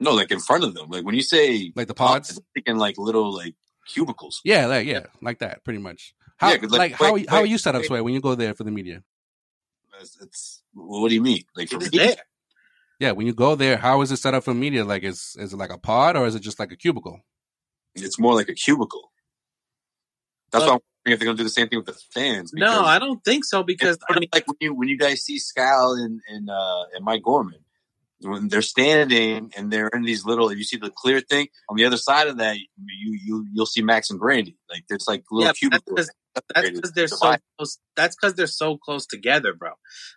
No, 0.00 0.12
like 0.12 0.30
in 0.30 0.38
front 0.38 0.64
of 0.64 0.74
them. 0.74 0.90
Like 0.90 1.04
when 1.04 1.14
you 1.14 1.22
say 1.22 1.72
Like 1.74 1.88
the 1.88 1.94
pods, 1.94 2.32
pods. 2.34 2.40
Thinking 2.54 2.76
like 2.76 2.98
little 2.98 3.32
like 3.34 3.54
cubicles. 3.86 4.40
Yeah, 4.44 4.66
like 4.66 4.86
yeah, 4.86 5.06
like 5.22 5.38
that, 5.40 5.64
pretty 5.64 5.78
much. 5.80 6.14
How 6.36 6.50
Yeah, 6.50 6.58
'cause, 6.58 6.70
like, 6.70 6.78
like, 6.78 6.92
how 6.92 7.14
wait, 7.14 7.28
how 7.28 7.38
are 7.38 7.46
you 7.46 7.58
set 7.58 7.74
up, 7.74 7.80
wait. 7.80 7.88
Sway, 7.88 8.00
when 8.02 8.14
you 8.14 8.20
go 8.20 8.34
there 8.36 8.54
for 8.54 8.62
the 8.64 8.70
media? 8.70 9.02
It's, 10.00 10.20
it's 10.20 10.62
what 10.74 11.08
do 11.08 11.14
you 11.16 11.22
mean? 11.22 11.42
Like 11.56 11.70
for 11.70 11.76
It's 11.82 11.90
me? 11.92 12.14
There. 12.98 13.08
Yeah, 13.08 13.12
when 13.12 13.26
you 13.26 13.34
go 13.34 13.54
there, 13.54 13.76
how 13.76 14.00
is 14.02 14.10
it 14.12 14.18
set 14.18 14.34
up 14.34 14.44
for 14.44 14.54
media? 14.54 14.84
Like, 14.84 15.02
is 15.02 15.36
is 15.38 15.52
it 15.52 15.56
like 15.56 15.72
a 15.72 15.78
pod 15.78 16.16
or 16.16 16.26
is 16.26 16.34
it 16.34 16.40
just 16.40 16.58
like 16.58 16.72
a 16.72 16.76
cubicle? 16.76 17.20
It's 17.94 18.18
more 18.18 18.34
like 18.34 18.48
a 18.48 18.54
cubicle. 18.54 19.10
That's 20.50 20.62
Well- 20.62 20.68
why 20.68 20.74
I'm 20.76 20.80
wondering 21.04 21.12
if 21.14 21.18
they're 21.18 21.26
gonna 21.26 21.38
do 21.38 21.44
the 21.44 21.50
same 21.50 21.68
thing 21.68 21.78
with 21.78 21.86
the 21.86 22.00
fans. 22.12 22.52
No, 22.54 22.84
I 22.84 22.98
don't 22.98 23.22
think 23.24 23.44
so 23.44 23.62
because 23.62 23.98
I 24.08 24.18
mean, 24.18 24.28
like 24.32 24.46
when 24.46 24.56
you 24.60 24.74
when 24.74 24.88
you 24.88 24.98
guys 24.98 25.22
see 25.22 25.38
Scal 25.38 25.98
and 25.98 26.20
and 26.28 26.50
uh, 26.50 26.84
and 26.94 27.04
Mike 27.04 27.22
Gorman 27.22 27.60
when 28.20 28.48
they're 28.48 28.62
standing 28.62 29.52
and 29.56 29.70
they're 29.72 29.88
in 29.88 30.02
these 30.02 30.24
little. 30.24 30.50
If 30.50 30.58
you 30.58 30.64
see 30.64 30.76
the 30.76 30.90
clear 30.90 31.20
thing 31.20 31.48
on 31.68 31.76
the 31.76 31.84
other 31.84 31.96
side 31.96 32.28
of 32.28 32.38
that. 32.38 32.56
You 32.56 33.18
you 33.24 33.46
you'll 33.52 33.66
see 33.66 33.82
Max 33.82 34.10
and 34.10 34.18
Brandy. 34.18 34.56
Like 34.70 34.84
there's 34.88 35.06
like 35.06 35.24
little 35.30 35.46
yeah, 35.46 35.52
cubicles. 35.52 36.10
that's 36.54 36.70
because 36.70 36.92
they're 36.92 37.08
so 37.08 37.36
close. 37.56 37.78
That's 37.96 38.16
because 38.16 38.34
they're 38.34 38.46
so 38.46 38.76
close 38.76 39.06
together, 39.06 39.54
bro. 39.54 39.72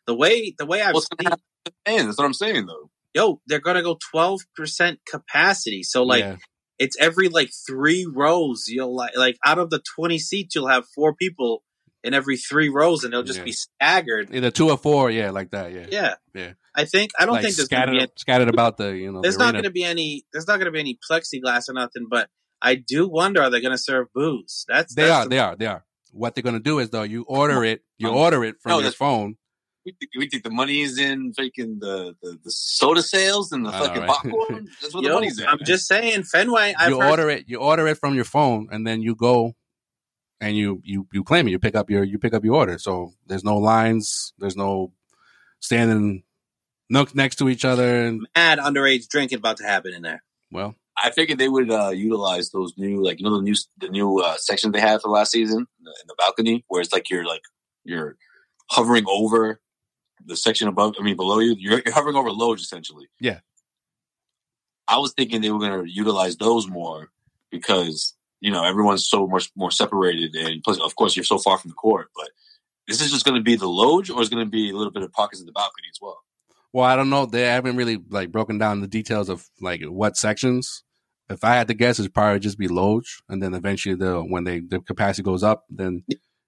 The 0.08 0.16
way 0.16 0.56
the 0.58 0.66
way 0.66 0.82
I've 0.82 0.94
What's 0.94 1.08
gonna 1.08 1.36
seen, 1.36 1.42
happen 1.66 1.74
to 1.86 1.86
the 1.86 1.92
fans? 1.92 2.06
That's 2.08 2.18
what 2.18 2.26
I'm 2.26 2.34
saying 2.34 2.66
though. 2.66 2.90
yo, 3.14 3.42
they're 3.48 3.60
gonna 3.60 3.84
go 3.84 3.98
twelve 4.12 4.42
percent 4.56 5.00
capacity. 5.10 5.84
So 5.84 6.04
like 6.04 6.22
yeah. 6.24 6.36
it's 6.80 6.98
every 7.00 7.30
like 7.30 7.52
three 7.68 8.08
rows. 8.12 8.66
You'll 8.68 8.96
like 8.96 9.16
like 9.16 9.38
out 9.46 9.60
of 9.60 9.70
the 9.70 9.82
twenty 9.96 10.20
seats, 10.20 10.56
you'll 10.56 10.68
have 10.68 10.86
four 10.96 11.14
people 11.16 11.64
in 12.04 12.14
every 12.16 12.38
three 12.38 12.70
rows, 12.70 13.04
and 13.04 13.14
they'll 13.14 13.22
just 13.24 13.40
Yeah. 13.40 13.46
be 13.46 13.52
staggered. 13.52 14.34
either 14.34 14.50
two 14.50 14.70
or 14.70 14.78
four, 14.78 15.12
yeah, 15.12 15.30
like 15.30 15.52
that, 15.52 15.72
yeah. 15.72 15.86
Yeah, 15.92 16.16
Yeah. 16.34 16.54
I 16.74 16.86
think 16.86 17.12
I 17.20 17.26
don't 17.26 17.34
like 17.36 17.44
think 17.44 17.56
there's 17.58 17.66
scattered 17.66 17.88
gonna 17.92 17.98
be 18.00 18.04
any, 18.04 18.12
scattered 18.18 18.50
about 18.50 18.78
the 18.78 18.96
you 18.98 19.12
know. 19.12 19.22
there's 19.22 19.36
the 19.38 19.44
not 19.44 19.54
arena. 19.54 19.64
gonna 19.64 19.72
be 19.74 19.84
any 19.84 20.24
there's 20.34 20.48
not 20.48 20.58
gonna 20.58 20.72
be 20.72 20.80
any 20.80 20.98
plexiglass 21.10 21.70
or 21.70 21.74
nothing. 21.74 22.08
But 22.10 22.30
I 22.62 22.76
do 22.76 23.08
wonder 23.10 23.42
are 23.42 23.50
they 23.50 23.62
gonna 23.62 23.78
serve 23.78 24.08
booze? 24.16 24.66
That's 24.68 24.96
They 24.96 25.04
that's 25.04 25.12
are, 25.14 25.24
the- 25.26 25.30
they 25.30 25.40
are, 25.40 25.56
they 25.56 25.66
are. 25.68 25.86
What 26.14 26.34
they're 26.36 26.44
gonna 26.44 26.60
do 26.60 26.80
is 26.80 26.90
though, 26.90 27.04
you 27.04 27.24
order 27.28 27.64
it, 27.64 27.82
you 27.98 28.10
order 28.10 28.44
it 28.46 28.56
from 28.64 28.72
no, 28.72 28.76
your 28.78 28.84
that's- 28.84 28.96
phone. 28.96 29.36
We 29.86 29.94
think, 30.00 30.12
we 30.16 30.30
think 30.30 30.44
the 30.44 30.52
money 30.52 30.82
is 30.82 31.00
in 31.00 31.34
freaking 31.34 31.80
the, 31.80 32.16
the, 32.22 32.38
the 32.44 32.52
soda 32.52 33.02
sales 33.02 33.52
and 33.52 33.66
the 33.66 33.70
I 33.70 33.80
know, 33.80 33.86
fucking 33.86 34.02
right? 34.02 34.10
popcorn. 34.10 34.68
That's 34.82 34.94
what 34.94 35.04
the 35.04 35.10
money's 35.10 35.40
in. 35.40 35.48
I'm 35.48 35.60
just 35.66 35.88
saying, 35.88 36.24
Fenway. 36.24 36.76
I've 36.78 36.90
you 36.90 37.02
heard, 37.02 37.10
order 37.10 37.30
it, 37.32 37.46
you 37.48 37.58
order 37.58 37.88
it 37.88 37.98
from 37.98 38.14
your 38.14 38.26
phone, 38.26 38.68
and 38.72 38.86
then 38.86 39.02
you 39.02 39.16
go 39.16 39.56
and 40.40 40.56
you 40.56 40.82
you 40.84 41.08
you 41.12 41.24
claim 41.24 41.48
it. 41.48 41.52
You 41.52 41.60
pick 41.60 41.76
up 41.76 41.90
your 41.90 42.04
you 42.04 42.20
pick 42.20 42.34
up 42.34 42.44
your 42.46 42.56
order. 42.56 42.78
So 42.78 43.14
there's 43.26 43.44
no 43.44 43.58
lines. 43.58 44.34
There's 44.38 44.56
no 44.56 44.94
standing 45.62 46.24
no- 46.90 47.08
next 47.14 47.38
to 47.38 47.50
each 47.50 47.66
other. 47.66 48.06
And 48.06 48.28
mad 48.36 48.60
underage 48.60 49.08
drinking 49.08 49.40
about 49.40 49.58
to 49.58 49.64
happen 49.64 49.94
in 49.94 50.02
there. 50.04 50.24
well, 50.52 50.76
I 50.98 51.10
figured 51.12 51.40
they 51.40 51.50
would 51.50 51.72
uh, 51.72 51.90
utilize 51.90 52.52
those 52.52 52.74
new, 52.78 53.04
like 53.04 53.20
you 53.20 53.26
know, 53.26 53.38
the 53.38 53.44
new 53.44 53.56
the 53.80 53.90
new 53.90 54.20
uh, 54.20 54.36
section 54.38 54.72
they 54.72 54.82
had 54.82 55.02
for 55.02 55.10
last 55.10 55.32
season 55.32 55.60
in 55.60 55.84
the, 55.84 55.92
in 55.92 56.08
the 56.08 56.16
balcony, 56.20 56.66
where 56.68 56.82
it's 56.82 56.94
like 56.94 57.10
you're 57.10 57.26
like 57.26 57.42
you're 57.84 58.16
hovering 58.70 59.06
over 59.08 59.60
the 60.26 60.36
section 60.36 60.68
above. 60.68 60.96
I 61.00 61.04
mean, 61.04 61.16
below 61.16 61.40
you, 61.40 61.56
you're, 61.58 61.82
you're 61.86 61.94
hovering 61.94 62.16
over 62.16 62.32
loge 62.32 62.62
essentially. 62.62 63.08
Yeah. 63.20 63.40
I 64.88 64.98
was 64.98 65.14
thinking 65.14 65.42
they 65.42 65.52
were 65.52 65.60
going 65.60 65.86
to 65.86 65.90
utilize 65.90 66.36
those 66.38 66.68
more 66.68 67.10
because 67.50 68.14
you 68.42 68.52
know 68.52 68.64
everyone's 68.64 69.08
so 69.08 69.28
much 69.28 69.50
more 69.56 69.72
separated, 69.72 70.36
and 70.36 70.64
plus, 70.64 70.80
of 70.80 70.96
course, 70.96 71.16
you're 71.16 71.24
so 71.24 71.38
far 71.38 71.58
from 71.58 71.70
the 71.70 71.76
court. 71.76 72.10
But 72.16 72.30
is 72.88 72.98
this 73.00 73.08
is 73.08 73.14
just 73.14 73.26
going 73.26 73.38
to 73.38 73.44
be 73.44 73.56
the 73.56 73.70
loge, 73.70 74.10
or 74.10 74.22
is 74.22 74.30
going 74.30 74.46
to 74.46 74.50
be 74.50 74.70
a 74.70 74.76
little 74.76 74.92
bit 74.92 75.04
of 75.04 75.12
pockets 75.14 75.40
of 75.40 75.46
the 75.46 75.54
balcony 75.54 75.88
as 75.90 76.00
well. 76.02 76.20
well, 76.74 76.86
I 76.86 76.96
don't 76.96 77.10
know. 77.10 77.26
They 77.26 77.44
haven't 77.44 77.78
really 77.78 78.00
like 78.10 78.32
broken 78.32 78.58
down 78.58 78.82
the 78.82 78.88
details 78.88 79.30
of 79.30 79.48
like 79.62 79.82
what 79.84 80.18
sections. 80.18 80.84
If 81.30 81.46
I 81.46 81.56
had 81.56 81.70
to 81.70 81.74
guess, 81.74 81.98
it'd 81.98 82.14
probably 82.14 82.40
just 82.40 82.58
be 82.58 82.68
Loge, 82.68 83.22
and 83.30 83.42
then 83.42 83.54
eventually 83.54 83.96
the 83.96 84.20
when 84.20 84.44
they 84.44 84.60
the 84.60 84.82
capacity 84.82 85.24
goes 85.24 85.44
up, 85.44 85.64
then 85.70 86.04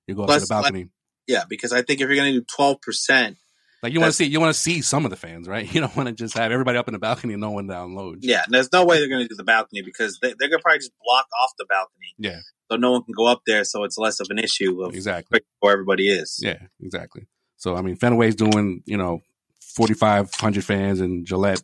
you 0.07 0.15
go 0.15 0.23
up 0.23 0.29
to 0.29 0.39
the 0.39 0.47
balcony. 0.47 0.89
Yeah, 1.27 1.43
because 1.47 1.71
I 1.71 1.83
think 1.83 2.01
if 2.01 2.07
you're 2.07 2.17
going 2.17 2.33
to 2.33 2.39
do 2.39 2.45
12 2.53 2.81
percent, 2.81 3.37
Like 3.83 3.91
you 3.91 3.99
want 3.99 4.11
to 4.11 4.15
see, 4.15 4.25
you 4.25 4.39
want 4.39 4.55
to 4.55 4.59
see 4.59 4.81
some 4.81 5.03
of 5.03 5.11
the 5.11 5.17
fans, 5.17 5.47
right? 5.47 5.69
You 5.73 5.81
don't 5.81 5.95
want 5.95 6.07
to 6.07 6.15
just 6.15 6.37
have 6.37 6.51
everybody 6.51 6.77
up 6.77 6.87
in 6.87 6.93
the 6.93 6.99
balcony 6.99 7.33
and 7.33 7.41
no 7.41 7.51
one 7.51 7.67
down 7.67 7.95
low. 7.95 8.15
yeah, 8.21 8.43
there's 8.47 8.71
no 8.71 8.85
way 8.85 8.99
they're 8.99 9.09
going 9.09 9.23
to 9.23 9.27
do 9.27 9.35
the 9.35 9.43
balcony 9.43 9.81
because 9.81 10.19
they, 10.21 10.29
they're 10.39 10.47
going 10.47 10.59
to 10.59 10.63
probably 10.63 10.79
just 10.79 10.93
block 11.03 11.27
off 11.41 11.51
the 11.57 11.65
balcony, 11.65 12.15
yeah, 12.17 12.39
so 12.71 12.77
no 12.77 12.91
one 12.91 13.03
can 13.03 13.13
go 13.13 13.25
up 13.25 13.41
there. 13.45 13.65
So 13.65 13.83
it's 13.83 13.97
less 13.97 14.21
of 14.21 14.27
an 14.29 14.39
issue 14.39 14.81
of 14.83 14.95
exactly. 14.95 15.41
where 15.59 15.73
everybody 15.73 16.07
is. 16.07 16.39
Yeah, 16.41 16.59
exactly. 16.81 17.27
So 17.57 17.75
I 17.75 17.81
mean, 17.81 17.97
Fenway's 17.97 18.35
doing 18.35 18.83
you 18.85 18.95
know 18.95 19.21
forty 19.59 19.93
five 19.93 20.33
hundred 20.33 20.63
fans, 20.63 21.01
and 21.01 21.25
Gillette 21.25 21.63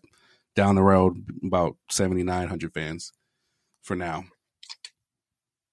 down 0.56 0.76
the 0.76 0.84
road 0.84 1.16
about 1.46 1.78
seventy 1.90 2.24
nine 2.24 2.50
hundred 2.50 2.74
fans 2.74 3.14
for 3.82 3.96
now. 3.96 4.26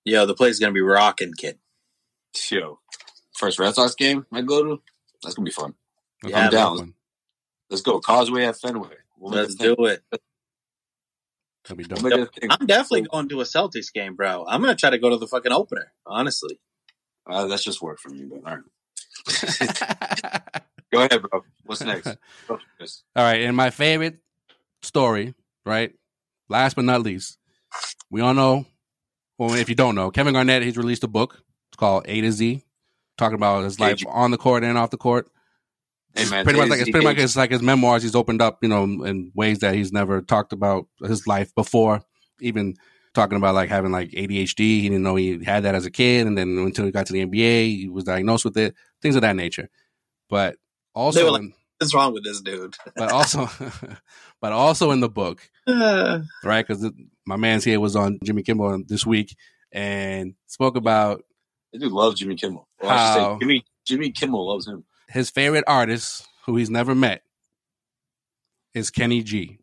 Yo, 0.05 0.25
the 0.27 0.35
place 0.35 0.55
is 0.55 0.61
going 0.61 0.73
to 0.73 0.75
be 0.75 0.81
rocking, 0.81 1.33
kid. 1.37 1.59
Yo, 2.51 2.79
first 3.33 3.59
Red 3.59 3.75
Sox 3.75 3.97
game 3.97 4.27
I 4.33 4.43
go 4.43 4.63
to, 4.63 4.83
that's 5.23 5.35
gonna 5.35 5.45
be 5.45 5.51
fun. 5.51 5.75
Yeah, 6.25 6.47
I'm 6.47 6.51
down. 6.51 6.95
Let's 7.71 7.83
go. 7.83 8.01
Causeway 8.01 8.45
at 8.45 8.57
Fenway. 8.57 8.89
We'll 9.19 9.33
make 9.33 9.41
Let's 9.41 9.55
do 9.57 9.75
it. 9.87 10.03
That'll 11.65 11.77
be 11.77 11.85
We'll 11.89 11.97
dope. 11.97 12.03
make 12.05 12.13
it 12.15 12.21
a 12.21 12.27
thing. 12.41 12.51
I'm 12.53 12.67
definitely 12.67 13.03
going 13.03 13.29
to 13.31 13.41
a 13.41 13.45
Celtics 13.45 13.93
game, 13.93 14.15
bro. 14.15 14.45
I'm 14.47 14.63
going 14.63 14.75
to 14.75 14.79
try 14.81 14.91
to 14.91 14.99
go 14.99 15.11
to 15.11 15.17
the 15.17 15.27
fucking 15.27 15.53
opener. 15.53 15.93
Honestly, 16.07 16.59
Uh, 17.29 17.47
that's 17.47 17.65
just 17.65 17.83
work 17.83 17.99
for 17.99 18.09
me, 18.11 18.25
but 18.25 18.37
all 18.49 18.57
right. 18.57 18.65
Go 20.93 21.01
ahead, 21.01 21.23
bro. 21.23 21.43
What's 21.65 21.83
next? 21.83 22.07
All 22.49 22.59
right, 23.17 23.41
and 23.41 23.57
my 23.57 23.71
favorite 23.71 24.19
story, 24.83 25.35
right? 25.65 25.93
Last 26.49 26.77
but 26.77 26.85
not 26.85 27.03
least, 27.03 27.39
we 28.09 28.21
all 28.21 28.35
know. 28.35 28.67
Well, 29.37 29.55
if 29.55 29.69
you 29.69 29.75
don't 29.75 29.97
know, 29.97 30.13
Kevin 30.13 30.35
Garnett 30.35 30.63
he's 30.63 30.77
released 30.79 31.03
a 31.03 31.09
book. 31.09 31.43
It's 31.71 31.77
called 31.77 32.05
A 32.07 32.21
to 32.21 32.31
Z, 32.31 32.63
talking 33.19 33.35
about 33.35 33.65
his 33.65 33.81
life 33.81 34.01
on 34.09 34.31
the 34.31 34.39
court 34.39 34.63
and 34.63 34.79
off 34.79 34.91
the 34.91 34.97
court. 34.97 35.29
Hey, 36.17 36.29
man, 36.31 36.45
pretty 36.45 36.59
much 36.59 36.69
like 36.69 36.81
it's 36.81 36.91
pretty 36.91 37.05
much 37.07 37.19
it's 37.19 37.37
like 37.37 37.51
his 37.51 37.63
memoirs. 37.63 38.03
He's 38.03 38.15
opened 38.15 38.41
up, 38.41 38.59
you 38.63 38.69
know, 38.69 38.85
in 38.85 39.31
ways 39.35 39.59
that 39.61 39.75
he's 39.75 39.93
never 39.93 40.23
talked 40.23 40.53
about 40.53 40.87
his 41.03 41.27
life 41.27 41.55
before. 41.55 42.03
Even 42.41 42.75
talking 43.15 43.37
about 43.37 43.55
like 43.55 43.69
having 43.69 43.93
like 43.93 44.11
ADHD. 44.11 44.59
He 44.59 44.89
didn't 44.89 45.03
know 45.03 45.17
he 45.17 45.43
had 45.45 45.65
that 45.65 45.75
as 45.75 45.87
a 45.87 45.91
kid, 45.91 46.27
and 46.27 46.37
then 46.39 46.57
until 46.59 46.85
he 46.85 46.91
got 46.93 47.07
to 47.07 47.13
the 47.13 47.25
NBA, 47.27 47.77
he 47.77 47.89
was 47.89 48.05
diagnosed 48.05 48.45
with 48.45 48.57
it. 48.57 48.75
Things 49.03 49.17
of 49.17 49.23
that 49.23 49.37
nature. 49.37 49.69
But 50.29 50.57
also, 50.95 51.31
like- 51.33 51.43
what's 51.79 51.95
wrong 51.95 52.13
with 52.13 52.25
this 52.25 52.41
dude? 52.41 52.77
but 52.97 53.11
also, 53.13 53.49
but 54.41 54.53
also 54.53 54.91
in 54.93 55.01
the 55.01 55.09
book, 55.09 55.49
Uh, 55.67 56.21
right? 56.45 56.67
Because 56.67 56.91
my 57.27 57.37
man's 57.37 57.65
here 57.65 57.81
was 57.81 57.97
on 57.97 58.19
Jimmy 58.23 58.43
Kimmel 58.43 58.85
this 58.87 59.05
week 59.05 59.37
and 59.73 60.35
spoke 60.47 60.77
about 60.77 61.25
That 61.73 61.81
dude 61.81 61.93
loves 61.93 62.21
Jimmy 62.21 62.37
Kimmel. 62.37 62.69
Well, 62.81 62.91
I 62.91 62.97
How? 62.97 63.15
say 63.35 63.39
Jimmy 63.41 63.65
Jimmy 63.85 64.11
Kimmel 64.11 64.47
loves 64.49 64.67
him. 64.67 64.85
His 65.09 65.31
favorite 65.31 65.65
artist, 65.67 66.27
who 66.45 66.57
he's 66.57 66.71
never 66.71 66.95
met, 66.95 67.23
is 68.75 68.91
Kenny 68.91 69.23
G. 69.23 69.59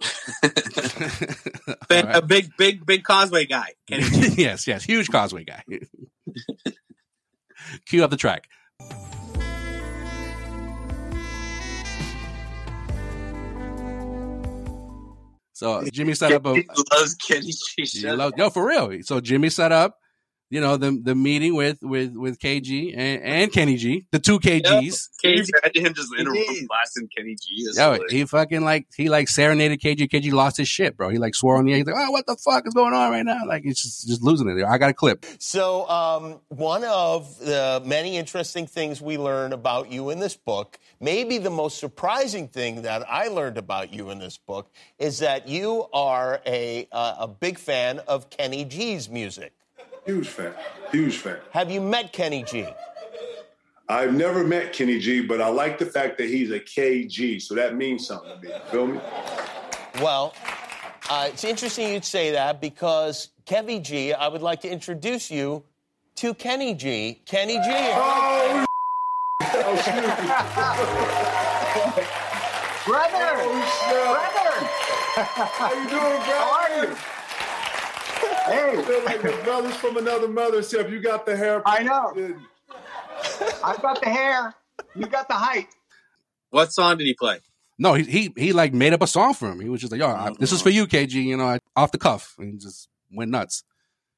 big, 0.42 2.04
right. 2.04 2.16
A 2.16 2.22
big, 2.22 2.50
big, 2.58 2.84
big 2.84 3.02
Causeway 3.02 3.46
guy. 3.46 3.68
Kenny 3.88 4.04
G. 4.04 4.34
yes, 4.42 4.66
yes, 4.66 4.84
huge 4.84 5.10
Causeway 5.10 5.44
guy. 5.44 5.62
Cue 7.86 8.04
up 8.04 8.10
the 8.10 8.16
track. 8.16 8.48
So 15.54 15.84
Jimmy 15.92 16.14
set 16.14 16.32
up 16.32 16.44
a 16.44 16.64
loves 16.90 17.14
Kenny 17.14 17.52
G. 17.78 18.10
Loves, 18.10 18.36
no, 18.36 18.50
for 18.50 18.66
real. 18.66 18.98
So 19.02 19.20
Jimmy 19.20 19.48
set 19.48 19.72
up 19.72 19.96
you 20.52 20.60
know, 20.60 20.76
the 20.76 21.00
the 21.02 21.14
meeting 21.14 21.54
with 21.54 21.78
with 21.80 22.14
with 22.14 22.38
KG 22.38 22.92
and, 22.94 23.22
and 23.22 23.52
Kenny 23.52 23.76
G, 23.76 24.04
the 24.10 24.18
two 24.18 24.38
KGs. 24.38 25.08
Can 25.22 25.30
you 25.30 25.44
imagine 25.62 25.86
him 25.86 25.94
just 25.94 26.08
in 26.18 26.26
a 26.26 26.30
room 26.30 26.66
blasting 26.68 27.08
Kenny 27.16 27.36
G? 27.36 27.64
That's 27.64 27.78
Yo, 27.78 27.92
hilarious. 27.94 28.12
he 28.12 28.24
fucking 28.26 28.60
like 28.60 28.86
he 28.94 29.08
like 29.08 29.28
serenaded 29.28 29.80
KG. 29.80 30.10
KG 30.10 30.30
lost 30.30 30.58
his 30.58 30.68
shit, 30.68 30.94
bro. 30.94 31.08
He 31.08 31.16
like 31.16 31.34
swore 31.34 31.56
on 31.56 31.64
the 31.64 31.72
air. 31.72 31.78
He's 31.78 31.86
like, 31.86 31.94
"Oh, 31.96 32.10
what 32.10 32.26
the 32.26 32.36
fuck 32.36 32.66
is 32.66 32.74
going 32.74 32.92
on 32.92 33.10
right 33.10 33.24
now?" 33.24 33.46
Like 33.46 33.62
he's 33.62 33.80
just 33.80 34.06
just 34.06 34.22
losing 34.22 34.46
it. 34.46 34.62
I 34.62 34.76
got 34.76 34.90
a 34.90 34.94
clip. 34.94 35.24
So, 35.38 35.88
um, 35.88 36.40
one 36.48 36.84
of 36.84 37.38
the 37.38 37.80
many 37.86 38.18
interesting 38.18 38.66
things 38.66 39.00
we 39.00 39.16
learn 39.16 39.54
about 39.54 39.90
you 39.90 40.10
in 40.10 40.20
this 40.20 40.36
book, 40.36 40.78
maybe 41.00 41.38
the 41.38 41.48
most 41.48 41.78
surprising 41.78 42.48
thing 42.48 42.82
that 42.82 43.10
I 43.10 43.28
learned 43.28 43.56
about 43.56 43.90
you 43.90 44.10
in 44.10 44.18
this 44.18 44.36
book, 44.36 44.70
is 44.98 45.20
that 45.20 45.48
you 45.48 45.86
are 45.94 46.42
a, 46.44 46.86
uh, 46.92 47.14
a 47.20 47.28
big 47.28 47.58
fan 47.58 48.00
of 48.00 48.28
Kenny 48.28 48.66
G's 48.66 49.08
music. 49.08 49.54
Huge 50.04 50.28
fan. 50.28 50.52
Huge 50.90 51.16
fan. 51.16 51.38
Have 51.52 51.70
you 51.70 51.80
met 51.80 52.12
Kenny 52.12 52.42
G? 52.42 52.66
I've 53.88 54.14
never 54.14 54.42
met 54.42 54.72
Kenny 54.72 54.98
G, 54.98 55.20
but 55.20 55.40
I 55.40 55.48
like 55.48 55.78
the 55.78 55.86
fact 55.86 56.18
that 56.18 56.28
he's 56.28 56.50
a 56.50 56.58
KG, 56.58 57.40
so 57.40 57.54
that 57.54 57.76
means 57.76 58.06
something 58.06 58.30
to 58.30 58.40
me. 58.40 58.48
You 58.48 58.60
feel 58.70 58.86
me? 58.86 59.00
Well, 60.00 60.34
uh, 61.10 61.28
it's 61.28 61.44
interesting 61.44 61.92
you'd 61.92 62.04
say 62.04 62.32
that 62.32 62.60
because 62.60 63.28
Kevy 63.44 63.82
G, 63.82 64.12
I 64.12 64.28
would 64.28 64.42
like 64.42 64.60
to 64.62 64.68
introduce 64.68 65.30
you 65.30 65.64
to 66.16 66.34
Kenny 66.34 66.74
G. 66.74 67.20
Kenny 67.26 67.54
G. 67.54 67.64
Oh, 67.66 68.64
oh. 69.42 69.72
Brother! 72.86 73.36
Oh, 73.38 73.52
Brother! 74.12 74.66
How 75.14 75.66
are 75.66 75.74
you 75.74 75.88
doing, 75.88 76.00
bro? 76.00 76.34
How 76.34 76.52
are 76.62 76.84
you? 76.84 76.96
Hey, 78.46 78.82
Feel 78.84 79.04
like 79.04 79.22
the 79.22 79.40
brothers 79.44 79.76
from 79.76 79.96
another 79.96 80.28
mother, 80.28 80.58
except 80.58 80.90
you 80.90 81.00
got 81.00 81.26
the 81.26 81.36
hair. 81.36 81.62
I 81.66 81.82
know. 81.82 82.12
I've 83.62 83.80
got 83.82 84.00
the 84.02 84.08
hair. 84.08 84.54
You 84.94 85.06
got 85.06 85.28
the 85.28 85.34
height. 85.34 85.68
What 86.50 86.72
song 86.72 86.98
did 86.98 87.06
he 87.06 87.14
play? 87.14 87.38
No, 87.78 87.94
he 87.94 88.04
he 88.04 88.32
he 88.36 88.52
like 88.52 88.74
made 88.74 88.92
up 88.92 89.02
a 89.02 89.06
song 89.06 89.34
for 89.34 89.50
him. 89.50 89.60
He 89.60 89.68
was 89.68 89.80
just 89.80 89.90
like, 89.92 90.00
"Yo, 90.00 90.08
I- 90.08 90.32
this 90.38 90.52
is 90.52 90.60
for 90.60 90.70
you, 90.70 90.86
KG." 90.86 91.12
You 91.14 91.36
know, 91.36 91.44
I, 91.46 91.58
off 91.76 91.92
the 91.92 91.98
cuff, 91.98 92.34
and 92.38 92.60
just 92.60 92.88
went 93.12 93.30
nuts. 93.30 93.64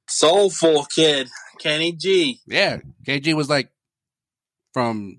Soulful 0.09 0.85
kid, 0.87 1.29
Kenny 1.59 1.93
G. 1.93 2.41
Yeah, 2.47 2.79
KG 3.07 3.35
was 3.35 3.49
like 3.49 3.71
from 4.73 5.19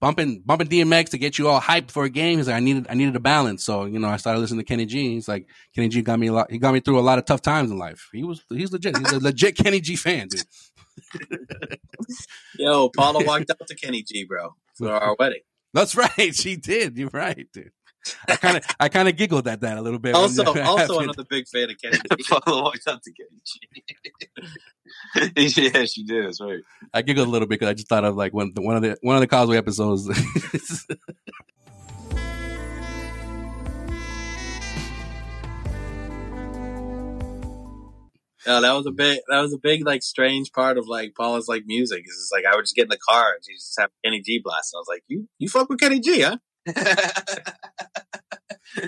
bumping 0.00 0.42
bumping 0.44 0.68
DMX 0.68 1.10
to 1.10 1.18
get 1.18 1.38
you 1.38 1.48
all 1.48 1.60
hyped 1.60 1.90
for 1.90 2.04
a 2.04 2.10
game. 2.10 2.38
He's 2.38 2.46
like, 2.46 2.56
I 2.56 2.60
needed 2.60 2.86
I 2.90 2.94
needed 2.94 3.16
a 3.16 3.20
balance, 3.20 3.64
so 3.64 3.84
you 3.84 3.98
know, 3.98 4.08
I 4.08 4.16
started 4.16 4.40
listening 4.40 4.60
to 4.60 4.64
Kenny 4.64 4.86
G. 4.86 5.14
He's 5.14 5.28
like, 5.28 5.46
Kenny 5.74 5.88
G 5.88 6.02
got 6.02 6.18
me 6.18 6.28
a 6.28 6.32
lot. 6.32 6.50
He 6.50 6.58
got 6.58 6.74
me 6.74 6.80
through 6.80 6.98
a 6.98 7.00
lot 7.00 7.18
of 7.18 7.24
tough 7.24 7.42
times 7.42 7.70
in 7.70 7.78
life. 7.78 8.08
He 8.12 8.22
was 8.22 8.44
he's 8.48 8.72
legit. 8.72 8.96
He's 8.98 9.12
a 9.12 9.18
legit 9.22 9.56
Kenny 9.56 9.80
G 9.80 9.96
fan, 9.96 10.28
dude. 10.28 10.42
Yo, 12.58 12.90
Paula 12.90 13.24
walked 13.24 13.50
up 13.50 13.58
to 13.66 13.74
Kenny 13.74 14.02
G, 14.02 14.24
bro, 14.24 14.54
for 14.74 14.90
our 14.92 15.16
wedding. 15.18 15.40
That's 15.74 15.96
right. 15.96 16.10
She 16.34 16.56
did. 16.56 16.98
You're 16.98 17.10
right, 17.12 17.46
dude. 17.52 17.70
I 18.28 18.36
kind 18.36 18.56
of 18.56 18.64
I 18.80 18.88
kind 18.88 19.08
of 19.08 19.16
giggled 19.16 19.46
at 19.48 19.60
that 19.60 19.78
a 19.78 19.80
little 19.80 19.98
bit. 19.98 20.14
Also, 20.14 20.52
that 20.52 20.62
also 20.66 20.94
happened. 20.94 21.10
another 21.10 21.24
big 21.28 21.46
fan 21.48 21.70
of 21.70 21.76
Kenny 21.80 21.98
G. 22.18 22.24
Paula 22.28 22.62
walked 22.62 22.86
up 22.86 23.00
to 23.02 23.12
Kenny 23.12 23.40
G. 23.44 23.60
yeah, 25.74 25.84
she 25.84 26.04
did. 26.04 26.26
That's 26.26 26.40
right. 26.40 26.60
I 26.92 27.02
giggled 27.02 27.28
a 27.28 27.30
little 27.30 27.46
bit 27.46 27.60
because 27.60 27.70
I 27.70 27.74
just 27.74 27.88
thought 27.88 28.04
of 28.04 28.16
like 28.16 28.32
one 28.32 28.52
one 28.56 28.76
of 28.76 28.82
the 28.82 28.96
one 29.02 29.16
of 29.16 29.20
the 29.20 29.26
Causeway 29.26 29.56
episodes. 29.56 30.08
No, 38.44 38.60
that 38.60 38.72
was 38.72 38.86
a 38.86 38.90
big, 38.90 39.20
that 39.28 39.40
was 39.40 39.52
a 39.52 39.58
big, 39.58 39.86
like, 39.86 40.02
strange 40.02 40.52
part 40.52 40.76
of 40.76 40.88
like 40.88 41.14
Paula's 41.14 41.46
like 41.46 41.62
music. 41.64 42.00
It's 42.04 42.16
just 42.16 42.32
like 42.32 42.44
I 42.44 42.56
would 42.56 42.64
just 42.64 42.74
get 42.74 42.82
in 42.82 42.88
the 42.88 42.98
car 42.98 43.34
and 43.34 43.44
she 43.44 43.54
just 43.54 43.78
have 43.78 43.90
Kenny 44.04 44.20
G 44.20 44.40
blast. 44.42 44.74
And 44.74 44.78
I 44.78 44.80
was 44.80 44.88
like, 44.88 45.04
you, 45.06 45.28
you 45.38 45.48
fuck 45.48 45.68
with 45.68 45.78
Kenny 45.78 46.00
G, 46.00 46.22
huh? 46.22 46.38
She 46.66 46.74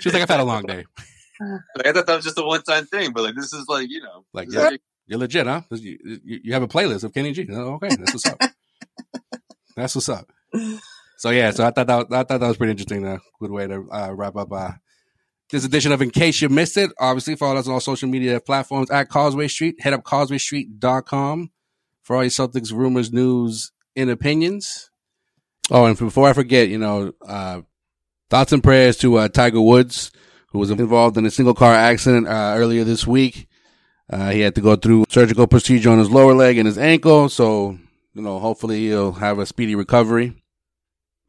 was 0.09 0.15
like, 0.15 0.23
I've 0.23 0.29
had 0.29 0.41
a 0.41 0.45
long 0.45 0.63
day. 0.65 0.85
Like, 1.77 1.89
I 1.89 1.93
thought 1.93 2.07
that 2.07 2.15
was 2.15 2.25
just 2.25 2.39
a 2.39 2.45
one 2.45 2.63
time 2.63 2.87
thing, 2.87 3.11
but 3.13 3.25
like 3.25 3.35
this 3.35 3.53
is 3.53 3.67
like 3.69 3.91
you 3.91 4.01
know, 4.01 4.25
Like, 4.33 4.53
yeah, 4.53 4.71
is- 4.71 4.79
you're 5.07 5.19
legit, 5.19 5.49
huh? 5.49 5.63
You, 5.71 5.99
you, 6.25 6.41
you 6.45 6.53
have 6.53 6.63
a 6.63 6.69
playlist 6.69 7.03
of 7.03 7.13
Kenny 7.13 7.33
G. 7.33 7.45
Oh, 7.51 7.75
okay, 7.75 7.89
that's 7.89 8.13
what's 8.15 8.27
up. 8.27 8.39
that's 9.77 9.95
what's 9.97 10.09
up. 10.09 10.31
So 11.19 11.31
yeah, 11.31 11.51
so 11.51 11.67
I 11.67 11.73
thought 11.73 11.89
that 11.89 11.97
was, 11.97 12.07
I 12.13 12.23
thought 12.23 12.39
that 12.39 12.47
was 12.47 12.57
pretty 12.57 12.71
interesting. 12.71 13.05
A 13.05 13.19
good 13.41 13.51
way 13.51 13.67
to 13.67 13.85
uh, 13.91 14.13
wrap 14.15 14.37
up 14.37 14.53
uh, 14.53 14.71
this 15.51 15.65
edition 15.65 15.91
of 15.91 16.01
In 16.01 16.11
Case 16.11 16.41
You 16.41 16.49
Missed 16.49 16.77
It. 16.77 16.93
Obviously, 17.01 17.35
follow 17.35 17.57
us 17.59 17.67
on 17.67 17.75
all 17.75 17.81
social 17.81 18.09
media 18.09 18.39
platforms 18.41 18.89
at 18.93 19.09
Causeway 19.09 19.49
Street. 19.49 19.75
Head 19.81 19.93
up 19.93 20.05
causewaystreet.com 20.05 21.51
for 22.05 22.15
all 22.17 22.23
your 22.23 22.31
Celtics 22.31 22.73
rumors, 22.73 23.13
news, 23.13 23.73
and 23.97 24.09
opinions. 24.09 24.91
Oh, 25.71 25.87
and 25.87 25.97
before 25.97 26.29
I 26.29 26.33
forget, 26.33 26.69
you 26.69 26.79
know, 26.79 27.13
uh, 27.27 27.63
thoughts 28.31 28.53
and 28.53 28.63
prayers 28.63 28.97
to 28.99 29.17
uh, 29.17 29.29
Tiger 29.29 29.61
Woods, 29.61 30.11
who 30.49 30.59
was 30.59 30.71
involved 30.71 31.17
in 31.17 31.27
a 31.27 31.31
single 31.31 31.55
car 31.55 31.75
accident 31.75 32.29
uh, 32.29 32.55
earlier 32.57 32.85
this 32.85 33.07
week. 33.07 33.49
Uh, 34.11 34.31
he 34.31 34.41
had 34.41 34.55
to 34.55 34.61
go 34.61 34.77
through 34.77 35.07
surgical 35.09 35.47
procedure 35.47 35.91
on 35.91 35.99
his 35.99 36.11
lower 36.11 36.35
leg 36.35 36.59
and 36.59 36.67
his 36.67 36.77
ankle. 36.77 37.29
So, 37.29 37.79
you 38.13 38.23
know, 38.23 38.39
hopefully 38.39 38.87
he'll 38.87 39.13
have 39.13 39.39
a 39.39 39.47
speedy 39.47 39.75
recovery. 39.75 40.35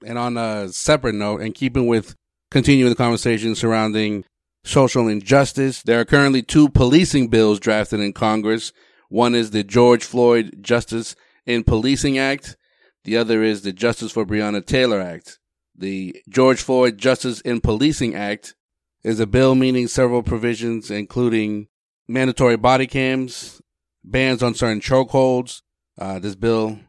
And 0.06 0.18
on 0.18 0.38
a 0.38 0.68
separate 0.70 1.16
note, 1.16 1.42
and 1.42 1.56
keeping 1.56 1.88
with 1.88 2.16
continuing 2.52 2.90
the 2.90 2.96
conversation 2.96 3.56
surrounding 3.56 4.26
social 4.64 5.08
injustice, 5.08 5.82
there 5.82 6.00
are 6.02 6.06
currently 6.06 6.42
two 6.42 6.68
policing 6.70 7.30
bills 7.30 7.60
drafted 7.60 8.02
in 8.02 8.12
Congress. 8.12 8.74
One 9.10 9.34
is 9.34 9.52
the 9.52 9.64
George 9.64 10.04
Floyd 10.04 10.58
Justice 10.62 11.16
in 11.46 11.64
Policing 11.64 12.18
Act. 12.18 12.58
The 13.06 13.18
other 13.18 13.44
is 13.44 13.62
the 13.62 13.72
Justice 13.72 14.12
for 14.12 14.26
Breonna 14.26 14.66
Taylor 14.66 15.00
Act. 15.00 15.38
The 15.78 16.24
George 16.28 16.62
Floyd 16.62 16.98
Justice 16.98 17.40
in 17.42 17.62
Policing 17.62 18.16
Act 18.16 18.56
is 19.04 19.20
a 19.20 19.28
bill 19.28 19.54
meaning 19.54 19.88
several 19.88 20.24
provisions, 20.24 20.90
including 20.90 21.68
mandatory 22.08 22.58
body 22.58 22.88
cams, 22.88 23.62
bans 24.04 24.42
on 24.42 24.56
certain 24.56 24.82
chokeholds. 24.82 25.62
Uh, 26.00 26.18
this 26.18 26.34
bill 26.34 26.80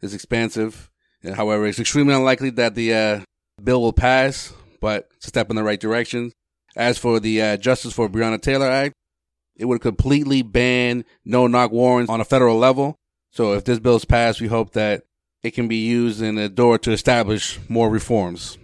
is 0.00 0.14
expansive. 0.14 0.90
However, 1.34 1.66
it's 1.66 1.78
extremely 1.78 2.14
unlikely 2.14 2.50
that 2.50 2.74
the 2.74 2.94
uh, 2.94 3.20
bill 3.62 3.82
will 3.82 3.92
pass, 3.92 4.54
but 4.80 5.10
it's 5.16 5.26
a 5.26 5.28
step 5.28 5.50
in 5.50 5.56
the 5.56 5.62
right 5.62 5.80
direction. 5.80 6.32
As 6.74 6.96
for 6.96 7.20
the 7.20 7.42
uh, 7.42 7.56
Justice 7.58 7.92
for 7.92 8.08
Breonna 8.08 8.40
Taylor 8.40 8.70
Act, 8.70 8.94
it 9.56 9.66
would 9.66 9.82
completely 9.82 10.40
ban 10.40 11.04
no 11.22 11.46
knock 11.46 11.70
warrants 11.70 12.10
on 12.10 12.22
a 12.22 12.24
federal 12.24 12.56
level. 12.56 12.96
So 13.30 13.52
if 13.52 13.64
this 13.64 13.78
bill 13.78 13.96
is 13.96 14.06
passed, 14.06 14.40
we 14.40 14.46
hope 14.46 14.72
that 14.72 15.02
it 15.46 15.54
can 15.54 15.68
be 15.68 15.76
used 15.76 16.20
in 16.20 16.36
a 16.38 16.48
door 16.48 16.76
to 16.76 16.90
establish 16.90 17.60
more 17.68 17.88
reforms. 17.88 18.58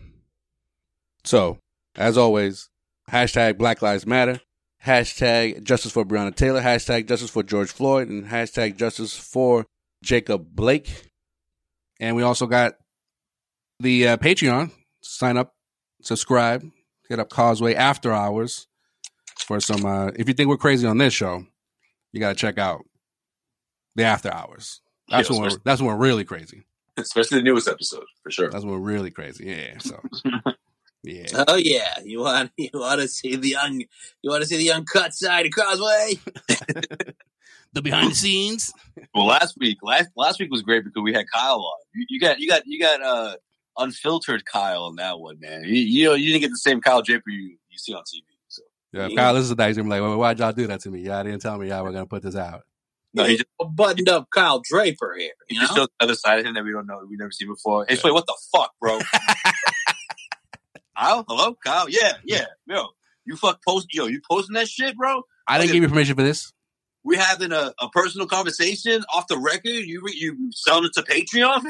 So, 1.23 1.59
as 1.95 2.19
always, 2.19 2.71
hashtag 3.09 3.57
Black 3.57 3.83
Lives 3.83 4.05
Matter, 4.05 4.41
hashtag 4.85 5.63
Justice 5.63 5.93
for 5.93 6.05
Breonna 6.05 6.35
Taylor, 6.35 6.61
hashtag 6.61 7.07
Justice 7.07 7.31
for 7.31 7.45
George 7.45 7.71
Floyd, 7.71 8.09
and 8.09 8.27
hashtag 8.27 8.77
Justice 8.77 9.17
for 9.17 9.67
Jacob 10.03 10.57
Blake. 10.57 11.11
And 12.01 12.17
we 12.17 12.25
also 12.25 12.47
got 12.47 12.75
the 13.79 14.09
uh, 14.09 14.17
Patreon. 14.17 14.73
Sign 15.03 15.37
up, 15.37 15.55
subscribe, 16.03 16.65
hit 17.09 17.21
up 17.21 17.29
Causeway 17.29 17.75
After 17.75 18.13
Hours 18.13 18.67
for 19.39 19.61
some. 19.61 19.87
Uh, 19.87 20.11
if 20.17 20.27
you 20.27 20.35
think 20.35 20.49
we're 20.49 20.57
crazy 20.57 20.87
on 20.87 20.99
this 20.99 21.15
show, 21.15 21.45
you 22.11 22.19
got 22.19 22.31
to 22.31 22.35
check 22.35 22.59
out 22.59 22.83
the 23.95 24.03
After 24.03 24.33
Hours. 24.33 24.81
That's 25.09 25.31
when 25.31 25.43
we're, 25.43 25.59
that's 25.65 25.81
when 25.81 25.89
we're 25.89 26.05
really 26.05 26.25
crazy. 26.25 26.65
especially 26.99 27.39
the 27.39 27.45
newest 27.45 27.69
episode 27.69 28.05
for 28.23 28.31
sure. 28.31 28.51
That's 28.51 28.65
when 28.65 28.75
we're 28.75 28.81
really 28.81 29.11
crazy. 29.11 29.47
Yeah. 29.47 29.79
So 29.79 30.01
yeah. 31.03 31.45
Oh 31.49 31.57
yeah, 31.57 31.99
you 32.05 32.21
want 32.21 32.51
you 32.57 32.71
want 32.75 33.01
to 33.01 33.09
see 33.09 33.37
the 33.37 33.57
un 33.57 33.81
you 34.23 34.31
want 34.31 34.43
to 34.43 34.49
see 34.49 34.59
the 34.59 34.73
uncut 34.73 35.15
side 35.15 35.47
of 35.47 35.53
Causeway? 35.53 36.19
the 37.73 37.83
behind 37.83 38.11
the 38.11 38.17
scenes. 38.17 38.73
Well, 39.15 39.27
last 39.27 39.57
week, 39.59 39.79
last 39.83 40.11
last 40.17 40.39
week 40.41 40.51
was 40.51 40.63
great 40.63 40.85
because 40.85 41.03
we 41.03 41.13
had 41.13 41.27
Kyle 41.33 41.61
on. 41.61 41.79
You, 41.95 42.07
you 42.09 42.21
got 42.21 42.39
you 42.39 42.49
got 42.49 42.63
you 42.67 42.79
got 42.79 43.03
uh 43.03 43.37
unfiltered 43.79 44.45
Kyle 44.45 44.85
on 44.85 44.97
that 44.97 45.19
one, 45.19 45.39
man. 45.41 45.65
You, 45.65 45.75
you 45.75 46.05
know 46.07 46.15
you 46.15 46.29
didn't 46.29 46.43
get 46.43 46.51
the 46.51 46.57
same 46.57 46.81
Kyle 46.81 47.03
Draper 47.03 47.31
you, 47.31 47.57
you 47.71 47.79
see 47.79 47.95
on 47.95 48.03
TV. 48.03 48.23
So 48.49 48.63
Yeah, 48.93 49.07
if 49.07 49.17
Kyle 49.17 49.33
listens 49.33 49.51
to 49.51 49.55
that, 49.57 49.69
he's 49.69 49.77
gonna 49.77 49.89
be 49.89 49.91
like, 49.91 50.03
well, 50.03 50.19
why'd 50.19 50.39
y'all 50.39 50.53
do 50.53 50.67
that 50.67 50.81
to 50.81 50.91
me? 50.91 51.01
Y'all 51.01 51.25
didn't 51.25 51.41
tell 51.41 51.57
me 51.59 51.69
y'all 51.69 51.85
were 51.85 51.93
gonna 51.93 52.07
put 52.07 52.23
this 52.23 52.37
out. 52.37 52.63
No, 53.15 53.25
he 53.25 53.37
just, 53.37 53.49
buttoned 53.75 54.09
up 54.09 54.29
Kyle 54.35 54.61
Draper 54.65 55.15
here. 55.19 55.33
he 55.49 55.57
You 55.57 55.61
just 55.61 55.73
know? 55.73 55.83
showed 55.83 55.89
the 55.99 56.05
other 56.05 56.15
side 56.15 56.39
of 56.41 56.47
him 56.47 56.55
that 56.55 56.65
we 56.65 56.73
don't 56.73 56.87
know, 56.87 57.01
we 57.09 57.17
never 57.17 57.31
seen 57.31 57.49
before. 57.49 57.87
Hey, 57.89 57.99
wait, 58.03 58.13
what 58.13 58.27
the 58.27 58.37
fuck, 58.55 58.73
bro? 58.81 58.99
Kyle, 60.99 61.25
hello, 61.29 61.57
Kyle. 61.65 61.89
Yeah, 61.89 62.15
yeah, 62.25 62.47
yo, 62.67 62.89
you 63.25 63.37
fuck 63.37 63.61
post, 63.67 63.89
yo, 63.93 64.07
you 64.07 64.21
posting 64.29 64.55
that 64.55 64.69
shit, 64.69 64.97
bro? 64.97 65.23
I 65.47 65.59
didn't 65.59 65.73
give 65.73 65.83
you 65.83 65.89
permission 65.89 66.17
for 66.17 66.23
this. 66.23 66.53
We 67.05 67.17
having 67.17 67.51
a, 67.51 67.73
a 67.81 67.89
personal 67.89 68.29
conversation 68.29 69.03
off 69.13 69.27
the 69.27 69.37
record. 69.39 69.65
You 69.67 70.03
you 70.07 70.51
selling 70.53 70.85
it 70.85 70.93
to 70.95 71.03
Patreon? 71.03 71.65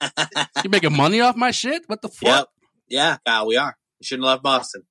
You 0.64 0.70
making 0.70 0.96
money 0.96 1.20
off 1.20 1.36
my 1.36 1.52
shit? 1.52 1.84
What 1.86 2.02
the 2.02 2.08
fuck? 2.08 2.22
Yep. 2.28 2.48
Yeah, 2.88 3.16
Kyle, 3.24 3.46
we 3.46 3.56
are. 3.56 3.76
You 4.00 4.04
shouldn't 4.04 4.26
have 4.26 4.32
left 4.34 4.42
Boston. 4.42 4.82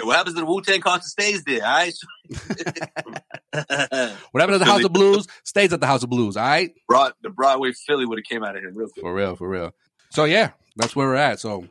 What 0.00 0.16
happens 0.16 0.36
to 0.36 0.40
the 0.40 0.46
Wu 0.46 0.62
Tang 0.62 0.80
concert 0.80 1.08
stays 1.08 1.44
there, 1.44 1.64
all 1.64 1.70
right? 1.70 1.94
What 3.52 4.40
happened 4.40 4.54
at 4.54 4.58
the 4.58 4.64
House 4.64 4.82
of 4.84 4.92
Blues 4.92 5.26
stays 5.44 5.72
at 5.74 5.80
the 5.80 5.86
House 5.86 6.02
of 6.02 6.08
Blues. 6.08 6.36
All 6.38 6.44
right, 6.44 6.72
Broad, 6.88 7.12
the 7.22 7.28
Broadway 7.28 7.72
Philly 7.86 8.06
would 8.06 8.18
have 8.18 8.24
came 8.24 8.42
out 8.42 8.56
of 8.56 8.62
here 8.62 8.72
real 8.74 8.88
quick. 8.88 9.02
for 9.02 9.12
real, 9.14 9.36
for 9.36 9.48
real. 9.48 9.74
So 10.10 10.24
yeah, 10.24 10.52
that's 10.76 10.96
where 10.96 11.06
we're 11.06 11.16
at. 11.16 11.40
So 11.40 11.66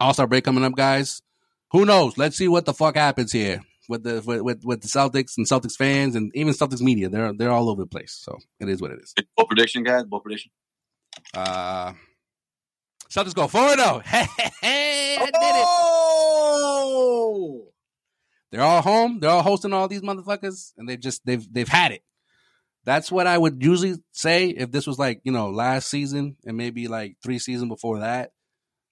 All 0.00 0.12
Star 0.12 0.26
break 0.26 0.44
coming 0.44 0.64
up, 0.64 0.74
guys. 0.74 1.22
Who 1.70 1.84
knows? 1.84 2.18
Let's 2.18 2.36
see 2.36 2.48
what 2.48 2.64
the 2.64 2.74
fuck 2.74 2.96
happens 2.96 3.30
here 3.30 3.62
with 3.88 4.02
the 4.02 4.22
with, 4.26 4.40
with 4.40 4.64
with 4.64 4.80
the 4.80 4.88
Celtics 4.88 5.36
and 5.36 5.46
Celtics 5.46 5.76
fans 5.76 6.16
and 6.16 6.32
even 6.34 6.52
Celtics 6.52 6.80
media. 6.80 7.08
They're 7.08 7.32
they're 7.32 7.52
all 7.52 7.70
over 7.70 7.82
the 7.82 7.88
place. 7.88 8.18
So 8.20 8.38
it 8.58 8.68
is 8.68 8.80
what 8.82 8.90
it 8.90 8.98
is. 9.00 9.14
Bold 9.36 9.48
prediction, 9.48 9.84
guys. 9.84 10.04
Bold 10.04 10.24
prediction. 10.24 10.50
Uh, 11.32 11.92
Celtics 13.10 13.34
go 13.34 13.48
forward 13.48 13.78
though. 13.78 14.02
Hey, 14.62 15.16
I 15.16 15.24
did 15.24 15.34
it. 15.34 15.66
Oh, 16.62 17.66
They're 18.52 18.62
all 18.62 18.82
home. 18.82 19.18
They're 19.20 19.30
all 19.30 19.42
hosting 19.42 19.72
all 19.72 19.88
these 19.88 20.02
motherfuckers, 20.02 20.72
and 20.76 20.88
they've 20.88 21.00
just 21.00 21.24
they've 21.26 21.46
they've 21.52 21.68
had 21.68 21.92
it. 21.92 22.02
That's 22.84 23.10
what 23.10 23.26
I 23.26 23.36
would 23.36 23.62
usually 23.62 23.96
say 24.12 24.48
if 24.48 24.70
this 24.70 24.86
was 24.86 24.98
like 24.98 25.20
you 25.24 25.32
know 25.32 25.50
last 25.50 25.88
season 25.88 26.36
and 26.46 26.56
maybe 26.56 26.86
like 26.88 27.16
three 27.22 27.38
seasons 27.38 27.68
before 27.68 27.98
that. 28.00 28.32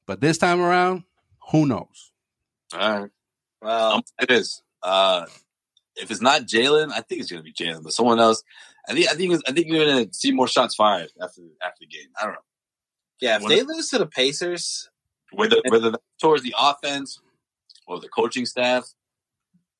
But 0.06 0.20
this 0.20 0.38
time 0.38 0.60
around, 0.60 1.04
who 1.52 1.66
knows? 1.66 2.12
All 2.72 3.00
right. 3.00 3.10
well, 3.62 4.02
it 4.20 4.30
is. 4.30 4.62
Uh, 4.82 5.26
if 5.96 6.10
it's 6.10 6.22
not 6.22 6.42
Jaylen, 6.42 6.90
I 6.90 7.02
think 7.02 7.20
it's 7.20 7.30
going 7.30 7.42
to 7.42 7.44
be 7.44 7.52
Jaylen, 7.52 7.82
but 7.82 7.92
someone 7.92 8.18
else. 8.18 8.42
I 8.88 8.94
think. 8.94 9.08
I 9.08 9.14
think. 9.14 9.40
I 9.46 9.52
think 9.52 9.66
you're 9.68 9.84
going 9.84 10.08
to 10.08 10.14
see 10.14 10.32
more 10.32 10.48
shots 10.48 10.74
fired 10.74 11.12
after 11.22 11.42
after 11.62 11.80
the 11.80 11.86
game. 11.86 12.08
I 12.20 12.24
don't 12.24 12.32
know 12.32 12.40
yeah. 13.20 13.38
If 13.40 13.46
they 13.46 13.62
lose 13.62 13.88
to 13.90 13.98
the 13.98 14.06
Pacers, 14.06 14.88
whether 15.32 15.56
whether 15.68 15.90
that's 15.90 16.02
towards 16.20 16.42
the 16.42 16.54
offense 16.58 17.20
or 17.86 18.00
the 18.00 18.08
coaching 18.08 18.46
staff. 18.46 18.84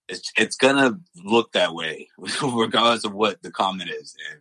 It's 0.09 0.33
it's 0.39 0.57
gonna 0.57 1.01
look 1.23 1.53
that 1.53 1.75
way, 1.75 2.09
regardless 2.43 3.05
of 3.05 3.13
what 3.13 3.43
the 3.43 3.51
comment 3.51 3.91
is. 3.91 4.17
And 4.31 4.41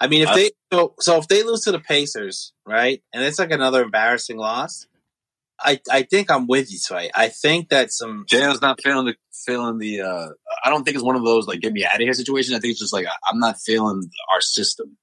I 0.00 0.06
mean, 0.06 0.22
if 0.22 0.28
Uh, 0.30 0.34
they 0.34 0.50
so 0.72 0.94
so 0.98 1.18
if 1.18 1.28
they 1.28 1.42
lose 1.42 1.60
to 1.62 1.72
the 1.72 1.78
Pacers, 1.78 2.54
right, 2.66 3.02
and 3.12 3.22
it's 3.22 3.38
like 3.38 3.50
another 3.50 3.82
embarrassing 3.82 4.38
loss, 4.38 4.86
I 5.60 5.80
I 5.90 6.04
think 6.04 6.30
I'm 6.30 6.46
with 6.46 6.72
you, 6.72 6.78
Sway. 6.78 7.10
I 7.14 7.28
think 7.28 7.68
that 7.68 7.92
some 7.92 8.24
Jaylen's 8.32 8.62
not 8.62 8.80
feeling 8.82 9.04
the 9.06 9.16
feeling 9.44 9.76
the. 9.76 10.00
uh 10.00 10.28
I 10.64 10.70
don't 10.70 10.84
think 10.84 10.94
it's 10.94 11.04
one 11.04 11.16
of 11.16 11.24
those 11.24 11.46
like 11.46 11.60
get 11.60 11.74
me 11.74 11.84
out 11.84 11.96
of 11.96 12.00
here 12.00 12.14
situation. 12.14 12.54
I 12.54 12.58
think 12.58 12.70
it's 12.70 12.80
just 12.80 12.94
like 12.94 13.06
I- 13.06 13.30
I'm 13.30 13.38
not 13.38 13.60
feeling 13.60 14.10
our 14.32 14.40
system, 14.40 14.96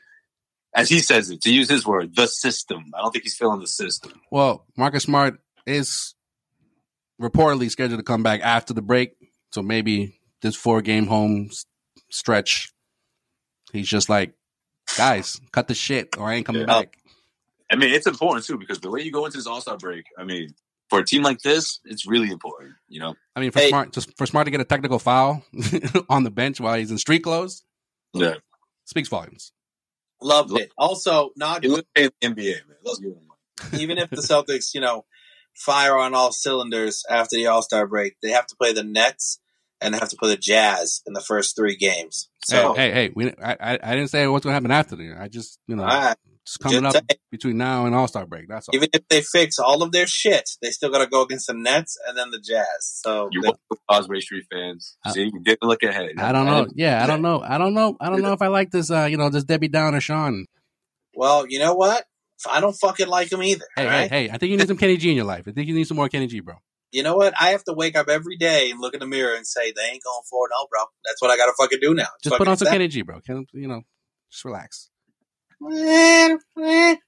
as 0.75 0.89
he 0.89 0.99
says 0.99 1.29
it. 1.31 1.41
To 1.41 1.53
use 1.53 1.69
his 1.69 1.85
word, 1.87 2.15
the 2.15 2.27
system. 2.27 2.91
I 2.93 3.01
don't 3.01 3.11
think 3.11 3.23
he's 3.23 3.35
feeling 3.37 3.59
the 3.61 3.67
system. 3.67 4.11
Well, 4.29 4.65
Marcus 4.77 5.03
Smart 5.03 5.39
is 5.65 6.13
reportedly 7.21 7.71
scheduled 7.71 7.99
to 7.99 8.03
come 8.03 8.23
back 8.23 8.41
after 8.41 8.73
the 8.73 8.81
break, 8.81 9.13
so 9.51 9.61
maybe 9.61 10.19
this 10.41 10.55
four 10.55 10.81
game 10.81 11.07
home 11.07 11.49
stretch, 12.11 12.71
he's 13.71 13.87
just 13.87 14.09
like, 14.09 14.33
guys, 14.97 15.39
cut 15.51 15.67
the 15.67 15.73
shit, 15.73 16.17
or 16.17 16.27
I 16.29 16.35
ain't 16.35 16.45
coming 16.45 16.61
Yeah. 16.61 16.67
back. 16.67 16.97
I 17.71 17.77
mean, 17.77 17.91
it's 17.93 18.05
important 18.05 18.45
too 18.45 18.57
because 18.57 18.79
the 18.79 18.91
way 18.91 19.01
you 19.01 19.11
go 19.11 19.25
into 19.25 19.37
this 19.37 19.47
All 19.47 19.59
Star 19.61 19.77
break. 19.77 20.05
I 20.19 20.23
mean, 20.23 20.53
for 20.89 20.99
a 20.99 21.03
team 21.05 21.23
like 21.23 21.39
this, 21.41 21.79
it's 21.85 22.05
really 22.05 22.29
important. 22.29 22.73
You 22.87 22.99
know. 22.99 23.15
I 23.35 23.39
mean, 23.39 23.49
for 23.51 23.59
Hey. 23.59 23.69
Smart, 23.69 23.91
just 23.91 24.15
for 24.17 24.25
Smart 24.27 24.45
to 24.45 24.51
get 24.51 24.61
a 24.61 24.65
technical 24.65 24.99
foul 24.99 25.43
on 26.09 26.23
the 26.23 26.29
bench 26.31 26.59
while 26.59 26.77
he's 26.77 26.91
in 26.91 26.97
street 26.99 27.23
clothes 27.23 27.63
Yeah. 28.13 28.35
speaks 28.85 29.09
volumes. 29.09 29.51
Loved 30.25 30.57
it. 30.57 30.71
Also, 30.77 31.31
not 31.35 31.63
He 31.63 31.69
looks 31.69 31.87
in 31.95 32.11
the 32.21 32.27
NBA, 32.27 32.67
man. 32.67 32.77
Let's 32.83 32.99
give 32.99 33.11
him 33.11 33.19
one. 33.27 33.79
even 33.81 33.97
if 33.97 34.09
the 34.09 34.17
Celtics, 34.17 34.73
you 34.73 34.81
know, 34.81 35.05
fire 35.53 35.97
on 35.97 36.13
all 36.13 36.31
cylinders 36.31 37.03
after 37.09 37.35
the 37.35 37.47
All 37.47 37.61
Star 37.61 37.87
break, 37.87 38.15
they 38.21 38.31
have 38.31 38.47
to 38.47 38.55
play 38.55 38.73
the 38.73 38.83
Nets 38.83 39.39
and 39.81 39.93
have 39.93 40.09
to 40.09 40.17
play 40.17 40.29
the 40.29 40.37
Jazz 40.37 41.01
in 41.05 41.13
the 41.13 41.21
first 41.21 41.55
three 41.55 41.75
games. 41.75 42.29
So, 42.43 42.73
hey, 42.73 42.91
hey, 42.91 42.93
hey, 42.93 43.11
we, 43.15 43.33
I, 43.41 43.53
I, 43.59 43.79
I 43.81 43.95
didn't 43.95 44.09
say 44.09 44.27
what's 44.27 44.43
going 44.43 44.51
to 44.51 44.55
happen 44.55 44.71
after 44.71 44.95
the. 44.95 45.15
I 45.19 45.27
just, 45.27 45.59
you 45.67 45.75
know, 45.75 45.83
all 45.83 45.89
right. 45.89 46.17
It's 46.45 46.57
coming 46.57 46.83
Just 46.83 46.95
up 46.97 47.03
say- 47.09 47.17
between 47.31 47.57
now 47.57 47.85
and 47.87 47.95
All 47.95 48.07
Star 48.07 48.25
break. 48.27 48.47
That's 48.47 48.69
all. 48.69 48.75
even 48.75 48.89
if 48.93 49.07
they 49.09 49.21
fix 49.21 49.57
all 49.57 49.81
of 49.81 49.91
their 49.91 50.05
shit, 50.05 50.47
they 50.61 50.69
still 50.69 50.91
got 50.91 50.99
to 50.99 51.07
go 51.07 51.23
against 51.23 51.47
the 51.47 51.53
Nets 51.55 51.97
and 52.07 52.15
then 52.17 52.29
the 52.29 52.39
Jazz. 52.39 52.65
So, 52.81 53.29
You 53.31 53.41
they- 53.41 53.47
want 53.89 54.21
Street 54.21 54.45
fans. 54.51 54.97
Uh, 55.05 55.11
See, 55.11 55.23
you 55.23 55.39
didn't 55.43 55.63
look 55.63 55.81
ahead. 55.83 56.11
I 56.19 56.31
don't 56.31 56.45
know. 56.45 56.67
Yeah, 56.75 57.03
I 57.03 57.07
don't 57.07 57.21
know. 57.21 57.41
I 57.41 57.57
don't 57.57 57.73
know. 57.73 57.97
I 57.99 58.09
don't 58.09 58.21
know 58.21 58.33
if 58.33 58.41
I 58.41 58.47
like 58.47 58.69
this. 58.71 58.91
Uh, 58.91 59.05
you 59.05 59.17
know, 59.17 59.29
this 59.29 59.43
Debbie 59.43 59.67
Downer, 59.69 59.99
Sean. 59.99 60.45
well, 61.15 61.45
you 61.47 61.59
know 61.59 61.73
what? 61.73 62.05
I 62.49 62.59
don't 62.59 62.73
fucking 62.73 63.07
like 63.07 63.31
him 63.31 63.41
either. 63.41 63.65
Hey, 63.75 63.85
all 63.85 63.91
hey, 63.91 64.07
hey! 64.09 64.29
I 64.29 64.37
think 64.37 64.51
you 64.51 64.57
need 64.57 64.67
some 64.67 64.77
Kenny 64.77 64.97
G 64.97 65.09
in 65.09 65.15
your 65.15 65.25
life. 65.25 65.45
I 65.47 65.51
think 65.51 65.67
you 65.67 65.73
need 65.73 65.87
some 65.87 65.97
more 65.97 66.09
Kenny 66.09 66.27
G, 66.27 66.41
bro. 66.41 66.55
You 66.91 67.01
know 67.01 67.15
what? 67.15 67.33
I 67.39 67.49
have 67.51 67.63
to 67.63 67.73
wake 67.73 67.97
up 67.97 68.07
every 68.09 68.37
day 68.37 68.69
and 68.71 68.79
look 68.79 68.93
in 68.93 68.99
the 68.99 69.07
mirror 69.07 69.35
and 69.35 69.47
say 69.47 69.71
they 69.71 69.83
ain't 69.83 70.03
going 70.03 70.21
for 70.29 70.45
it, 70.47 70.51
no, 70.53 70.67
bro. 70.69 70.81
That's 71.05 71.21
what 71.21 71.31
I 71.31 71.37
got 71.37 71.45
to 71.47 71.53
fucking 71.57 71.79
do 71.81 71.93
now. 71.93 72.07
Just 72.23 72.37
put 72.37 72.47
on 72.47 72.57
some 72.57 72.67
Kenny 72.67 72.87
G, 72.87 73.01
bro. 73.01 73.19
Can 73.21 73.45
you 73.53 73.67
know? 73.67 73.81
Just 74.31 74.45
relax. 74.45 74.89
Kenny. 75.61 76.99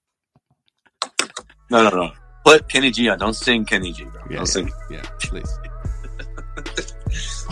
No, 1.69 1.83
no, 1.83 1.89
no. 1.89 2.11
Put 2.45 2.69
Kenny 2.69 2.91
G 2.91 3.09
on. 3.09 3.19
Don't 3.19 3.35
sing 3.35 3.65
Kenny 3.65 3.91
G, 3.91 4.05
bro. 4.05 4.21
Yeah, 4.29 4.37
Don't 4.37 4.45
sing. 4.45 4.71
yeah, 4.89 5.01
please. 5.19 5.59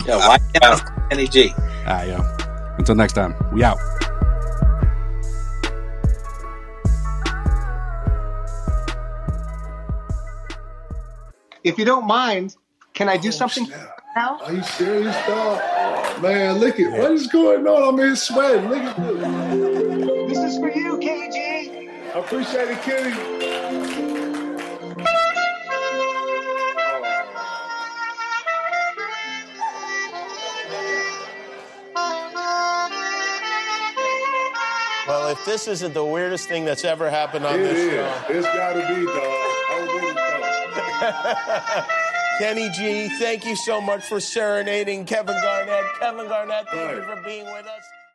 Yeah, 0.06 0.18
why 0.18 0.38
can't 0.54 1.10
Kenny 1.10 1.26
G? 1.26 1.52
All 1.58 1.84
right, 1.86 2.08
yo. 2.08 2.36
Until 2.78 2.94
next 2.94 3.14
time, 3.14 3.34
we 3.52 3.64
out. 3.64 3.78
If 11.64 11.78
you 11.78 11.84
don't 11.84 12.06
mind, 12.06 12.54
can 12.94 13.08
I 13.08 13.16
do 13.16 13.28
oh, 13.28 13.32
something 13.32 13.66
now? 14.14 14.38
Are 14.44 14.52
you 14.52 14.62
serious, 14.62 15.16
dog? 15.26 15.60
Oh, 15.60 16.18
man, 16.22 16.58
look 16.58 16.78
at 16.78 16.92
what 16.96 17.10
is 17.10 17.26
going 17.26 17.66
on. 17.66 17.94
I'm 17.94 17.98
here 17.98 18.14
sweating. 18.14 18.70
Look 18.70 18.78
at 18.78 18.96
this. 18.96 20.05
This 20.36 20.52
is 20.52 20.58
for 20.58 20.70
you, 20.70 20.98
KG. 20.98 22.12
I 22.14 22.18
appreciate 22.18 22.68
it, 22.68 22.82
Kenny. 22.82 24.26
Well, 35.08 35.28
if 35.28 35.44
this 35.44 35.68
isn't 35.68 35.94
the 35.94 36.04
weirdest 36.04 36.48
thing 36.48 36.64
that's 36.64 36.84
ever 36.84 37.08
happened 37.08 37.46
on 37.46 37.54
It 37.54 37.62
this 37.62 37.78
is. 37.78 37.90
show. 37.92 38.12
It's 38.28 38.46
got 38.48 38.72
to 38.72 38.80
be, 38.80 39.06
dog. 39.06 39.14
Oh, 40.98 41.86
Kenny 42.38 42.68
G, 42.70 43.08
thank 43.20 43.44
you 43.46 43.54
so 43.54 43.80
much 43.80 44.04
for 44.04 44.18
serenading 44.18 45.04
Kevin 45.04 45.36
Garnett. 45.40 45.84
Kevin 46.00 46.26
Garnett, 46.26 46.68
thank 46.70 46.96
you 46.96 47.02
for 47.02 47.22
being 47.24 47.44
with 47.46 47.66
us. 47.66 47.84